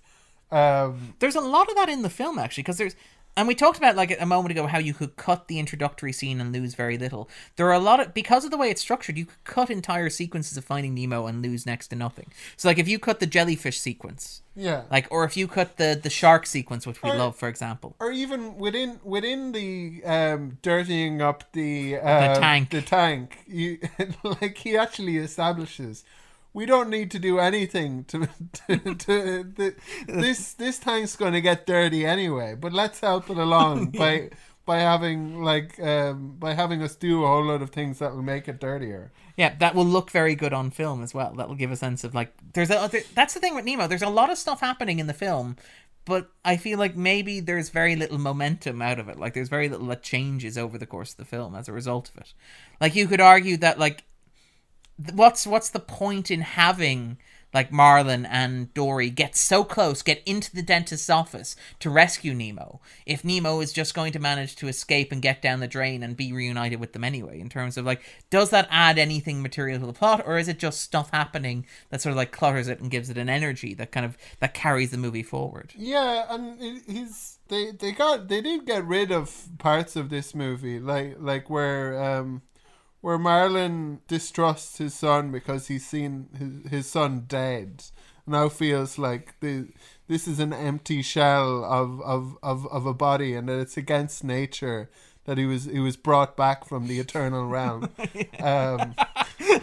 Um 0.51 1.15
There's 1.19 1.35
a 1.35 1.41
lot 1.41 1.69
of 1.69 1.75
that 1.75 1.89
in 1.89 2.01
the 2.01 2.09
film 2.09 2.37
actually, 2.39 2.63
because 2.63 2.77
there's, 2.77 2.95
and 3.37 3.47
we 3.47 3.55
talked 3.55 3.77
about 3.77 3.95
like 3.95 4.15
a 4.19 4.25
moment 4.25 4.51
ago 4.51 4.65
how 4.67 4.77
you 4.79 4.93
could 4.93 5.15
cut 5.17 5.47
the 5.47 5.59
introductory 5.59 6.11
scene 6.13 6.39
and 6.39 6.51
lose 6.53 6.73
very 6.75 6.97
little. 6.97 7.29
There 7.57 7.67
are 7.67 7.73
a 7.73 7.79
lot 7.79 7.99
of 7.99 8.13
because 8.13 8.45
of 8.45 8.51
the 8.51 8.57
way 8.57 8.69
it's 8.69 8.81
structured, 8.81 9.17
you 9.17 9.25
could 9.25 9.43
cut 9.43 9.69
entire 9.69 10.09
sequences 10.09 10.57
of 10.57 10.63
Finding 10.65 10.93
Nemo 10.93 11.27
and 11.27 11.41
lose 11.41 11.65
next 11.65 11.87
to 11.89 11.95
nothing. 11.95 12.31
So 12.57 12.67
like 12.69 12.77
if 12.79 12.87
you 12.87 12.99
cut 12.99 13.19
the 13.19 13.25
jellyfish 13.25 13.79
sequence, 13.79 14.41
yeah. 14.55 14.83
like 14.89 15.07
or 15.11 15.23
if 15.25 15.35
you 15.35 15.47
cut 15.47 15.77
the 15.77 15.99
the 16.01 16.09
shark 16.09 16.45
sequence, 16.45 16.87
which 16.87 17.01
we 17.03 17.09
Or- 17.11 17.15
love, 17.17 17.35
for 17.35 17.47
example. 17.49 17.95
or 17.99 18.11
even 18.11 18.57
within 18.57 18.99
within 19.03 19.51
the 19.51 20.03
um 20.05 20.57
dirtying 20.61 21.21
up 21.21 21.43
the 21.53 21.97
uh, 21.97 22.39
tank. 22.39 22.69
the 22.69 22.81
tank 22.81 23.39
you 23.47 23.79
like 24.23 24.57
he 24.59 24.77
actually 24.77 25.17
establishes 25.17 26.03
we 26.55 26.65
don't 26.65 26.89
need 26.89 27.11
to 27.11 27.19
do 27.19 27.37
anything 27.37 28.03
to 28.05 28.27
to, 28.67 28.77
to 28.95 29.43
the, 29.55 29.75
this 30.07 30.53
this 30.53 30.79
tank's 30.79 31.15
going 31.15 31.33
to 31.33 31.41
get 31.41 31.67
dirty 31.67 32.05
anyway 32.05 32.55
but 32.55 32.73
let's 32.73 32.99
help 33.01 33.29
it 33.29 33.37
along 33.37 33.87
by 33.91 34.29
by 34.65 34.79
having 34.79 35.43
like 35.43 35.79
um 35.79 36.35
by 36.39 36.53
having 36.53 36.81
us 36.81 36.95
do 36.95 37.23
a 37.23 37.27
whole 37.27 37.45
lot 37.45 37.61
of 37.61 37.69
things 37.69 37.99
that 37.99 38.15
will 38.15 38.23
make 38.23 38.47
it 38.47 38.59
dirtier 38.59 39.11
Yeah, 39.37 39.53
that 39.59 39.75
will 39.75 39.85
look 39.85 40.11
very 40.11 40.35
good 40.35 40.53
on 40.53 40.71
film 40.71 41.03
as 41.03 41.13
well. 41.13 41.33
That 41.33 41.49
will 41.49 41.55
give 41.55 41.71
a 41.71 41.75
sense 41.75 42.03
of 42.03 42.15
like 42.15 42.33
there's 42.53 42.69
a 42.71 42.87
there, 42.91 43.01
that's 43.13 43.33
the 43.33 43.39
thing 43.39 43.53
with 43.55 43.65
Nemo. 43.65 43.87
There's 43.87 44.01
a 44.01 44.09
lot 44.09 44.29
of 44.29 44.37
stuff 44.37 44.61
happening 44.61 44.99
in 44.99 45.07
the 45.07 45.13
film, 45.13 45.57
but 46.05 46.31
I 46.45 46.57
feel 46.57 46.79
like 46.79 46.95
maybe 46.95 47.41
there's 47.41 47.69
very 47.69 47.95
little 47.95 48.17
momentum 48.17 48.81
out 48.81 48.99
of 48.99 49.09
it. 49.09 49.19
Like 49.19 49.33
there's 49.33 49.49
very 49.49 49.67
little 49.67 49.87
that 49.87 50.03
changes 50.03 50.57
over 50.57 50.77
the 50.77 50.85
course 50.85 51.11
of 51.11 51.17
the 51.17 51.25
film 51.25 51.53
as 51.53 51.67
a 51.67 51.73
result 51.73 52.09
of 52.09 52.17
it. 52.17 52.33
Like 52.79 52.95
you 52.95 53.07
could 53.07 53.21
argue 53.21 53.57
that 53.57 53.77
like 53.77 54.05
what's 55.13 55.45
what's 55.45 55.69
the 55.69 55.79
point 55.79 56.31
in 56.31 56.41
having 56.41 57.17
like 57.55 57.71
Marlin 57.71 58.25
and 58.25 58.71
Dory 58.73 59.09
get 59.09 59.33
so 59.33 59.63
close, 59.63 60.01
get 60.01 60.21
into 60.25 60.53
the 60.53 60.61
dentist's 60.61 61.09
office 61.09 61.55
to 61.79 61.89
rescue 61.89 62.33
Nemo, 62.33 62.81
if 63.05 63.23
Nemo 63.23 63.61
is 63.61 63.71
just 63.71 63.93
going 63.93 64.11
to 64.11 64.19
manage 64.19 64.57
to 64.57 64.67
escape 64.67 65.13
and 65.13 65.21
get 65.21 65.41
down 65.41 65.61
the 65.61 65.67
drain 65.67 66.03
and 66.03 66.17
be 66.17 66.33
reunited 66.33 66.81
with 66.81 66.91
them 66.91 67.05
anyway, 67.05 67.39
in 67.39 67.47
terms 67.47 67.77
of 67.77 67.85
like, 67.85 68.01
does 68.29 68.49
that 68.49 68.67
add 68.69 68.99
anything 68.99 69.41
material 69.41 69.79
to 69.79 69.85
the 69.85 69.93
plot, 69.93 70.21
or 70.25 70.37
is 70.37 70.49
it 70.49 70.59
just 70.59 70.81
stuff 70.81 71.09
happening 71.11 71.65
that 71.91 72.01
sort 72.01 72.11
of 72.11 72.17
like 72.17 72.33
clutters 72.33 72.67
it 72.67 72.81
and 72.81 72.91
gives 72.91 73.09
it 73.09 73.17
an 73.17 73.29
energy 73.29 73.73
that 73.73 73.93
kind 73.93 74.05
of 74.05 74.17
that 74.41 74.53
carries 74.53 74.91
the 74.91 74.97
movie 74.97 75.23
forward? 75.23 75.71
Yeah, 75.77 76.25
and 76.29 76.59
he's 76.85 77.39
they 77.47 77.71
they 77.71 77.93
got 77.93 78.27
they 78.27 78.41
did 78.41 78.65
get 78.65 78.83
rid 78.85 79.13
of 79.13 79.47
parts 79.59 79.95
of 79.95 80.09
this 80.09 80.35
movie, 80.35 80.77
like 80.77 81.15
like 81.19 81.49
where 81.49 82.03
um 82.03 82.41
where 83.05 83.19
Marlin 83.19 83.99
distrusts 84.07 84.79
his 84.79 84.95
son 84.95 85.31
because 85.31 85.67
he's 85.67 85.85
seen 85.85 86.27
his 86.39 86.71
his 86.71 86.87
son 86.87 87.25
dead. 87.27 87.83
Now 88.25 88.49
feels 88.49 88.97
like 88.97 89.39
the 89.41 89.67
this 90.07 90.27
is 90.27 90.39
an 90.39 90.51
empty 90.51 91.03
shell 91.03 91.63
of, 91.63 92.01
of, 92.01 92.35
of, 92.41 92.65
of 92.65 92.87
a 92.87 92.95
body, 92.95 93.35
and 93.35 93.47
that 93.47 93.59
it's 93.59 93.77
against 93.77 94.23
nature 94.23 94.89
that 95.25 95.37
he 95.37 95.45
was 95.45 95.65
he 95.65 95.79
was 95.79 95.95
brought 95.95 96.35
back 96.35 96.65
from 96.65 96.87
the 96.87 96.97
eternal 96.99 97.45
realm. 97.45 97.91
Um, 98.39 98.95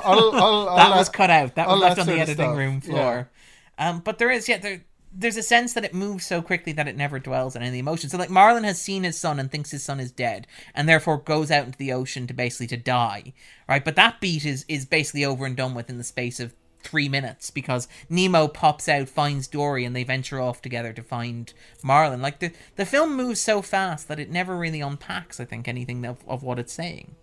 all, 0.05 0.37
all, 0.37 0.69
all 0.69 0.77
that 0.77 0.97
was 0.97 1.09
cut 1.09 1.31
out. 1.31 1.57
That 1.57 1.67
was 1.67 1.81
left 1.81 1.97
that 1.97 2.03
on 2.03 2.15
the 2.15 2.21
editing 2.21 2.55
room 2.55 2.81
floor. 2.81 3.29
Um, 3.77 4.01
but 4.01 4.19
there 4.19 4.31
is, 4.31 4.49
yeah, 4.49 4.59
there, 4.59 4.85
there's 5.15 5.37
a 5.37 5.43
sense 5.43 5.73
that 5.75 5.85
it 5.85 5.95
moves 5.95 6.27
so 6.27 6.41
quickly 6.41 6.73
that 6.73 6.89
it 6.89 6.97
never 6.97 7.19
dwells 7.19 7.55
on 7.55 7.63
any 7.63 7.79
emotion. 7.79 8.09
So, 8.09 8.19
like, 8.19 8.31
Marlin 8.31 8.65
has 8.65 8.81
seen 8.81 9.05
his 9.05 9.19
son 9.19 9.39
and 9.39 9.51
thinks 9.51 9.71
his 9.71 9.83
son 9.83 10.01
is 10.01 10.11
dead, 10.11 10.47
and 10.75 10.89
therefore 10.89 11.19
goes 11.19 11.51
out 11.51 11.67
into 11.67 11.79
the 11.79 11.93
ocean 11.93 12.27
to 12.27 12.35
basically 12.35 12.69
to 12.69 12.77
die, 12.77 13.35
right? 13.69 13.85
But 13.85 13.97
that 13.97 14.21
beat 14.21 14.45
is 14.45 14.65
is 14.69 14.87
basically 14.87 15.25
over 15.25 15.45
and 15.45 15.57
done 15.57 15.75
with 15.75 15.91
in 15.91 15.99
the 15.99 16.05
space 16.05 16.41
of 16.41 16.55
three 16.83 17.09
minutes 17.09 17.51
because 17.51 17.89
Nemo 18.09 18.49
pops 18.49 18.89
out, 18.89 19.09
finds 19.09 19.47
Dory, 19.47 19.85
and 19.85 19.95
they 19.95 20.05
venture 20.05 20.41
off 20.41 20.63
together 20.63 20.93
to 20.93 21.03
find 21.03 21.53
Marlin. 21.83 22.23
Like 22.23 22.41
the 22.41 22.53
the 22.77 22.87
film 22.87 23.17
moves 23.17 23.41
so 23.41 23.63
fast 23.63 24.09
that 24.09 24.19
it 24.19 24.31
never 24.31 24.57
really 24.57 24.81
unpacks. 24.81 25.41
I 25.41 25.45
think 25.45 25.69
anything 25.69 26.05
of, 26.05 26.25
of 26.27 26.43
what 26.43 26.59
it's 26.59 26.73
saying. 26.73 27.17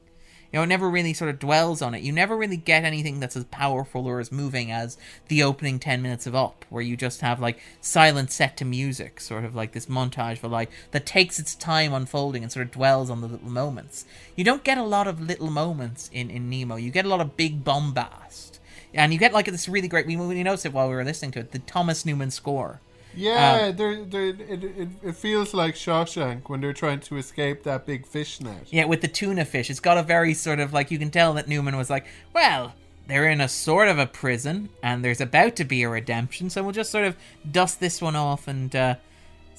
You 0.52 0.58
know, 0.58 0.64
it 0.64 0.68
never 0.68 0.90
really 0.90 1.14
sort 1.14 1.30
of 1.30 1.38
dwells 1.38 1.82
on 1.82 1.94
it. 1.94 2.02
You 2.02 2.12
never 2.12 2.36
really 2.36 2.58
get 2.58 2.84
anything 2.84 3.20
that's 3.20 3.38
as 3.38 3.44
powerful 3.46 4.08
or 4.08 4.20
as 4.20 4.32
moving 4.32 4.72
as 4.72 4.98
the 5.28 5.44
opening 5.44 5.78
10 5.78 6.02
minutes 6.02 6.26
of 6.26 6.34
Up, 6.34 6.66
where 6.70 6.82
you 6.82 6.98
just 6.98 7.22
have 7.22 7.40
like 7.40 7.60
silent 7.82 8.32
set 8.32 8.58
to 8.58 8.66
music, 8.66 9.22
sort 9.22 9.46
of 9.46 9.56
like 9.56 9.74
this 9.74 9.86
montage 9.86 10.40
for 10.40 10.48
a 10.48 10.50
life 10.50 10.70
that 10.92 11.06
takes 11.06 11.38
its 11.38 11.54
time 11.54 11.94
unfolding 11.94 12.42
and 12.42 12.52
sort 12.52 12.66
of 12.66 12.72
dwells 12.72 13.12
on 13.12 13.22
the 13.22 13.28
little 13.28 13.50
moments. 13.50 14.06
You 14.36 14.44
don't 14.44 14.64
get 14.64 14.80
a 14.80 14.84
lot 14.84 15.08
of 15.08 15.22
little 15.22 15.52
moments 15.52 16.10
in, 16.12 16.32
in 16.32 16.50
Nemo. 16.50 16.78
You 16.78 16.90
get 16.90 17.06
a 17.06 17.10
lot 17.10 17.22
of 17.22 17.38
big 17.38 17.64
bombast. 17.64 18.60
And 18.92 19.14
you 19.14 19.20
get 19.20 19.34
like 19.34 19.46
this 19.46 19.70
really 19.70 19.88
great, 19.88 20.08
we, 20.08 20.16
we 20.16 20.42
noticed 20.42 20.66
it 20.66 20.74
while 20.74 20.90
we 20.90 20.96
were 20.96 21.04
listening 21.04 21.32
to 21.32 21.40
it, 21.42 21.52
the 21.52 21.60
Thomas 21.60 22.08
Newman 22.08 22.32
score. 22.32 22.82
Yeah, 23.16 23.72
they're, 23.72 24.04
they're, 24.04 24.28
it, 24.28 24.64
it, 24.64 24.90
it 25.04 25.16
feels 25.16 25.54
like 25.54 25.76
Shawshank 25.76 26.50
when 26.50 26.62
they're 26.62 26.74
trying 26.74 27.00
to 27.02 27.18
escape 27.18 27.64
that 27.64 27.86
big 27.86 28.06
fish 28.06 28.40
net. 28.40 28.68
Yeah, 28.70 28.86
with 28.86 29.02
the 29.02 29.08
tuna 29.08 29.46
fish, 29.46 29.70
it's 29.70 29.80
got 29.80 29.98
a 29.98 30.04
very 30.04 30.34
sort 30.34 30.60
of 30.60 30.74
like 30.74 30.92
you 30.92 31.00
can 31.00 31.10
tell 31.10 31.34
that 31.34 31.48
Newman 31.48 31.76
was 31.76 31.90
like, 31.90 32.06
well, 32.34 32.74
they're 33.08 33.28
in 33.28 33.42
a 33.42 33.48
sort 33.48 33.88
of 33.88 33.98
a 33.98 34.06
prison, 34.06 34.70
and 34.84 35.04
there's 35.04 35.20
about 35.20 35.56
to 35.56 35.64
be 35.66 35.82
a 35.84 35.90
redemption, 35.90 36.50
so 36.50 36.62
we'll 36.62 36.72
just 36.72 36.92
sort 36.92 37.06
of 37.06 37.16
dust 37.52 37.80
this 37.80 38.02
one 38.02 38.16
off 38.16 38.48
and 38.48 38.76
uh, 38.76 38.96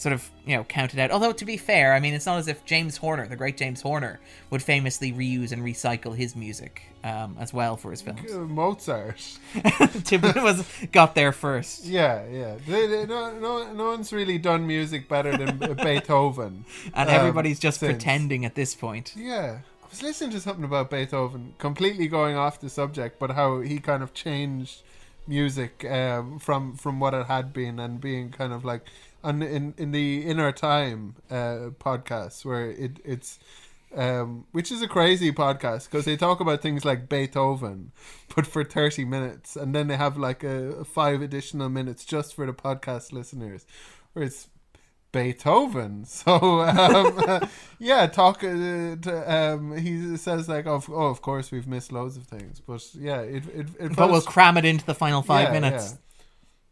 sort 0.00 0.14
of 0.14 0.30
you 0.46 0.56
know 0.56 0.64
counted 0.64 0.98
out. 0.98 1.10
Although 1.10 1.32
to 1.32 1.44
be 1.44 1.56
fair, 1.58 1.92
I 1.92 2.00
mean 2.00 2.14
it's 2.14 2.26
not 2.26 2.38
as 2.38 2.48
if 2.48 2.64
James 2.64 2.96
Horner, 2.96 3.26
the 3.26 3.36
great 3.36 3.56
James 3.58 3.82
Horner, 3.82 4.18
would 4.48 4.62
famously 4.62 5.12
reuse 5.12 5.52
and 5.52 5.62
recycle 5.62 6.16
his 6.16 6.34
music 6.34 6.82
um, 7.04 7.36
as 7.38 7.52
well 7.52 7.76
for 7.76 7.90
his 7.90 8.00
films. 8.00 8.32
Mozart. 8.32 9.16
Tippett 9.54 10.42
was 10.42 10.66
got 10.90 11.14
there 11.14 11.32
first. 11.32 11.84
Yeah, 11.84 12.24
yeah. 12.28 12.56
They, 12.66 12.86
they, 12.86 13.06
no, 13.06 13.38
no, 13.38 13.72
no 13.74 13.88
one's 13.88 14.12
really 14.12 14.38
done 14.38 14.66
music 14.66 15.06
better 15.06 15.36
than 15.36 15.58
Beethoven. 15.76 16.64
And 16.94 17.08
um, 17.08 17.14
everybody's 17.14 17.58
just 17.58 17.80
since. 17.80 17.92
pretending 17.92 18.44
at 18.44 18.54
this 18.54 18.74
point. 18.74 19.14
Yeah. 19.16 19.58
I 19.82 19.86
was 19.90 20.02
listening 20.02 20.30
to 20.30 20.40
something 20.40 20.64
about 20.64 20.90
Beethoven, 20.90 21.54
completely 21.58 22.08
going 22.08 22.36
off 22.36 22.60
the 22.60 22.70
subject, 22.70 23.18
but 23.18 23.32
how 23.32 23.60
he 23.60 23.78
kind 23.78 24.02
of 24.02 24.14
changed 24.14 24.82
music 25.26 25.84
um, 25.84 26.38
from 26.38 26.74
from 26.76 26.98
what 26.98 27.14
it 27.14 27.26
had 27.26 27.52
been 27.52 27.78
and 27.78 28.00
being 28.00 28.30
kind 28.30 28.52
of 28.52 28.64
like 28.64 28.82
on 29.22 29.42
in 29.42 29.74
in 29.76 29.92
the 29.92 30.26
In 30.26 30.40
Our 30.40 30.52
Time 30.52 31.16
uh, 31.30 31.70
podcast 31.78 32.44
where 32.44 32.70
it 32.70 33.00
it's 33.04 33.38
um, 33.94 34.46
which 34.52 34.70
is 34.70 34.82
a 34.82 34.88
crazy 34.88 35.32
podcast 35.32 35.90
because 35.90 36.04
they 36.04 36.16
talk 36.16 36.40
about 36.40 36.62
things 36.62 36.84
like 36.84 37.08
Beethoven, 37.08 37.92
but 38.34 38.46
for 38.46 38.62
thirty 38.64 39.04
minutes, 39.04 39.56
and 39.56 39.74
then 39.74 39.88
they 39.88 39.96
have 39.96 40.16
like 40.16 40.44
a, 40.44 40.84
five 40.84 41.22
additional 41.22 41.68
minutes 41.68 42.04
just 42.04 42.34
for 42.34 42.46
the 42.46 42.52
podcast 42.52 43.12
listeners, 43.12 43.66
where 44.12 44.24
it's 44.24 44.48
Beethoven. 45.12 46.04
So 46.06 46.60
um, 46.60 47.48
yeah, 47.80 48.06
talk. 48.06 48.44
Uh, 48.44 48.94
to, 48.96 49.24
um, 49.26 49.76
he 49.76 50.16
says 50.16 50.48
like, 50.48 50.66
oh, 50.66 50.82
oh, 50.88 51.06
of 51.06 51.20
course 51.20 51.50
we've 51.50 51.66
missed 51.66 51.90
loads 51.90 52.16
of 52.16 52.24
things, 52.24 52.60
but 52.60 52.86
yeah, 52.94 53.20
it 53.22 53.44
it, 53.48 53.66
it 53.78 53.96
But 53.96 54.10
we'll 54.10 54.22
cram 54.22 54.56
it 54.56 54.64
into 54.64 54.86
the 54.86 54.94
final 54.94 55.22
five 55.22 55.48
yeah, 55.48 55.60
minutes. 55.60 55.92
yeah. 55.92 55.96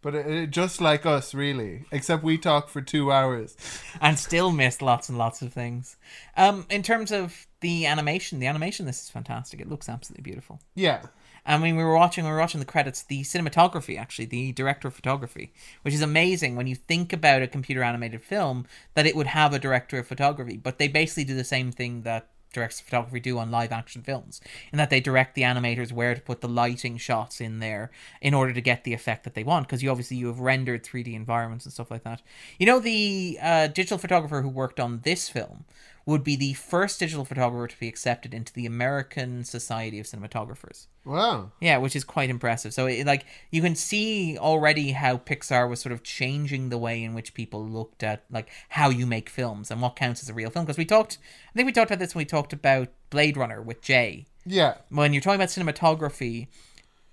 But 0.00 0.14
it, 0.14 0.26
it, 0.26 0.50
just 0.50 0.80
like 0.80 1.04
us, 1.04 1.34
really, 1.34 1.84
except 1.90 2.22
we 2.22 2.38
talk 2.38 2.68
for 2.68 2.80
two 2.80 3.10
hours. 3.10 3.56
and 4.00 4.18
still 4.18 4.52
missed 4.52 4.80
lots 4.80 5.08
and 5.08 5.18
lots 5.18 5.42
of 5.42 5.52
things. 5.52 5.96
Um, 6.36 6.66
in 6.70 6.82
terms 6.82 7.10
of 7.10 7.46
the 7.60 7.86
animation, 7.86 8.38
the 8.38 8.46
animation 8.46 8.86
this 8.86 9.02
is 9.02 9.10
fantastic. 9.10 9.60
It 9.60 9.68
looks 9.68 9.88
absolutely 9.88 10.22
beautiful. 10.22 10.60
Yeah, 10.76 11.02
And 11.44 11.62
when 11.62 11.76
we 11.76 11.82
were 11.82 11.96
watching, 11.96 12.24
we 12.24 12.30
were 12.30 12.38
watching 12.38 12.60
the 12.60 12.66
credits, 12.66 13.02
the 13.02 13.22
cinematography, 13.22 13.98
actually, 13.98 14.26
the 14.26 14.52
director 14.52 14.86
of 14.86 14.94
photography, 14.94 15.52
which 15.82 15.94
is 15.94 16.02
amazing 16.02 16.54
when 16.54 16.68
you 16.68 16.76
think 16.76 17.12
about 17.12 17.42
a 17.42 17.48
computer 17.48 17.82
animated 17.82 18.22
film 18.22 18.66
that 18.94 19.06
it 19.06 19.16
would 19.16 19.26
have 19.28 19.52
a 19.52 19.58
director 19.58 19.98
of 19.98 20.06
photography. 20.06 20.56
But 20.56 20.78
they 20.78 20.86
basically 20.86 21.24
do 21.24 21.34
the 21.34 21.42
same 21.44 21.72
thing 21.72 22.02
that 22.02 22.28
directors 22.52 22.80
of 22.80 22.86
photography 22.86 23.20
do 23.20 23.38
on 23.38 23.50
live 23.50 23.72
action 23.72 24.02
films, 24.02 24.40
in 24.72 24.78
that 24.78 24.90
they 24.90 25.00
direct 25.00 25.34
the 25.34 25.42
animators 25.42 25.92
where 25.92 26.14
to 26.14 26.20
put 26.20 26.40
the 26.40 26.48
lighting 26.48 26.96
shots 26.96 27.40
in 27.40 27.58
there 27.58 27.90
in 28.20 28.34
order 28.34 28.52
to 28.52 28.60
get 28.60 28.84
the 28.84 28.94
effect 28.94 29.24
that 29.24 29.34
they 29.34 29.44
want. 29.44 29.66
Because 29.66 29.82
you 29.82 29.90
obviously 29.90 30.16
you 30.16 30.26
have 30.28 30.40
rendered 30.40 30.84
3D 30.84 31.14
environments 31.14 31.64
and 31.64 31.72
stuff 31.72 31.90
like 31.90 32.04
that. 32.04 32.22
You 32.58 32.66
know, 32.66 32.78
the 32.78 33.38
uh, 33.40 33.66
digital 33.68 33.98
photographer 33.98 34.42
who 34.42 34.48
worked 34.48 34.80
on 34.80 35.00
this 35.00 35.28
film 35.28 35.64
would 36.08 36.24
be 36.24 36.36
the 36.36 36.54
first 36.54 36.98
digital 36.98 37.22
photographer 37.26 37.66
to 37.66 37.78
be 37.78 37.86
accepted 37.86 38.32
into 38.32 38.50
the 38.54 38.64
American 38.64 39.44
Society 39.44 40.00
of 40.00 40.06
Cinematographers. 40.06 40.86
wow. 41.04 41.52
Yeah, 41.60 41.76
which 41.76 41.94
is 41.94 42.02
quite 42.02 42.30
impressive. 42.30 42.72
So, 42.72 42.86
it, 42.86 43.06
like, 43.06 43.26
you 43.50 43.60
can 43.60 43.74
see 43.74 44.38
already 44.38 44.92
how 44.92 45.18
Pixar 45.18 45.68
was 45.68 45.80
sort 45.82 45.92
of 45.92 46.02
changing 46.02 46.70
the 46.70 46.78
way 46.78 47.02
in 47.04 47.12
which 47.12 47.34
people 47.34 47.62
looked 47.62 48.02
at 48.02 48.24
like 48.30 48.48
how 48.70 48.88
you 48.88 49.04
make 49.04 49.28
films 49.28 49.70
and 49.70 49.82
what 49.82 49.96
counts 49.96 50.22
as 50.22 50.30
a 50.30 50.34
real 50.34 50.48
film. 50.48 50.64
Because 50.64 50.78
we 50.78 50.86
talked, 50.86 51.18
I 51.50 51.52
think 51.54 51.66
we 51.66 51.72
talked 51.72 51.90
about 51.90 51.98
this 51.98 52.14
when 52.14 52.22
we 52.22 52.26
talked 52.26 52.54
about 52.54 52.88
Blade 53.10 53.36
Runner 53.36 53.60
with 53.60 53.82
Jay. 53.82 54.24
Yeah, 54.46 54.76
When 54.88 55.12
you're 55.12 55.20
talking 55.20 55.42
about 55.42 55.50
cinematography, 55.50 56.46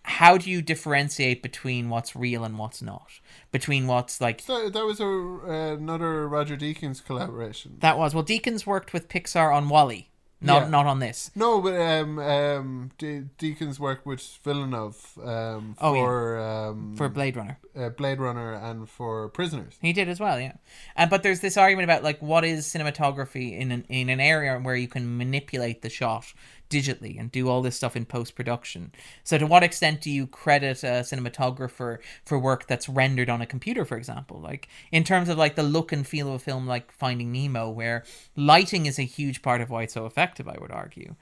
how 0.08 0.38
do 0.38 0.49
you 0.49 0.62
differentiate 0.62 1.41
between 1.41 1.89
what's 1.89 2.16
real 2.16 2.43
and 2.43 2.58
what's 2.58 2.82
not? 2.82 3.08
Between 3.51 3.88
what's 3.88 4.22
like 4.22 4.41
so 4.41 4.70
that 4.70 4.86
was 4.86 4.99
a 4.99 5.06
uh, 5.06 5.76
another 5.76 6.28
Roger 6.28 6.56
Deakins 6.58 7.03
collaboration. 7.03 7.78
that 7.80 7.97
was 7.97 8.14
well, 8.14 8.24
Deakins 8.24 8.66
worked 8.66 8.93
with 8.93 9.08
Pixar 9.10 9.53
on 9.56 9.70
WALL-E, 9.70 10.10
not 10.41 10.64
Yeah. 10.64 10.70
not 10.70 10.86
on 10.86 10.99
this. 10.99 11.32
No, 11.36 11.62
but 11.62 11.74
um, 11.80 12.20
um, 12.20 12.91
De- 12.97 13.24
Deakins 13.39 13.80
worked 13.80 14.06
with 14.06 14.22
Villeneuve 14.43 15.18
um, 15.24 15.76
Oh, 15.80 15.93
yeah. 15.93 16.01
for 16.03 16.38
um, 16.39 16.95
For 16.97 17.10
Blade 17.10 17.36
Runner, 17.38 17.58
uh, 17.76 17.89
Blade 17.89 18.20
Runner 18.20 18.53
and 18.53 18.89
for 18.89 19.30
Prisoners. 19.30 19.76
he 19.82 19.93
did 19.93 20.08
as 20.10 20.20
well, 20.20 20.39
yeah. 20.39 20.53
Uh, 20.97 21.06
but 21.08 21.24
there's 21.24 21.39
this 21.39 21.58
argument 21.58 21.86
about 21.86 22.03
like 22.03 22.22
what 22.22 22.43
is 22.45 22.66
cinematography 22.68 23.58
in 23.58 23.72
an 23.72 23.86
in 23.89 24.10
an 24.10 24.20
area 24.20 24.60
where 24.60 24.76
you 24.76 24.88
can 24.88 25.18
manipulate 25.18 25.82
the 25.82 25.89
shot 25.89 26.26
digitally 26.70 27.20
and 27.20 27.32
do 27.32 27.49
all 27.49 27.61
this 27.61 27.76
stuff 27.76 27.95
in 27.95 28.05
post 28.05 28.36
production. 28.36 28.91
So 29.24 29.38
to 29.38 29.47
what 29.47 29.63
extent 29.63 30.01
do 30.01 30.11
you 30.11 30.28
credit 30.28 30.84
a 30.84 31.01
cinematographer 31.01 31.99
for 32.26 32.39
work 32.39 32.68
that's 32.68 32.89
rendered 32.89 33.30
on 33.30 33.41
a 33.41 33.45
computer, 33.45 33.86
for 33.86 33.97
example? 33.97 34.39
Like 34.39 34.68
in 34.91 35.03
terms 35.03 35.30
of 35.30 35.38
like 35.38 35.55
the 35.55 35.63
look 35.63 35.91
and 35.91 36.05
feel 36.05 36.30
of 36.30 36.36
a 36.36 36.39
film 36.39 36.68
like 36.68 36.91
Finding 36.91 37.32
Nemo, 37.32 37.70
where 37.70 38.03
lighting 38.36 38.86
is 38.86 38.99
a 38.99 39.03
huge 39.03 39.41
part 39.41 39.61
of 39.61 39.70
why 39.70 39.84
it's 39.84 39.93
so 39.93 40.05
effective, 40.05 40.47
I 40.47 40.57
would 40.59 40.72
argue. 40.72 41.16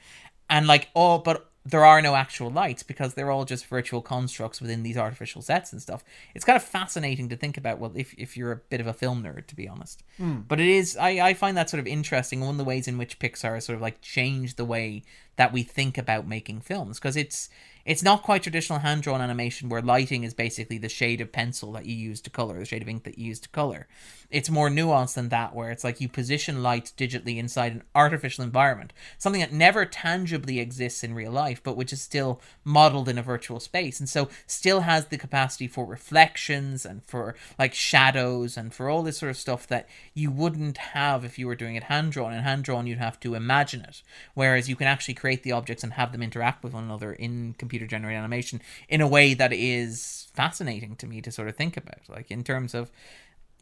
And 0.49 0.67
like 0.67 0.89
all 0.93 1.19
but 1.19 1.52
there 1.66 1.86
are 1.86 2.01
no 2.01 2.16
actual 2.16 2.49
lights 2.49 2.84
because 2.84 3.14
they're 3.14 3.32
all 3.32 3.45
just 3.45 3.66
virtual 3.68 4.01
constructs 4.01 4.59
within 4.59 4.84
these 4.84 4.97
artificial 4.97 5.41
sets 5.41 5.72
and 5.72 5.82
stuff. 5.82 6.03
It's 6.36 6.43
kind 6.43 6.57
of 6.57 6.64
fascinating 6.64 7.30
to 7.30 7.38
think 7.38 7.57
about. 7.57 7.80
Well, 7.80 7.93
if, 7.95 8.14
if 8.18 8.36
you're 8.36 8.51
a 8.51 8.57
bit 8.57 8.82
of 8.82 8.88
a 8.88 8.93
film 8.93 9.24
nerd, 9.24 9.47
to 9.47 9.55
be 9.55 9.68
honest, 9.68 10.03
hmm. 10.18 10.41
but 10.47 10.59
it 10.59 10.68
is. 10.68 10.97
I, 10.97 11.30
I 11.30 11.34
find 11.34 11.55
that 11.55 11.70
sort 11.70 11.80
of 11.80 11.88
interesting. 11.88 12.41
One 12.41 12.51
of 12.51 12.57
the 12.57 12.64
ways 12.64 12.88
in 12.88 12.97
which 12.97 13.20
Pixar 13.20 13.55
has 13.55 13.66
sort 13.66 13.78
of 13.78 13.82
like 13.82 14.01
changed 14.01 14.57
the 14.57 14.66
way 14.66 15.03
that 15.36 15.53
we 15.53 15.64
think 15.64 15.97
about 15.97 16.28
making 16.28 16.61
films 16.61 16.99
because 16.99 17.18
it's 17.18 17.49
it's 17.86 18.03
not 18.03 18.24
quite 18.24 18.43
traditional 18.43 18.80
hand 18.80 19.03
drawn 19.03 19.22
animation 19.22 19.68
where 19.68 19.82
lighting 19.82 20.24
is 20.24 20.34
basically 20.34 20.78
the 20.78 20.89
shade 20.89 21.20
of 21.20 21.32
pencil 21.32 21.72
that 21.74 21.86
you 21.86 21.95
use 21.95 22.22
to 22.22 22.30
color, 22.30 22.59
the 22.59 22.66
shade 22.66 22.82
of 22.82 22.88
ink 22.88 23.03
that 23.03 23.18
you 23.18 23.28
use 23.28 23.39
to 23.41 23.49
color. 23.49 23.88
It's 24.34 24.49
more 24.49 24.69
nuanced 24.69 25.13
than 25.13 25.29
that, 25.29 25.53
where 25.53 25.69
it's 25.69 25.84
like 25.84 26.01
you 26.01 26.09
position 26.09 26.63
light 26.63 26.91
digitally 26.97 27.38
inside 27.38 27.71
an 27.71 27.84
artificial 27.93 28.43
environment, 28.43 28.91
something 29.19 29.41
that 29.41 29.53
never 29.53 29.86
tangibly 29.86 30.59
exists 30.59 31.03
in 31.03 31.13
real 31.13 31.31
life, 31.31 31.61
but 31.61 31.77
which 31.77 31.93
is 31.93 32.01
still 32.01 32.41
modeled 32.63 33.07
in 33.07 33.19
a 33.19 33.23
virtual 33.23 33.59
space, 33.59 33.99
and 33.99 34.09
so 34.09 34.29
still 34.47 34.81
has 34.81 35.05
the 35.07 35.17
capacity 35.19 35.67
for 35.67 35.86
reflections 35.86 36.84
and 36.84 37.03
for 37.05 37.36
like 37.59 37.75
shadows 37.75 38.57
and 38.57 38.73
for 38.73 38.89
all 38.89 39.03
this 39.03 39.19
sort 39.19 39.29
of 39.29 39.38
stuff 39.38 39.67
that 39.67 39.88
you 40.15 40.31
wouldn't 40.31 40.77
have 40.77 41.23
if 41.23 41.38
you 41.38 41.45
were 41.45 41.55
doing 41.55 41.75
it 41.75 41.84
hand 41.84 42.11
drawn. 42.11 42.34
And 42.34 42.43
hand 42.43 42.63
drawn, 42.63 42.88
you'd 42.88 42.97
have 42.97 43.19
to 43.19 43.36
imagine 43.36 43.81
it, 43.81 44.01
whereas 44.34 44.67
you 44.67 44.75
can 44.75 44.88
actually 44.88 45.13
create 45.13 45.43
the 45.43 45.51
objects 45.51 45.84
and 45.84 45.93
have 45.93 46.11
them 46.11 46.23
interact 46.23 46.63
with 46.63 46.73
one 46.73 46.86
another 46.86 47.13
in 47.13 47.53
computer 47.59 47.86
generated 47.86 48.17
animation 48.17 48.61
in 48.89 48.99
a 48.99 49.07
way 49.07 49.36
that 49.36 49.53
is 49.53 50.27
fascinating 50.34 50.95
to 50.95 51.05
me 51.05 51.21
to 51.21 51.31
sort 51.31 51.47
of 51.47 51.55
think 51.55 51.77
about, 51.77 51.99
like 52.09 52.31
in 52.31 52.43
terms 52.43 52.73
of 52.73 52.89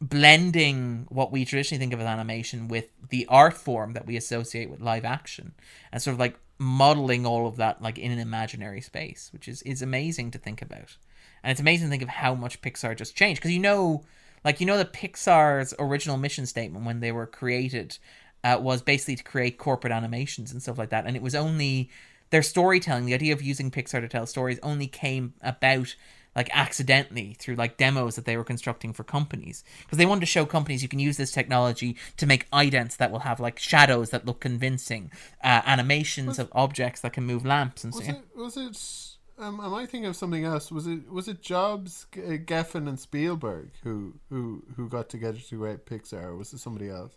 blending 0.02 1.06
what 1.10 1.30
we 1.30 1.44
traditionally 1.44 1.78
think 1.78 1.92
of 1.92 2.00
as 2.00 2.06
animation 2.06 2.66
with 2.66 2.88
the 3.10 3.24
art 3.28 3.54
form 3.54 3.92
that 3.92 4.04
we 4.04 4.16
associate 4.16 4.68
with 4.68 4.80
live 4.80 5.04
action 5.04 5.52
and 5.92 6.02
sort 6.02 6.12
of 6.12 6.18
like 6.18 6.36
modeling 6.58 7.24
all 7.24 7.46
of 7.46 7.56
that 7.56 7.80
like 7.80 7.98
in 7.98 8.10
an 8.10 8.18
imaginary 8.18 8.80
space 8.80 9.30
which 9.32 9.46
is 9.46 9.62
is 9.62 9.80
amazing 9.80 10.30
to 10.32 10.38
think 10.38 10.60
about. 10.60 10.96
And 11.44 11.52
it's 11.52 11.60
amazing 11.60 11.86
to 11.86 11.90
think 11.90 12.02
of 12.02 12.08
how 12.08 12.34
much 12.34 12.60
pixar 12.60 12.96
just 12.96 13.14
changed. 13.14 13.40
Because 13.40 13.52
you 13.52 13.60
know 13.60 14.02
like 14.44 14.60
you 14.60 14.66
know 14.66 14.76
the 14.76 14.84
pixar's 14.84 15.72
original 15.78 16.16
mission 16.16 16.46
statement 16.46 16.84
when 16.84 16.98
they 16.98 17.12
were 17.12 17.26
created 17.26 17.98
uh, 18.42 18.58
was 18.60 18.82
basically 18.82 19.14
to 19.14 19.22
create 19.22 19.56
corporate 19.56 19.92
animations 19.92 20.50
and 20.50 20.60
stuff 20.60 20.78
like 20.78 20.90
that. 20.90 21.06
And 21.06 21.14
it 21.14 21.22
was 21.22 21.36
only 21.36 21.90
their 22.30 22.42
storytelling 22.42 23.06
the 23.06 23.14
idea 23.14 23.32
of 23.32 23.40
using 23.40 23.70
pixar 23.70 24.00
to 24.00 24.08
tell 24.08 24.26
stories 24.26 24.58
only 24.64 24.88
came 24.88 25.34
about 25.42 25.94
like 26.34 26.48
accidentally 26.52 27.34
through 27.38 27.54
like 27.54 27.76
demos 27.76 28.16
that 28.16 28.24
they 28.24 28.36
were 28.36 28.44
constructing 28.44 28.92
for 28.92 29.04
companies 29.04 29.64
because 29.82 29.98
they 29.98 30.06
wanted 30.06 30.20
to 30.20 30.26
show 30.26 30.46
companies 30.46 30.82
you 30.82 30.88
can 30.88 30.98
use 30.98 31.16
this 31.16 31.32
technology 31.32 31.96
to 32.16 32.26
make 32.26 32.50
idents 32.50 32.96
that 32.96 33.10
will 33.10 33.20
have 33.20 33.40
like 33.40 33.58
shadows 33.58 34.10
that 34.10 34.24
look 34.24 34.40
convincing 34.40 35.10
uh, 35.42 35.62
animations 35.66 36.38
of 36.38 36.48
objects 36.52 37.00
that 37.00 37.12
can 37.12 37.24
move 37.24 37.44
lamps 37.44 37.84
and 37.84 37.94
so 37.94 38.00
Was 38.00 38.08
it? 38.08 38.22
Was 38.34 38.56
it? 38.56 39.18
Um, 39.42 39.60
am 39.60 39.74
I 39.74 39.86
thinking 39.86 40.06
of 40.06 40.16
something 40.16 40.44
else? 40.44 40.70
Was 40.70 40.86
it? 40.86 41.10
Was 41.10 41.26
it 41.26 41.42
Jobs, 41.42 42.06
uh, 42.16 42.36
Geffen, 42.44 42.88
and 42.88 42.98
Spielberg 42.98 43.70
who 43.82 44.14
who 44.28 44.62
who 44.76 44.88
got 44.88 45.08
together 45.08 45.38
to 45.38 45.58
create 45.58 45.86
Pixar? 45.86 46.24
Or 46.24 46.36
was 46.36 46.52
it 46.52 46.58
somebody 46.58 46.88
else? 46.88 47.16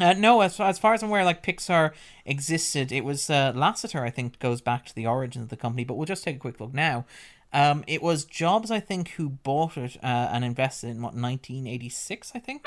Uh, 0.00 0.12
no, 0.12 0.40
as, 0.42 0.60
as 0.60 0.78
far 0.78 0.94
as 0.94 1.02
I'm 1.02 1.08
aware, 1.08 1.24
like 1.24 1.42
Pixar 1.42 1.92
existed. 2.24 2.92
It 2.92 3.04
was 3.04 3.28
uh, 3.28 3.52
Lasseter, 3.52 4.02
I 4.02 4.10
think, 4.10 4.38
goes 4.38 4.60
back 4.60 4.86
to 4.86 4.94
the 4.94 5.06
origins 5.06 5.44
of 5.44 5.48
the 5.48 5.56
company. 5.56 5.84
But 5.84 5.94
we'll 5.94 6.06
just 6.06 6.22
take 6.22 6.36
a 6.36 6.38
quick 6.38 6.60
look 6.60 6.72
now. 6.72 7.04
Um, 7.52 7.84
it 7.86 8.02
was 8.02 8.24
Jobs, 8.24 8.70
I 8.70 8.80
think, 8.80 9.10
who 9.10 9.30
bought 9.30 9.76
it 9.76 9.96
uh, 10.02 10.06
and 10.32 10.44
invested 10.44 10.88
in 10.88 10.96
what 10.96 11.14
1986, 11.14 12.32
I 12.34 12.38
think. 12.38 12.66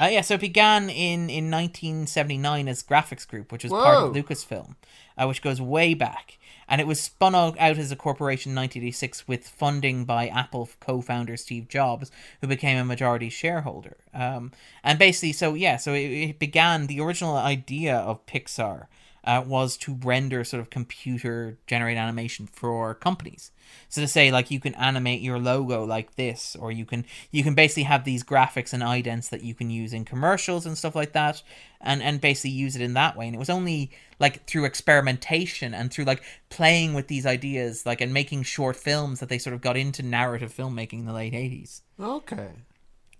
Uh, 0.00 0.06
yeah, 0.06 0.22
so 0.22 0.34
it 0.34 0.40
began 0.40 0.84
in, 0.84 1.28
in 1.28 1.50
1979 1.50 2.68
as 2.68 2.82
Graphics 2.82 3.28
Group, 3.28 3.52
which 3.52 3.64
was 3.64 3.72
part 3.72 3.96
of 3.96 4.14
Lucasfilm, 4.14 4.76
uh, 5.18 5.26
which 5.26 5.42
goes 5.42 5.60
way 5.60 5.92
back. 5.92 6.38
And 6.66 6.80
it 6.80 6.86
was 6.86 7.00
spun 7.00 7.34
out 7.34 7.58
out 7.58 7.78
as 7.78 7.90
a 7.90 7.96
corporation 7.96 8.52
in 8.52 8.56
1986 8.56 9.26
with 9.26 9.46
funding 9.46 10.04
by 10.04 10.28
Apple 10.28 10.70
co 10.78 11.00
founder 11.02 11.36
Steve 11.36 11.68
Jobs, 11.68 12.12
who 12.40 12.46
became 12.46 12.78
a 12.78 12.84
majority 12.84 13.28
shareholder. 13.28 13.96
Um, 14.14 14.52
and 14.84 14.98
basically, 14.98 15.32
so 15.32 15.54
yeah, 15.54 15.76
so 15.76 15.92
it, 15.92 16.06
it 16.06 16.38
began, 16.38 16.86
the 16.86 17.00
original 17.00 17.36
idea 17.36 17.96
of 17.96 18.24
Pixar 18.24 18.86
uh, 19.24 19.42
was 19.46 19.76
to 19.78 19.94
render 20.02 20.44
sort 20.44 20.60
of 20.60 20.70
computer 20.70 21.58
generated 21.66 21.98
animation 21.98 22.46
for 22.46 22.94
companies. 22.94 23.50
So 23.88 24.00
to 24.00 24.08
say 24.08 24.32
like 24.32 24.50
you 24.50 24.60
can 24.60 24.74
animate 24.74 25.20
your 25.20 25.38
logo 25.38 25.84
like 25.84 26.16
this, 26.16 26.56
or 26.58 26.72
you 26.72 26.84
can 26.84 27.04
you 27.30 27.42
can 27.44 27.54
basically 27.54 27.84
have 27.84 28.04
these 28.04 28.24
graphics 28.24 28.72
and 28.72 28.82
idents 28.82 29.30
that 29.30 29.42
you 29.42 29.54
can 29.54 29.70
use 29.70 29.92
in 29.92 30.04
commercials 30.04 30.66
and 30.66 30.76
stuff 30.76 30.96
like 30.96 31.12
that, 31.12 31.42
and 31.80 32.02
and 32.02 32.20
basically 32.20 32.50
use 32.50 32.74
it 32.74 32.82
in 32.82 32.94
that 32.94 33.16
way. 33.16 33.26
And 33.26 33.34
it 33.34 33.38
was 33.38 33.50
only 33.50 33.90
like 34.18 34.44
through 34.46 34.64
experimentation 34.64 35.72
and 35.74 35.92
through 35.92 36.04
like 36.04 36.22
playing 36.48 36.94
with 36.94 37.06
these 37.06 37.26
ideas, 37.26 37.86
like 37.86 38.00
and 38.00 38.12
making 38.12 38.42
short 38.42 38.76
films 38.76 39.20
that 39.20 39.28
they 39.28 39.38
sort 39.38 39.54
of 39.54 39.60
got 39.60 39.76
into 39.76 40.02
narrative 40.02 40.52
filmmaking 40.54 41.00
in 41.00 41.06
the 41.06 41.12
late 41.12 41.34
eighties 41.34 41.82
Okay. 42.00 42.50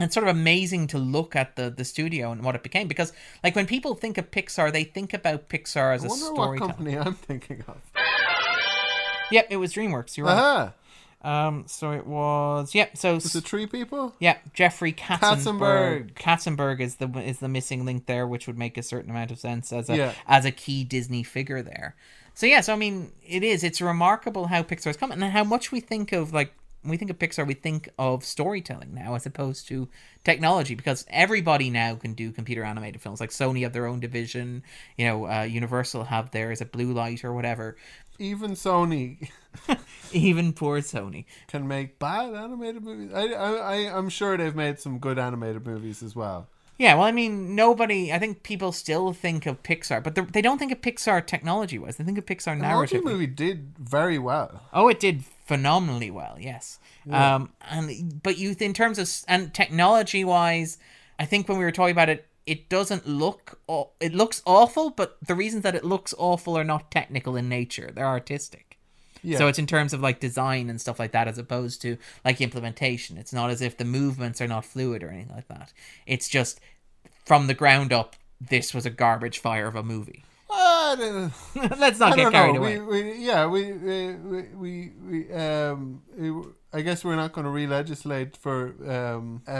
And 0.00 0.06
it's 0.06 0.14
sort 0.14 0.26
of 0.26 0.34
amazing 0.34 0.86
to 0.88 0.98
look 0.98 1.36
at 1.36 1.54
the 1.56 1.70
the 1.70 1.84
studio 1.84 2.32
and 2.32 2.42
what 2.42 2.54
it 2.56 2.62
became 2.62 2.88
because 2.88 3.12
like 3.44 3.54
when 3.54 3.66
people 3.66 3.94
think 3.94 4.18
of 4.18 4.30
Pixar 4.30 4.72
they 4.72 4.82
think 4.84 5.12
about 5.14 5.48
Pixar 5.48 5.94
as 5.94 6.02
I 6.04 6.08
a 6.08 6.10
story. 6.10 6.58
company 6.58 6.96
I'm 6.98 7.14
thinking 7.14 7.62
of. 7.68 7.76
Yep, 9.30 9.46
it 9.50 9.56
was 9.58 9.72
DreamWorks. 9.72 10.16
You're 10.16 10.26
right. 10.26 10.36
Aha. 10.36 10.72
Um, 11.22 11.64
so 11.66 11.92
it 11.92 12.06
was 12.06 12.74
Yep. 12.74 12.96
So 12.96 13.16
Is 13.16 13.34
it 13.36 13.44
three 13.44 13.66
people? 13.66 14.14
Yep. 14.20 14.54
Jeffrey 14.54 14.92
Katzenberg. 14.92 16.14
Katzenberg. 16.14 16.14
Katzenberg 16.14 16.80
is 16.80 16.96
the 16.96 17.08
is 17.18 17.38
the 17.40 17.48
missing 17.48 17.84
link 17.84 18.06
there, 18.06 18.26
which 18.26 18.46
would 18.46 18.56
make 18.58 18.78
a 18.78 18.82
certain 18.82 19.10
amount 19.10 19.30
of 19.30 19.38
sense 19.38 19.72
as 19.72 19.90
a 19.90 19.96
Yeah. 19.96 20.12
as 20.26 20.44
a 20.46 20.50
key 20.50 20.82
Disney 20.82 21.22
figure 21.22 21.62
there. 21.62 21.94
So 22.34 22.46
yeah, 22.46 22.62
so 22.62 22.72
I 22.72 22.76
mean, 22.76 23.12
it 23.26 23.42
is. 23.44 23.62
It's 23.62 23.80
remarkable 23.82 24.46
how 24.46 24.62
Pixar's 24.62 24.96
come 24.96 25.12
and 25.12 25.22
how 25.22 25.44
much 25.44 25.70
we 25.70 25.80
think 25.80 26.12
of 26.12 26.32
like 26.32 26.54
when 26.82 26.90
we 26.90 26.96
think 26.96 27.10
of 27.10 27.18
Pixar, 27.18 27.46
we 27.46 27.54
think 27.54 27.88
of 27.98 28.24
storytelling 28.24 28.94
now 28.94 29.14
as 29.14 29.26
opposed 29.26 29.68
to 29.68 29.88
technology 30.24 30.74
because 30.74 31.04
everybody 31.08 31.70
now 31.70 31.94
can 31.94 32.14
do 32.14 32.32
computer 32.32 32.64
animated 32.64 33.00
films. 33.00 33.20
Like 33.20 33.30
Sony 33.30 33.62
have 33.62 33.72
their 33.72 33.86
own 33.86 34.00
division, 34.00 34.62
you 34.96 35.06
know, 35.06 35.26
uh, 35.30 35.42
Universal 35.42 36.04
have 36.04 36.30
theirs, 36.30 36.60
a 36.60 36.64
Blue 36.64 36.92
Light 36.92 37.24
or 37.24 37.32
whatever. 37.32 37.76
Even 38.18 38.52
Sony 38.52 39.30
Even 40.12 40.52
poor 40.52 40.80
Sony. 40.80 41.24
can 41.48 41.66
make 41.68 41.98
bad 41.98 42.34
animated 42.34 42.82
movies. 42.82 43.10
I, 43.14 43.28
I, 43.28 43.50
I, 43.52 43.74
I'm 43.96 44.08
sure 44.08 44.36
they've 44.36 44.54
made 44.54 44.78
some 44.78 44.98
good 44.98 45.18
animated 45.18 45.66
movies 45.66 46.02
as 46.02 46.14
well. 46.16 46.48
Yeah, 46.78 46.94
well, 46.94 47.04
I 47.04 47.12
mean, 47.12 47.54
nobody. 47.54 48.10
I 48.10 48.18
think 48.18 48.42
people 48.42 48.72
still 48.72 49.12
think 49.12 49.44
of 49.44 49.62
Pixar, 49.62 50.02
but 50.02 50.14
they're- 50.14 50.24
don't 50.24 50.58
think 50.58 50.72
of 50.72 50.80
Pixar 50.80 51.26
technology 51.26 51.78
wise. 51.78 51.96
They 51.96 52.04
think 52.04 52.16
of 52.16 52.24
Pixar 52.24 52.58
narrative. 52.58 53.04
The 53.04 53.10
movie 53.10 53.26
did 53.26 53.74
very 53.78 54.18
well. 54.18 54.62
Oh, 54.72 54.88
it 54.88 54.98
did 54.98 55.22
phenomenally 55.50 56.12
well. 56.12 56.36
Yes. 56.38 56.78
Um, 57.10 57.50
and 57.68 58.22
but 58.22 58.38
you 58.38 58.54
in 58.60 58.72
terms 58.72 59.00
of 59.00 59.10
and 59.26 59.52
technology 59.52 60.22
wise, 60.22 60.78
I 61.18 61.24
think 61.24 61.48
when 61.48 61.58
we 61.58 61.64
were 61.64 61.72
talking 61.72 61.90
about 61.90 62.08
it, 62.08 62.28
it 62.46 62.68
doesn't 62.68 63.08
look. 63.08 63.58
It 63.98 64.14
looks 64.14 64.42
awful, 64.46 64.90
but 64.90 65.16
the 65.20 65.34
reasons 65.34 65.64
that 65.64 65.74
it 65.74 65.84
looks 65.84 66.14
awful 66.18 66.56
are 66.56 66.62
not 66.62 66.92
technical 66.92 67.34
in 67.34 67.48
nature; 67.48 67.90
they're 67.92 68.06
artistic. 68.06 68.78
Yeah. 69.24 69.38
So 69.38 69.48
it's 69.48 69.58
in 69.58 69.66
terms 69.66 69.92
of 69.92 70.00
like 70.00 70.20
design 70.20 70.70
and 70.70 70.80
stuff 70.80 71.00
like 71.00 71.10
that, 71.10 71.26
as 71.26 71.36
opposed 71.36 71.82
to 71.82 71.98
like 72.24 72.40
implementation. 72.40 73.18
It's 73.18 73.32
not 73.32 73.50
as 73.50 73.60
if 73.60 73.76
the 73.76 73.84
movements 73.84 74.40
are 74.40 74.46
not 74.46 74.64
fluid 74.64 75.02
or 75.02 75.08
anything 75.08 75.34
like 75.34 75.48
that. 75.48 75.72
It's 76.06 76.28
just 76.28 76.60
from 77.24 77.48
the 77.48 77.54
ground 77.54 77.92
up. 77.92 78.14
This 78.40 78.72
was 78.72 78.86
a 78.86 78.90
garbage 78.90 79.40
fire 79.40 79.66
of 79.66 79.74
a 79.74 79.82
movie. 79.82 80.22
Don't- 80.50 81.32
Let's 81.78 81.98
not 81.98 82.16
get 82.16 82.32
carried 82.32 82.54
know. 82.54 82.60
away. 82.60 82.80
We, 82.80 83.02
we, 83.02 83.18
yeah, 83.24 83.46
we, 83.46 83.72
we, 83.72 84.12
we, 84.54 84.92
we, 85.08 85.32
um, 85.32 86.02
I 86.72 86.80
guess 86.82 87.04
we're 87.04 87.16
not 87.16 87.32
going 87.32 87.44
to 87.44 87.50
re-legislate 87.50 88.36
for 88.36 88.74
um, 88.88 89.42
uh, 89.46 89.52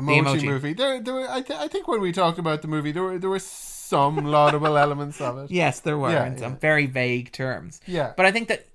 emoji, 0.00 0.22
emoji. 0.22 0.44
movie. 0.44 0.72
There, 0.74 1.00
there. 1.00 1.14
Were, 1.14 1.30
I, 1.30 1.40
th- 1.42 1.58
I 1.58 1.68
think 1.68 1.88
when 1.88 2.00
we 2.00 2.12
talked 2.12 2.38
about 2.38 2.62
the 2.62 2.68
movie, 2.68 2.92
there 2.92 3.02
were 3.02 3.18
there 3.18 3.30
were 3.30 3.38
some 3.38 4.16
laudable 4.24 4.76
elements 4.84 5.20
of 5.20 5.38
it. 5.38 5.50
Yes, 5.50 5.80
there 5.80 5.98
were 5.98 6.10
Yeah, 6.12 6.26
in 6.26 6.38
some 6.38 6.56
very 6.56 6.86
vague 6.86 7.32
terms. 7.32 7.80
Yeah. 7.86 8.12
But 8.16 8.26
I 8.26 8.32
think 8.32 8.48
that 8.48 8.66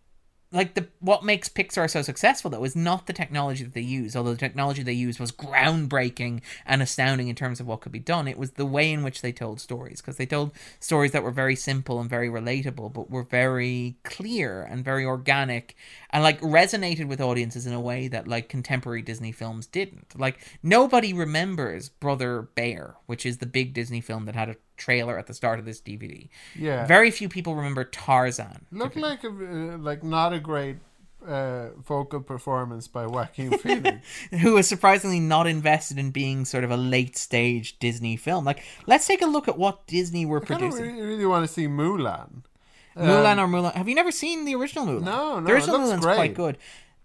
like 0.54 0.74
the 0.74 0.88
what 1.00 1.24
makes 1.24 1.48
Pixar 1.48 1.90
so 1.90 2.02
successful 2.02 2.52
though 2.52 2.64
is 2.66 2.76
not 2.76 3.08
the 3.08 3.14
technology 3.14 3.64
that 3.64 3.74
they 3.74 3.82
use, 3.82 4.16
although 4.16 4.34
the 4.34 4.38
technology 4.38 4.84
they 4.84 4.92
used 4.92 5.20
was 5.20 5.32
groundbreaking 5.32 6.42
and 6.66 6.82
astounding 6.82 7.30
in 7.30 7.36
terms 7.36 7.60
of 7.60 7.68
what 7.68 7.82
could 7.82 7.92
be 7.92 8.00
done. 8.00 8.28
It 8.28 8.38
was 8.38 8.52
the 8.52 8.66
way 8.66 8.92
in 8.92 9.04
which 9.04 9.22
they 9.22 9.32
told 9.32 9.62
stories 9.62 10.02
because 10.02 10.18
they 10.18 10.26
told 10.26 10.52
stories 10.80 11.12
that 11.12 11.24
were 11.24 11.32
very 11.32 11.56
simple 11.56 12.00
and 12.02 12.10
very 12.10 12.30
relatable, 12.30 12.92
but 12.92 13.10
were 13.10 13.24
very 13.24 13.96
clear 14.04 14.64
and 14.64 14.84
very 14.84 15.06
organic 15.06 15.76
and 16.10 16.22
like 16.22 16.42
resonated 16.42 17.08
with 17.08 17.22
audiences 17.22 17.66
in 17.66 17.74
a 17.74 17.82
way 17.82 18.10
that 18.10 18.28
like 18.28 18.50
contemporary 18.50 19.02
Disney 19.02 19.32
films 19.32 19.68
didn't. 19.68 20.20
Like 20.20 20.40
nobody 20.62 21.14
remembers 21.14 21.88
Brother 21.88 22.42
Bear, 22.42 22.96
which 23.06 23.26
is 23.26 23.38
the 23.38 23.46
big 23.46 23.74
Disney 23.74 24.02
film 24.02 24.26
that 24.26 24.36
had 24.36 24.50
a 24.50 24.56
trailer 24.86 25.18
at 25.18 25.28
the 25.28 25.34
start 25.34 25.60
of 25.60 25.66
this 25.66 25.80
DVD. 25.82 26.30
Yeah. 26.56 26.86
Very 26.86 27.12
few 27.12 27.30
people 27.30 27.56
remember 27.56 27.84
Tarzan. 27.84 28.66
Looked 28.72 28.96
like 28.98 29.24
a, 29.24 29.30
uh, 29.30 29.78
like 29.78 30.04
not 30.04 30.34
a 30.34 30.40
great 30.40 30.78
uh, 31.28 31.70
vocal 31.88 32.20
performance 32.20 32.88
by 32.88 33.06
Joaquin 33.06 33.52
Phoenix. 33.64 34.06
who 34.42 34.54
was 34.54 34.68
surprisingly 34.68 35.20
not 35.20 35.46
invested 35.48 35.98
in 36.00 36.10
being 36.12 36.46
sort 36.46 36.64
of 36.64 36.72
a 36.72 36.78
late 36.78 37.16
stage 37.18 37.78
Disney 37.80 38.18
film. 38.18 38.44
Like, 38.44 38.64
let's 38.88 39.06
take 39.06 39.22
a 39.22 39.28
look 39.28 39.48
at 39.48 39.58
what 39.58 39.86
Disney 39.88 40.26
were 40.26 40.42
I 40.42 40.46
producing. 40.46 40.82
really, 40.96 41.02
really 41.02 41.26
want 41.26 41.46
to 41.48 41.54
see 41.54 41.68
Mulan. 41.68 42.44
Mulan 42.98 43.38
or 43.38 43.48
Mulan. 43.48 43.74
Have 43.74 43.88
you 43.88 43.96
never 43.96 44.12
seen 44.12 44.44
the 44.46 44.54
original 44.56 44.86
Mulan? 44.86 45.04
No, 45.04 45.40
no, 45.40 45.46
The 45.48 45.54
original 45.54 45.76
it 45.76 45.80
looks 45.80 45.92
Mulan's 45.94 46.06
great. 46.06 46.16
quite 46.16 46.34
good. 46.34 46.58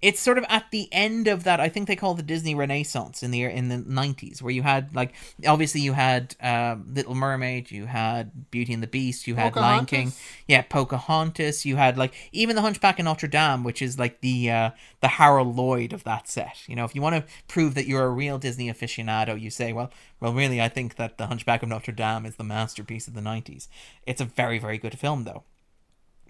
It's 0.03 0.21
sort 0.21 0.37
of 0.37 0.45
at 0.49 0.71
the 0.71 0.89
end 0.93 1.27
of 1.27 1.45
that. 1.45 1.59
I 1.59 1.69
think 1.69 1.89
they 1.89 1.97
call 1.97 2.15
the 2.15 2.23
Disney 2.23 2.55
Renaissance 2.55 3.23
in 3.23 3.31
the 3.31 3.45
in 3.45 3.69
the 3.69 3.79
nineties, 3.79 4.43
where 4.43 4.53
you 4.53 4.63
had 4.63 4.95
like 4.95 5.15
obviously 5.47 5.81
you 5.81 5.95
had 5.95 6.37
um, 6.41 6.87
Little 6.93 7.15
Mermaid, 7.15 7.71
you 7.71 7.87
had 7.87 8.51
Beauty 8.51 8.75
and 8.75 8.83
the 8.83 8.87
Beast, 8.87 9.27
you 9.27 9.37
had 9.37 9.57
Lion 9.57 9.87
King, 9.87 10.09
Pocahontas? 10.09 10.23
yeah, 10.47 10.63
Pocahontas. 10.63 11.65
You 11.65 11.77
had 11.77 11.97
like 11.97 12.15
even 12.33 12.57
the 12.57 12.63
Hunchback 12.63 12.99
of 12.99 13.07
Notre 13.07 13.27
Dame, 13.27 13.65
which 13.65 13.81
is 13.81 13.99
like 13.99 14.21
the 14.21 14.51
uh, 14.51 14.71
the 15.01 15.09
Harold 15.09 15.57
Lloyd 15.57 15.93
of 15.93 16.05
that 16.05 16.29
set. 16.29 16.69
You 16.69 16.77
know, 16.77 16.85
if 16.85 16.95
you 16.95 17.01
want 17.01 17.17
to 17.17 17.33
prove 17.49 17.75
that 17.75 17.87
you're 17.87 18.05
a 18.05 18.11
real 18.11 18.39
Disney 18.39 18.71
aficionado, 18.71 19.41
you 19.41 19.51
say, 19.51 19.73
well, 19.73 19.91
well, 20.21 20.33
really, 20.33 20.61
I 20.61 20.69
think 20.69 20.97
that 20.97 21.19
the 21.19 21.27
Hunchback 21.27 21.63
of 21.63 21.69
Notre 21.69 21.93
Dame 21.93 22.27
is 22.27 22.37
the 22.37 22.45
masterpiece 22.45 23.09
of 23.09 23.15
the 23.15 23.21
'90s. 23.21 23.69
It's 24.07 24.21
a 24.21 24.27
very, 24.27 24.59
very 24.59 24.79
good 24.79 24.99
film, 24.99 25.25
though. 25.25 25.45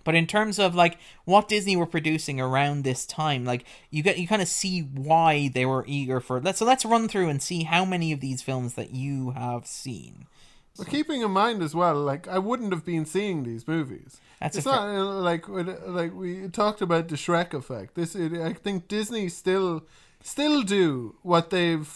But 0.07 0.15
in 0.15 0.29
terms 0.29 0.61
of 0.61 0.77
like 0.77 0.99
what 1.25 1.49
Disney 1.49 1.77
were 1.77 1.85
producing 1.85 2.41
around 2.41 2.85
this 2.85 3.05
time, 3.05 3.45
like 3.45 3.65
you 3.91 4.05
get 4.05 4.19
you 4.19 4.29
kind 4.29 4.41
of 4.41 4.47
see 4.47 4.83
why 4.83 5.49
they 5.53 5.67
were 5.67 5.85
eager 5.89 6.21
for. 6.21 6.41
Let's 6.41 6.61
so 6.61 6.65
let's 6.65 6.85
run 6.85 7.09
through 7.09 7.29
and 7.29 7.43
see 7.43 7.65
how 7.65 7.85
many 7.85 8.13
of 8.13 8.21
these 8.21 8.41
films 8.41 8.75
that 8.75 8.93
you 8.93 9.33
have 9.33 9.67
seen. 9.67 10.27
But 10.79 10.87
keeping 10.87 11.23
in 11.23 11.33
mind 11.33 11.61
as 11.61 11.75
well, 11.75 11.97
like 11.97 12.29
I 12.29 12.39
wouldn't 12.39 12.73
have 12.73 12.85
been 12.85 13.05
seeing 13.05 13.43
these 13.43 13.67
movies. 13.67 14.21
That's 14.41 14.57
it's 14.57 14.67
a 14.67 14.69
not 14.69 14.83
fair- 14.83 14.99
uh, 15.01 15.05
like 15.05 15.49
like 15.49 16.15
we 16.15 16.49
talked 16.51 16.81
about 16.81 17.09
the 17.09 17.17
Shrek 17.17 17.53
effect. 17.53 17.97
This 17.97 18.15
it, 18.15 18.33
I 18.35 18.53
think 18.53 18.87
Disney 18.87 19.29
still 19.29 19.87
still 20.23 20.63
do 20.63 21.17
what 21.23 21.51
they've 21.51 21.93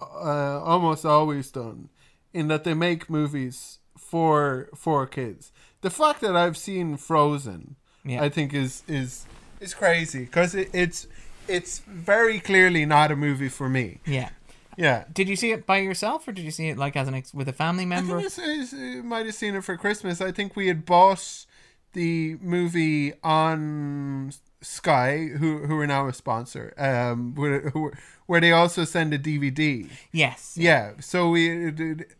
uh, 0.00 0.62
almost 0.62 1.04
always 1.04 1.50
done, 1.50 1.88
in 2.32 2.46
that 2.46 2.62
they 2.62 2.74
make 2.74 3.10
movies 3.10 3.80
for 3.98 4.68
for 4.76 5.08
kids. 5.08 5.50
The 5.82 5.90
fact 5.90 6.20
that 6.22 6.34
I've 6.36 6.56
seen 6.56 6.96
Frozen, 6.96 7.76
Yeah. 8.04 8.22
I 8.24 8.28
think 8.30 8.54
is 8.54 8.82
is 8.88 9.26
is 9.60 9.74
crazy 9.74 10.24
because 10.24 10.54
it, 10.54 10.70
it's 10.72 11.06
it's 11.48 11.80
very 11.80 12.40
clearly 12.40 12.86
not 12.86 13.10
a 13.12 13.16
movie 13.16 13.48
for 13.50 13.68
me. 13.68 13.98
Yeah. 14.06 14.30
Yeah. 14.76 15.04
Did 15.12 15.28
you 15.28 15.36
see 15.36 15.50
it 15.52 15.66
by 15.66 15.78
yourself, 15.78 16.26
or 16.26 16.32
did 16.32 16.44
you 16.44 16.50
see 16.50 16.68
it 16.68 16.78
like 16.78 16.96
as 16.96 17.06
an 17.08 17.14
ex- 17.14 17.34
with 17.34 17.48
a 17.48 17.52
family 17.52 17.82
I 17.82 17.86
member? 17.86 18.18
it's, 18.20 18.38
you 18.72 19.02
might 19.02 19.26
have 19.26 19.34
seen 19.34 19.54
it 19.54 19.64
for 19.64 19.76
Christmas. 19.76 20.20
I 20.20 20.32
think 20.32 20.56
we 20.56 20.68
had 20.68 20.86
bought 20.86 21.46
the 21.92 22.36
movie 22.40 23.12
on 23.22 24.32
Sky, 24.62 25.26
who 25.38 25.66
who 25.66 25.78
are 25.80 25.86
now 25.86 26.06
a 26.08 26.12
sponsor, 26.12 26.72
um, 26.78 27.34
where, 27.34 27.70
who- 27.70 27.92
where 28.32 28.40
they 28.40 28.50
also 28.50 28.82
send 28.86 29.12
a 29.12 29.18
DVD. 29.18 29.86
Yes. 30.10 30.56
Yeah, 30.56 30.92
so 31.00 31.28
we 31.28 31.70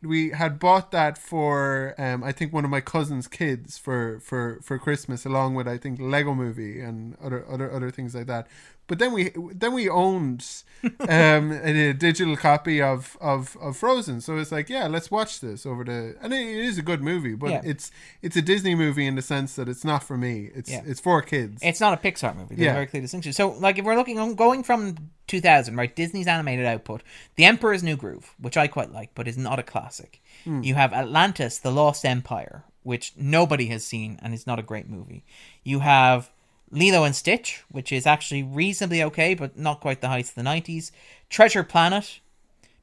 we 0.03 0.29
had 0.29 0.59
bought 0.59 0.91
that 0.91 1.17
for 1.17 1.95
um, 1.97 2.23
I 2.23 2.33
think 2.33 2.53
one 2.53 2.67
of 2.67 2.71
my 2.71 2.83
cousin's 2.83 3.27
kids 3.27 3.79
for, 3.79 4.21
for, 4.21 4.61
for 4.63 4.79
Christmas, 4.79 5.25
along 5.25 5.55
with 5.55 5.67
I 5.67 5.79
think 5.79 5.99
Lego 5.99 6.35
Movie 6.35 6.81
and 6.81 7.17
other 7.25 7.47
other 7.51 7.73
other 7.73 7.91
things 7.91 8.15
like 8.15 8.27
that. 8.27 8.47
But 8.93 8.99
then 8.99 9.15
we 9.15 9.31
then 9.55 9.73
we 9.73 9.89
owned 9.89 10.45
um, 11.09 11.51
a, 11.63 11.95
digital 11.95 12.37
copy 12.37 12.83
of, 12.83 13.17
of, 13.23 13.57
of 13.59 13.75
Frozen, 13.79 14.21
so 14.21 14.37
it's 14.37 14.53
like 14.53 14.69
yeah, 14.69 14.87
let's 14.87 15.11
watch 15.11 15.41
this 15.41 15.65
over 15.65 15.83
the 15.83 16.15
and 16.21 16.35
it 16.35 16.47
is 16.47 16.77
a 16.77 16.83
good 16.83 17.01
movie, 17.03 17.35
but 17.35 17.49
Yeah. 17.49 17.63
it's 17.65 17.91
it's 18.21 18.37
a 18.37 18.43
Disney 18.43 18.75
movie 18.75 19.07
in 19.07 19.15
the 19.15 19.23
sense 19.23 19.55
that 19.57 19.67
it's 19.67 19.83
not 19.83 20.03
for 20.03 20.19
me. 20.19 20.51
It's 20.55 20.71
Yeah. 20.71 20.83
it's 20.85 21.01
for 21.01 21.23
kids. 21.23 21.63
It's 21.63 21.81
not 21.81 21.95
a 21.95 21.97
Pixar 21.97 22.37
movie. 22.37 22.55
There's 22.55 22.67
Yeah. 22.67 22.73
a 22.73 22.75
very 22.75 22.87
clear 22.87 23.01
distinction. 23.01 23.33
So, 23.33 23.53
like, 23.53 23.79
if 23.79 23.85
we're 23.87 23.97
looking 23.97 24.19
on 24.19 24.35
going 24.35 24.63
from 24.63 24.97
2000, 25.27 25.75
right, 25.75 25.97
Disney's 25.97 26.27
animated 26.27 26.67
output, 26.67 27.03
The 27.37 27.47
Emperor's 27.47 27.83
New 27.83 27.97
Groove, 27.97 28.35
which 28.39 28.59
I 28.59 28.67
quite 28.67 28.93
like, 28.93 29.15
but 29.15 29.27
is 29.27 29.39
not 29.39 29.59
a 29.59 29.63
classic. 29.63 30.21
You 30.45 30.75
have 30.75 30.93
Atlantis, 30.93 31.57
The 31.57 31.71
Lost 31.73 32.05
Empire, 32.05 32.65
which 32.83 33.15
nobody 33.17 33.69
has 33.69 33.87
seen 33.87 34.19
and 34.21 34.35
is 34.35 34.47
not 34.47 34.59
a 34.59 34.63
great 34.63 34.91
movie. 34.91 35.25
You 35.65 35.79
have 35.79 36.31
Lilo 36.73 37.05
and 37.05 37.15
Stitch, 37.15 37.63
which 37.71 37.93
is 37.93 38.07
actually 38.07 38.43
reasonably 38.43 39.03
okay, 39.05 39.35
but 39.35 39.57
not 39.59 39.81
quite 39.81 40.01
the 40.01 40.09
heights 40.09 40.31
of 40.31 40.35
the 40.35 40.43
90s. 40.43 40.91
Treasure 41.29 41.63
Planet, 41.63 42.19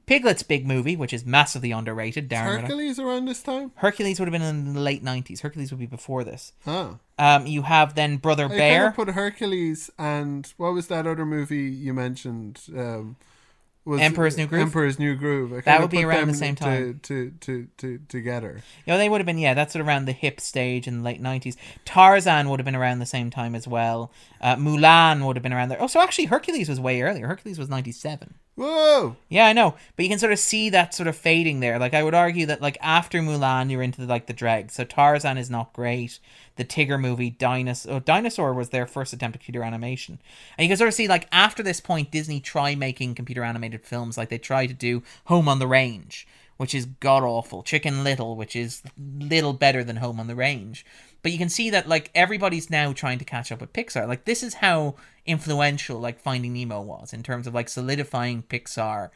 Piglet's 0.06 0.44
big 0.44 0.66
movie, 0.66 0.96
which 0.96 1.12
is 1.14 1.26
massively 1.26 1.72
underrated. 1.72 2.30
Darren, 2.30 2.58
I- 2.58 2.62
Hercules 2.62 3.00
around 3.00 3.26
this 3.26 3.42
time. 3.44 3.72
Hercules 3.76 4.20
would 4.20 4.28
have 4.28 4.32
been 4.32 4.42
in 4.42 4.74
the 4.74 4.80
late 4.80 5.04
90s. 5.04 5.42
Hercules 5.42 5.72
would 5.72 5.80
be 5.80 5.86
before 5.86 6.24
this. 6.24 6.54
Huh. 6.66 6.94
Um, 7.18 7.46
you 7.48 7.64
have 7.64 7.96
then 7.96 8.18
Brother 8.18 8.46
I 8.46 8.50
kind 8.50 8.58
Bear. 8.60 8.88
of 8.90 8.96
put 8.96 9.08
Hercules 9.10 9.90
and 10.00 10.52
what 10.58 10.74
was 10.74 10.88
that 10.88 11.06
other 11.06 11.26
movie 11.26 11.70
you 11.70 11.94
mentioned? 11.94 12.62
Um, 12.76 13.18
was 13.86 14.02
Emperor's 14.02 14.38
New 14.38 14.46
Groove? 14.46 14.62
Emperor's 14.62 15.00
New 15.00 15.16
Groove. 15.16 15.54
I 15.54 15.62
That 15.62 15.82
would 15.82 15.90
be 15.90 16.04
around 16.04 16.28
the 16.28 16.34
same 16.34 16.56
to- 16.56 16.64
time. 16.64 17.00
To, 17.04 17.32
to, 17.42 17.68
to, 17.78 18.00
together. 18.08 18.62
You 18.86 18.94
know, 18.94 18.98
they 18.98 19.10
would 19.10 19.20
have 19.22 19.26
been, 19.26 19.38
yeah, 19.38 19.54
that's 19.54 19.74
sort 19.74 19.82
of 19.82 19.88
around 19.88 20.06
the 20.06 20.12
hip 20.12 20.40
stage 20.40 20.88
in 20.88 21.00
the 21.00 21.04
late 21.04 21.22
90s. 21.22 21.56
Tarzan 21.86 22.50
would 22.50 22.60
have 22.60 22.66
been 22.66 22.76
around 22.76 23.00
the 23.00 23.06
same 23.06 23.30
time 23.30 23.56
as 23.56 23.68
well. 23.68 24.12
Uh, 24.42 24.56
Mulan 24.56 25.26
would 25.26 25.36
have 25.36 25.44
been 25.44 25.54
around 25.54 25.70
there. 25.70 25.82
Oh, 25.82 25.88
so 25.88 26.02
actually, 26.02 26.26
Hercules 26.26 26.70
was 26.70 26.80
way 26.80 27.02
earlier. 27.02 27.28
Hercules 27.28 27.58
was 27.58 27.70
97. 27.70 28.36
Whoa! 28.60 29.16
Yeah, 29.30 29.46
I 29.46 29.54
know, 29.54 29.76
but 29.96 30.04
you 30.04 30.10
can 30.10 30.20
sort 30.20 30.34
of 30.34 30.40
see 30.40 30.70
that 30.70 30.94
sort 30.94 31.08
of 31.08 31.16
fading 31.16 31.62
there. 31.62 31.80
Like 31.80 31.94
I 31.94 32.04
would 32.04 32.14
argue 32.14 32.46
that 32.48 32.62
like 32.62 32.78
after 32.82 33.22
Mulan, 33.22 33.72
you're 33.72 33.82
into 33.82 34.02
the, 34.02 34.08
like 34.08 34.26
the 34.26 34.34
dregs. 34.34 34.74
So 34.74 34.84
Tarzan 34.84 35.38
is 35.38 35.50
not 35.50 35.72
great. 35.72 36.20
The 36.58 36.66
Tigger 36.66 37.00
movie, 37.00 37.30
Dinosaur, 37.30 37.94
oh, 37.94 38.00
Dinosaur 38.02 38.54
was 38.54 38.72
their 38.72 38.86
first 38.86 39.14
attempt 39.14 39.38
at 39.38 39.40
computer 39.40 39.64
animation, 39.64 40.20
and 40.58 40.66
you 40.66 40.70
can 40.70 40.78
sort 40.78 40.90
of 40.90 40.94
see 40.94 41.08
like 41.08 41.30
after 41.32 41.64
this 41.64 41.80
point, 41.80 42.12
Disney 42.12 42.42
try 42.42 42.76
making 42.76 43.16
computer 43.16 43.44
animated 43.44 43.86
films. 43.86 44.18
Like 44.18 44.28
they 44.28 44.38
try 44.38 44.68
to 44.68 44.74
do 44.74 45.04
Home 45.28 45.48
on 45.48 45.60
the 45.60 45.68
Range, 45.68 46.28
which 46.60 46.76
is 46.76 46.86
god 46.86 47.24
awful. 47.24 47.64
Chicken 47.64 48.04
Little, 48.04 48.36
which 48.36 48.54
is 48.54 48.84
little 48.98 49.54
better 49.54 49.82
than 49.82 49.96
Home 49.96 50.20
on 50.20 50.28
the 50.28 50.36
Range. 50.36 50.86
But 51.24 51.32
you 51.32 51.38
can 51.38 51.48
see 51.48 51.70
that 51.70 51.88
like 51.88 52.12
everybody's 52.14 52.70
now 52.70 52.92
trying 52.92 53.18
to 53.20 53.24
catch 53.24 53.50
up 53.50 53.62
with 53.62 53.72
Pixar. 53.72 54.06
Like 54.10 54.26
this 54.26 54.44
is 54.44 54.56
how 54.56 54.96
influential 55.26 56.02
like 56.02 56.20
Finding 56.20 56.52
Nemo 56.52 56.82
was 56.82 57.14
in 57.14 57.24
terms 57.24 57.48
of 57.48 57.54
like 57.54 57.70
solidifying 57.70 58.44
Pixar 58.44 59.10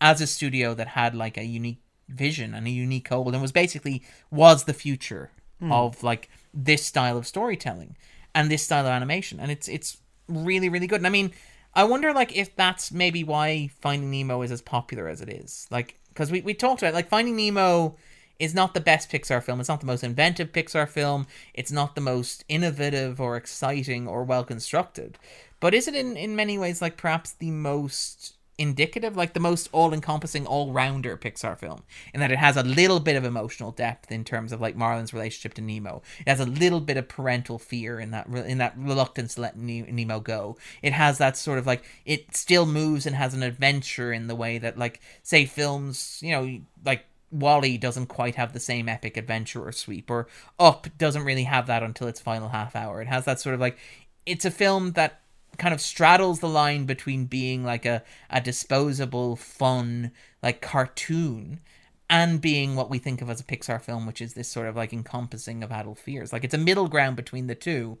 as 0.00 0.20
a 0.20 0.26
studio 0.28 0.72
that 0.74 0.86
had 0.86 1.16
like 1.16 1.36
a 1.36 1.42
unique 1.42 1.80
vision 2.08 2.54
and 2.54 2.68
a 2.68 2.70
unique 2.70 3.08
goal 3.08 3.28
and 3.28 3.42
was 3.42 3.50
basically 3.50 4.00
was 4.30 4.62
the 4.62 4.72
future 4.72 5.32
hmm. 5.58 5.72
of 5.72 6.04
like 6.04 6.28
this 6.52 6.86
style 6.86 7.18
of 7.18 7.26
storytelling 7.26 7.96
and 8.36 8.52
this 8.52 8.62
style 8.62 8.86
of 8.86 8.92
animation 8.92 9.40
and 9.40 9.50
it's 9.50 9.66
it's 9.66 9.98
really 10.28 10.68
really 10.68 10.86
good 10.86 11.00
and 11.00 11.06
i 11.06 11.10
mean 11.10 11.32
i 11.72 11.82
wonder 11.82 12.12
like 12.12 12.36
if 12.36 12.54
that's 12.56 12.92
maybe 12.92 13.24
why 13.24 13.70
finding 13.80 14.10
nemo 14.10 14.42
is 14.42 14.52
as 14.52 14.60
popular 14.60 15.08
as 15.08 15.22
it 15.22 15.30
is 15.30 15.66
like 15.70 15.98
because 16.14 16.30
we, 16.30 16.40
we 16.40 16.54
talked 16.54 16.82
about 16.82 16.94
like 16.94 17.08
finding 17.08 17.36
nemo 17.36 17.96
is 18.38 18.54
not 18.54 18.74
the 18.74 18.80
best 18.80 19.10
pixar 19.10 19.42
film. 19.42 19.60
It's 19.60 19.68
not 19.68 19.80
the 19.80 19.86
most 19.86 20.02
inventive 20.02 20.52
pixar 20.52 20.88
film. 20.88 21.26
It's 21.52 21.70
not 21.70 21.94
the 21.94 22.00
most 22.00 22.44
innovative 22.48 23.20
or 23.20 23.36
exciting 23.36 24.08
or 24.08 24.24
well 24.24 24.44
constructed 24.44 25.18
but 25.64 25.72
is 25.72 25.88
it 25.88 25.94
in 25.94 26.14
in 26.14 26.36
many 26.36 26.58
ways 26.58 26.82
like 26.82 26.98
perhaps 26.98 27.32
the 27.32 27.50
most 27.50 28.34
indicative, 28.58 29.16
like 29.16 29.32
the 29.32 29.40
most 29.40 29.68
all-encompassing, 29.72 30.46
all-rounder 30.46 31.16
Pixar 31.16 31.58
film, 31.58 31.82
in 32.12 32.20
that 32.20 32.30
it 32.30 32.38
has 32.38 32.56
a 32.56 32.62
little 32.62 33.00
bit 33.00 33.16
of 33.16 33.24
emotional 33.24 33.72
depth 33.72 34.12
in 34.12 34.24
terms 34.24 34.52
of 34.52 34.60
like 34.60 34.76
Marlin's 34.76 35.12
relationship 35.12 35.54
to 35.54 35.62
Nemo. 35.62 36.02
It 36.20 36.28
has 36.28 36.40
a 36.40 36.46
little 36.46 36.80
bit 36.80 36.96
of 36.96 37.08
parental 37.08 37.58
fear 37.58 37.98
in 37.98 38.10
that 38.12 38.26
in 38.28 38.58
that 38.58 38.74
reluctance 38.76 39.34
to 39.34 39.40
let 39.40 39.56
Ne- 39.56 39.82
Nemo 39.82 40.20
go. 40.20 40.56
It 40.82 40.92
has 40.92 41.18
that 41.18 41.36
sort 41.36 41.58
of 41.58 41.66
like 41.66 41.84
it 42.04 42.36
still 42.36 42.66
moves 42.66 43.06
and 43.06 43.16
has 43.16 43.34
an 43.34 43.42
adventure 43.42 44.12
in 44.12 44.26
the 44.28 44.36
way 44.36 44.58
that 44.58 44.78
like 44.78 45.00
say 45.22 45.44
films, 45.46 46.20
you 46.22 46.30
know, 46.30 46.60
like 46.84 47.06
WALL-E 47.32 47.78
doesn't 47.78 48.06
quite 48.06 48.36
have 48.36 48.52
the 48.52 48.60
same 48.60 48.88
epic 48.88 49.16
adventure 49.16 49.66
or 49.66 49.72
sweep, 49.72 50.10
or 50.10 50.28
Up 50.58 50.86
doesn't 50.96 51.24
really 51.24 51.44
have 51.44 51.66
that 51.66 51.82
until 51.82 52.06
its 52.06 52.20
final 52.20 52.50
half 52.50 52.76
hour. 52.76 53.02
It 53.02 53.08
has 53.08 53.24
that 53.24 53.40
sort 53.40 53.54
of 53.54 53.60
like 53.60 53.78
it's 54.26 54.44
a 54.44 54.50
film 54.50 54.92
that 54.92 55.20
kind 55.58 55.74
of 55.74 55.80
straddles 55.80 56.40
the 56.40 56.48
line 56.48 56.84
between 56.84 57.26
being 57.26 57.64
like 57.64 57.84
a, 57.84 58.02
a 58.30 58.40
disposable, 58.40 59.36
fun, 59.36 60.10
like 60.42 60.60
cartoon 60.60 61.60
and 62.10 62.40
being 62.40 62.76
what 62.76 62.90
we 62.90 62.98
think 62.98 63.22
of 63.22 63.30
as 63.30 63.40
a 63.40 63.44
Pixar 63.44 63.80
film, 63.80 64.06
which 64.06 64.20
is 64.20 64.34
this 64.34 64.48
sort 64.48 64.68
of 64.68 64.76
like 64.76 64.92
encompassing 64.92 65.62
of 65.62 65.72
adult 65.72 65.98
fears. 65.98 66.32
Like 66.32 66.44
it's 66.44 66.54
a 66.54 66.58
middle 66.58 66.88
ground 66.88 67.16
between 67.16 67.46
the 67.46 67.54
two. 67.54 67.98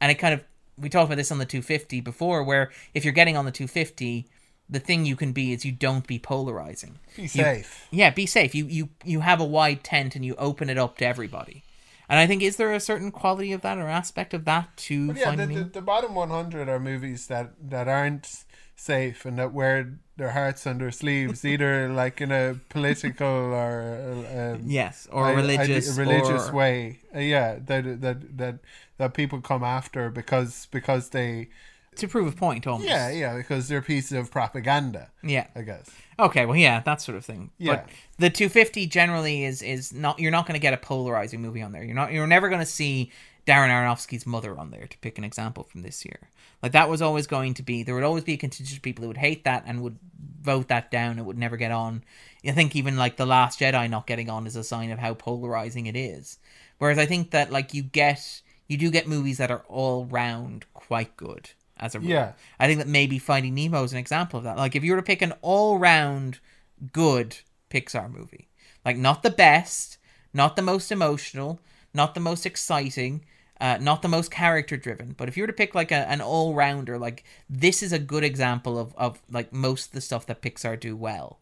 And 0.00 0.12
it 0.12 0.16
kind 0.16 0.34
of 0.34 0.44
we 0.78 0.88
talked 0.88 1.06
about 1.06 1.16
this 1.16 1.32
on 1.32 1.38
the 1.38 1.46
250 1.46 2.00
before, 2.00 2.44
where 2.44 2.70
if 2.92 3.04
you're 3.04 3.14
getting 3.14 3.36
on 3.36 3.46
the 3.46 3.50
250, 3.50 4.26
the 4.68 4.80
thing 4.80 5.06
you 5.06 5.16
can 5.16 5.32
be 5.32 5.52
is 5.52 5.64
you 5.64 5.72
don't 5.72 6.06
be 6.06 6.18
polarizing. 6.18 6.98
Be 7.16 7.26
safe. 7.26 7.86
Yeah, 7.90 8.10
be 8.10 8.26
safe. 8.26 8.54
You 8.54 8.66
you 8.66 8.88
you 9.04 9.20
have 9.20 9.40
a 9.40 9.44
wide 9.44 9.84
tent 9.84 10.16
and 10.16 10.24
you 10.24 10.34
open 10.36 10.68
it 10.68 10.78
up 10.78 10.98
to 10.98 11.06
everybody. 11.06 11.62
And 12.08 12.18
I 12.20 12.26
think 12.26 12.42
is 12.42 12.56
there 12.56 12.72
a 12.72 12.80
certain 12.80 13.10
quality 13.10 13.52
of 13.52 13.62
that 13.62 13.78
or 13.78 13.88
aspect 13.88 14.32
of 14.34 14.44
that 14.44 14.76
to 14.88 15.08
But 15.08 15.16
yeah, 15.16 15.30
the, 15.32 15.36
Finding 15.36 15.58
the, 15.58 15.64
the 15.64 15.82
bottom 15.82 16.14
100 16.14 16.68
are 16.68 16.78
movies 16.78 17.26
that, 17.26 17.52
that 17.70 17.88
aren't 17.88 18.44
safe 18.76 19.24
and 19.24 19.38
that 19.38 19.52
wear 19.52 19.98
their 20.16 20.30
hearts 20.30 20.66
on 20.66 20.78
their 20.78 20.90
sleeves, 20.90 21.44
either 21.52 21.88
like 21.88 22.20
in 22.20 22.30
a 22.30 22.56
political 22.68 23.26
or 23.26 24.24
um, 24.34 24.62
Yes, 24.66 25.08
or 25.10 25.24
I- 25.24 25.30
I- 25.30 25.34
religious, 25.34 25.96
religious 25.98 26.48
or- 26.48 26.54
way. 26.54 27.00
Uh, 27.14 27.18
yeah, 27.20 27.58
that 27.66 28.00
that 28.02 28.36
that 28.38 28.58
that 28.98 29.14
people 29.14 29.40
come 29.40 29.64
after 29.64 30.10
because 30.10 30.68
because 30.70 31.10
they 31.10 31.48
to 31.98 32.08
prove 32.08 32.26
a 32.26 32.36
point 32.36 32.66
almost. 32.66 32.88
yeah 32.88 33.10
yeah 33.10 33.36
because 33.36 33.68
they're 33.68 33.82
pieces 33.82 34.12
of 34.12 34.30
propaganda. 34.30 35.10
Yeah. 35.22 35.46
I 35.54 35.62
guess. 35.62 35.90
Okay, 36.18 36.46
well, 36.46 36.56
yeah, 36.56 36.80
that 36.80 37.02
sort 37.02 37.18
of 37.18 37.24
thing. 37.24 37.50
Yeah. 37.58 37.76
But 37.76 37.88
the 38.18 38.30
250 38.30 38.86
generally 38.86 39.44
is 39.44 39.62
is 39.62 39.92
not. 39.92 40.18
You're 40.18 40.30
not 40.30 40.46
going 40.46 40.58
to 40.58 40.62
get 40.62 40.72
a 40.72 40.78
polarizing 40.78 41.42
movie 41.42 41.62
on 41.62 41.72
there. 41.72 41.84
You're 41.84 41.94
not. 41.94 42.12
You're 42.12 42.26
never 42.26 42.48
going 42.48 42.60
to 42.60 42.66
see 42.66 43.10
Darren 43.46 43.68
Aronofsky's 43.68 44.26
mother 44.26 44.58
on 44.58 44.70
there 44.70 44.86
to 44.86 44.98
pick 44.98 45.18
an 45.18 45.24
example 45.24 45.64
from 45.64 45.82
this 45.82 46.04
year. 46.04 46.30
Like 46.62 46.72
that 46.72 46.88
was 46.88 47.02
always 47.02 47.26
going 47.26 47.54
to 47.54 47.62
be. 47.62 47.82
There 47.82 47.94
would 47.94 48.04
always 48.04 48.24
be 48.24 48.32
a 48.32 48.38
contingent 48.38 48.78
of 48.78 48.82
people 48.82 49.02
who 49.02 49.08
would 49.08 49.18
hate 49.18 49.44
that 49.44 49.64
and 49.66 49.82
would 49.82 49.98
vote 50.40 50.68
that 50.68 50.90
down. 50.90 51.18
It 51.18 51.24
would 51.24 51.38
never 51.38 51.56
get 51.56 51.70
on. 51.70 52.02
I 52.46 52.52
think 52.52 52.74
even 52.74 52.96
like 52.96 53.16
the 53.16 53.26
Last 53.26 53.60
Jedi 53.60 53.90
not 53.90 54.06
getting 54.06 54.30
on 54.30 54.46
is 54.46 54.56
a 54.56 54.64
sign 54.64 54.90
of 54.90 54.98
how 54.98 55.14
polarizing 55.14 55.86
it 55.86 55.96
is. 55.96 56.38
Whereas 56.78 56.98
I 56.98 57.06
think 57.06 57.30
that 57.32 57.52
like 57.52 57.74
you 57.74 57.82
get 57.82 58.40
you 58.68 58.76
do 58.76 58.90
get 58.90 59.06
movies 59.06 59.38
that 59.38 59.50
are 59.50 59.64
all 59.68 60.06
round 60.06 60.64
quite 60.72 61.16
good 61.16 61.50
as 61.78 61.94
a 61.94 62.00
rule. 62.00 62.08
Yeah. 62.08 62.32
I 62.58 62.66
think 62.66 62.78
that 62.78 62.88
maybe 62.88 63.18
Finding 63.18 63.54
Nemo 63.54 63.82
is 63.84 63.92
an 63.92 63.98
example 63.98 64.38
of 64.38 64.44
that. 64.44 64.56
Like 64.56 64.74
if 64.76 64.84
you 64.84 64.92
were 64.92 64.98
to 64.98 65.02
pick 65.02 65.22
an 65.22 65.34
all 65.42 65.78
round 65.78 66.40
good 66.92 67.38
Pixar 67.70 68.10
movie, 68.10 68.48
like 68.84 68.96
not 68.96 69.22
the 69.22 69.30
best, 69.30 69.98
not 70.32 70.56
the 70.56 70.62
most 70.62 70.90
emotional, 70.90 71.60
not 71.92 72.14
the 72.14 72.20
most 72.20 72.46
exciting, 72.46 73.24
uh, 73.60 73.78
not 73.80 74.02
the 74.02 74.08
most 74.08 74.30
character 74.30 74.76
driven, 74.76 75.14
but 75.16 75.28
if 75.28 75.36
you 75.36 75.42
were 75.42 75.48
to 75.48 75.52
pick 75.52 75.74
like 75.74 75.90
a, 75.90 76.08
an 76.08 76.20
all 76.20 76.54
rounder, 76.54 76.98
like 76.98 77.24
this 77.48 77.82
is 77.82 77.92
a 77.92 77.98
good 77.98 78.24
example 78.24 78.78
of, 78.78 78.94
of 78.96 79.20
like 79.30 79.52
most 79.52 79.86
of 79.86 79.92
the 79.92 80.00
stuff 80.00 80.26
that 80.26 80.42
Pixar 80.42 80.78
do 80.78 80.96
well. 80.96 81.40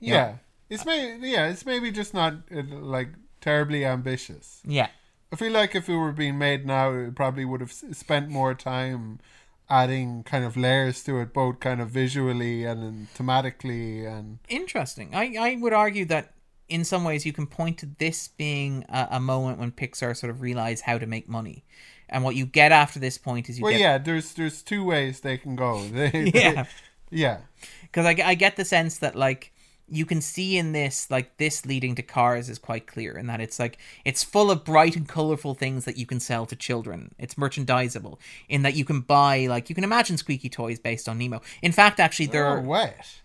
Yeah. 0.00 0.36
It's 0.70 0.84
maybe 0.84 1.28
yeah, 1.28 1.48
it's 1.48 1.66
maybe 1.66 1.90
just 1.90 2.14
not 2.14 2.34
uh, 2.54 2.62
like 2.68 3.08
terribly 3.40 3.84
ambitious. 3.84 4.60
Yeah. 4.64 4.88
I 5.32 5.36
feel 5.36 5.52
like 5.52 5.74
if 5.74 5.88
it 5.88 5.96
were 5.96 6.12
being 6.12 6.38
made 6.38 6.64
now, 6.64 6.92
it 6.92 7.14
probably 7.14 7.44
would 7.44 7.60
have 7.60 7.72
spent 7.72 8.28
more 8.28 8.54
time 8.54 9.18
adding 9.70 10.22
kind 10.24 10.44
of 10.44 10.56
layers 10.56 11.02
to 11.04 11.20
it, 11.20 11.32
both 11.32 11.60
kind 11.60 11.80
of 11.80 11.90
visually 11.90 12.64
and 12.64 13.08
thematically, 13.14 14.06
and 14.06 14.38
Interesting. 14.48 15.14
I, 15.14 15.34
I 15.38 15.56
would 15.60 15.72
argue 15.72 16.04
that 16.06 16.34
in 16.68 16.84
some 16.84 17.04
ways 17.04 17.26
you 17.26 17.32
can 17.32 17.46
point 17.46 17.78
to 17.78 17.86
this 17.98 18.28
being 18.28 18.84
a, 18.88 19.08
a 19.12 19.20
moment 19.20 19.58
when 19.58 19.72
Pixar 19.72 20.16
sort 20.16 20.30
of 20.30 20.40
realized 20.40 20.84
how 20.84 20.98
to 20.98 21.06
make 21.06 21.28
money. 21.28 21.64
And 22.08 22.22
what 22.22 22.36
you 22.36 22.46
get 22.46 22.70
after 22.70 22.98
this 22.98 23.16
point 23.18 23.48
is 23.48 23.58
you 23.58 23.64
well, 23.64 23.72
get 23.72 23.80
yeah, 23.80 23.98
there's 23.98 24.34
there's 24.34 24.62
two 24.62 24.84
ways 24.84 25.20
they 25.20 25.38
can 25.38 25.56
go. 25.56 25.82
They, 25.82 26.30
Yeah. 26.34 26.66
yeah, 27.10 27.38
because 27.82 28.04
I, 28.06 28.16
I 28.24 28.34
get 28.34 28.56
the 28.56 28.64
sense 28.64 28.98
that 28.98 29.16
like 29.16 29.52
you 29.96 30.06
can 30.06 30.20
see 30.20 30.56
in 30.56 30.72
this 30.72 31.10
like 31.10 31.36
this 31.38 31.64
leading 31.64 31.94
to 31.94 32.02
cars 32.02 32.48
is 32.48 32.58
quite 32.58 32.86
clear 32.86 33.16
in 33.16 33.26
that 33.26 33.40
it's 33.40 33.58
like 33.58 33.78
it's 34.04 34.22
full 34.22 34.50
of 34.50 34.64
bright 34.64 34.96
and 34.96 35.08
colorful 35.08 35.54
things 35.54 35.84
that 35.84 35.96
you 35.96 36.06
can 36.06 36.20
sell 36.20 36.46
to 36.46 36.56
children 36.56 37.14
it's 37.18 37.34
merchandisable 37.34 38.18
in 38.48 38.62
that 38.62 38.74
you 38.74 38.84
can 38.84 39.00
buy 39.00 39.46
like 39.46 39.68
you 39.68 39.74
can 39.74 39.84
imagine 39.84 40.16
squeaky 40.16 40.48
toys 40.48 40.78
based 40.78 41.08
on 41.08 41.18
nemo 41.18 41.40
in 41.62 41.72
fact 41.72 42.00
actually 42.00 42.26
they're 42.26 42.46
oh, 42.46 42.54
are 42.54 42.60
wet, 42.60 43.20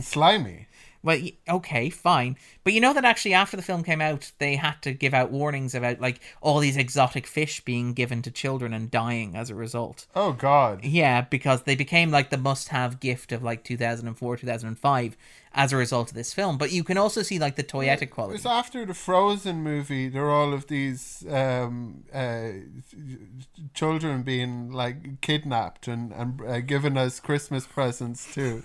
slimy. 0.00 0.66
well, 1.02 1.18
okay, 1.48 1.88
fine. 1.88 2.36
But 2.62 2.72
you 2.72 2.80
know 2.80 2.92
that 2.92 3.04
actually 3.04 3.34
after 3.34 3.56
the 3.56 3.62
film 3.62 3.82
came 3.82 4.00
out, 4.00 4.32
they 4.38 4.56
had 4.56 4.82
to 4.82 4.92
give 4.92 5.14
out 5.14 5.30
warnings 5.30 5.74
about 5.74 6.00
like 6.00 6.20
all 6.40 6.58
these 6.58 6.76
exotic 6.76 7.26
fish 7.26 7.60
being 7.64 7.94
given 7.94 8.22
to 8.22 8.30
children 8.30 8.72
and 8.72 8.90
dying 8.90 9.34
as 9.34 9.50
a 9.50 9.54
result. 9.54 10.06
Oh 10.14 10.32
God, 10.32 10.84
Yeah, 10.84 11.22
because 11.22 11.62
they 11.62 11.74
became 11.76 12.10
like 12.10 12.30
the 12.30 12.36
must-have 12.36 13.00
gift 13.00 13.32
of 13.32 13.42
like 13.42 13.64
2004, 13.64 14.36
2005 14.36 15.16
as 15.52 15.72
a 15.72 15.76
result 15.76 16.10
of 16.10 16.14
this 16.14 16.32
film. 16.32 16.56
But 16.58 16.70
you 16.72 16.84
can 16.84 16.96
also 16.96 17.22
see 17.22 17.38
like 17.38 17.56
the 17.56 17.64
toyetic 17.64 18.02
It 18.02 18.06
quality. 18.12 18.34
was 18.34 18.46
after 18.46 18.86
the 18.86 18.94
Frozen 18.94 19.62
movie. 19.62 20.08
There 20.08 20.24
are 20.26 20.30
all 20.30 20.52
of 20.54 20.68
these 20.68 21.24
um, 21.28 22.04
uh, 22.14 22.50
children 23.74 24.22
being 24.22 24.70
like 24.72 25.20
kidnapped 25.20 25.88
and 25.88 26.12
and 26.12 26.40
uh, 26.42 26.60
given 26.60 26.96
as 26.96 27.20
Christmas 27.20 27.66
presents 27.66 28.32
too. 28.34 28.62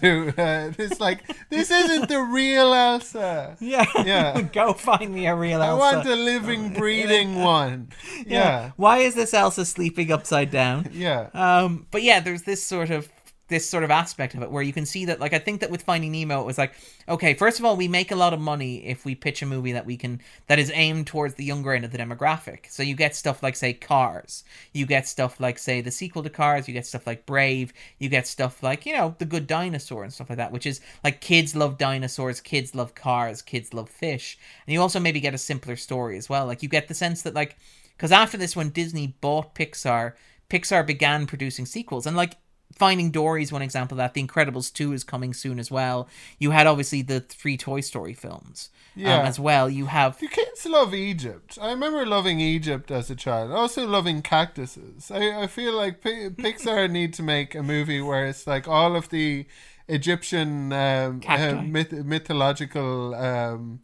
to 0.00 0.28
uh, 0.38 0.72
it's 0.78 1.00
like 1.00 1.20
this 1.50 1.70
isn't 1.70 2.08
the 2.08 2.20
real 2.20 2.72
Elsa. 2.72 3.56
Yeah, 3.60 3.84
Yeah. 4.04 4.40
Go 4.52 4.72
find 4.72 5.12
me 5.14 5.26
a 5.26 5.34
real 5.34 5.62
Elsa. 5.62 5.72
I 5.84 5.94
want 5.94 6.06
a 6.08 6.16
living, 6.16 6.72
breathing 6.72 7.34
one. 7.42 7.88
Yeah, 8.26 8.72
Why 8.76 8.98
is 8.98 9.14
this 9.14 9.34
Elsa 9.34 9.64
sleeping 9.64 10.10
upside 10.12 10.50
down? 10.50 10.88
yeah, 10.92 11.28
Um, 11.34 11.86
but 11.90 12.02
yeah, 12.02 12.20
there's 12.20 12.42
this 12.42 12.62
sort 12.62 12.90
of 12.90 13.08
this 13.52 13.68
sort 13.68 13.84
of 13.84 13.90
aspect 13.90 14.34
of 14.34 14.42
it 14.42 14.50
where 14.50 14.62
you 14.62 14.72
can 14.72 14.86
see 14.86 15.04
that 15.04 15.20
like 15.20 15.34
I 15.34 15.38
think 15.38 15.60
that 15.60 15.70
with 15.70 15.82
Finding 15.82 16.10
Nemo 16.10 16.40
it 16.40 16.46
was 16.46 16.56
like 16.56 16.72
okay 17.06 17.34
first 17.34 17.58
of 17.58 17.66
all 17.66 17.76
we 17.76 17.86
make 17.86 18.10
a 18.10 18.16
lot 18.16 18.32
of 18.32 18.40
money 18.40 18.84
if 18.86 19.04
we 19.04 19.14
pitch 19.14 19.42
a 19.42 19.46
movie 19.46 19.72
that 19.72 19.84
we 19.84 19.98
can 19.98 20.20
that 20.46 20.58
is 20.58 20.72
aimed 20.74 21.06
towards 21.06 21.34
the 21.34 21.44
younger 21.44 21.74
end 21.74 21.84
of 21.84 21.92
the 21.92 21.98
demographic. 21.98 22.70
So 22.70 22.82
you 22.82 22.94
get 22.96 23.14
stuff 23.14 23.42
like 23.42 23.54
say 23.54 23.74
Cars. 23.74 24.42
You 24.72 24.86
get 24.86 25.06
stuff 25.06 25.38
like 25.38 25.58
say 25.58 25.82
the 25.82 25.90
sequel 25.90 26.22
to 26.22 26.30
Cars. 26.30 26.66
You 26.66 26.72
get 26.72 26.86
stuff 26.86 27.06
like 27.06 27.26
Brave. 27.26 27.74
You 27.98 28.08
get 28.08 28.26
stuff 28.26 28.62
like 28.62 28.86
you 28.86 28.94
know 28.94 29.14
The 29.18 29.26
Good 29.26 29.46
Dinosaur 29.46 30.02
and 30.02 30.12
stuff 30.12 30.30
like 30.30 30.38
that 30.38 30.50
which 30.50 30.66
is 30.66 30.80
like 31.04 31.20
kids 31.20 31.54
love 31.54 31.76
dinosaurs 31.76 32.40
kids 32.40 32.74
love 32.74 32.94
cars 32.94 33.42
kids 33.42 33.74
love 33.74 33.90
fish. 33.90 34.38
And 34.66 34.72
you 34.72 34.80
also 34.80 34.98
maybe 34.98 35.20
get 35.20 35.34
a 35.34 35.38
simpler 35.38 35.76
story 35.76 36.16
as 36.16 36.30
well. 36.30 36.46
Like 36.46 36.62
you 36.62 36.70
get 36.70 36.88
the 36.88 36.94
sense 36.94 37.20
that 37.22 37.34
like 37.34 37.56
because 37.96 38.12
after 38.12 38.38
this 38.38 38.56
when 38.56 38.70
Disney 38.70 39.14
bought 39.20 39.54
Pixar 39.54 40.14
Pixar 40.52 40.86
began 40.86 41.26
producing 41.26 41.64
sequels. 41.64 42.06
And 42.06 42.14
like 42.14 42.36
Finding 42.76 43.10
Dory 43.10 43.42
is 43.42 43.52
one 43.52 43.62
example 43.62 43.94
of 43.94 43.98
that. 43.98 44.14
The 44.14 44.22
Incredibles 44.26 44.72
2 44.72 44.92
is 44.92 45.04
coming 45.04 45.34
soon 45.34 45.58
as 45.58 45.70
well. 45.70 46.08
You 46.38 46.50
had 46.52 46.66
obviously 46.66 47.02
the 47.02 47.20
three 47.20 47.56
Toy 47.56 47.80
Story 47.80 48.14
films 48.14 48.70
Yeah. 48.94 49.18
um, 49.20 49.26
as 49.26 49.38
well. 49.38 49.68
You 49.68 49.86
have 49.86 50.18
You 50.20 50.28
kids 50.28 50.64
love 50.66 50.94
Egypt. 50.94 51.58
I 51.60 51.70
remember 51.70 52.04
loving 52.06 52.40
Egypt 52.40 52.90
as 52.90 53.10
a 53.10 53.14
child. 53.16 53.52
Also 53.52 53.86
loving 53.86 54.22
cactuses. 54.22 55.10
I, 55.10 55.42
I 55.42 55.46
feel 55.46 55.74
like 55.74 56.00
Pi- 56.00 56.28
Pixar 56.44 56.90
need 56.90 57.12
to 57.14 57.22
make 57.22 57.54
a 57.54 57.62
movie 57.62 58.00
where 58.00 58.26
it's 58.26 58.46
like 58.46 58.66
all 58.68 58.96
of 58.96 59.08
the 59.10 59.46
Egyptian 59.88 60.72
um, 60.72 61.20
uh, 61.28 61.60
myth- 61.62 61.92
mythological 61.92 63.14
um, 63.14 63.80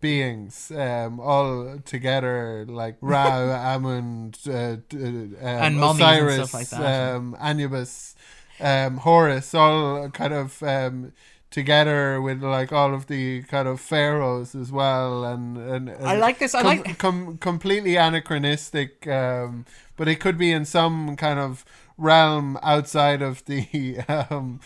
beings 0.00 0.70
um, 0.70 1.20
all 1.20 1.78
together, 1.84 2.64
like 2.68 2.96
Ra, 3.00 3.74
Amun, 3.74 4.34
uh, 4.46 4.52
uh, 4.52 4.64
um, 4.94 5.36
And 5.40 5.76
and 5.76 5.82
Osiris, 5.82 6.50
stuff 6.50 6.72
like 6.72 6.80
um, 6.80 7.36
Anubis, 7.40 8.14
um, 8.60 8.98
Horus, 8.98 9.54
all 9.54 10.08
kind 10.10 10.32
of 10.34 10.62
um, 10.62 11.12
together 11.50 12.20
with 12.20 12.42
like 12.42 12.72
all 12.72 12.94
of 12.94 13.06
the 13.06 13.42
kind 13.44 13.66
of 13.68 13.80
pharaohs 13.80 14.54
as 14.54 14.70
well, 14.70 15.24
and 15.24 15.56
and, 15.56 15.88
and 15.88 16.06
I 16.06 16.16
like 16.16 16.38
this. 16.38 16.54
I 16.54 16.62
com- 16.62 16.68
like 16.68 16.98
com- 16.98 17.38
completely 17.38 17.96
anachronistic, 17.96 19.06
um, 19.08 19.64
but 19.96 20.08
it 20.08 20.16
could 20.20 20.38
be 20.38 20.52
in 20.52 20.64
some 20.64 21.16
kind 21.16 21.38
of 21.38 21.64
realm 21.96 22.58
outside 22.62 23.22
of 23.22 23.44
the 23.46 23.98
um, 24.30 24.60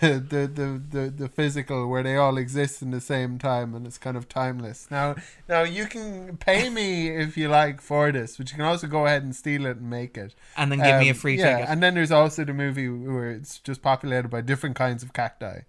the, 0.00 0.50
the, 0.52 0.82
the, 0.90 1.10
the, 1.10 1.28
physical 1.28 1.88
where 1.88 2.02
they 2.02 2.16
all 2.16 2.36
exist 2.36 2.82
in 2.82 2.90
the 2.90 3.00
same 3.00 3.38
time 3.38 3.74
and 3.74 3.86
it's 3.86 3.98
kind 3.98 4.16
of 4.16 4.28
timeless. 4.28 4.86
Now 4.90 5.16
now 5.48 5.62
you 5.62 5.86
can 5.86 6.36
pay 6.36 6.68
me 6.68 7.08
if 7.08 7.36
you 7.36 7.48
like 7.48 7.80
for 7.80 8.12
this, 8.12 8.36
but 8.36 8.50
you 8.50 8.56
can 8.56 8.64
also 8.64 8.86
go 8.86 9.06
ahead 9.06 9.22
and 9.22 9.34
steal 9.34 9.66
it 9.66 9.78
and 9.78 9.90
make 9.90 10.16
it. 10.16 10.34
and 10.56 10.70
then 10.70 10.78
give 10.78 10.98
me 11.00 11.08
a 11.08 11.12
Um, 11.12 11.16
free 11.18 11.38
yeah, 11.38 11.56
ticket. 11.58 11.70
and 11.70 11.82
then 11.82 11.94
there's 11.94 12.10
also 12.12 12.44
the 12.44 12.52
movie 12.54 12.88
where 12.88 13.30
it's 13.30 13.58
just 13.58 13.82
populated 13.82 14.28
by 14.28 14.40
different 14.40 14.76
kinds 14.76 15.02
of 15.02 15.12
cacti. 15.12 15.60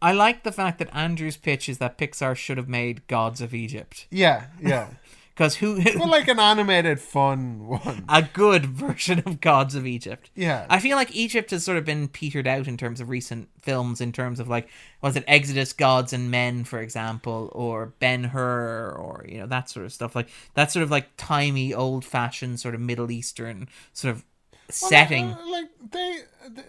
I 0.00 0.12
like 0.12 0.42
the 0.42 0.50
fact 0.50 0.80
that 0.80 0.88
Andrew's 0.92 1.36
pitch 1.36 1.68
is 1.68 1.78
that 1.78 1.96
Pixar 1.96 2.34
should 2.34 2.56
have 2.56 2.68
made 2.68 3.06
Gods 3.06 3.40
of 3.40 3.54
Egypt 3.54 4.06
Yeah, 4.10 4.46
yeah. 4.60 4.88
Because 5.34 5.56
who 5.56 5.82
but 5.82 5.96
like 6.08 6.28
an 6.28 6.38
animated 6.38 7.00
fun 7.00 7.66
one. 7.66 8.04
a 8.08 8.22
good 8.22 8.66
version 8.66 9.22
of 9.26 9.40
Gods 9.40 9.74
of 9.74 9.86
Egypt. 9.86 10.30
Yeah. 10.34 10.66
I 10.68 10.78
feel 10.78 10.96
like 10.96 11.14
Egypt 11.14 11.50
has 11.52 11.64
sort 11.64 11.78
of 11.78 11.84
been 11.84 12.08
petered 12.08 12.46
out 12.46 12.68
in 12.68 12.76
terms 12.76 13.00
of 13.00 13.08
recent 13.08 13.48
films, 13.60 14.00
in 14.00 14.12
terms 14.12 14.40
of 14.40 14.48
like, 14.48 14.68
was 15.00 15.16
it 15.16 15.24
Exodus, 15.26 15.72
Gods 15.72 16.12
and 16.12 16.30
Men, 16.30 16.64
for 16.64 16.80
example, 16.80 17.50
or 17.54 17.94
Ben 17.98 18.24
Hur, 18.24 18.90
or, 18.98 19.24
you 19.28 19.38
know, 19.38 19.46
that 19.46 19.70
sort 19.70 19.86
of 19.86 19.92
stuff. 19.92 20.14
Like, 20.14 20.28
that 20.54 20.70
sort 20.70 20.82
of 20.82 20.90
like 20.90 21.08
timey, 21.16 21.72
old 21.72 22.04
fashioned, 22.04 22.60
sort 22.60 22.74
of 22.74 22.80
Middle 22.80 23.10
Eastern 23.10 23.68
sort 23.92 24.14
of 24.14 24.24
Well, 24.68 24.90
setting. 24.90 25.30
uh, 25.32 25.38
like 25.50 25.68
they 25.90 26.18
th- 26.54 26.66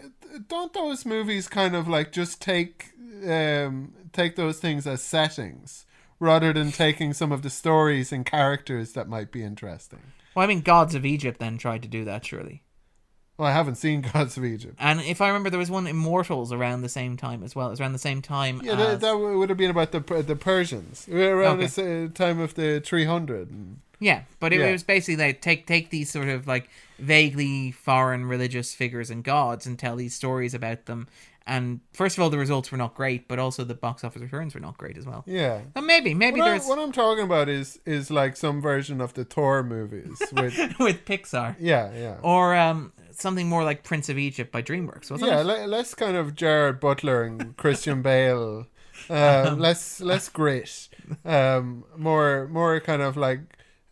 don't 0.48 0.72
those 0.72 1.04
movies 1.06 1.48
kind 1.48 1.76
of 1.76 1.86
like 1.86 2.12
just 2.12 2.40
take 2.42 2.90
um 3.28 3.92
take 4.12 4.36
those 4.36 4.58
things 4.58 4.86
as 4.86 5.02
settings 5.02 5.86
rather 6.24 6.52
than 6.52 6.72
taking 6.72 7.12
some 7.12 7.30
of 7.32 7.42
the 7.42 7.50
stories 7.50 8.10
and 8.12 8.24
characters 8.26 8.92
that 8.92 9.08
might 9.08 9.30
be 9.30 9.42
interesting. 9.44 10.00
Well, 10.34 10.44
I 10.44 10.46
mean, 10.48 10.60
Gods 10.62 10.94
of 10.94 11.04
Egypt 11.06 11.38
then 11.38 11.58
tried 11.58 11.82
to 11.82 11.88
do 11.88 12.04
that, 12.06 12.24
surely. 12.26 12.62
Well, 13.36 13.48
I 13.48 13.52
haven't 13.52 13.76
seen 13.76 14.00
Gods 14.12 14.36
of 14.36 14.44
Egypt. 14.44 14.76
And 14.78 15.00
if 15.00 15.20
I 15.20 15.28
remember, 15.28 15.50
there 15.50 15.58
was 15.58 15.70
one 15.70 15.86
Immortals 15.86 16.52
around 16.52 16.82
the 16.82 16.88
same 16.88 17.16
time 17.16 17.42
as 17.42 17.54
well. 17.54 17.68
It 17.68 17.70
was 17.70 17.80
around 17.80 17.92
the 17.92 17.98
same 17.98 18.22
time. 18.22 18.60
Yeah, 18.64 18.74
that, 18.76 18.88
as- 18.94 19.00
that 19.00 19.12
would 19.16 19.48
have 19.48 19.58
been 19.58 19.70
about 19.70 19.92
the 19.92 20.00
the 20.22 20.36
Persians 20.36 21.08
around 21.08 21.60
Okay. 21.60 21.66
the 22.06 22.08
time 22.14 22.40
of 22.40 22.54
the 22.54 22.80
300. 22.80 23.76
Yeah, 24.00 24.22
but 24.40 24.52
it, 24.52 24.58
Yeah. 24.60 24.66
it 24.66 24.72
was 24.72 24.82
basically 24.82 25.16
like 25.24 25.40
take 25.40 25.66
take 25.66 25.90
these 25.90 26.10
sort 26.10 26.28
of 26.28 26.46
like 26.46 26.68
vaguely 26.98 27.70
foreign 27.70 28.24
religious 28.26 28.74
figures 28.74 29.10
and 29.10 29.22
gods 29.24 29.66
and 29.66 29.78
tell 29.78 29.96
these 29.96 30.14
stories 30.14 30.54
about 30.54 30.86
them. 30.86 31.06
And 31.46 31.80
first 31.92 32.16
of 32.16 32.22
all, 32.22 32.30
the 32.30 32.38
results 32.38 32.72
were 32.72 32.78
not 32.78 32.94
great, 32.94 33.28
but 33.28 33.38
also 33.38 33.64
the 33.64 33.74
box 33.74 34.02
office 34.02 34.22
returns 34.22 34.54
were 34.54 34.60
not 34.60 34.78
great 34.78 34.96
as 34.96 35.04
well. 35.04 35.24
Yeah. 35.26 35.60
And 35.74 35.86
maybe, 35.86 36.14
maybe 36.14 36.40
What, 36.40 36.48
I, 36.50 36.58
what 36.60 36.78
I'm 36.78 36.92
talking 36.92 37.24
about 37.24 37.48
is 37.50 37.78
is 37.84 38.10
like 38.10 38.36
some 38.36 38.62
version 38.62 39.00
of 39.00 39.12
the 39.12 39.24
Thor 39.26 39.62
movies 39.62 40.22
with 40.32 40.56
with 40.78 41.04
Pixar 41.04 41.56
yeah, 41.60 41.92
yeah. 41.92 42.16
or 42.22 42.54
um 42.54 42.92
something 43.10 43.46
more 43.48 43.62
like 43.62 43.82
Prince 43.84 44.08
of 44.08 44.18
Egypt 44.18 44.50
by 44.50 44.62
DreamWorks, 44.62 45.10
wasn't 45.10 45.30
Yeah, 45.30 45.40
it? 45.40 45.68
less 45.68 45.94
kind 45.94 46.16
of 46.16 46.34
Gerard 46.34 46.80
Butler 46.80 47.22
and 47.24 47.56
Christian 47.56 48.02
Bale. 48.02 48.66
Um, 49.10 49.58
less 49.58 50.00
less 50.00 50.30
grit. 50.30 50.88
Um, 51.26 51.84
more 51.96 52.48
more 52.48 52.80
kind 52.80 53.02
of 53.02 53.16
like 53.18 53.40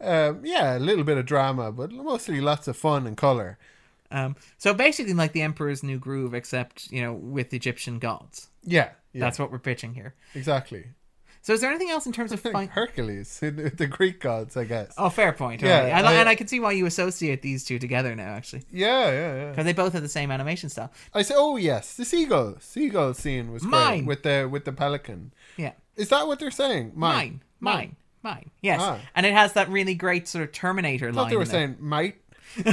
um, 0.00 0.40
yeah, 0.44 0.76
a 0.76 0.80
little 0.80 1.04
bit 1.04 1.18
of 1.18 1.26
drama, 1.26 1.70
but 1.70 1.90
mostly 1.92 2.40
lots 2.40 2.66
of 2.66 2.76
fun 2.78 3.06
and 3.06 3.16
color. 3.16 3.58
Um, 4.12 4.36
so 4.58 4.74
basically, 4.74 5.14
like 5.14 5.32
the 5.32 5.42
Emperor's 5.42 5.82
New 5.82 5.98
Groove, 5.98 6.34
except 6.34 6.90
you 6.92 7.02
know 7.02 7.12
with 7.12 7.52
Egyptian 7.54 7.98
gods. 7.98 8.48
Yeah, 8.64 8.90
yeah, 9.12 9.20
That's 9.20 9.38
what 9.38 9.50
we're 9.50 9.58
pitching 9.58 9.94
here. 9.94 10.14
exactly. 10.34 10.84
So 11.44 11.52
is 11.54 11.60
there 11.60 11.70
anything 11.70 11.90
else 11.90 12.06
in 12.06 12.12
terms 12.12 12.30
of 12.30 12.38
fin- 12.38 12.68
Hercules, 12.68 13.38
the 13.40 13.88
Greek 13.90 14.20
gods, 14.20 14.56
I 14.56 14.62
guess. 14.62 14.94
Oh, 14.96 15.08
fair 15.08 15.32
point. 15.32 15.60
Yeah, 15.60 15.88
Yeah, 15.88 15.98
I, 15.98 16.02
I- 16.12 16.14
and 16.14 16.28
I 16.28 16.36
can 16.36 16.46
see 16.46 16.60
why 16.60 16.70
you 16.70 16.86
associate 16.86 17.42
these 17.42 17.64
two 17.64 17.80
together 17.80 18.14
now, 18.14 18.28
actually, 18.34 18.62
Yeah, 18.70 19.10
yeah, 19.10 19.34
yeah. 19.34 19.50
because 19.50 19.64
they 19.64 19.72
both 19.72 19.92
have 19.94 20.02
the 20.02 20.08
same 20.08 20.30
animation 20.30 20.68
style. 20.68 20.92
I 21.12 21.22
say, 21.22 21.34
oh 21.36 21.56
yes, 21.56 21.94
the 21.94 22.04
seagull, 22.04 22.56
seagull 22.60 23.14
scene 23.14 23.50
was 23.50 23.62
great 23.62 23.72
Mine. 23.72 24.06
with 24.06 24.22
the 24.22 24.48
with 24.48 24.64
the 24.64 24.72
pelican. 24.72 25.32
Yeah. 25.56 25.72
Is 25.96 26.10
that 26.10 26.28
what 26.28 26.38
they're 26.38 26.52
saying? 26.52 26.92
Mine, 26.94 27.42
mine, 27.58 27.96
mine. 28.22 28.50
Yes, 28.60 28.78
Ah. 28.80 29.00
and 29.16 29.26
it 29.26 29.32
has 29.32 29.54
that 29.54 29.68
really 29.68 29.96
great 29.96 30.28
sort 30.28 30.44
of 30.44 30.52
Terminator 30.52 31.06
I 31.06 31.08
line. 31.08 31.14
thought 31.16 31.30
they 31.30 31.36
were 31.36 31.44
saying 31.44 31.76
mate. 31.80 32.21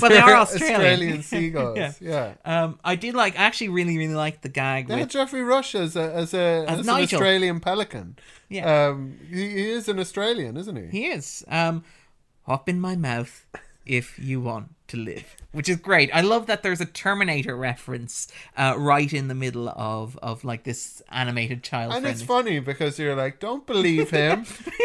well, 0.00 0.10
they 0.10 0.18
are 0.18 0.34
Australian. 0.34 0.74
Australian 0.74 1.22
seagulls. 1.30 1.78
Yeah. 1.78 1.92
yeah. 2.00 2.34
Um, 2.44 2.78
I 2.84 2.96
did 2.96 3.14
like. 3.14 3.38
I 3.38 3.44
actually 3.44 3.68
really, 3.70 3.98
really 3.98 4.14
liked 4.14 4.42
the 4.42 4.48
gag 4.48 4.88
had 4.88 5.00
with. 5.00 5.08
Geoffrey 5.10 5.42
Rush 5.42 5.74
as 5.74 5.96
a 5.96 6.12
as 6.12 6.34
a 6.34 6.64
As 6.68 6.80
as, 6.80 6.88
an 6.88 6.94
Australian 6.94 7.60
pelican. 7.60 8.16
Yeah. 8.48 8.88
Um, 8.88 9.18
he, 9.28 9.50
he 9.50 9.70
is 9.70 9.88
an 9.88 9.98
Australian, 9.98 10.56
isn't 10.56 10.76
he? 10.76 10.86
He 10.86 11.06
is. 11.06 11.44
Um, 11.48 11.84
hop 12.42 12.68
in 12.68 12.80
my 12.80 12.96
mouth 12.96 13.46
if 13.86 14.18
you 14.18 14.40
want 14.40 14.73
to 14.88 14.96
live, 14.96 15.36
which 15.52 15.68
is 15.68 15.76
great. 15.76 16.10
I 16.12 16.20
love 16.20 16.46
that 16.46 16.62
there's 16.62 16.80
a 16.80 16.86
Terminator 16.86 17.56
reference 17.56 18.28
uh, 18.56 18.74
right 18.76 19.12
in 19.12 19.28
the 19.28 19.34
middle 19.34 19.68
of 19.68 20.18
of 20.22 20.44
like 20.44 20.64
this 20.64 21.02
animated 21.10 21.62
child. 21.62 21.92
and 21.94 22.06
it's 22.06 22.22
funny 22.22 22.60
because 22.60 22.98
you're 22.98 23.16
like, 23.16 23.40
don't 23.40 23.66
believe 23.66 24.10
him. 24.22 24.44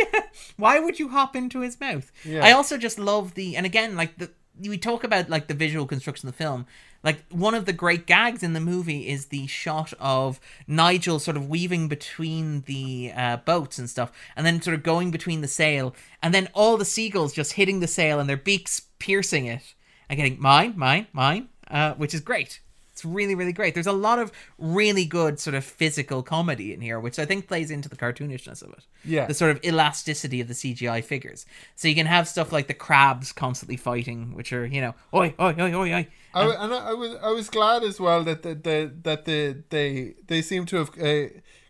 Why 0.57 0.79
would 0.79 0.99
you 0.99 1.09
hop 1.09 1.35
into 1.35 1.61
his 1.61 1.79
mouth? 1.79 2.11
Yeah. 2.23 2.45
I 2.45 2.51
also 2.51 2.77
just 2.77 2.99
love 2.99 3.33
the 3.33 3.55
and 3.55 3.65
again 3.65 3.95
like 3.95 4.17
the 4.17 4.31
we 4.67 4.77
talk 4.77 5.03
about 5.03 5.29
like 5.29 5.47
the 5.47 5.53
visual 5.53 5.85
construction 5.85 6.27
of 6.27 6.35
the 6.35 6.43
film. 6.43 6.65
Like 7.01 7.23
one 7.29 7.53
of 7.55 7.65
the 7.65 7.71
great 7.71 8.05
gags 8.05 8.43
in 8.43 8.51
the 8.51 8.59
movie 8.59 9.07
is 9.07 9.27
the 9.27 9.47
shot 9.47 9.93
of 10.01 10.39
Nigel 10.67 11.17
sort 11.19 11.37
of 11.37 11.47
weaving 11.47 11.87
between 11.87 12.61
the 12.61 13.13
uh, 13.15 13.37
boats 13.37 13.79
and 13.79 13.89
stuff, 13.89 14.11
and 14.35 14.45
then 14.45 14.61
sort 14.61 14.75
of 14.75 14.83
going 14.83 15.09
between 15.09 15.39
the 15.39 15.47
sail, 15.47 15.95
and 16.21 16.33
then 16.33 16.49
all 16.53 16.75
the 16.75 16.83
seagulls 16.83 17.31
just 17.31 17.53
hitting 17.53 17.79
the 17.79 17.87
sail 17.87 18.19
and 18.19 18.29
their 18.29 18.35
beaks 18.35 18.81
piercing 18.99 19.45
it 19.45 19.75
and 20.09 20.17
getting 20.17 20.41
mine, 20.41 20.73
mine, 20.75 21.07
mine, 21.13 21.49
uh, 21.69 21.93
which 21.93 22.13
is 22.13 22.21
great. 22.21 22.59
It's 22.91 23.05
really, 23.05 23.33
really 23.33 23.53
great. 23.53 23.73
There's 23.75 23.87
a 23.87 23.93
lot 23.93 24.19
of 24.19 24.29
really 24.57 25.05
good 25.05 25.39
sort 25.39 25.53
of 25.53 25.63
physical 25.63 26.21
comedy 26.21 26.73
in 26.73 26.81
here, 26.81 26.99
which 26.99 27.17
I 27.17 27.25
think 27.25 27.47
plays 27.47 27.71
into 27.71 27.87
the 27.87 27.95
cartoonishness 27.95 28.61
of 28.61 28.71
it 28.73 28.83
Yeah. 29.05 29.25
the 29.25 29.33
sort 29.33 29.51
of 29.51 29.63
elasticity 29.63 30.41
of 30.41 30.49
the 30.49 30.53
CGI 30.53 31.01
figures. 31.01 31.45
So 31.77 31.87
you 31.87 31.95
can 31.95 32.07
have 32.07 32.27
stuff 32.27 32.51
like 32.51 32.67
the 32.67 32.73
crabs 32.73 33.31
constantly 33.31 33.77
fighting, 33.77 34.33
which 34.35 34.51
are 34.51 34.65
you 34.65 34.81
know, 34.81 34.95
oi, 35.13 35.33
oi, 35.39 35.55
oi, 35.57 35.73
oi, 35.73 35.93
oi. 35.93 36.07
I, 36.33 36.43
and 36.63 36.73
I, 36.73 36.89
I 36.89 36.93
was 36.93 37.15
I 37.23 37.29
was 37.31 37.49
glad 37.49 37.83
as 37.83 38.01
well 38.01 38.23
that 38.25 38.43
the, 38.43 38.53
the 38.53 38.91
that 39.03 39.23
the 39.23 39.63
they 39.69 40.15
they 40.27 40.41
seem 40.41 40.65
to 40.65 40.75
have 40.75 40.89
uh, 41.01 41.29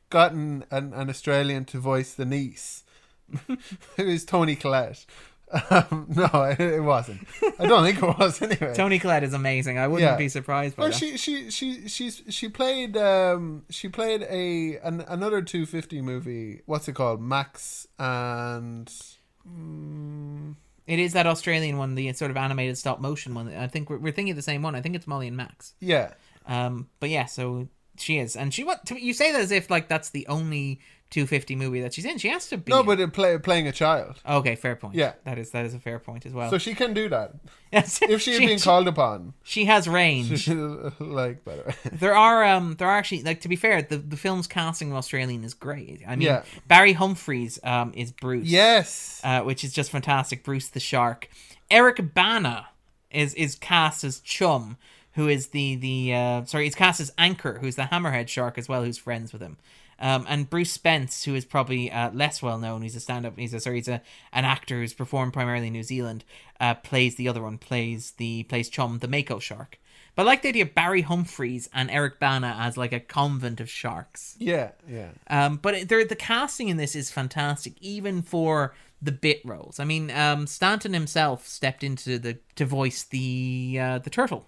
gotten 0.10 0.66
an, 0.72 0.94
an 0.94 1.10
Australian 1.11 1.64
to 1.66 1.80
voice 1.80 2.11
the 2.16 2.26
niece. 2.26 2.84
it 3.98 4.06
was 4.07 4.26
Toni 4.26 4.56
Collette. 4.56 5.06
Um, 5.72 6.06
no, 6.16 6.44
it, 6.44 6.60
it 6.60 6.80
wasn't. 6.82 7.22
I 7.60 7.66
don't 7.66 7.84
think 7.84 7.98
it 8.02 8.18
was 8.20 8.42
anyway. 8.42 8.74
Toni 8.76 9.00
Collette 9.00 9.24
is 9.24 9.34
amazing. 9.34 9.78
I 9.80 9.88
wouldn't 9.88 10.10
Yeah. 10.12 10.16
be 10.16 10.30
surprised 10.30 10.76
by 10.76 10.82
Well, 10.84 10.92
that. 10.92 10.98
she 10.98 11.18
she 11.18 11.50
she 11.50 11.88
she's 11.88 12.22
she 12.30 12.50
played 12.50 12.96
um 12.98 13.64
she 13.70 13.90
played 13.90 14.22
a 14.30 14.78
an, 14.84 15.02
another 15.08 15.42
250 15.42 16.02
movie. 16.02 16.62
What's 16.66 16.88
it 16.88 16.94
called? 16.94 17.20
Max 17.22 17.88
and 17.98 18.92
mm, 19.48 20.56
It 20.88 21.00
is 21.00 21.14
that 21.14 21.28
Australian 21.28 21.78
one, 21.78 21.96
the 21.96 22.12
sort 22.14 22.32
of 22.32 22.38
animated 22.38 22.78
stop 22.78 23.00
motion 23.00 23.34
one. 23.34 23.54
I 23.54 23.68
think 23.68 23.90
we're, 23.90 23.98
we're 23.98 24.12
thinking 24.14 24.32
of 24.32 24.36
the 24.38 24.42
same 24.44 24.62
one. 24.62 24.76
I 24.76 24.82
think 24.82 24.96
it's 24.96 25.08
Molly 25.08 25.28
and 25.28 25.38
Max. 25.38 25.74
yeah. 25.80 26.14
Um, 26.46 26.90
but 27.00 27.10
yeah, 27.10 27.26
so 27.26 27.68
she 27.98 28.18
is, 28.18 28.36
and 28.36 28.52
she 28.52 28.64
what 28.64 28.90
you 28.90 29.14
say 29.14 29.32
that 29.32 29.42
as 29.42 29.52
if 29.52 29.70
like 29.70 29.88
that's 29.88 30.10
the 30.10 30.26
only 30.28 30.80
250 31.11 31.56
movie 31.56 31.81
that 31.81 31.94
she's 31.94 32.06
in. 32.06 32.18
She 32.19 32.30
has 32.30 32.48
to 32.49 32.57
be. 32.57 32.69
No, 32.72 32.84
but 32.84 32.99
it 32.99 33.11
play, 33.14 33.38
playing 33.40 33.68
a 33.68 33.72
child. 33.72 34.19
okay, 34.27 34.56
fair 34.56 34.76
point. 34.76 34.95
Yeah. 34.95 35.14
that 35.23 35.38
is 35.40 35.52
that 35.52 35.65
is 35.65 35.73
a 35.73 35.80
fair 35.80 35.98
point 35.99 36.26
as 36.26 36.34
well. 36.34 36.49
So 36.52 36.57
she 36.57 36.76
can 36.76 36.94
do 36.94 37.10
that 37.10 37.34
Yes. 37.72 37.99
if 38.02 38.22
she 38.22 38.34
had 38.34 38.40
been 38.48 38.60
called 38.60 38.88
upon. 38.88 39.34
she 39.44 39.65
has 39.65 39.88
range. 39.88 40.48
like 40.99 41.44
by 41.44 41.56
the 41.56 41.64
way. 41.64 41.73
There 41.94 42.15
are 42.15 42.44
um 42.44 42.76
there 42.77 42.88
are 42.88 42.95
actually 42.98 43.23
like 43.23 43.41
to 43.41 43.48
be 43.48 43.56
fair, 43.56 43.81
the 43.81 43.98
the 43.98 44.18
film's 44.18 44.48
casting 44.48 44.91
of 44.91 44.98
Australian 44.98 45.44
is 45.44 45.53
great. 45.53 46.02
I 46.07 46.15
mean 46.15 46.27
Yeah. 46.27 46.44
Barry 46.68 46.94
Humphries 46.94 47.60
um 47.64 47.91
is 47.95 48.11
Bruce. 48.11 48.48
Yes. 48.48 49.22
Uh, 49.23 49.41
which 49.41 49.64
is 49.64 49.73
just 49.73 49.90
fantastic. 49.91 50.44
Bruce 50.44 50.68
the 50.69 50.80
Shark. 50.80 51.27
Eric 51.72 52.14
Bana 52.14 52.68
is 53.11 53.34
is 53.34 53.56
cast 53.56 54.03
as 54.03 54.19
Chum, 54.19 54.77
who 55.14 55.27
is 55.27 55.48
the 55.48 55.76
the 55.76 56.14
uh, 56.14 56.45
sorry, 56.45 56.65
he's 56.65 56.76
cast 56.76 56.99
as 56.99 57.11
Anchor, 57.18 57.57
who's 57.61 57.76
the 57.76 57.84
hammerhead 57.84 58.27
shark 58.27 58.57
as 58.60 58.69
well, 58.69 58.84
who's 58.84 58.98
friends 58.99 59.34
with 59.34 59.41
him. 59.41 59.57
Um, 60.00 60.26
and 60.30 60.50
Bruce 60.50 60.72
Spence, 60.72 61.26
who 61.26 61.36
is 61.36 61.46
probably 61.46 61.92
uh, 61.92 62.12
less 62.12 62.42
well 62.42 62.58
known, 62.58 62.82
he's 62.82 62.96
a 62.96 63.00
stand-up. 63.00 63.38
He's 63.38 63.54
a 63.54 63.60
sorry, 63.60 63.78
he's 63.78 63.88
a 63.88 64.02
an 64.32 64.46
actor 64.46 64.80
who's 64.80 64.94
performed 64.94 65.34
primarily 65.34 65.68
in 65.68 65.74
New 65.74 65.84
Zealand. 65.84 66.24
Uh, 66.60 66.74
plays 66.74 67.16
the 67.16 67.28
other 67.28 67.42
one, 67.42 67.58
plays 67.58 68.12
the 68.12 68.44
plays 68.44 68.70
Chum, 68.70 69.00
the 69.00 69.08
Mako 69.08 69.40
shark. 69.40 69.80
But 70.16 70.24
I 70.24 70.26
like 70.26 70.42
the 70.42 70.50
idea 70.50 70.64
of 70.64 70.74
Barry 70.74 71.02
Humphries 71.02 71.70
and 71.74 71.90
Eric 71.90 72.20
Bana 72.20 72.56
as 72.60 72.76
like 72.76 72.92
a 72.92 73.00
convent 73.00 73.62
of 73.62 73.70
sharks. 73.70 74.36
Yeah, 74.38 74.72
yeah. 74.88 75.12
Um, 75.28 75.58
but 75.58 75.88
the 75.88 76.16
casting 76.18 76.68
in 76.68 76.78
this 76.78 76.96
is 76.96 77.12
fantastic, 77.12 77.74
even 77.80 78.22
for 78.22 78.74
the 79.02 79.12
bit 79.14 79.42
roles. 79.46 79.80
I 79.80 79.86
mean, 79.86 80.12
um, 80.12 80.46
Stanton 80.46 80.94
himself 80.94 81.48
stepped 81.48 81.84
into 81.84 82.20
the 82.20 82.38
to 82.56 82.66
voice 82.66 83.04
the 83.04 83.78
uh, 83.82 84.00
the 84.00 84.10
turtle. 84.10 84.48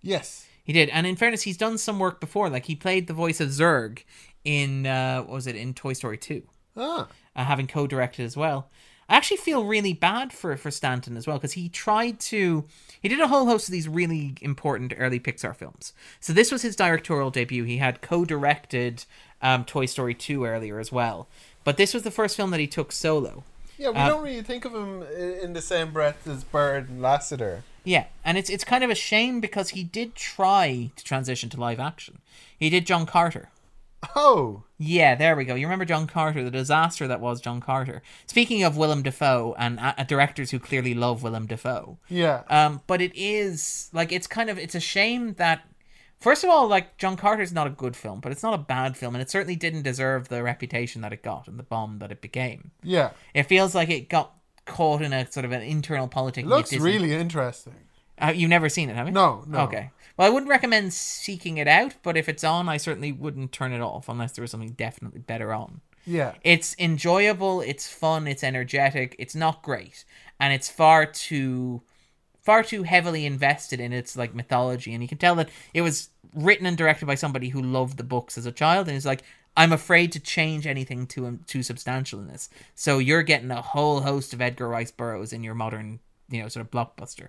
Yes. 0.00 0.46
He 0.64 0.72
did, 0.72 0.90
and 0.90 1.06
in 1.08 1.16
fairness, 1.16 1.42
he's 1.42 1.56
done 1.56 1.76
some 1.76 1.98
work 1.98 2.20
before. 2.20 2.48
Like 2.48 2.66
he 2.66 2.76
played 2.76 3.08
the 3.08 3.14
voice 3.14 3.40
of 3.40 3.48
Zurg 3.48 4.04
in 4.44 4.86
uh, 4.86 5.22
what 5.22 5.30
was 5.34 5.46
it 5.46 5.56
in 5.56 5.74
Toy 5.74 5.92
Story 5.92 6.18
Two, 6.18 6.42
Ah. 6.76 7.08
uh, 7.36 7.44
having 7.44 7.66
co-directed 7.66 8.24
as 8.24 8.36
well. 8.36 8.68
I 9.08 9.16
actually 9.16 9.38
feel 9.38 9.64
really 9.64 9.92
bad 9.92 10.32
for 10.32 10.56
for 10.56 10.70
Stanton 10.70 11.16
as 11.16 11.26
well 11.26 11.36
because 11.36 11.52
he 11.52 11.68
tried 11.68 12.18
to 12.20 12.64
he 13.00 13.08
did 13.08 13.20
a 13.20 13.28
whole 13.28 13.46
host 13.46 13.68
of 13.68 13.72
these 13.72 13.88
really 13.88 14.34
important 14.40 14.94
early 14.96 15.20
Pixar 15.20 15.54
films. 15.54 15.92
So 16.20 16.32
this 16.32 16.50
was 16.50 16.62
his 16.62 16.76
directorial 16.76 17.30
debut. 17.30 17.64
He 17.64 17.76
had 17.78 18.00
co-directed 18.00 19.04
um, 19.42 19.64
Toy 19.64 19.86
Story 19.86 20.14
Two 20.14 20.44
earlier 20.44 20.78
as 20.78 20.90
well, 20.92 21.28
but 21.64 21.76
this 21.76 21.92
was 21.92 22.04
the 22.04 22.10
first 22.10 22.36
film 22.36 22.50
that 22.52 22.60
he 22.60 22.66
took 22.66 22.90
solo. 22.92 23.44
Yeah, 23.76 23.90
we 23.90 23.96
Uh, 23.96 24.08
don't 24.08 24.22
really 24.22 24.42
think 24.42 24.64
of 24.64 24.74
him 24.74 25.02
in 25.02 25.52
the 25.54 25.62
same 25.62 25.92
breath 25.92 26.26
as 26.26 26.44
Bird 26.44 26.88
and 26.88 27.00
Lasseter. 27.02 27.62
Yeah, 27.84 28.04
and 28.24 28.38
it's 28.38 28.48
it's 28.48 28.64
kind 28.64 28.84
of 28.84 28.90
a 28.90 28.94
shame 28.94 29.40
because 29.40 29.70
he 29.70 29.82
did 29.82 30.14
try 30.14 30.90
to 30.96 31.04
transition 31.04 31.50
to 31.50 31.60
live 31.60 31.80
action. 31.80 32.20
He 32.56 32.70
did 32.70 32.86
John 32.86 33.04
Carter. 33.06 33.50
Oh, 34.16 34.64
Yeah, 34.78 35.14
there 35.14 35.36
we 35.36 35.44
go. 35.44 35.54
You 35.54 35.66
remember 35.66 35.84
John 35.84 36.06
Carter, 36.06 36.42
the 36.42 36.50
disaster 36.50 37.06
that 37.06 37.20
was 37.20 37.40
John 37.40 37.60
Carter. 37.60 38.02
Speaking 38.26 38.62
of 38.64 38.76
Willem 38.76 39.02
Dafoe 39.02 39.54
and 39.58 39.78
uh, 39.78 39.94
directors 40.04 40.50
who 40.50 40.58
clearly 40.58 40.94
love 40.94 41.22
Willem 41.22 41.46
Dafoe, 41.46 41.98
yeah. 42.08 42.42
um, 42.48 42.82
but 42.86 43.00
it 43.00 43.12
is 43.14 43.90
like 43.92 44.10
it's 44.12 44.26
kind 44.26 44.50
of 44.50 44.58
it's 44.58 44.74
a 44.74 44.80
shame 44.80 45.34
that 45.34 45.62
first 46.18 46.44
of 46.44 46.50
all, 46.50 46.66
like 46.68 46.96
John 46.98 47.16
Carter's 47.16 47.52
not 47.52 47.66
a 47.66 47.70
good 47.70 47.96
film, 47.96 48.20
but 48.20 48.32
it's 48.32 48.42
not 48.42 48.54
a 48.54 48.58
bad 48.58 48.96
film, 48.96 49.14
and 49.14 49.22
it 49.22 49.30
certainly 49.30 49.56
didn't 49.56 49.82
deserve 49.82 50.28
the 50.28 50.42
reputation 50.42 51.02
that 51.02 51.12
it 51.12 51.22
got 51.22 51.46
and 51.48 51.58
the 51.58 51.64
bomb 51.64 51.98
that 51.98 52.10
it 52.10 52.20
became. 52.20 52.70
yeah. 52.82 53.10
It 53.34 53.44
feels 53.44 53.74
like 53.74 53.90
it 53.90 54.08
got 54.08 54.34
caught 54.64 55.02
in 55.02 55.12
a 55.12 55.30
sort 55.30 55.44
of 55.44 55.52
an 55.52 55.62
internal 55.62 56.08
politic. 56.08 56.44
It 56.44 56.48
looks 56.48 56.72
really 56.72 57.12
interesting. 57.12 57.74
Uh, 58.20 58.32
you've 58.34 58.50
never 58.50 58.68
seen 58.68 58.88
it, 58.88 58.96
have 58.96 59.06
you? 59.06 59.12
No, 59.12 59.44
no. 59.46 59.60
Okay. 59.60 59.90
Well, 60.16 60.26
I 60.26 60.30
wouldn't 60.30 60.50
recommend 60.50 60.92
seeking 60.92 61.58
it 61.58 61.68
out, 61.68 61.94
but 62.02 62.16
if 62.16 62.28
it's 62.28 62.44
on, 62.44 62.68
I 62.68 62.76
certainly 62.76 63.12
wouldn't 63.12 63.52
turn 63.52 63.72
it 63.72 63.80
off 63.80 64.08
unless 64.08 64.32
there 64.32 64.42
was 64.42 64.50
something 64.50 64.72
definitely 64.72 65.20
better 65.20 65.52
on. 65.52 65.80
Yeah. 66.06 66.34
It's 66.42 66.74
enjoyable, 66.78 67.60
it's 67.60 67.88
fun, 67.88 68.26
it's 68.26 68.42
energetic, 68.44 69.14
it's 69.18 69.34
not 69.34 69.62
great, 69.62 70.04
and 70.40 70.52
it's 70.52 70.68
far 70.68 71.06
too 71.06 71.82
far 72.42 72.64
too 72.64 72.82
heavily 72.82 73.24
invested 73.24 73.78
in 73.78 73.92
its 73.92 74.16
like 74.16 74.34
mythology 74.34 74.92
and 74.92 75.00
you 75.00 75.08
can 75.08 75.16
tell 75.16 75.36
that 75.36 75.48
it 75.72 75.80
was 75.80 76.10
written 76.34 76.66
and 76.66 76.76
directed 76.76 77.06
by 77.06 77.14
somebody 77.14 77.50
who 77.50 77.62
loved 77.62 77.96
the 77.96 78.02
books 78.02 78.36
as 78.36 78.46
a 78.46 78.50
child 78.50 78.88
and 78.88 78.96
is 78.96 79.06
like 79.06 79.22
I'm 79.56 79.72
afraid 79.72 80.12
to 80.12 80.20
change 80.20 80.66
anything 80.66 81.06
too 81.06 81.26
um, 81.26 81.40
too 81.46 81.62
substantial 81.62 82.20
in 82.20 82.28
this. 82.28 82.48
So 82.74 82.98
you're 82.98 83.22
getting 83.22 83.50
a 83.50 83.60
whole 83.60 84.00
host 84.00 84.32
of 84.32 84.40
Edgar 84.40 84.68
Rice 84.68 84.90
Burroughs 84.90 85.32
in 85.32 85.44
your 85.44 85.54
modern, 85.54 86.00
you 86.30 86.42
know, 86.42 86.48
sort 86.48 86.64
of 86.64 86.70
blockbuster. 86.70 87.28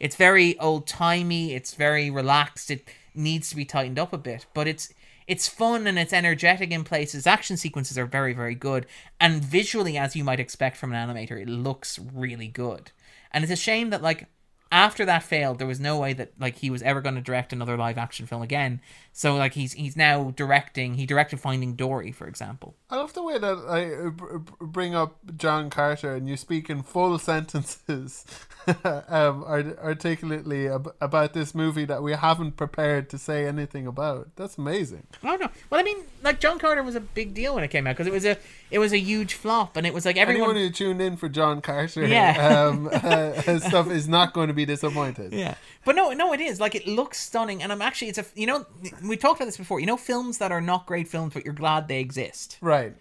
It's 0.00 0.16
very 0.16 0.58
old 0.58 0.86
timey. 0.86 1.54
It's 1.54 1.74
very 1.74 2.10
relaxed. 2.10 2.70
It 2.70 2.88
needs 3.14 3.50
to 3.50 3.56
be 3.56 3.64
tightened 3.64 3.98
up 3.98 4.12
a 4.12 4.18
bit, 4.18 4.46
but 4.54 4.68
it's 4.68 4.92
it's 5.26 5.46
fun 5.46 5.86
and 5.86 5.98
it's 5.98 6.12
energetic 6.12 6.70
in 6.70 6.84
places. 6.84 7.26
Action 7.26 7.56
sequences 7.56 7.98
are 7.98 8.06
very 8.06 8.32
very 8.32 8.54
good, 8.54 8.86
and 9.20 9.44
visually, 9.44 9.98
as 9.98 10.16
you 10.16 10.24
might 10.24 10.40
expect 10.40 10.76
from 10.76 10.92
an 10.92 11.08
animator, 11.08 11.40
it 11.40 11.48
looks 11.48 11.98
really 11.98 12.48
good. 12.48 12.92
And 13.32 13.44
it's 13.44 13.52
a 13.52 13.56
shame 13.56 13.90
that 13.90 14.02
like 14.02 14.26
after 14.70 15.04
that 15.06 15.22
failed, 15.22 15.58
there 15.58 15.66
was 15.66 15.80
no 15.80 15.98
way 15.98 16.12
that 16.12 16.32
like 16.38 16.56
he 16.56 16.68
was 16.70 16.82
ever 16.82 17.00
going 17.00 17.14
to 17.14 17.20
direct 17.20 17.52
another 17.52 17.76
live 17.76 17.96
action 17.98 18.26
film 18.26 18.42
again. 18.42 18.80
So 19.12 19.34
like 19.36 19.54
he's 19.54 19.72
he's 19.72 19.96
now 19.96 20.30
directing. 20.36 20.94
He 20.94 21.06
directed 21.06 21.40
Finding 21.40 21.74
Dory, 21.74 22.12
for 22.12 22.26
example. 22.28 22.76
I 22.90 22.96
love 22.96 23.14
the 23.14 23.22
way 23.22 23.38
that 23.38 23.58
I 23.68 24.06
uh, 24.06 24.10
br- 24.10 24.36
bring 24.64 24.94
up 24.94 25.16
John 25.36 25.70
Carter 25.70 26.14
and 26.14 26.28
you 26.28 26.36
speak 26.36 26.70
in 26.70 26.82
full 26.82 27.18
sentences, 27.30 28.24
um, 28.84 29.42
articulately 29.44 30.68
ab- 30.68 30.94
about 31.00 31.32
this 31.32 31.54
movie 31.54 31.84
that 31.86 32.02
we 32.02 32.12
haven't 32.12 32.56
prepared 32.56 33.10
to 33.10 33.18
say 33.18 33.46
anything 33.46 33.86
about. 33.86 34.28
That's 34.36 34.58
amazing. 34.58 35.06
Oh 35.24 35.36
no! 35.36 35.48
Well, 35.70 35.80
I 35.80 35.82
mean, 35.82 35.98
like 36.22 36.40
John 36.40 36.58
Carter 36.58 36.82
was 36.82 36.94
a 36.94 37.00
big 37.00 37.34
deal 37.34 37.54
when 37.54 37.64
it 37.64 37.68
came 37.68 37.86
out 37.86 37.96
because 37.96 38.06
it 38.06 38.12
was 38.12 38.24
a 38.24 38.36
it 38.70 38.78
was 38.78 38.92
a 38.92 38.98
huge 38.98 39.34
flop, 39.34 39.76
and 39.76 39.86
it 39.86 39.94
was 39.94 40.04
like 40.04 40.16
everyone. 40.16 40.50
Anyone 40.50 40.66
who 40.66 40.70
tuned 40.72 41.00
in 41.02 41.16
for 41.16 41.28
John 41.28 41.60
Carter 41.60 42.06
Yeah. 42.06 42.66
um, 42.68 42.88
uh, 42.92 43.58
stuff 43.58 43.90
is 43.90 44.06
not 44.08 44.32
going 44.32 44.48
to 44.48 44.54
be 44.54 44.57
disappointed. 44.64 45.32
Yeah, 45.32 45.54
but 45.84 45.96
no, 45.96 46.10
no, 46.12 46.32
it 46.32 46.40
is 46.40 46.60
like 46.60 46.74
it 46.74 46.86
looks 46.86 47.20
stunning, 47.20 47.62
and 47.62 47.72
I'm 47.72 47.82
actually 47.82 48.08
it's 48.08 48.18
a 48.18 48.24
you 48.34 48.46
know 48.46 48.66
we 49.02 49.16
talked 49.16 49.40
about 49.40 49.46
this 49.46 49.56
before. 49.56 49.80
You 49.80 49.86
know, 49.86 49.96
films 49.96 50.38
that 50.38 50.52
are 50.52 50.60
not 50.60 50.86
great 50.86 51.08
films, 51.08 51.34
but 51.34 51.44
you're 51.44 51.54
glad 51.54 51.88
they 51.88 52.00
exist. 52.00 52.58
Right. 52.60 52.94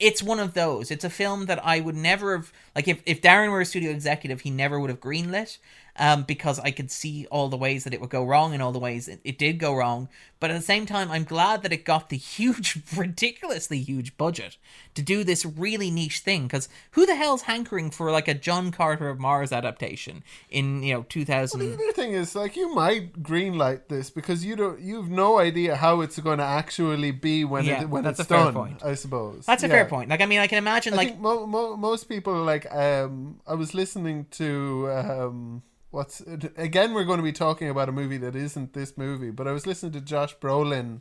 It's 0.00 0.22
one 0.22 0.40
of 0.40 0.54
those. 0.54 0.90
It's 0.90 1.04
a 1.04 1.10
film 1.10 1.46
that 1.46 1.64
I 1.64 1.80
would 1.80 1.94
never 1.94 2.36
have 2.36 2.52
like 2.74 2.88
if 2.88 3.02
if 3.06 3.20
Darren 3.22 3.50
were 3.50 3.60
a 3.60 3.66
studio 3.66 3.90
executive, 3.90 4.40
he 4.40 4.50
never 4.50 4.78
would 4.80 4.90
have 4.90 5.00
greenlit. 5.00 5.58
Um, 5.96 6.24
because 6.24 6.58
I 6.58 6.72
could 6.72 6.90
see 6.90 7.24
all 7.30 7.48
the 7.48 7.56
ways 7.56 7.84
that 7.84 7.94
it 7.94 8.00
would 8.00 8.10
go 8.10 8.24
wrong 8.24 8.52
and 8.52 8.60
all 8.60 8.72
the 8.72 8.80
ways 8.80 9.06
it, 9.06 9.20
it 9.22 9.38
did 9.38 9.60
go 9.60 9.72
wrong. 9.72 10.08
But 10.44 10.50
at 10.50 10.56
the 10.56 10.62
same 10.74 10.84
time, 10.84 11.10
I'm 11.10 11.24
glad 11.24 11.62
that 11.62 11.72
it 11.72 11.86
got 11.86 12.10
the 12.10 12.16
huge, 12.36 12.78
ridiculously 12.94 13.78
huge 13.78 14.14
budget 14.18 14.58
to 14.94 15.00
do 15.00 15.24
this 15.24 15.46
really 15.46 15.90
niche 15.90 16.18
thing. 16.18 16.42
Because 16.42 16.68
who 16.90 17.06
the 17.06 17.14
hell's 17.16 17.42
hankering 17.42 17.90
for 17.90 18.10
like 18.12 18.28
a 18.28 18.34
John 18.34 18.70
Carter 18.70 19.08
of 19.08 19.18
Mars 19.18 19.52
adaptation 19.52 20.22
in 20.50 20.82
you 20.82 20.92
know 20.92 21.02
2000? 21.08 21.60
The 21.60 21.72
other 21.72 21.92
thing 21.92 22.12
is, 22.12 22.34
like, 22.34 22.56
you 22.56 22.74
might 22.74 23.22
greenlight 23.22 23.88
this 23.88 24.10
because 24.10 24.44
you 24.44 24.54
don't, 24.54 24.78
you've 24.80 25.08
no 25.08 25.38
idea 25.38 25.76
how 25.76 26.02
it's 26.02 26.18
going 26.18 26.38
to 26.38 26.44
actually 26.44 27.10
be 27.10 27.42
when 27.46 27.64
Yeah, 27.64 27.80
it 27.84 27.88
when 27.88 28.04
that's 28.04 28.20
it's 28.20 28.28
a 28.28 28.34
fair 28.34 28.44
done. 28.44 28.52
point. 28.54 28.84
I 28.84 28.94
suppose 28.96 29.46
That's 29.46 29.62
a 29.62 29.66
Yeah. 29.66 29.72
fair 29.76 29.84
point. 29.86 30.10
Like, 30.10 30.20
I 30.20 30.26
mean, 30.26 30.40
I 30.40 30.46
can 30.46 30.58
imagine, 30.58 30.92
I 30.92 30.96
like, 30.98 31.08
think 31.08 31.20
mo- 31.20 31.46
mo- 31.46 31.76
most 31.78 32.04
people 32.10 32.34
like 32.44 32.70
um 32.74 33.40
I 33.46 33.54
was 33.54 33.72
listening 33.72 34.26
to 34.32 34.90
um 34.92 35.62
what's 35.90 36.20
again 36.56 36.92
we're 36.92 37.04
going 37.04 37.18
to 37.18 37.22
be 37.22 37.30
talking 37.46 37.68
about 37.70 37.88
a 37.88 37.92
movie 37.92 38.16
that 38.16 38.34
isn't 38.34 38.72
this 38.72 38.98
movie 38.98 39.30
but 39.30 39.46
I 39.46 39.52
was 39.52 39.64
listening 39.64 39.92
to 39.92 40.00
Josh 40.00 40.33
Brolin 40.40 41.00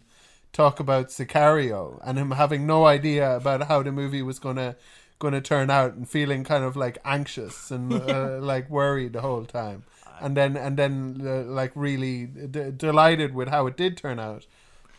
talk 0.52 0.80
about 0.80 1.08
Sicario 1.10 2.00
and 2.04 2.18
him 2.18 2.32
having 2.32 2.66
no 2.68 2.86
idea 2.86 3.36
about 3.36 3.64
how 3.68 3.82
the 3.84 3.92
movie 3.92 4.22
was 4.22 4.40
going 4.40 4.58
to 4.58 4.76
going 5.20 5.34
to 5.34 5.42
turn 5.42 5.70
out 5.70 5.94
and 5.94 6.10
feeling 6.10 6.44
kind 6.44 6.64
of 6.64 6.76
like 6.76 6.98
anxious 7.06 7.72
and 7.72 7.94
uh, 8.10 8.38
like 8.40 8.70
worried 8.70 9.14
the 9.14 9.22
whole 9.22 9.46
time. 9.46 9.84
And 10.20 10.38
then 10.38 10.56
and 10.58 10.78
then 10.78 11.22
uh, 11.26 11.44
like 11.44 11.72
really 11.76 12.26
d- 12.28 12.72
delighted 12.76 13.34
with 13.34 13.50
how 13.50 13.68
it 13.68 13.78
did 13.78 13.98
turn 13.98 14.20
out. 14.20 14.46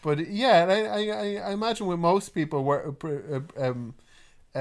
But 0.02 0.28
yeah 0.28 0.66
I, 0.68 0.80
I, 1.00 1.48
I- 1.48 1.52
imagine 1.52 1.86
with 1.86 1.98
most 1.98 2.30
people 2.34 2.64
were 2.64 2.94
uh, 3.04 3.40
um, 3.70 3.94
uh, 4.54 4.58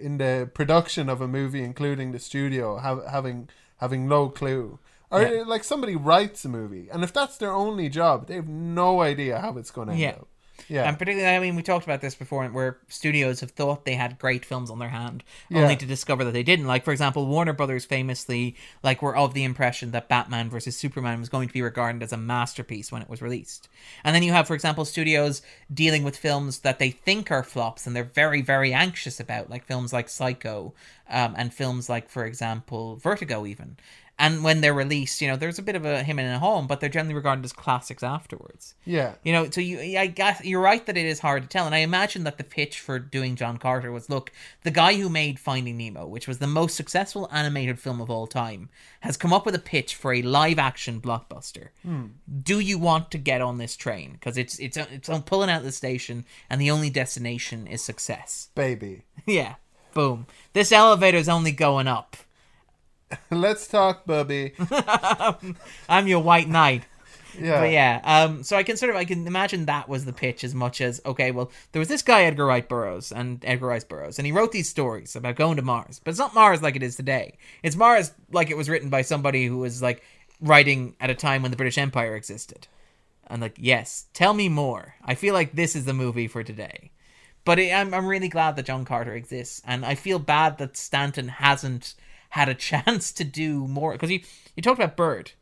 in 0.00 0.18
the 0.18 0.50
production 0.54 1.08
of 1.08 1.20
a 1.20 1.28
movie, 1.28 1.62
including 1.62 2.12
the 2.12 2.18
studio, 2.18 2.78
have, 2.78 3.04
having 3.06 3.48
having 3.78 4.08
no 4.08 4.28
clue, 4.28 4.78
or 5.10 5.22
Yeah. 5.22 5.42
like 5.46 5.64
somebody 5.64 5.96
writes 5.96 6.44
a 6.44 6.48
movie, 6.48 6.88
and 6.90 7.02
if 7.04 7.12
that's 7.12 7.36
their 7.38 7.52
only 7.52 7.88
job, 7.88 8.26
they 8.26 8.34
have 8.36 8.48
no 8.48 9.00
idea 9.02 9.40
how 9.40 9.56
it's 9.58 9.70
going 9.70 9.88
to 9.88 9.92
end 9.92 10.00
Yeah. 10.02 10.10
up. 10.10 10.28
Yeah, 10.68 10.86
and 10.86 10.98
particularly, 10.98 11.34
I 11.34 11.40
mean, 11.40 11.56
we 11.56 11.62
talked 11.62 11.86
about 11.86 12.02
this 12.02 12.14
before, 12.14 12.46
where 12.48 12.76
studios 12.86 13.40
have 13.40 13.52
thought 13.52 13.86
they 13.86 13.94
had 13.94 14.18
great 14.18 14.44
films 14.44 14.70
on 14.70 14.78
their 14.78 14.90
hand, 14.90 15.24
Yeah. 15.48 15.62
only 15.62 15.74
to 15.76 15.86
discover 15.86 16.22
that 16.22 16.32
they 16.32 16.42
didn't. 16.42 16.66
Like, 16.66 16.84
for 16.84 16.92
example, 16.92 17.26
Warner 17.26 17.54
Brothers 17.54 17.86
famously, 17.86 18.54
like, 18.82 19.00
were 19.00 19.16
of 19.16 19.32
the 19.32 19.42
impression 19.42 19.90
that 19.92 20.06
Batman 20.10 20.50
versus 20.50 20.76
Superman 20.76 21.18
was 21.18 21.30
going 21.30 21.48
to 21.48 21.54
be 21.54 21.62
regarded 21.62 22.02
as 22.02 22.12
a 22.12 22.18
masterpiece 22.18 22.92
when 22.92 23.00
it 23.00 23.08
was 23.08 23.22
released. 23.22 23.70
And 24.04 24.14
then 24.14 24.22
you 24.22 24.32
have, 24.32 24.46
for 24.46 24.54
example, 24.54 24.84
studios 24.84 25.40
dealing 25.72 26.04
with 26.04 26.14
films 26.18 26.58
that 26.58 26.78
they 26.78 26.90
think 26.90 27.30
are 27.30 27.42
flops 27.42 27.86
and 27.86 27.96
they're 27.96 28.04
very, 28.04 28.42
very 28.42 28.74
anxious 28.74 29.18
about, 29.18 29.48
like 29.48 29.64
films 29.64 29.94
like 29.94 30.10
Psycho, 30.10 30.74
um, 31.08 31.34
and 31.38 31.54
films 31.54 31.88
like, 31.88 32.10
for 32.10 32.26
example, 32.26 32.96
Vertigo, 32.96 33.46
even. 33.46 33.78
And 34.20 34.44
when 34.44 34.60
they're 34.60 34.74
released, 34.74 35.22
you 35.22 35.28
know, 35.28 35.36
there's 35.36 35.58
a 35.58 35.62
bit 35.62 35.76
of 35.76 35.86
a 35.86 36.02
him 36.02 36.18
and 36.18 36.34
a 36.34 36.38
home, 36.38 36.66
but 36.66 36.78
they're 36.78 36.90
generally 36.90 37.14
regarded 37.14 37.42
as 37.42 37.54
classics 37.54 38.02
afterwards. 38.02 38.74
yeah, 38.84 39.14
You 39.24 39.32
know, 39.32 39.48
so 39.48 39.62
you, 39.62 39.98
I 39.98 40.08
guess 40.08 40.44
you're 40.44 40.60
right 40.60 40.84
that 40.84 40.98
it 40.98 41.06
is 41.06 41.20
hard 41.20 41.42
to 41.42 41.48
tell, 41.48 41.64
and 41.64 41.74
I 41.74 41.78
imagine 41.78 42.24
that 42.24 42.36
the 42.36 42.44
pitch 42.44 42.80
for 42.80 42.98
doing 42.98 43.34
John 43.34 43.56
Carter 43.56 43.90
was: 43.90 44.10
look, 44.10 44.30
the 44.62 44.70
guy 44.70 44.94
who 44.94 45.08
made 45.08 45.40
Finding 45.40 45.78
Nemo, 45.78 46.06
which 46.06 46.28
was 46.28 46.38
the 46.38 46.46
most 46.46 46.76
successful 46.76 47.30
animated 47.32 47.78
film 47.78 47.98
of 47.98 48.10
all 48.10 48.26
time, 48.26 48.68
has 49.00 49.16
come 49.16 49.32
up 49.32 49.46
with 49.46 49.54
a 49.54 49.58
pitch 49.58 49.94
for 49.94 50.12
a 50.12 50.20
live-action 50.20 51.00
blockbuster. 51.00 51.68
Hmm. 51.82 52.08
Do 52.42 52.60
you 52.60 52.78
want 52.78 53.10
to 53.12 53.18
get 53.18 53.40
on 53.40 53.56
this 53.56 53.74
train? 53.74 54.12
Because 54.12 54.36
it's 54.36 54.58
it's 54.58 54.76
it's 54.76 55.08
on 55.08 55.22
pulling 55.22 55.48
out 55.48 55.62
the 55.62 55.72
station, 55.72 56.26
and 56.50 56.60
the 56.60 56.70
only 56.70 56.90
destination 56.90 57.66
is 57.66 57.82
success. 57.82 58.50
baby. 58.54 59.04
yeah, 59.26 59.54
boom. 59.94 60.26
This 60.52 60.72
elevator's 60.72 61.28
only 61.28 61.52
going 61.52 61.88
up. 61.88 62.18
Let's 63.30 63.66
talk, 63.66 64.06
Bubby. 64.06 64.52
I'm 65.88 66.06
your 66.06 66.22
white 66.22 66.48
knight. 66.48 66.84
Yeah. 67.38 67.60
But 67.60 67.70
yeah, 67.70 68.00
um, 68.02 68.42
so 68.42 68.56
I 68.56 68.62
can 68.62 68.76
sort 68.76 68.90
of 68.90 68.96
I 68.96 69.04
can 69.04 69.26
imagine 69.26 69.66
that 69.66 69.88
was 69.88 70.04
the 70.04 70.12
pitch 70.12 70.42
as 70.42 70.54
much 70.54 70.80
as 70.80 71.00
okay, 71.06 71.30
well, 71.30 71.50
there 71.72 71.80
was 71.80 71.88
this 71.88 72.02
guy 72.02 72.24
Edgar 72.24 72.46
Wright 72.46 72.68
Burroughs 72.68 73.12
and 73.12 73.44
Edgar 73.44 73.66
Rice 73.66 73.84
Burroughs, 73.84 74.18
and 74.18 74.26
he 74.26 74.32
wrote 74.32 74.52
these 74.52 74.68
stories 74.68 75.14
about 75.14 75.36
going 75.36 75.56
to 75.56 75.62
Mars, 75.62 76.00
but 76.02 76.10
it's 76.10 76.18
not 76.18 76.34
Mars 76.34 76.62
like 76.62 76.76
it 76.76 76.82
is 76.82 76.96
today. 76.96 77.38
It's 77.62 77.76
Mars 77.76 78.12
like 78.32 78.50
it 78.50 78.56
was 78.56 78.68
written 78.68 78.90
by 78.90 79.02
somebody 79.02 79.46
who 79.46 79.58
was 79.58 79.80
like 79.80 80.02
writing 80.40 80.96
at 81.00 81.10
a 81.10 81.14
time 81.14 81.42
when 81.42 81.50
the 81.50 81.56
British 81.56 81.78
Empire 81.78 82.16
existed. 82.16 82.66
And 83.26 83.40
like, 83.40 83.56
yes, 83.58 84.06
tell 84.12 84.34
me 84.34 84.48
more. 84.48 84.96
I 85.04 85.14
feel 85.14 85.34
like 85.34 85.52
this 85.52 85.76
is 85.76 85.84
the 85.84 85.94
movie 85.94 86.26
for 86.26 86.42
today. 86.42 86.90
But 87.44 87.60
it, 87.60 87.72
I'm 87.72 87.94
I'm 87.94 88.06
really 88.06 88.28
glad 88.28 88.56
that 88.56 88.66
John 88.66 88.84
Carter 88.84 89.14
exists, 89.14 89.62
and 89.64 89.84
I 89.86 89.94
feel 89.94 90.18
bad 90.18 90.58
that 90.58 90.76
Stanton 90.76 91.28
hasn't 91.28 91.94
had 92.30 92.48
a 92.48 92.54
chance 92.70 93.12
to 93.12 93.24
do 93.24 93.66
more 93.66 93.92
because 93.92 94.10
you 94.10 94.20
you 94.56 94.62
talked 94.62 94.80
about 94.80 94.96
Bird. 94.96 95.32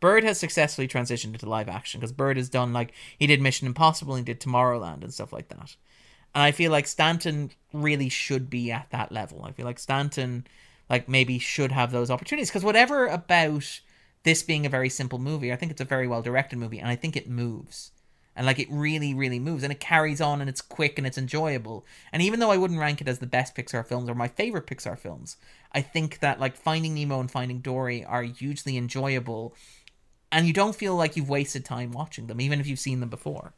Bird 0.00 0.24
has 0.24 0.38
successfully 0.38 0.86
transitioned 0.86 1.32
into 1.32 1.48
live 1.48 1.68
action 1.68 2.00
because 2.00 2.12
Bird 2.12 2.36
has 2.36 2.48
done 2.48 2.72
like 2.72 2.92
he 3.18 3.26
did 3.26 3.40
Mission 3.40 3.66
Impossible 3.66 4.14
and 4.14 4.26
he 4.26 4.32
did 4.32 4.40
Tomorrowland 4.40 5.02
and 5.02 5.12
stuff 5.12 5.32
like 5.32 5.48
that. 5.48 5.76
And 6.34 6.42
I 6.42 6.52
feel 6.52 6.70
like 6.70 6.86
Stanton 6.86 7.50
really 7.72 8.08
should 8.08 8.50
be 8.50 8.70
at 8.70 8.90
that 8.90 9.12
level. 9.12 9.44
I 9.44 9.52
feel 9.52 9.64
like 9.64 9.78
Stanton 9.78 10.46
like 10.90 11.08
maybe 11.08 11.38
should 11.38 11.72
have 11.72 11.90
those 11.90 12.10
opportunities 12.10 12.50
because 12.50 12.64
whatever 12.64 13.06
about 13.06 13.80
this 14.24 14.42
being 14.42 14.66
a 14.66 14.70
very 14.70 14.88
simple 14.88 15.18
movie, 15.18 15.52
I 15.52 15.56
think 15.56 15.72
it's 15.72 15.80
a 15.80 15.86
very 15.86 16.06
well 16.06 16.22
directed 16.22 16.58
movie 16.58 16.80
and 16.80 16.88
I 16.88 16.96
think 16.96 17.16
it 17.16 17.28
moves. 17.28 17.92
And 18.36 18.46
like 18.46 18.58
it 18.58 18.68
really, 18.70 19.14
really 19.14 19.38
moves 19.38 19.62
and 19.62 19.72
it 19.72 19.80
carries 19.80 20.20
on 20.20 20.40
and 20.40 20.50
it's 20.50 20.60
quick 20.60 20.98
and 20.98 21.06
it's 21.06 21.18
enjoyable. 21.18 21.86
And 22.12 22.20
even 22.20 22.40
though 22.40 22.50
I 22.50 22.56
wouldn't 22.56 22.80
rank 22.80 23.00
it 23.00 23.08
as 23.08 23.20
the 23.20 23.26
best 23.26 23.54
Pixar 23.54 23.86
films 23.86 24.08
or 24.08 24.14
my 24.14 24.28
favorite 24.28 24.66
Pixar 24.66 24.98
films, 24.98 25.36
I 25.72 25.82
think 25.82 26.18
that 26.18 26.40
like 26.40 26.56
Finding 26.56 26.94
Nemo 26.94 27.20
and 27.20 27.30
Finding 27.30 27.60
Dory 27.60 28.04
are 28.04 28.22
hugely 28.22 28.76
enjoyable 28.76 29.54
and 30.34 30.48
you 30.48 30.52
don't 30.52 30.74
feel 30.74 30.96
like 30.96 31.16
you've 31.16 31.28
wasted 31.28 31.64
time 31.64 31.92
watching 31.92 32.26
them, 32.26 32.40
even 32.40 32.58
if 32.58 32.66
you've 32.66 32.80
seen 32.80 32.98
them 32.98 33.08
before. 33.08 33.52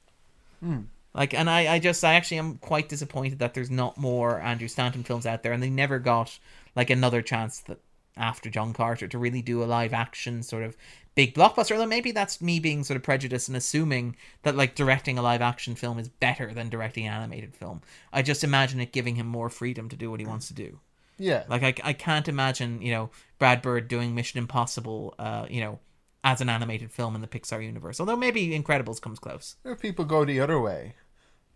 Hmm. 0.61 0.83
Like, 1.15 1.33
and 1.33 1.49
I, 1.49 1.75
I 1.75 1.79
just, 1.79 2.05
I 2.05 2.15
actually 2.15 2.37
am 2.37 2.59
quite 2.59 2.91
disappointed 2.91 3.39
that 3.39 3.55
there's 3.55 3.71
not 3.71 3.97
more 3.97 4.39
Andrew 4.43 4.69
Stanton 4.69 5.03
films 5.03 5.25
out 5.25 5.43
there, 5.43 5.53
and 5.53 5.63
they 5.63 5.71
never 5.71 5.99
got 5.99 6.39
like 6.75 6.91
another 6.91 7.23
chance 7.23 7.61
that 7.61 7.79
after 8.19 8.51
John 8.51 8.75
Carter 8.75 9.09
to 9.09 9.17
really 9.17 9.41
do 9.41 9.63
a 9.63 9.65
live 9.65 9.95
action 9.95 10.43
sort 10.43 10.65
of 10.65 10.77
big 11.17 11.35
blockbuster. 11.35 11.73
Although 11.73 11.87
maybe 11.87 12.13
that's 12.13 12.41
me 12.41 12.61
being 12.61 12.85
sort 12.85 12.97
of 12.97 13.03
prejudiced 13.03 13.49
and 13.49 13.57
assuming 13.57 14.15
that 14.45 14.55
like 14.55 14.77
directing 14.77 15.19
a 15.19 15.23
live 15.23 15.43
action 15.43 15.75
film 15.75 15.99
is 15.99 16.09
better 16.09 16.55
than 16.55 16.69
directing 16.69 17.07
an 17.09 17.13
animated 17.15 17.57
film. 17.57 17.81
I 18.13 18.23
just 18.23 18.45
imagine 18.45 18.79
it 18.79 18.93
giving 18.93 19.17
him 19.17 19.27
more 19.27 19.51
freedom 19.51 19.89
to 19.89 19.97
do 19.97 20.11
what 20.13 20.21
he 20.21 20.27
wants 20.27 20.47
to 20.49 20.55
do. 20.55 20.79
Yeah. 21.19 21.43
Like 21.49 21.63
I, 21.65 21.75
I 21.83 21.93
can't 21.95 22.29
imagine 22.29 22.81
you 22.83 22.93
know 22.93 23.11
Brad 23.41 23.63
Bird 23.63 23.89
doing 23.89 24.15
Mission 24.15 24.39
Impossible, 24.39 25.15
uh, 25.19 25.47
you 25.51 25.61
know, 25.61 25.81
as 26.23 26.41
an 26.41 26.49
animated 26.49 26.93
film 26.93 27.15
in 27.15 27.21
the 27.23 27.27
Pixar 27.29 27.65
universe. 27.65 27.99
Although 28.01 28.17
maybe 28.17 28.49
Incredibles 28.51 29.01
comes 29.01 29.19
close. 29.19 29.57
Or 29.65 29.75
people 29.77 30.05
go 30.05 30.25
the 30.25 30.41
other 30.41 30.61
way. 30.61 30.95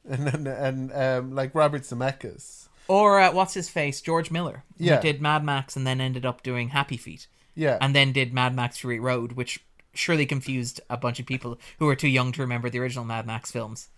And 0.09 0.27
then, 0.27 0.47
and 0.47 0.93
um, 0.95 1.35
like 1.35 1.55
Robert 1.55 1.83
Zemeckis. 1.83 2.69
Or 2.89 3.21
uh, 3.21 3.33
what's 3.33 3.53
his 3.55 3.69
face, 3.69 4.01
George 4.01 4.31
Miller, 4.31 4.65
Yeah. 4.79 4.97
who 4.97 5.03
did 5.03 5.21
Mad 5.21 5.45
Max 5.45 5.77
and 5.77 5.87
then 5.87 6.01
ended 6.01 6.25
up 6.25 6.43
doing 6.43 6.71
Happy 6.71 6.97
Feet, 6.97 7.27
Yeah. 7.55 7.79
and 7.81 7.95
then 7.95 8.13
did 8.13 8.33
Mad 8.33 8.55
Max 8.55 8.79
Fury 8.79 9.01
Road, 9.01 9.33
which 9.33 9.61
surely 9.95 10.25
confused 10.27 10.81
a 10.89 10.97
bunch 10.97 11.19
of 11.21 11.27
people 11.27 11.59
who 11.79 11.87
were 11.87 11.97
too 11.97 12.09
young 12.09 12.33
to 12.33 12.41
remember 12.43 12.71
the 12.71 12.79
original 12.79 13.05
Mad 13.05 13.27
Max 13.27 13.51
films. 13.51 13.89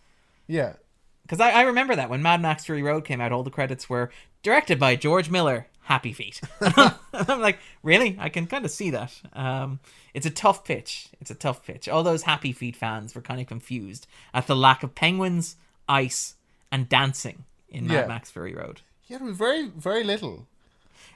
yeah. 0.46 0.74
Because 1.22 1.38
I, 1.38 1.50
I 1.52 1.62
remember 1.62 1.94
that 1.94 2.10
when 2.10 2.20
Mad 2.20 2.42
Max 2.42 2.64
Fury 2.64 2.82
Road 2.82 3.04
came 3.04 3.20
out, 3.20 3.30
all 3.30 3.44
the 3.44 3.50
credits 3.50 3.88
were 3.88 4.10
directed 4.42 4.80
by 4.80 4.96
George 4.96 5.30
Miller, 5.30 5.68
Happy 5.82 6.12
Feet. 6.12 6.40
I'm 6.60 7.40
like, 7.40 7.60
really? 7.84 8.16
I 8.18 8.28
can 8.28 8.48
kind 8.48 8.64
of 8.64 8.72
see 8.72 8.90
that. 8.90 9.12
Um, 9.32 9.78
it's 10.14 10.26
a 10.26 10.30
tough 10.30 10.64
pitch. 10.64 11.06
It's 11.20 11.30
a 11.30 11.36
tough 11.36 11.64
pitch. 11.64 11.88
All 11.88 12.02
those 12.02 12.24
Happy 12.24 12.50
Feet 12.52 12.74
fans 12.74 13.14
were 13.14 13.20
kind 13.22 13.40
of 13.40 13.46
confused 13.46 14.08
at 14.34 14.48
the 14.48 14.56
lack 14.56 14.82
of 14.82 14.96
penguins, 14.96 15.54
ice, 15.88 16.34
and 16.72 16.88
dancing 16.88 17.44
in 17.68 17.86
Mad 17.86 17.94
Yeah. 17.94 18.06
Max 18.08 18.28
Fury 18.32 18.54
Road. 18.56 18.80
Yeah, 19.06 19.18
it 19.18 19.22
was 19.22 19.36
very, 19.36 19.68
very 19.68 20.02
little. 20.02 20.48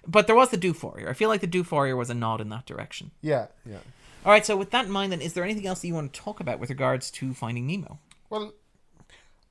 But 0.07 0.27
there 0.27 0.37
was 0.37 0.51
the 0.51 0.71
Warrior. 0.83 1.09
I 1.09 1.13
feel 1.13 1.29
like 1.29 1.41
the 1.41 1.61
Warrior 1.71 1.97
was 1.97 2.11
a 2.11 2.15
nod 2.15 2.41
in 2.41 2.49
that 2.51 2.67
direction. 2.67 3.11
Yeah, 3.23 3.47
yeah. 3.65 3.79
All 4.25 4.33
right, 4.33 4.45
so 4.45 4.57
with 4.57 4.71
that 4.73 4.87
in 4.87 4.91
mind, 4.91 5.13
then, 5.13 5.21
is 5.21 5.35
there 5.35 5.45
anything 5.45 5.67
else 5.67 5.81
that 5.81 5.87
you 5.89 5.95
want 5.95 6.13
to 6.13 6.21
talk 6.21 6.41
about 6.41 6.59
with 6.59 6.71
regards 6.71 7.11
to 7.13 7.33
Finding 7.33 7.67
Nemo? 7.67 7.99
Well, 8.29 8.55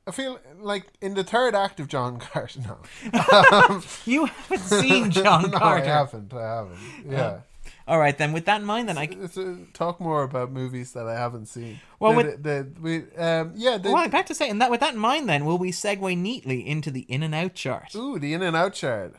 I 0.08 0.12
feel 0.12 0.40
like 0.60 0.86
in 1.02 1.14
the 1.14 1.24
third 1.24 1.56
act 1.56 1.80
of 1.80 1.88
John 1.88 2.20
Carter. 2.20 2.60
No, 2.60 3.82
You 4.06 4.26
haven't 4.26 4.60
seen 4.60 5.12
John 5.12 5.52
no, 5.52 5.58
I 5.60 5.80
haven't. 5.82 6.34
I 6.34 6.42
haven't. 6.58 6.78
Yeah. 7.10 7.40
All 7.88 8.00
right, 8.00 8.18
then, 8.18 8.34
with 8.34 8.46
that 8.46 8.62
in 8.62 8.66
mind, 8.68 8.90
then 8.90 8.98
I. 8.98 9.08
It's, 9.12 9.38
uh, 9.38 9.58
talk 9.74 10.00
more 10.00 10.24
about 10.24 10.52
movies 10.52 10.94
that 10.94 11.08
I 11.08 11.14
haven't 11.14 11.46
seen. 11.46 11.80
Well, 12.00 12.12
the, 12.12 12.18
with- 12.18 12.44
the, 12.44 12.68
the, 12.74 12.82
we, 12.82 12.98
um, 13.18 13.54
yeah, 13.56 13.78
the, 13.78 13.90
Well, 13.92 13.98
I'm 14.04 14.10
back 14.10 14.26
to 14.28 14.36
saying 14.36 14.58
that. 14.60 14.72
With 14.72 14.80
that 14.80 14.94
in 14.96 15.00
mind, 15.00 15.30
then, 15.30 15.46
will 15.46 15.58
we 15.60 15.72
segue 15.72 16.18
neatly 16.18 16.66
into 16.68 16.90
the 16.92 17.02
in 17.02 17.22
and 17.24 17.34
out 17.36 17.54
chart? 17.54 17.94
ooh, 17.96 18.18
the 18.20 18.34
in 18.34 18.42
and 18.42 18.56
out 18.58 18.74
chart. 18.74 19.16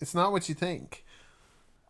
It's 0.00 0.14
not 0.14 0.32
what 0.32 0.48
you 0.48 0.54
think. 0.54 1.04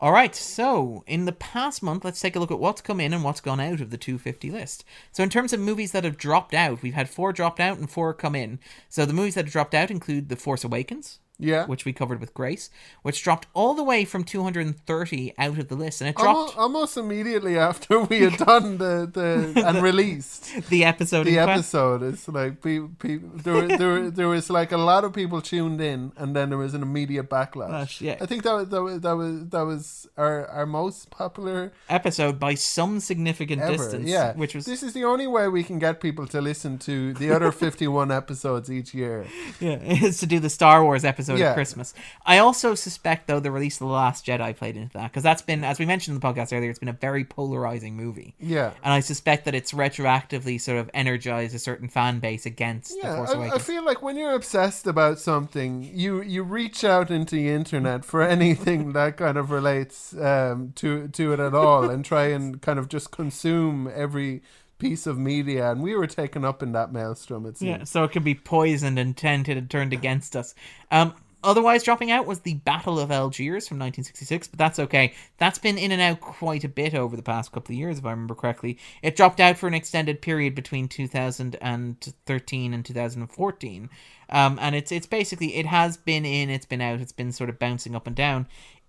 All 0.01 0.13
right, 0.13 0.35
so 0.35 1.03
in 1.09 1.25
the 1.25 1.33
past 1.33 1.83
month, 1.83 2.05
let's 2.05 2.21
take 2.21 2.37
a 2.37 2.39
look 2.39 2.53
at 2.53 2.61
what's 2.61 2.81
come 2.81 3.01
in 3.01 3.13
and 3.13 3.25
what's 3.25 3.41
gone 3.41 3.59
out 3.59 3.81
of 3.81 3.91
the 3.91 3.99
250 3.99 4.49
list. 4.49 4.85
So, 5.11 5.25
in 5.25 5.29
terms 5.29 5.53
of 5.53 5.59
movies 5.59 5.91
that 5.91 6.05
have 6.05 6.17
dropped 6.17 6.55
out, 6.55 6.83
we've 6.83 6.95
had 6.95 7.11
four 7.11 7.33
dropped 7.33 7.59
out 7.59 7.79
and 7.79 7.91
four 7.91 8.15
come 8.15 8.37
in. 8.37 8.61
So, 8.89 9.05
the 9.05 9.13
movies 9.13 9.35
that 9.35 9.47
have 9.47 9.53
dropped 9.53 9.75
out 9.75 9.91
include 9.91 10.29
The 10.29 10.37
Force 10.37 10.63
Awakens, 10.63 11.19
Yeah. 11.39 11.67
which 11.67 11.85
we 11.85 11.93
covered 11.93 12.21
with 12.21 12.35
Grace, 12.35 12.69
which 13.03 13.23
dropped 13.23 13.47
all 13.55 13.75
the 13.75 13.85
way 13.85 14.05
from 14.05 14.25
230 14.25 15.35
out 15.39 15.59
of 15.59 15.69
the 15.69 15.77
list, 15.77 16.01
and 16.01 16.11
it 16.11 16.17
Almost, 16.17 16.55
dropped 16.55 16.59
almost 16.59 16.97
immediately 16.97 17.57
after 17.59 18.01
we 18.01 18.23
had 18.23 18.37
done 18.47 18.79
the, 18.79 19.09
the 19.13 19.63
and 19.67 19.83
released 19.83 20.51
the 20.71 20.85
episode. 20.85 21.25
the 21.25 21.39
episode. 21.39 22.03
It's 22.03 22.27
like 22.29 22.61
pe- 22.61 22.81
pe- 22.99 23.19
there, 23.23 23.69
there, 23.69 24.11
there 24.11 24.29
was 24.29 24.51
like 24.51 24.73
a 24.73 24.77
lot 24.77 25.05
of 25.05 25.13
people 25.13 25.41
tuned 25.41 25.81
in, 25.81 26.13
and 26.17 26.35
then 26.35 26.49
there 26.49 26.59
was 26.59 26.75
an 26.75 26.83
immediate 26.83 27.29
backlash. 27.31 27.69
Backlash, 27.71 28.01
yeah. 28.01 28.17
I 28.21 28.27
think 28.27 28.43
that 28.43 28.53
was 28.55 28.69
that 28.71 28.83
was 28.83 29.01
that 29.01 29.13
was, 29.17 29.49
that 29.51 29.63
was 29.63 30.07
our, 30.17 30.47
our 30.49 30.67
most 30.67 31.11
popular 31.11 31.73
episode 31.89 32.39
by 32.41 32.55
some 32.55 32.99
significant 33.01 33.63
ever. 33.63 33.73
distance. 33.77 34.09
yeah, 34.09 34.33
which 34.35 34.55
was 34.55 34.65
this 34.67 34.83
is 34.83 34.93
the 34.93 35.05
only 35.05 35.27
way 35.27 35.47
we 35.49 35.63
can 35.63 35.79
get 35.79 36.01
people 36.01 36.27
to 36.29 36.41
listen 36.41 36.79
to 36.79 37.15
the 37.15 37.31
other 37.31 37.53
fifty-one 37.65 38.11
episodes 38.11 38.71
each 38.71 38.93
year. 38.93 39.27
Yeah, 39.61 39.77
is 39.83 40.19
to 40.19 40.27
do 40.27 40.41
the 40.41 40.51
Star 40.51 40.83
Wars 40.83 41.05
episode 41.05 41.28
Yeah. 41.37 41.51
at 41.51 41.55
Christmas. 41.55 41.95
I 42.25 42.39
also 42.39 42.75
suspect, 42.75 43.27
though, 43.27 43.41
the 43.41 43.51
release 43.51 43.77
of 43.77 43.81
The 43.81 43.93
Last 43.93 44.27
Jedi 44.27 44.57
played 44.57 44.77
into 44.77 44.97
that 44.99 45.11
because 45.11 45.23
that's 45.23 45.43
been, 45.43 45.65
as 45.65 45.79
we 45.79 45.87
mentioned 45.87 46.15
in 46.15 46.21
the 46.21 46.27
podcast 46.27 46.57
earlier, 46.57 46.71
it's 46.71 46.79
been 46.79 46.89
a 46.89 46.93
very 46.93 47.25
polarizing 47.25 47.97
movie. 47.97 48.35
Yeah. 48.39 48.73
And 48.83 48.93
I 48.93 49.01
suspect 49.01 49.45
that 49.45 49.55
it's 49.55 49.73
retroactively 49.73 50.61
sort 50.61 50.79
of 50.79 50.91
energized 50.95 51.55
a 51.55 51.59
certain 51.59 51.89
fan 51.89 52.21
base 52.21 52.47
against 52.47 52.91
The 52.93 53.01
Yeah, 53.03 53.17
Force 53.17 53.31
I, 53.31 53.51
I 53.51 53.59
feel 53.59 53.85
like 53.85 54.03
when 54.03 54.17
you're 54.17 54.35
obsessed 54.35 54.87
about 54.87 55.19
something, 55.19 55.83
you 55.83 56.23
you 56.23 56.43
reach 56.43 56.85
out 56.85 57.11
into 57.11 57.37
the 57.37 57.49
internet 57.49 58.05
for 58.05 58.23
anything 58.37 58.93
that 58.93 59.17
kind 59.17 59.37
of 59.37 59.51
relates 59.51 60.17
um, 60.17 60.73
to 60.77 61.09
to 61.09 61.33
it 61.33 61.41
at 61.41 61.55
all, 61.55 61.89
and 61.91 62.05
try 62.05 62.27
and 62.27 62.61
kind 62.63 62.79
of 62.79 62.89
just 62.89 63.11
consume 63.11 63.91
every 63.95 64.43
piece 64.79 65.07
of 65.07 65.19
media. 65.19 65.71
And 65.71 65.83
we 65.83 65.95
were 65.95 66.07
taken 66.07 66.45
up 66.45 66.63
in 66.63 66.73
that 66.73 66.93
maelstrom. 66.93 67.47
It 67.47 67.59
seems. 67.59 67.69
Yeah, 67.69 67.85
so 67.85 68.05
it 68.05 68.13
could 68.13 68.25
be 68.25 68.35
poisoned 68.35 68.99
and 68.99 69.17
tainted 69.17 69.57
and 69.57 69.71
turned 69.71 69.93
against 69.93 70.37
us. 70.37 70.55
Um, 70.91 71.15
otherwise, 71.43 71.83
dropping 71.83 72.11
out 72.11 72.27
was 72.27 72.41
the 72.41 72.55
Battle 72.55 72.99
of 72.99 73.11
Algiers 73.11 73.69
from 73.69 73.79
1966, 73.79 74.49
but 74.49 74.59
that's 74.59 74.79
okay. 74.79 75.15
That's 75.37 75.59
been 75.59 75.79
in 75.79 75.93
and 75.93 76.01
out 76.01 76.21
quite 76.21 76.65
a 76.65 76.69
bit 76.69 76.95
over 76.95 77.17
the 77.17 77.23
past 77.23 77.53
couple 77.53 77.75
of 77.75 77.79
years, 77.79 77.99
if 77.99 78.07
I 78.07 78.11
remember 78.11 78.35
correctly. 78.35 78.79
It 79.03 79.17
dropped 79.17 79.41
out 79.41 79.59
for 79.59 79.67
an 79.67 79.75
extended 79.75 80.23
period 80.23 80.55
between 80.55 80.89
2013 80.89 82.75
and 82.75 82.85
2014, 82.85 83.91
um, 84.31 84.59
and 84.61 84.75
it's 84.75 84.93
it's 84.93 85.07
basically 85.07 85.57
it 85.57 85.67
has 85.67 85.97
been 85.97 86.25
in, 86.25 86.51
it's 86.51 86.67
been 86.67 86.81
out, 86.81 87.01
it's 87.01 87.13
been 87.13 87.33
sort 87.33 87.51
of 87.51 87.59
bouncing 87.59 87.95
up 87.95 88.07
and 88.07 88.17
down. 88.17 88.47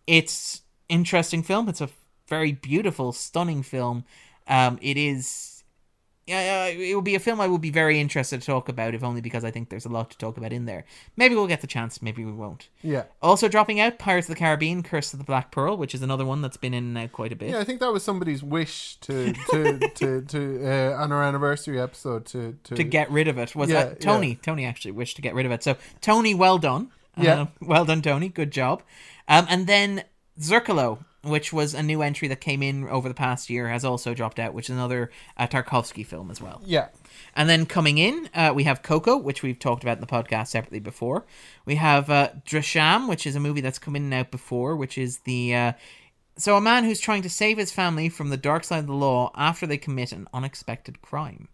It's 0.08 0.62
interesting 0.88 1.44
film. 1.44 1.70
It's 1.70 1.82
a 1.82 1.90
very 2.28 2.52
beautiful, 2.52 3.12
stunning 3.12 3.64
film. 3.64 4.06
Um, 4.48 4.80
it 4.82 4.98
is 4.98 5.59
uh, 6.32 6.72
it 6.72 6.96
will 6.96 7.02
be 7.02 7.16
a 7.16 7.20
film 7.20 7.42
I 7.42 7.48
will 7.48 7.58
be 7.58 7.72
very 7.72 8.00
interested 8.00 8.42
to 8.42 8.46
talk 8.46 8.70
about, 8.70 8.94
if 8.94 9.04
only 9.04 9.22
because 9.22 9.44
I 9.44 9.52
think 9.52 9.70
there's 9.70 9.86
a 9.86 9.90
lot 9.90 10.12
to 10.12 10.18
talk 10.18 10.38
about 10.38 10.54
in 10.54 10.66
there. 10.66 10.86
Maybe 11.18 11.36
we'll 11.36 11.48
get 11.48 11.62
the 11.62 11.68
chance, 11.68 12.02
maybe 12.02 12.24
we 12.26 12.32
won't. 12.32 12.70
yeah. 12.82 13.04
Also 13.22 13.48
dropping 13.48 13.80
out, 13.80 14.00
Pirates 14.00 14.28
of 14.30 14.36
the 14.36 14.40
Caribbean: 14.40 14.84
Curse 14.84 15.14
of 15.14 15.20
the 15.20 15.26
Black 15.26 15.52
Pearl, 15.52 15.78
which 15.78 15.94
is 15.96 16.02
another 16.02 16.26
one 16.26 16.42
that's 16.42 16.58
been 16.58 16.74
in 16.74 16.96
and 16.96 17.12
quite 17.12 17.32
a 17.32 17.36
bit. 17.36 17.50
Yeah, 17.50 17.60
I 17.60 17.64
think 17.64 17.80
that 17.80 17.92
was 17.92 18.04
somebody's 18.04 18.42
wish 18.44 18.96
to 19.02 19.34
to 19.52 19.90
to, 19.96 20.22
to 20.22 20.66
uh, 20.66 21.02
on 21.04 21.12
our 21.12 21.24
anniversary 21.24 21.80
episode 21.80 22.26
to 22.28 22.58
to, 22.64 22.76
To 22.76 22.84
get 22.84 23.10
rid 23.12 23.28
of 23.28 23.38
it 23.38 23.56
was 23.56 23.70
Yeah, 23.70 23.86
that 23.86 24.02
Tony? 24.02 24.36
Tony 24.36 24.66
actually 24.66 24.92
wished 24.92 25.16
to 25.16 25.22
get 25.22 25.34
rid 25.36 25.46
of 25.46 25.52
it. 25.52 25.64
So 25.64 25.76
Tony, 26.02 26.34
well 26.36 26.58
done. 26.58 26.92
Yeah. 27.18 27.42
Uh, 27.42 27.46
well 27.62 27.86
done, 27.86 28.02
Tony. 28.02 28.30
Good 28.30 28.52
job. 28.52 28.82
Um, 29.28 29.46
and 29.50 29.68
then 29.68 30.04
Zerkalo, 30.40 31.04
which 31.24 31.52
was 31.52 31.74
a 31.74 31.84
new 31.84 32.02
entry 32.02 32.28
that 32.30 32.40
came 32.40 32.64
in 32.64 32.88
over 32.88 33.08
the 33.10 33.16
past 33.16 33.50
year, 33.50 33.68
has 33.68 33.84
also 33.84 34.14
dropped 34.14 34.40
out, 34.40 34.54
which 34.54 34.70
is 34.70 34.76
another 34.76 35.12
uh, 35.38 35.48
Tarkovsky 35.48 36.06
film 36.06 36.32
as 36.32 36.42
well. 36.42 36.62
yeah 36.66 36.88
And 37.36 37.50
then 37.50 37.66
coming 37.66 37.98
in, 37.98 38.30
uh, 38.34 38.54
we 38.56 38.64
have 38.64 38.84
Coco, 38.84 39.18
which 39.18 39.44
we've 39.44 39.60
talked 39.60 39.84
about 39.84 39.98
in 39.98 40.02
the 40.02 40.08
podcast 40.08 40.48
separately 40.48 40.80
before. 40.80 41.26
We 41.66 41.76
have 41.76 42.10
uh, 42.10 42.30
Drishyam, 42.46 43.10
which 43.10 43.28
is 43.28 43.36
a 43.36 43.40
movie 43.40 43.62
that's 43.62 43.80
come 43.80 43.96
in 43.96 44.04
and 44.04 44.14
out 44.14 44.32
before, 44.32 44.76
which 44.76 44.98
is 44.98 45.20
the 45.20 45.56
uh, 45.56 45.74
So, 46.38 46.56
a 46.56 46.62
man 46.62 46.86
who's 46.86 47.02
trying 47.02 47.22
to 47.24 47.30
save 47.30 47.58
his 47.58 47.72
family 47.72 48.08
from 48.08 48.30
the 48.30 48.38
dark 48.38 48.64
side 48.64 48.80
of 48.80 48.88
the 48.88 48.94
law 48.94 49.32
after 49.36 49.68
they 49.68 49.78
commit 49.78 50.14
an 50.14 50.28
unexpected 50.34 51.02
crime. 51.02 51.50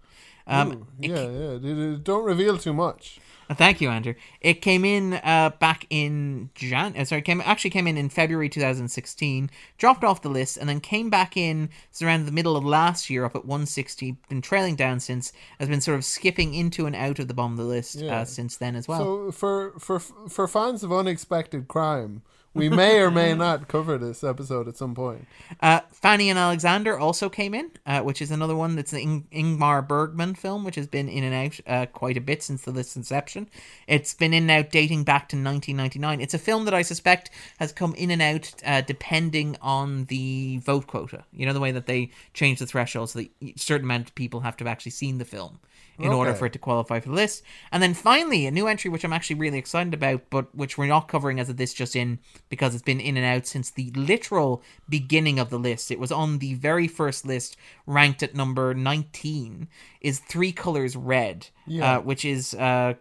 Um, 0.47 0.71
Ooh, 0.73 0.87
yeah, 0.99 1.27
yeah. 1.27 1.57
d- 1.57 1.73
d- 1.73 1.99
Don't 2.03 2.23
reveal 2.25 2.57
too 2.57 2.73
much. 2.73 3.19
Uh, 3.49 3.53
Thank 3.53 3.79
you, 3.79 3.89
Andrew. 3.89 4.15
It 4.41 4.55
came 4.61 4.83
in 4.83 5.13
uh, 5.15 5.51
back 5.59 5.85
in 5.91 6.49
Jan. 6.55 6.95
Uh, 6.97 7.05
sorry, 7.05 7.21
came 7.21 7.41
actually 7.41 7.69
came 7.69 7.85
in 7.87 7.95
in 7.97 8.09
February 8.09 8.49
2016. 8.49 9.49
Dropped 9.77 10.03
off 10.03 10.21
the 10.23 10.29
list 10.29 10.57
and 10.57 10.67
then 10.67 10.79
came 10.79 11.09
back 11.11 11.37
in 11.37 11.69
around 12.01 12.25
the 12.25 12.31
middle 12.31 12.55
of 12.57 12.63
last 12.65 13.09
year, 13.09 13.23
up 13.23 13.35
at 13.35 13.45
160. 13.45 14.17
Been 14.29 14.41
trailing 14.41 14.75
down 14.75 14.99
since. 14.99 15.31
Has 15.59 15.69
been 15.69 15.81
sort 15.81 15.97
of 15.97 16.05
skipping 16.05 16.53
into 16.55 16.85
and 16.87 16.95
out 16.95 17.19
of 17.19 17.27
the 17.27 17.33
bottom 17.35 17.51
of 17.53 17.57
the 17.59 17.63
list 17.65 17.95
Yeah. 17.95 18.21
uh, 18.21 18.25
since 18.25 18.57
then 18.57 18.75
as 18.75 18.87
well. 18.87 18.99
So 18.99 19.31
for 19.31 19.73
for 19.79 19.99
for 19.99 20.47
fans 20.47 20.83
of 20.83 20.91
unexpected 20.91 21.67
crime, 21.67 22.23
we 22.55 22.69
may 22.69 22.99
or 22.99 23.11
may 23.11 23.33
not 23.33 23.67
cover 23.67 23.97
this 23.97 24.23
episode 24.23 24.67
at 24.67 24.77
some 24.77 24.95
point. 24.95 25.27
Uh, 25.61 25.81
Fanny 25.91 26.29
and 26.29 26.39
Alexander 26.39 26.97
also 26.97 27.29
came 27.29 27.53
in, 27.53 27.69
uh, 27.85 28.01
which 28.01 28.21
is 28.21 28.31
another 28.31 28.55
one 28.55 28.75
that's 28.75 28.93
an 28.93 28.99
Ing- 28.99 29.27
Ingmar 29.31 29.85
Bergman 29.85 30.35
film, 30.35 30.63
which 30.63 30.75
has 30.75 30.87
been 30.87 31.09
in 31.09 31.23
and 31.23 31.35
out 31.35 31.59
uh, 31.67 31.85
quite 31.87 32.17
a 32.17 32.21
bit 32.21 32.41
since 32.41 32.63
the 32.63 32.71
inception. 32.71 33.49
It's 33.87 34.13
been 34.13 34.33
in 34.33 34.49
and 34.49 34.51
out 34.51 34.71
dating 34.71 35.03
back 35.03 35.29
to 35.29 35.35
1999. 35.35 36.21
It's 36.21 36.33
a 36.33 36.39
film 36.39 36.65
that 36.65 36.73
I 36.73 36.81
suspect 36.81 37.29
has 37.59 37.71
come 37.71 37.93
in 37.95 38.09
and 38.09 38.21
out 38.21 38.53
uh, 38.65 38.81
depending 38.81 39.57
on 39.61 40.05
the 40.05 40.57
vote 40.59 40.87
quota. 40.87 41.25
You 41.33 41.45
know, 41.45 41.53
the 41.53 41.59
way 41.59 41.71
that 41.71 41.87
they 41.87 42.11
change 42.33 42.59
the 42.59 42.65
threshold 42.65 43.09
so 43.09 43.19
that 43.19 43.31
a 43.41 43.53
certain 43.57 43.85
amount 43.85 44.07
of 44.07 44.15
people 44.15 44.39
have 44.41 44.55
to 44.57 44.63
have 44.63 44.71
actually 44.71 44.91
seen 44.91 45.17
the 45.17 45.25
film 45.25 45.59
in 45.99 46.11
order 46.11 46.33
for 46.33 46.45
it 46.45 46.53
to 46.53 46.59
qualify 46.59 46.99
for 46.99 47.09
the 47.09 47.15
list. 47.15 47.41
And 47.71 47.81
then 47.81 47.93
finally, 47.93 48.45
a 48.45 48.51
new 48.51 48.67
entry 48.67 48.89
which 48.89 49.03
I'm 49.03 49.13
actually 49.13 49.37
really 49.37 49.57
excited 49.57 49.93
about, 49.93 50.29
but 50.29 50.53
which 50.53 50.77
we're 50.77 50.87
not 50.87 51.07
covering 51.07 51.39
as 51.39 51.49
of 51.49 51.57
this 51.57 51.73
just 51.73 51.95
in 51.95 52.19
because 52.49 52.73
it's 52.73 52.83
been 52.83 52.99
in 52.99 53.15
and 53.17 53.25
out 53.25 53.47
since 53.47 53.69
the 53.69 53.91
literal 53.95 54.61
beginning 54.89 55.39
of 55.39 55.49
the 55.49 55.59
list. 55.59 55.91
It 55.91 55.99
was 55.99 56.11
on 56.11 56.39
the 56.39 56.55
very 56.55 56.87
first 56.87 57.25
list, 57.25 57.55
ranked 57.87 58.21
at 58.23 58.35
number 58.35 58.73
19, 58.73 59.67
is 60.01 60.19
Three 60.19 60.51
Colors 60.51 60.95
Red, 60.95 61.47
Yeah. 61.65 61.97
uh, 61.97 62.01
which 62.01 62.25
is. 62.25 62.53
Uh, 62.53 62.95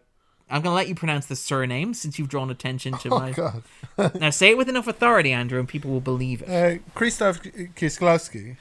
I'm 0.51 0.61
going 0.61 0.73
to 0.73 0.77
let 0.77 0.89
you 0.89 0.95
pronounce 0.95 1.25
the 1.25 1.37
surname 1.37 1.95
since 1.95 2.19
you've 2.19 2.29
drawn 2.29 2.51
attention 2.51 2.93
to 2.99 3.09
Oh 3.09 3.19
my. 3.19 3.33
God, 3.33 3.63
Now, 4.21 4.29
say 4.29 4.51
it 4.51 4.59
with 4.59 4.69
enough 4.69 4.87
authority, 4.87 5.33
Andrew, 5.33 5.59
and 5.59 5.67
people 5.67 5.91
will 5.91 6.03
believe 6.03 6.43
it. 6.43 6.49
uh, 6.49 6.79
Krzysztof 6.95 7.73
Kieslowski. 7.75 8.57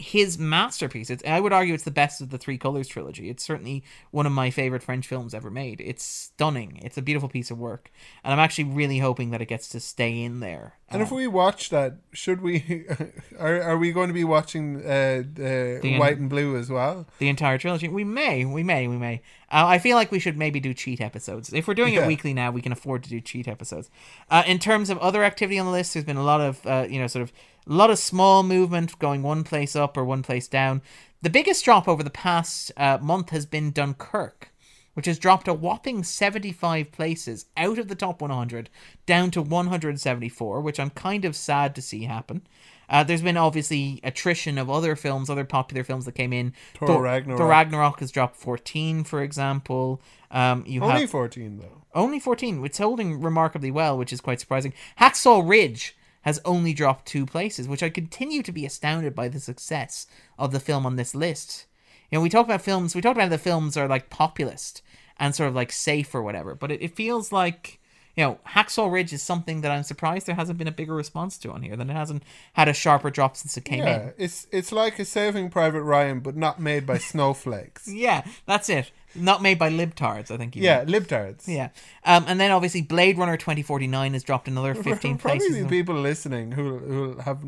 His 0.00 0.38
masterpiece. 0.38 1.10
It's, 1.10 1.22
I 1.26 1.38
would 1.40 1.52
argue 1.52 1.74
it's 1.74 1.84
the 1.84 1.90
best 1.90 2.20
of 2.22 2.30
the 2.30 2.38
Three 2.38 2.56
Colors 2.56 2.88
trilogy. 2.88 3.28
It's 3.28 3.44
certainly 3.44 3.84
one 4.10 4.24
of 4.24 4.32
my 4.32 4.50
favorite 4.50 4.82
French 4.82 5.06
films 5.06 5.34
ever 5.34 5.50
made. 5.50 5.80
It's 5.80 6.02
stunning. 6.02 6.78
It's 6.82 6.96
a 6.96 7.02
beautiful 7.02 7.28
piece 7.28 7.50
of 7.50 7.58
work, 7.58 7.90
and 8.24 8.32
I'm 8.32 8.38
actually 8.38 8.64
really 8.64 8.98
hoping 8.98 9.30
that 9.30 9.42
it 9.42 9.46
gets 9.46 9.68
to 9.70 9.80
stay 9.80 10.22
in 10.22 10.40
there. 10.40 10.74
And 10.88 11.02
if 11.02 11.12
Uh, 11.12 11.16
we 11.16 11.26
watch 11.28 11.68
that, 11.70 11.98
should 12.12 12.40
we? 12.40 12.86
Are 13.38 13.60
are 13.62 13.78
we 13.78 13.92
going 13.92 14.08
to 14.08 14.14
be 14.14 14.24
watching 14.24 14.78
uh, 14.78 15.22
the 15.32 15.78
The- 15.82 15.98
white 15.98 16.18
and 16.18 16.28
blue 16.30 16.56
as 16.56 16.70
well? 16.70 17.06
the 17.18 17.28
entire 17.28 17.58
trilogy, 17.58 17.86
we 17.88 18.02
may, 18.04 18.44
we 18.44 18.62
may, 18.62 18.88
we 18.88 18.96
may. 18.96 19.20
Uh, 19.52 19.66
I 19.66 19.78
feel 19.78 19.96
like 19.96 20.10
we 20.12 20.18
should 20.18 20.36
maybe 20.36 20.60
do 20.60 20.72
cheat 20.72 21.00
episodes. 21.00 21.52
If 21.52 21.66
we're 21.68 21.74
doing 21.74 21.94
it 21.94 22.06
weekly 22.06 22.32
now, 22.32 22.50
we 22.52 22.62
can 22.62 22.72
afford 22.72 23.02
to 23.04 23.10
do 23.10 23.20
cheat 23.20 23.48
episodes. 23.48 23.90
Uh, 24.30 24.44
in 24.46 24.58
terms 24.58 24.90
of 24.90 24.98
other 24.98 25.24
activity 25.24 25.58
on 25.58 25.66
the 25.66 25.72
list, 25.72 25.92
there's 25.94 26.04
been 26.06 26.16
a 26.16 26.22
lot 26.22 26.40
of, 26.40 26.64
uh, 26.66 26.86
you 26.88 27.00
know, 27.00 27.08
sort 27.08 27.22
of 27.24 27.32
a 27.70 27.72
lot 27.72 27.90
of 27.90 27.98
small 27.98 28.42
movement 28.42 28.98
going 28.98 29.22
one 29.22 29.44
place 29.44 29.76
up 29.76 29.96
or 29.96 30.04
one 30.04 30.22
place 30.22 30.48
down. 30.48 30.82
The 31.22 31.30
biggest 31.30 31.64
drop 31.64 31.86
over 31.86 32.02
the 32.02 32.10
past 32.10 32.72
uh, 32.76 32.98
month 33.00 33.30
has 33.30 33.46
been 33.46 33.70
Dunkirk, 33.70 34.52
which 34.94 35.06
has 35.06 35.18
dropped 35.18 35.46
a 35.46 35.54
whopping 35.54 36.02
75 36.02 36.90
places 36.90 37.46
out 37.56 37.78
of 37.78 37.88
the 37.88 37.94
top 37.94 38.20
100 38.20 38.68
down 39.06 39.30
to 39.32 39.40
174, 39.42 40.60
which 40.60 40.80
I'm 40.80 40.90
kind 40.90 41.24
of 41.24 41.36
sad 41.36 41.74
to 41.76 41.82
see 41.82 42.04
happen. 42.04 42.42
Uh, 42.88 43.04
there's 43.04 43.22
been 43.22 43.36
obviously 43.36 44.00
attrition 44.02 44.58
of 44.58 44.68
other 44.68 44.96
films, 44.96 45.30
other 45.30 45.44
popular 45.44 45.84
films 45.84 46.06
that 46.06 46.12
came 46.16 46.32
in. 46.32 46.52
Thor 46.74 47.02
Ragnarok. 47.02 47.38
Thor 47.38 47.48
Ragnarok 47.48 48.00
has 48.00 48.10
dropped 48.10 48.34
14, 48.34 49.04
for 49.04 49.22
example. 49.22 50.02
Um, 50.32 50.64
you 50.66 50.82
Only 50.82 51.02
have 51.02 51.10
fourteen 51.10 51.58
though. 51.58 51.82
only 51.94 52.18
14. 52.18 52.64
It's 52.64 52.78
holding 52.78 53.20
remarkably 53.20 53.70
well, 53.70 53.96
which 53.96 54.12
is 54.12 54.20
quite 54.20 54.40
surprising. 54.40 54.72
Hacksaw 54.98 55.48
Ridge 55.48 55.96
has 56.22 56.40
only 56.44 56.72
dropped 56.72 57.06
two 57.06 57.26
places, 57.26 57.66
which 57.66 57.82
I 57.82 57.90
continue 57.90 58.42
to 58.42 58.52
be 58.52 58.66
astounded 58.66 59.14
by 59.14 59.28
the 59.28 59.40
success 59.40 60.06
of 60.38 60.52
the 60.52 60.60
film 60.60 60.86
on 60.86 60.96
this 60.96 61.14
list. 61.14 61.66
You 62.10 62.18
know, 62.18 62.22
we 62.22 62.28
talk 62.28 62.46
about 62.46 62.62
films, 62.62 62.94
we 62.94 63.00
talk 63.00 63.12
about 63.12 63.24
how 63.24 63.28
the 63.28 63.38
films 63.38 63.76
are 63.76 63.88
like 63.88 64.10
populist 64.10 64.82
and 65.18 65.34
sort 65.34 65.48
of 65.48 65.54
like 65.54 65.72
safe 65.72 66.14
or 66.14 66.22
whatever, 66.22 66.54
but 66.54 66.70
it, 66.70 66.82
it 66.82 66.96
feels 66.96 67.32
like, 67.32 67.79
you 68.16 68.24
know, 68.24 68.38
Hacksaw 68.48 68.92
Ridge 68.92 69.12
is 69.12 69.22
something 69.22 69.60
that 69.60 69.70
I'm 69.70 69.82
surprised 69.82 70.26
there 70.26 70.34
hasn't 70.34 70.58
been 70.58 70.68
a 70.68 70.72
bigger 70.72 70.94
response 70.94 71.38
to 71.38 71.50
on 71.52 71.62
here, 71.62 71.76
than 71.76 71.90
it 71.90 71.94
hasn't 71.94 72.22
had 72.54 72.68
a 72.68 72.72
sharper 72.72 73.10
drop 73.10 73.36
since 73.36 73.56
it 73.56 73.64
came 73.64 73.80
in. 73.80 73.86
Yeah, 73.86 74.10
it's 74.18 74.46
it's 74.50 74.72
like 74.72 74.98
a 74.98 75.04
Saving 75.04 75.50
Private 75.50 75.82
Ryan, 75.82 76.20
but 76.20 76.36
not 76.36 76.60
made 76.60 76.86
by 76.86 76.98
snowflakes. 77.10 77.88
Yeah, 77.88 78.24
that's 78.46 78.68
it. 78.68 78.90
Not 79.14 79.42
made 79.42 79.58
by 79.58 79.70
libtards, 79.70 80.30
I 80.30 80.36
think 80.36 80.54
you 80.54 80.62
yeah, 80.62 80.84
mean. 80.84 80.94
libtards. 80.94 81.48
Yeah. 81.48 81.70
Um, 82.04 82.24
and 82.28 82.38
then 82.40 82.52
obviously 82.52 82.82
Blade 82.82 83.18
Runner 83.18 83.36
2049 83.36 84.12
has 84.12 84.22
dropped 84.22 84.46
another 84.46 84.74
15 84.82 85.18
Probably 85.18 85.38
places. 85.40 85.64
be 85.64 85.68
people 85.68 85.96
listening 85.96 86.52
who 86.52 86.78
who 86.78 87.14
have 87.18 87.42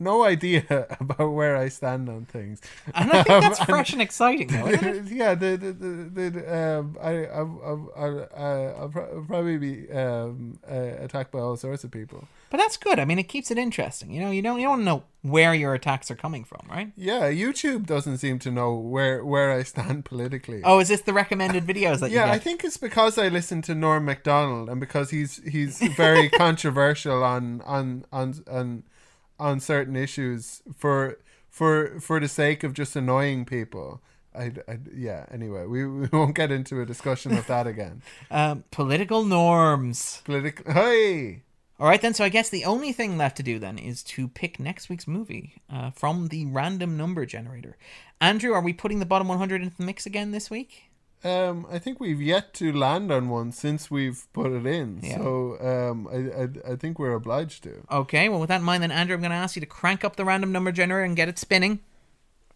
no 0.00 0.24
idea 0.24 0.64
about 1.00 1.30
where 1.32 1.56
I 1.56 1.68
stand 1.68 2.08
on 2.08 2.24
things. 2.24 2.60
And 2.94 3.10
I 3.12 3.22
think 3.22 3.42
that's 3.42 3.60
Um, 3.60 3.66
fresh 3.66 3.92
and 3.92 4.02
exciting, 4.02 4.48
though. 4.48 4.66
Isn't 4.68 5.06
it? 5.06 5.12
yeah, 5.20 5.34
the 5.34 5.56
the 5.56 5.72
the, 5.72 6.30
the 6.30 6.42
um, 6.78 6.96
I 7.00 7.26
I 7.26 7.42
I 7.96 8.26
I 8.36 8.48
I'll 8.80 8.88
pro- 8.88 9.24
probably 9.26 9.58
be 9.58 9.90
um 9.92 10.58
uh, 10.68 10.74
attacked 11.04 11.30
by 11.32 11.38
all 11.40 11.56
sorts 11.56 11.84
of 11.84 11.90
people. 11.90 12.26
But 12.50 12.56
that's 12.58 12.76
good. 12.76 12.98
I 12.98 13.04
mean, 13.04 13.18
it 13.20 13.28
keeps 13.28 13.50
it 13.52 13.58
interesting. 13.58 14.10
You 14.10 14.20
know, 14.22 14.30
you 14.32 14.42
don't 14.42 14.58
you 14.58 14.66
don't 14.66 14.84
know 14.84 15.04
where 15.22 15.52
your 15.54 15.74
attacks 15.74 16.10
are 16.10 16.16
coming 16.16 16.44
from, 16.44 16.66
right? 16.68 16.90
Yeah, 16.96 17.30
YouTube 17.30 17.84
doesn't 17.86 18.18
seem 18.18 18.38
to 18.40 18.50
know 18.50 18.74
where 18.74 19.24
where 19.24 19.52
I 19.52 19.62
stand 19.62 20.04
politically. 20.12 20.62
Oh, 20.64 20.80
is 20.80 20.88
this 20.88 21.02
the 21.02 21.12
recommended 21.12 21.64
videos 21.66 22.00
that 22.00 22.10
yeah, 22.10 22.30
I 22.32 22.38
think 22.38 22.64
it's 22.64 22.76
because 22.78 23.18
I 23.18 23.28
listen 23.28 23.62
to 23.62 23.74
Norm 23.74 24.04
Macdonald 24.06 24.68
and 24.68 24.80
because 24.80 25.10
he's 25.10 25.40
he's 25.44 25.78
very 25.96 26.28
controversial 26.30 27.22
on 27.22 27.60
on 27.66 28.04
on 28.12 28.34
on 28.50 28.82
on 29.40 29.58
certain 29.58 29.96
issues 29.96 30.62
for 30.76 31.18
for 31.48 31.98
for 32.00 32.20
the 32.20 32.28
sake 32.28 32.62
of 32.62 32.74
just 32.74 32.94
annoying 32.94 33.44
people. 33.44 34.02
I, 34.34 34.52
I 34.68 34.78
yeah. 34.94 35.26
Anyway, 35.30 35.66
we, 35.66 35.86
we 36.00 36.08
won't 36.12 36.36
get 36.36 36.52
into 36.52 36.80
a 36.80 36.86
discussion 36.86 37.36
of 37.36 37.46
that 37.48 37.66
again. 37.66 38.02
Um, 38.30 38.62
political 38.70 39.24
norms. 39.24 40.22
Political. 40.24 40.72
Hey. 40.72 41.42
All 41.80 41.88
right, 41.88 42.00
then. 42.00 42.14
So 42.14 42.24
I 42.24 42.28
guess 42.28 42.50
the 42.50 42.64
only 42.64 42.92
thing 42.92 43.18
left 43.18 43.38
to 43.38 43.42
do 43.42 43.58
then 43.58 43.78
is 43.78 44.04
to 44.04 44.28
pick 44.28 44.60
next 44.60 44.88
week's 44.88 45.08
movie 45.08 45.54
uh, 45.72 45.90
from 45.90 46.28
the 46.28 46.46
random 46.46 46.96
number 46.96 47.26
generator. 47.26 47.76
Andrew, 48.20 48.52
are 48.52 48.60
we 48.60 48.72
putting 48.72 49.00
the 49.00 49.06
bottom 49.06 49.26
100 49.28 49.62
into 49.62 49.76
the 49.76 49.84
mix 49.84 50.06
again 50.06 50.30
this 50.30 50.50
week? 50.50 50.89
Um, 51.22 51.66
I 51.70 51.78
think 51.78 52.00
we've 52.00 52.22
yet 52.22 52.54
to 52.54 52.72
land 52.72 53.12
on 53.12 53.28
one 53.28 53.52
since 53.52 53.90
we've 53.90 54.26
put 54.32 54.52
it 54.52 54.64
in. 54.64 55.00
Yeah. 55.02 55.18
So 55.18 55.58
um, 55.60 56.08
I, 56.08 56.70
I 56.70 56.72
I 56.72 56.76
think 56.76 56.98
we're 56.98 57.12
obliged 57.12 57.62
to. 57.64 57.82
Okay, 57.90 58.28
well, 58.30 58.40
with 58.40 58.48
that 58.48 58.60
in 58.60 58.62
mind, 58.64 58.82
then, 58.82 58.90
Andrew, 58.90 59.14
I'm 59.14 59.20
going 59.20 59.30
to 59.30 59.36
ask 59.36 59.54
you 59.54 59.60
to 59.60 59.66
crank 59.66 60.02
up 60.04 60.16
the 60.16 60.24
random 60.24 60.50
number 60.50 60.72
generator 60.72 61.04
and 61.04 61.14
get 61.16 61.28
it 61.28 61.38
spinning. 61.38 61.80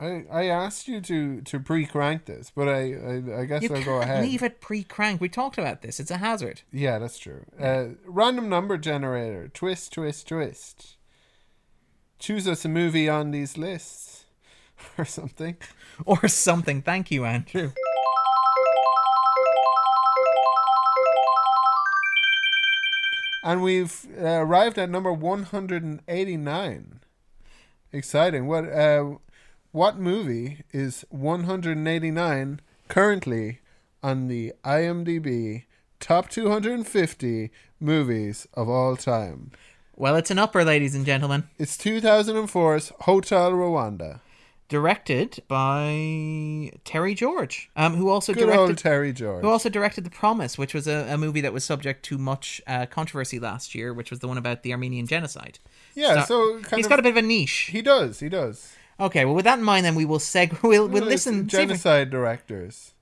I, 0.01 0.25
I 0.31 0.45
asked 0.47 0.89
you 0.89 1.01
to, 1.03 1.41
to 1.43 1.61
pre 1.61 1.85
crank 1.87 2.25
this, 2.25 2.51
but 2.55 2.69
I 2.69 2.95
I, 2.95 3.41
I 3.41 3.45
guess 3.45 3.63
You 3.63 3.75
I'll 3.75 3.85
go 3.85 4.01
ahead. 4.01 4.25
leave 4.25 4.43
it 4.43 4.61
pre-crank. 4.61 5.21
We 5.21 5.29
talked 5.29 5.57
about 5.59 5.83
this. 5.83 6.01
It's 6.01 6.11
a 6.11 6.17
hazard. 6.17 6.63
Yeah, 6.73 6.99
that's 6.99 7.19
true. 7.19 7.45
Uh, 7.61 7.89
random 8.07 8.49
number 8.49 8.77
generator. 8.79 9.49
Twist, 9.49 9.93
twist, 9.93 10.27
twist. 10.27 10.97
Choose 12.19 12.49
us 12.49 12.65
a 12.65 12.69
movie 12.69 13.09
on 13.09 13.31
these 13.31 13.57
lists, 13.59 14.25
or 14.99 15.05
something. 15.05 15.57
Or 16.07 16.27
something. 16.29 16.83
Thank 16.83 17.11
you, 17.11 17.25
Andrew. 17.25 17.71
And 23.45 23.63
we've 23.63 24.07
uh, 24.19 24.25
arrived 24.25 24.79
at 24.79 24.89
number 24.89 25.13
one 25.13 25.43
hundred 25.45 25.83
and 25.83 26.01
eighty 26.09 26.39
nine. 26.39 27.01
Exciting. 27.93 28.47
What 28.47 28.65
uh, 28.65 29.19
what 29.71 29.99
movie 29.99 30.63
is 30.73 31.05
one 31.11 31.45
hundred 31.45 31.77
and 31.77 31.87
eighty 31.87 32.11
nine 32.11 32.61
currently 32.89 33.61
on 34.03 34.29
the 34.29 34.55
IMDb 34.65 35.65
top 36.01 36.31
two 36.31 36.51
hundred 36.51 36.73
and 36.73 36.89
fifty 36.89 37.51
movies 37.79 38.49
of 38.55 38.69
all 38.69 38.97
time? 38.97 39.53
Well, 39.95 40.17
it's 40.17 40.31
an 40.31 40.39
upper, 40.39 40.65
ladies 40.65 40.95
and 40.95 41.07
gentlemen. 41.07 41.49
It's 41.57 41.77
2004's 41.77 42.93
Hotel 43.03 43.53
Rwanda. 43.53 44.21
Directed 44.69 45.43
by 45.47 46.73
Terry 46.85 47.15
George, 47.15 47.71
um, 47.77 47.95
who 47.97 48.09
also 48.09 48.33
Good 48.33 48.47
directed 48.47 48.79
Terry 48.79 49.13
George. 49.13 49.43
who 49.43 49.49
also 49.51 49.69
directed 49.69 50.05
The 50.05 50.11
Promise, 50.11 50.57
which 50.57 50.73
was 50.73 50.89
a, 50.89 51.07
a 51.11 51.19
movie 51.19 51.43
that 51.43 51.53
was 51.53 51.65
subject 51.65 52.03
to 52.07 52.17
much 52.19 52.63
uh, 52.67 52.87
controversy 52.87 53.39
last 53.39 53.75
year, 53.75 53.93
which 53.93 54.11
was 54.11 54.21
the 54.21 54.29
one 54.29 54.39
about 54.39 54.63
the 54.63 54.73
Armenian 54.73 55.07
genocide. 55.07 55.59
yeah, 55.95 56.25
So- 56.25 56.61
so 56.63 56.77
He's 56.77 56.87
of, 56.87 56.91
got 56.91 56.99
a 56.99 57.03
bit 57.03 57.11
of 57.11 57.19
a 57.19 57.23
niche. 57.23 57.69
he 57.73 57.83
does, 57.83 58.21
he 58.21 58.29
does. 58.31 58.75
Okay, 58.99 59.25
well, 59.27 59.35
with 59.35 59.45
that 59.45 59.59
in 59.59 59.65
mind, 59.65 59.85
then 59.85 59.95
we 59.97 60.05
will 60.07 60.19
seg. 60.19 60.63
We'll, 60.63 60.89
we'll 60.89 61.05
listen. 61.05 61.49
see 61.51 61.57
if 61.57 61.61
we- 61.63 61.67
Genocide 61.67 62.11
directors. 62.11 62.94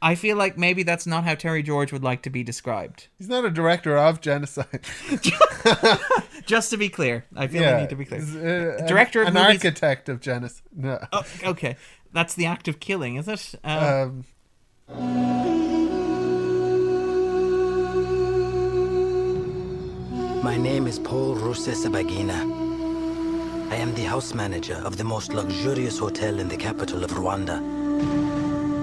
I 0.00 0.14
feel 0.14 0.36
like 0.36 0.56
maybe 0.56 0.84
that's 0.84 1.06
not 1.06 1.24
how 1.24 1.34
Terry 1.34 1.62
George 1.62 1.92
would 1.92 2.04
like 2.04 2.22
to 2.22 2.30
be 2.30 2.44
described. 2.44 3.08
He's 3.18 3.28
not 3.28 3.44
a 3.44 3.50
director 3.50 3.96
of 3.98 4.20
genocide. 4.20 4.86
Just 6.46 6.70
to 6.70 6.76
be 6.76 6.88
clear, 6.88 7.24
I 7.36 7.48
feel 7.48 7.64
I 7.68 7.80
need 7.80 7.90
to 7.90 7.96
be 7.96 8.04
clear. 8.04 8.20
Uh, 8.80 8.86
Director 8.86 9.22
of 9.22 9.28
an 9.28 9.34
movies- 9.34 9.56
architect 9.56 10.08
of 10.08 10.20
genocide. 10.20 10.62
No. 10.74 11.04
Oh, 11.12 11.24
okay, 11.46 11.76
that's 12.12 12.34
the 12.34 12.46
act 12.46 12.68
of 12.68 12.78
killing, 12.80 13.16
is 13.16 13.26
it? 13.28 13.54
Uh, 13.64 14.06
Um, 14.88 15.28
My 20.42 20.56
name 20.56 20.86
is 20.86 20.98
Paul 20.98 21.34
Rusesabagina. 21.36 22.38
I 23.70 23.74
am 23.76 23.92
the 23.94 24.04
house 24.04 24.32
manager 24.34 24.76
of 24.84 24.96
the 24.96 25.04
most 25.04 25.32
luxurious 25.32 25.98
hotel 25.98 26.38
in 26.38 26.48
the 26.48 26.56
capital 26.56 27.04
of 27.04 27.10
Rwanda. 27.10 27.58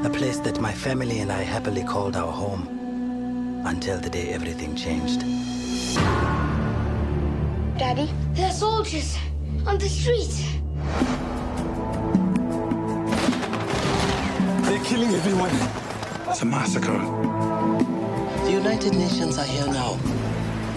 A 0.05 0.09
place 0.09 0.37
that 0.41 0.61
my 0.61 0.71
family 0.71 1.19
and 1.21 1.31
I 1.31 1.41
happily 1.41 1.83
called 1.83 2.15
our 2.15 2.31
home. 2.31 3.63
Until 3.65 3.99
the 3.99 4.07
day 4.07 4.29
everything 4.33 4.75
changed. 4.75 5.21
Daddy, 7.79 8.13
there 8.33 8.49
are 8.49 8.53
soldiers 8.53 9.17
on 9.65 9.79
the 9.79 9.89
street. 9.89 10.29
They're 14.65 14.85
killing 14.85 15.15
everyone. 15.15 15.55
It's 16.29 16.43
a 16.43 16.45
massacre. 16.45 16.99
The 18.45 18.51
United 18.51 18.93
Nations 18.93 19.39
are 19.39 19.45
here 19.45 19.65
now. 19.65 19.97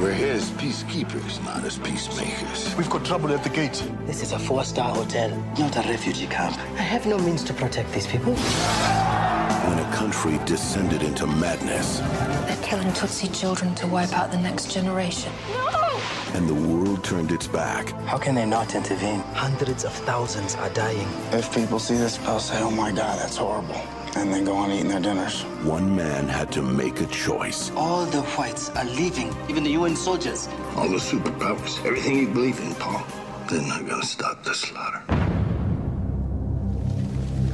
We're 0.01 0.15
here 0.15 0.33
as 0.33 0.53
peacekeepers, 0.53 1.45
not 1.45 1.65
as 1.65 1.77
peacemakers. 1.79 2.73
We've 2.77 2.89
got 2.89 3.05
trouble 3.05 3.33
at 3.33 3.43
the 3.43 3.49
gate. 3.49 3.83
This 4.07 4.23
is 4.23 4.31
a 4.31 4.39
four-star 4.39 4.95
hotel, 4.95 5.31
not 5.59 5.77
a 5.77 5.81
refugee 5.89 6.29
camp. 6.29 6.57
I 6.79 6.83
have 6.83 7.05
no 7.07 7.19
means 7.19 7.43
to 7.45 7.53
protect 7.53 7.91
these 7.93 8.07
people. 8.07 8.33
When 8.35 9.79
a 9.81 9.93
country 9.93 10.39
descended 10.47 11.03
into 11.03 11.27
madness 11.27 11.99
They're 11.99 12.63
killing 12.63 12.87
Tutsi 12.93 13.29
children 13.39 13.75
to 13.75 13.89
wipe 13.89 14.13
out 14.13 14.31
the 14.31 14.39
next 14.39 14.73
generation. 14.73 15.33
No! 15.51 16.01
and 16.35 16.49
the 16.49 16.55
world 16.55 17.03
turned 17.03 17.33
its 17.33 17.49
back, 17.49 17.91
How 18.07 18.19
can 18.19 18.37
they 18.37 18.47
not 18.47 18.77
intervene? 18.77 19.21
Hundreds 19.35 19.85
of 19.85 19.93
thousands 19.93 20.55
are 20.57 20.71
dying. 20.71 21.09
If 21.33 21.53
people 21.53 21.81
see 21.81 21.97
this, 21.97 22.19
they'll 22.19 22.39
say, 22.39 22.61
oh 22.63 22.71
my 22.71 22.93
god, 22.93 23.19
that's 23.19 23.37
horrible. 23.37 23.81
And 24.17 24.33
then 24.33 24.45
go 24.45 24.55
on 24.57 24.71
eating 24.71 24.89
their 24.89 25.01
dinners. 25.01 25.43
one 25.65 25.95
man 25.95 26.29
had 26.29 26.51
to 26.53 26.63
make 26.63 27.01
a 27.01 27.07
choice. 27.07 27.71
All 27.77 28.05
the 28.07 28.23
whites 28.37 28.71
are 28.71 28.85
leaving, 28.85 29.35
even 29.49 29.65
the 29.65 29.71
UN 29.71 29.97
soldiers. 29.97 30.49
All 30.77 30.89
the 30.89 30.97
superpowers, 30.97 31.85
everything 31.85 32.19
you 32.19 32.29
believe 32.29 32.59
in, 32.61 32.75
Paul. 32.77 33.03
They're 33.49 33.63
not 33.63 33.87
gonna 33.87 34.05
stop 34.05 34.43
the 34.43 34.55
slaughter. 34.55 35.03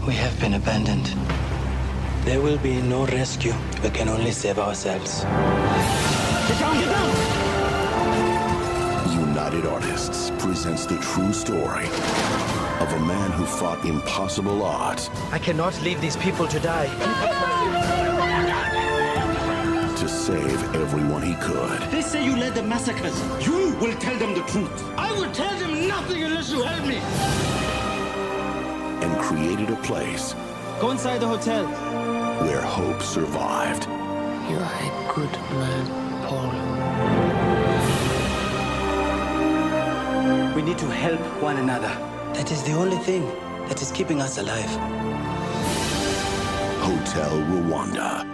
We 0.06 0.14
have 0.14 0.38
been 0.40 0.54
abandoned. 0.54 1.06
There 2.24 2.40
will 2.40 2.58
be 2.58 2.80
no 2.82 3.06
rescue. 3.06 3.54
We 3.82 3.90
can 3.90 4.08
only 4.08 4.32
save 4.32 4.58
ourselves. 4.58 5.24
Get 5.24 6.58
down, 6.58 6.78
get 6.80 6.90
down! 6.90 7.10
United 9.28 9.66
Artists 9.66 10.30
presents 10.38 10.86
the 10.86 10.96
true 10.98 11.32
story 11.32 11.88
of 12.84 12.92
a 12.92 13.00
man 13.06 13.30
who 13.32 13.46
fought 13.46 13.82
impossible 13.86 14.62
odds 14.62 15.08
I 15.32 15.38
cannot 15.38 15.80
leave 15.82 16.00
these 16.02 16.16
people 16.18 16.46
to 16.46 16.60
die. 16.60 16.88
to 19.96 20.08
save 20.08 20.60
everyone 20.74 21.22
he 21.22 21.34
could. 21.36 21.80
They 21.90 22.02
say 22.02 22.22
you 22.24 22.36
led 22.36 22.54
the 22.54 22.62
massacres. 22.62 23.16
You 23.46 23.74
will 23.80 23.94
tell 23.98 24.18
them 24.18 24.34
the 24.34 24.42
truth. 24.52 24.76
I 24.98 25.10
will 25.12 25.32
tell 25.32 25.56
them 25.58 25.88
nothing 25.88 26.24
unless 26.24 26.50
you 26.52 26.62
help 26.62 26.84
me. 26.86 26.98
and 29.04 29.12
created 29.20 29.70
a 29.70 29.76
place 29.82 30.34
Go 30.80 30.90
inside 30.90 31.18
the 31.20 31.28
hotel. 31.28 31.64
where 32.44 32.60
hope 32.60 33.00
survived. 33.02 33.84
You 34.50 34.58
are 34.68 34.80
a 34.88 35.12
good 35.14 35.34
man, 35.60 35.84
Paul. 36.26 36.50
We 40.54 40.60
need 40.62 40.78
to 40.78 40.86
help 40.90 41.20
one 41.42 41.56
another. 41.56 42.13
That 42.34 42.50
is 42.50 42.62
the 42.64 42.72
only 42.72 42.98
thing 42.98 43.24
that 43.68 43.80
is 43.80 43.90
keeping 43.92 44.20
us 44.20 44.38
alive. 44.38 44.68
Hotel 46.80 47.30
Rwanda. 47.30 48.30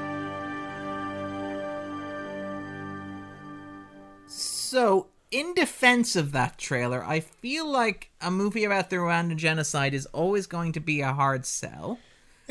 So, 4.27 5.09
in 5.31 5.55
defense 5.55 6.17
of 6.17 6.33
that 6.33 6.59
trailer, 6.59 7.05
I 7.05 7.21
feel 7.21 7.71
like 7.71 8.11
a 8.21 8.31
movie 8.31 8.65
about 8.65 8.91
the 8.91 8.97
Rwandan 8.97 9.37
genocide 9.37 9.95
is 9.95 10.07
always 10.07 10.47
going 10.47 10.73
to 10.73 10.81
be 10.81 11.03
a 11.03 11.13
hard 11.13 11.45
sell. 11.45 11.99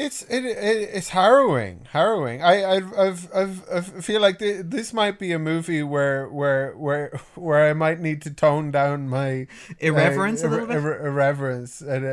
It's 0.01 0.21
it, 0.30 0.45
it 0.45 0.89
it's 0.93 1.09
harrowing, 1.09 1.85
harrowing. 1.91 2.41
I 2.41 2.63
I've 2.76 2.93
I've, 2.97 3.30
I've 3.35 3.69
I 3.69 3.81
feel 3.81 4.21
like 4.21 4.39
th- 4.39 4.61
this 4.67 4.93
might 4.93 5.19
be 5.19 5.34
a 5.34 5.39
movie 5.39 5.84
where 5.84 6.30
where 6.30 6.71
where 6.77 7.19
where 7.35 7.69
I 7.69 7.73
might 7.73 7.99
need 7.99 8.21
to 8.21 8.31
tone 8.31 8.71
down 8.71 9.09
my 9.09 9.47
Irreverence 9.80 10.41
a 10.41 10.47
uh, 10.47 10.51
little 10.51 10.67
bit? 10.67 10.77
irre- 10.77 11.03
irreverence 11.03 11.81
and 11.81 12.05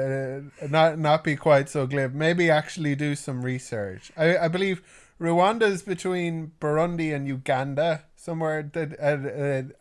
uh, 0.62 0.66
not 0.68 0.98
not 0.98 1.22
be 1.22 1.36
quite 1.36 1.68
so 1.68 1.86
glib. 1.86 2.12
Maybe 2.12 2.50
actually 2.50 2.96
do 2.96 3.14
some 3.14 3.42
research. 3.42 4.10
I 4.16 4.36
I 4.36 4.48
believe 4.48 4.82
Rwanda 5.20 5.62
is 5.62 5.82
between 5.84 6.52
Burundi 6.60 7.14
and 7.14 7.28
Uganda 7.28 8.02
somewhere. 8.16 8.64
That 8.72 8.98
uh, 8.98 9.28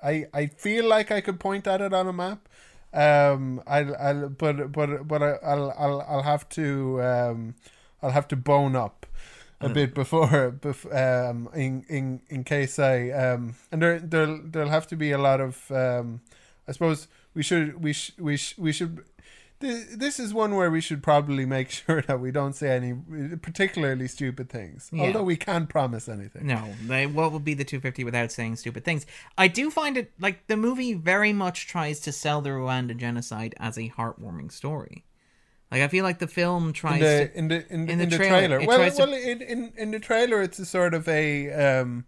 uh, 0.06 0.08
I 0.08 0.28
I 0.32 0.46
feel 0.46 0.86
like 0.88 1.10
I 1.10 1.22
could 1.22 1.40
point 1.40 1.66
at 1.66 1.82
it 1.82 1.92
on 1.92 2.08
a 2.08 2.14
map. 2.14 2.48
Um, 2.94 3.62
I'll, 3.68 3.94
I'll, 3.98 4.30
but, 4.30 4.72
but, 4.72 5.06
but 5.06 5.22
I- 5.22 5.40
I'll, 5.44 5.72
I'll, 5.78 6.02
I'll 6.08 6.22
have 6.24 6.48
to, 6.50 7.02
um, 7.04 7.56
I'll 8.06 8.12
have 8.12 8.28
to 8.30 8.36
bone 8.36 8.76
up 8.76 9.06
a 9.62 9.70
bit 9.70 9.96
before, 9.96 10.28
bef- 10.62 10.94
um, 10.94 11.50
in, 11.56 11.84
in, 11.90 12.22
in 12.30 12.44
case 12.44 12.78
I, 12.78 13.10
um, 13.10 13.56
and 13.72 13.82
there, 13.82 14.00
there, 14.00 14.28
there'll 14.44 14.70
have 14.70 14.86
to 14.88 14.96
be 14.96 15.12
a 15.12 15.18
lot 15.18 15.42
of, 15.42 15.72
um, 15.72 16.22
I 16.68 16.72
suppose 16.72 17.08
we 17.34 17.42
should, 17.42 17.82
we, 17.84 17.94
sh- 17.94 18.12
we, 18.20 18.38
sh- 18.38 18.58
we 18.60 18.72
should, 18.72 19.04
th- 19.62 19.88
this 19.96 20.20
is 20.20 20.34
one 20.36 20.56
where 20.56 20.70
we 20.70 20.82
should 20.82 21.02
probably 21.02 21.46
make 21.48 21.70
sure 21.82 22.02
that 22.04 22.20
we 22.20 22.30
don't 22.32 22.54
say 22.54 22.76
any 22.76 22.94
particularly 23.42 24.08
stupid 24.08 24.50
things, 24.50 24.90
Yeah. 24.94 25.04
although 25.06 25.24
we 25.24 25.38
can't 25.38 25.68
promise 25.68 26.08
anything. 26.10 26.46
No, 26.46 26.76
they, 26.86 27.08
what 27.08 27.32
would 27.32 27.46
be 27.46 27.56
the 27.56 27.64
250 27.66 28.04
without 28.04 28.32
saying 28.32 28.58
stupid 28.58 28.84
things? 28.86 29.06
I 29.38 29.48
do 29.48 29.72
find 29.72 29.98
it 29.98 30.12
like 30.20 30.46
the 30.48 30.58
movie 30.58 30.94
very 30.94 31.34
much 31.34 31.66
tries 31.66 32.00
to 32.02 32.12
sell 32.12 32.42
the 32.42 32.50
Rwanda 32.52 32.96
genocide 32.96 33.56
as 33.58 33.78
a 33.80 33.90
heartwarming 33.90 34.52
story. 34.52 35.06
Like 35.72 35.82
I 35.82 35.88
feel 35.88 36.04
like 36.04 36.20
the 36.20 36.28
film 36.28 36.68
in 36.68 36.74
tries 36.74 37.00
the 37.02 37.28
to 37.34 37.38
in 37.38 37.48
the 37.48 37.74
in, 37.74 37.90
in 37.90 37.98
the 37.98 38.04
in 38.04 38.10
the 38.10 38.18
trailer, 38.18 38.30
trailer. 38.48 38.60
it 38.62 38.68
Well, 38.68 38.78
tries 38.78 38.96
to- 38.98 39.04
well, 39.04 39.14
in, 39.14 39.42
in 39.42 39.72
in 39.78 39.92
the 39.92 40.00
trailer, 40.00 40.42
it's 40.42 40.60
a 40.60 40.66
sort 40.66 40.94
of 40.94 41.08
a 41.08 41.52
um, 41.52 42.06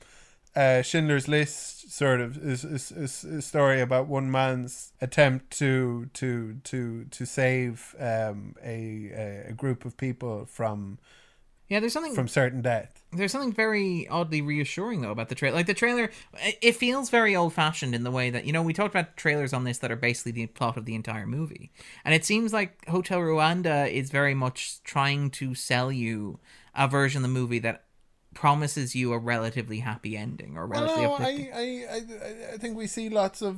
uh, 0.55 0.81
Schindler's 0.81 1.27
List 1.27 1.91
sort 1.91 2.19
of 2.21 2.37
is, 2.37 2.63
is, 2.63 2.91
is 2.91 3.23
a 3.23 3.41
story 3.41 3.79
about 3.81 4.07
one 4.07 4.29
man's 4.31 4.91
attempt 5.01 5.57
to 5.57 6.09
to 6.13 6.55
to 6.65 7.05
to 7.05 7.25
save 7.25 7.95
um, 7.99 8.55
a 8.63 9.45
a 9.49 9.53
group 9.53 9.85
of 9.85 9.97
people 9.97 10.45
from 10.45 10.99
yeah. 11.69 11.79
There's 11.79 11.93
something 11.93 12.15
from 12.15 12.27
certain 12.27 12.61
death. 12.61 13.03
there's 13.13 13.31
something 13.31 13.53
very 13.53 14.07
oddly 14.09 14.41
reassuring 14.41 15.01
though 15.01 15.11
about 15.11 15.29
the 15.29 15.35
trailer. 15.35 15.55
Like 15.55 15.65
the 15.67 15.73
trailer, 15.73 16.11
it- 16.61 16.75
feels 16.75 17.09
very 17.09 17.35
old 17.35 17.53
fashioned 17.53 17.95
in 17.95 18.03
the 18.03 18.11
way 18.11 18.29
that 18.29 18.45
you 18.45 18.53
know 18.53 18.61
we 18.61 18.73
talked 18.73 18.93
about 18.93 19.17
trailers 19.17 19.53
on 19.53 19.63
this 19.63 19.77
that 19.79 19.91
are 19.91 19.95
basically 19.95 20.31
the 20.33 20.47
plot 20.47 20.77
of 20.77 20.85
the 20.85 20.95
entire 20.95 21.25
movie, 21.25 21.71
and 22.05 22.13
it 22.13 22.23
seems 22.25 22.53
like 22.53 22.85
Hotel 22.87 23.19
Rwanda 23.19 23.89
is 23.91 24.11
very 24.11 24.33
much 24.33 24.83
trying 24.83 25.29
to 25.31 25.55
sell 25.55 25.91
you 25.91 26.39
a 26.75 26.87
version 26.87 27.19
of 27.19 27.23
the 27.23 27.33
movie 27.39 27.59
that 27.59 27.85
promises 28.37 28.93
you 28.95 29.13
a 29.13 29.17
relatively 29.17 29.79
happy 29.79 30.15
ending 30.15 30.57
or 30.57 30.67
relatively 30.67 31.07
well, 31.07 31.17
No, 31.19 31.25
uplifting. 31.25 31.53
I, 31.53 31.57
I, 31.57 31.95
I, 31.95 32.53
I 32.53 32.57
think 32.57 32.77
we 32.77 32.85
see 32.85 33.09
lots 33.09 33.41
of 33.41 33.55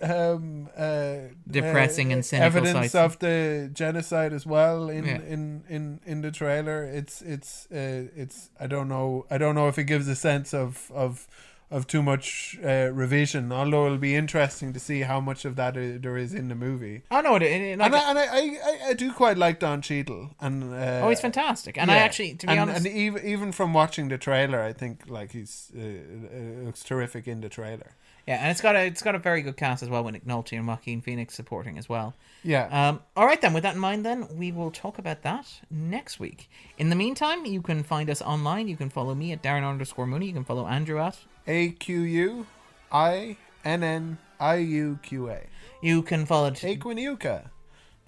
um, 0.00 0.68
uh, 0.76 1.16
Depressing 1.46 2.10
uh, 2.10 2.14
and 2.16 2.24
cynical 2.24 2.46
evidence 2.46 2.92
sides. 2.92 3.14
of 3.14 3.18
the 3.18 3.70
genocide 3.72 4.32
as 4.32 4.46
well 4.46 4.88
in, 4.88 5.04
Yeah. 5.04 5.20
in, 5.34 5.64
in, 5.68 6.00
in 6.06 6.22
the 6.22 6.30
trailer. 6.30 6.84
It's 6.84 7.20
it's 7.20 7.66
uh, 7.70 8.08
it's 8.16 8.48
I 8.58 8.66
don't 8.66 8.88
know 8.88 9.26
I 9.30 9.36
don't 9.38 9.54
know 9.54 9.68
if 9.68 9.78
it 9.78 9.84
gives 9.84 10.08
a 10.08 10.16
sense 10.16 10.54
of 10.54 10.90
of 10.94 11.26
of 11.70 11.86
too 11.86 12.02
much 12.02 12.58
uh, 12.62 12.90
revision. 12.92 13.50
Although 13.50 13.86
it'll 13.86 13.98
be 13.98 14.14
interesting 14.14 14.72
to 14.72 14.80
see 14.80 15.00
how 15.00 15.20
much 15.20 15.44
of 15.44 15.56
that 15.56 15.74
there 15.74 16.16
is 16.16 16.34
in 16.34 16.48
the 16.48 16.54
movie. 16.54 17.02
I 17.10 17.22
know 17.22 17.36
it, 17.36 17.42
it, 17.42 17.78
like, 17.78 17.86
and 17.92 17.96
I, 17.96 18.10
and 18.10 18.18
I, 18.18 18.24
I, 18.24 18.88
I- 18.90 18.94
do 18.94 19.12
quite 19.12 19.36
like 19.36 19.58
Don 19.58 19.82
Cheadle, 19.82 20.30
and 20.40 20.72
uh, 20.72 21.00
oh, 21.02 21.08
he's 21.08 21.20
fantastic, 21.20 21.76
and 21.78 21.90
I 21.90 21.96
actually, 21.96 22.34
to 22.34 22.46
be 22.46 22.52
and, 22.52 22.60
honest, 22.60 22.86
and 22.86 22.96
even 22.96 23.24
even 23.26 23.52
from 23.52 23.72
watching 23.72 24.08
the 24.08 24.18
trailer, 24.18 24.60
I 24.60 24.72
think 24.72 25.08
like 25.08 25.32
he's 25.32 25.72
uh, 25.76 25.80
uh, 25.80 26.64
looks 26.64 26.82
terrific 26.84 27.26
in 27.26 27.40
the 27.40 27.48
trailer. 27.48 27.96
yeah, 28.26 28.36
and 28.40 28.50
it's 28.50 28.60
got 28.60 28.76
a 28.76 28.86
it's 28.86 29.02
got 29.02 29.14
a 29.14 29.18
very 29.18 29.42
good 29.42 29.56
cast 29.56 29.82
as 29.82 29.88
well 29.88 30.04
with 30.04 30.14
Nick 30.14 30.26
Nolte 30.26 30.56
and 30.56 30.66
Joaquin 30.68 31.00
Phoenix 31.00 31.34
supporting 31.34 31.76
as 31.78 31.88
well. 31.88 32.14
Yeah. 32.42 32.68
Um, 32.88 33.00
all 33.16 33.26
right, 33.26 33.40
then. 33.40 33.52
With 33.54 33.62
that 33.62 33.74
in 33.74 33.80
mind, 33.80 34.04
then 34.04 34.28
we 34.36 34.52
will 34.52 34.70
talk 34.70 34.98
about 34.98 35.22
that 35.22 35.46
next 35.70 36.20
week. 36.20 36.50
In 36.76 36.90
the 36.90 36.96
meantime, 36.96 37.46
you 37.46 37.62
can 37.62 37.82
find 37.82 38.10
us 38.10 38.20
online. 38.20 38.68
You 38.68 38.76
can 38.76 38.90
follow 38.90 39.14
me 39.14 39.32
at 39.32 39.42
Darren 39.42 39.68
underscore 39.68 40.06
Mooney. 40.06 40.26
You 40.26 40.34
can 40.34 40.44
follow 40.44 40.66
Andrew 40.66 40.98
at. 41.00 41.16
A 41.46 41.70
Q 41.70 42.00
U 42.00 42.46
I 42.90 43.36
N 43.64 43.82
N 43.82 44.18
I 44.40 44.56
U 44.56 44.98
Q 45.02 45.30
A. 45.30 45.40
You 45.82 46.02
can 46.02 46.26
follow. 46.26 46.50
T- 46.50 46.76
Aquanuka. 46.76 47.50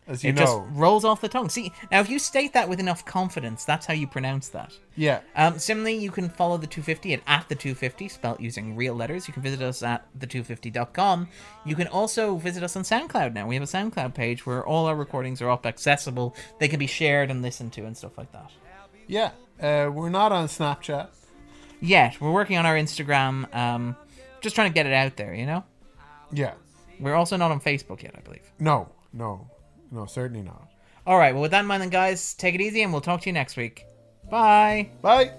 as 0.06 0.22
you 0.24 0.30
it 0.30 0.36
know. 0.36 0.42
just 0.42 0.58
rolls 0.70 1.04
off 1.04 1.20
the 1.20 1.28
tongue. 1.28 1.48
See, 1.50 1.72
now 1.90 2.00
if 2.00 2.08
you 2.08 2.18
state 2.18 2.52
that 2.54 2.68
with 2.68 2.80
enough 2.80 3.04
confidence, 3.04 3.64
that's 3.64 3.84
how 3.86 3.92
you 3.94 4.06
pronounce 4.06 4.48
that. 4.50 4.72
Yeah. 4.94 5.20
Um, 5.34 5.58
similarly, 5.58 5.96
you 5.96 6.10
can 6.10 6.30
follow 6.30 6.56
the 6.56 6.66
250 6.66 7.14
at, 7.14 7.20
at 7.26 7.48
the 7.48 7.54
250, 7.54 8.08
spelled 8.08 8.40
using 8.40 8.76
real 8.76 8.94
letters. 8.94 9.28
You 9.28 9.34
can 9.34 9.42
visit 9.42 9.60
us 9.60 9.82
at 9.82 10.06
the250.com. 10.18 11.28
You 11.64 11.76
can 11.76 11.88
also 11.88 12.36
visit 12.36 12.62
us 12.62 12.76
on 12.76 12.82
SoundCloud 12.84 13.34
now. 13.34 13.46
We 13.46 13.56
have 13.56 13.64
a 13.64 13.66
SoundCloud 13.66 14.14
page 14.14 14.46
where 14.46 14.64
all 14.64 14.86
our 14.86 14.96
recordings 14.96 15.42
are 15.42 15.50
up 15.50 15.66
accessible. 15.66 16.34
They 16.60 16.68
can 16.68 16.78
be 16.78 16.86
shared 16.86 17.30
and 17.30 17.42
listened 17.42 17.72
to 17.74 17.84
and 17.84 17.96
stuff 17.96 18.16
like 18.16 18.32
that. 18.32 18.50
Yeah. 19.06 19.32
Uh, 19.60 19.90
we're 19.90 20.08
not 20.10 20.32
on 20.32 20.46
Snapchat. 20.46 21.08
Yet, 21.80 22.20
we're 22.20 22.32
working 22.32 22.56
on 22.58 22.66
our 22.66 22.74
Instagram. 22.74 23.54
Um, 23.54 23.96
just 24.40 24.54
trying 24.54 24.70
to 24.70 24.74
get 24.74 24.86
it 24.86 24.92
out 24.92 25.16
there, 25.16 25.34
you 25.34 25.46
know? 25.46 25.64
Yeah. 26.32 26.54
We're 26.98 27.14
also 27.14 27.36
not 27.36 27.50
on 27.50 27.60
Facebook 27.60 28.02
yet, 28.02 28.14
I 28.16 28.20
believe. 28.20 28.50
No, 28.58 28.88
no, 29.12 29.50
no, 29.90 30.06
certainly 30.06 30.42
not. 30.42 30.70
All 31.06 31.18
right, 31.18 31.32
well, 31.32 31.42
with 31.42 31.50
that 31.52 31.60
in 31.60 31.66
mind, 31.66 31.82
then, 31.82 31.90
guys, 31.90 32.34
take 32.34 32.54
it 32.54 32.60
easy 32.60 32.82
and 32.82 32.92
we'll 32.92 33.00
talk 33.00 33.20
to 33.22 33.28
you 33.28 33.32
next 33.32 33.56
week. 33.56 33.86
Bye. 34.30 34.90
Bye. 35.02 35.32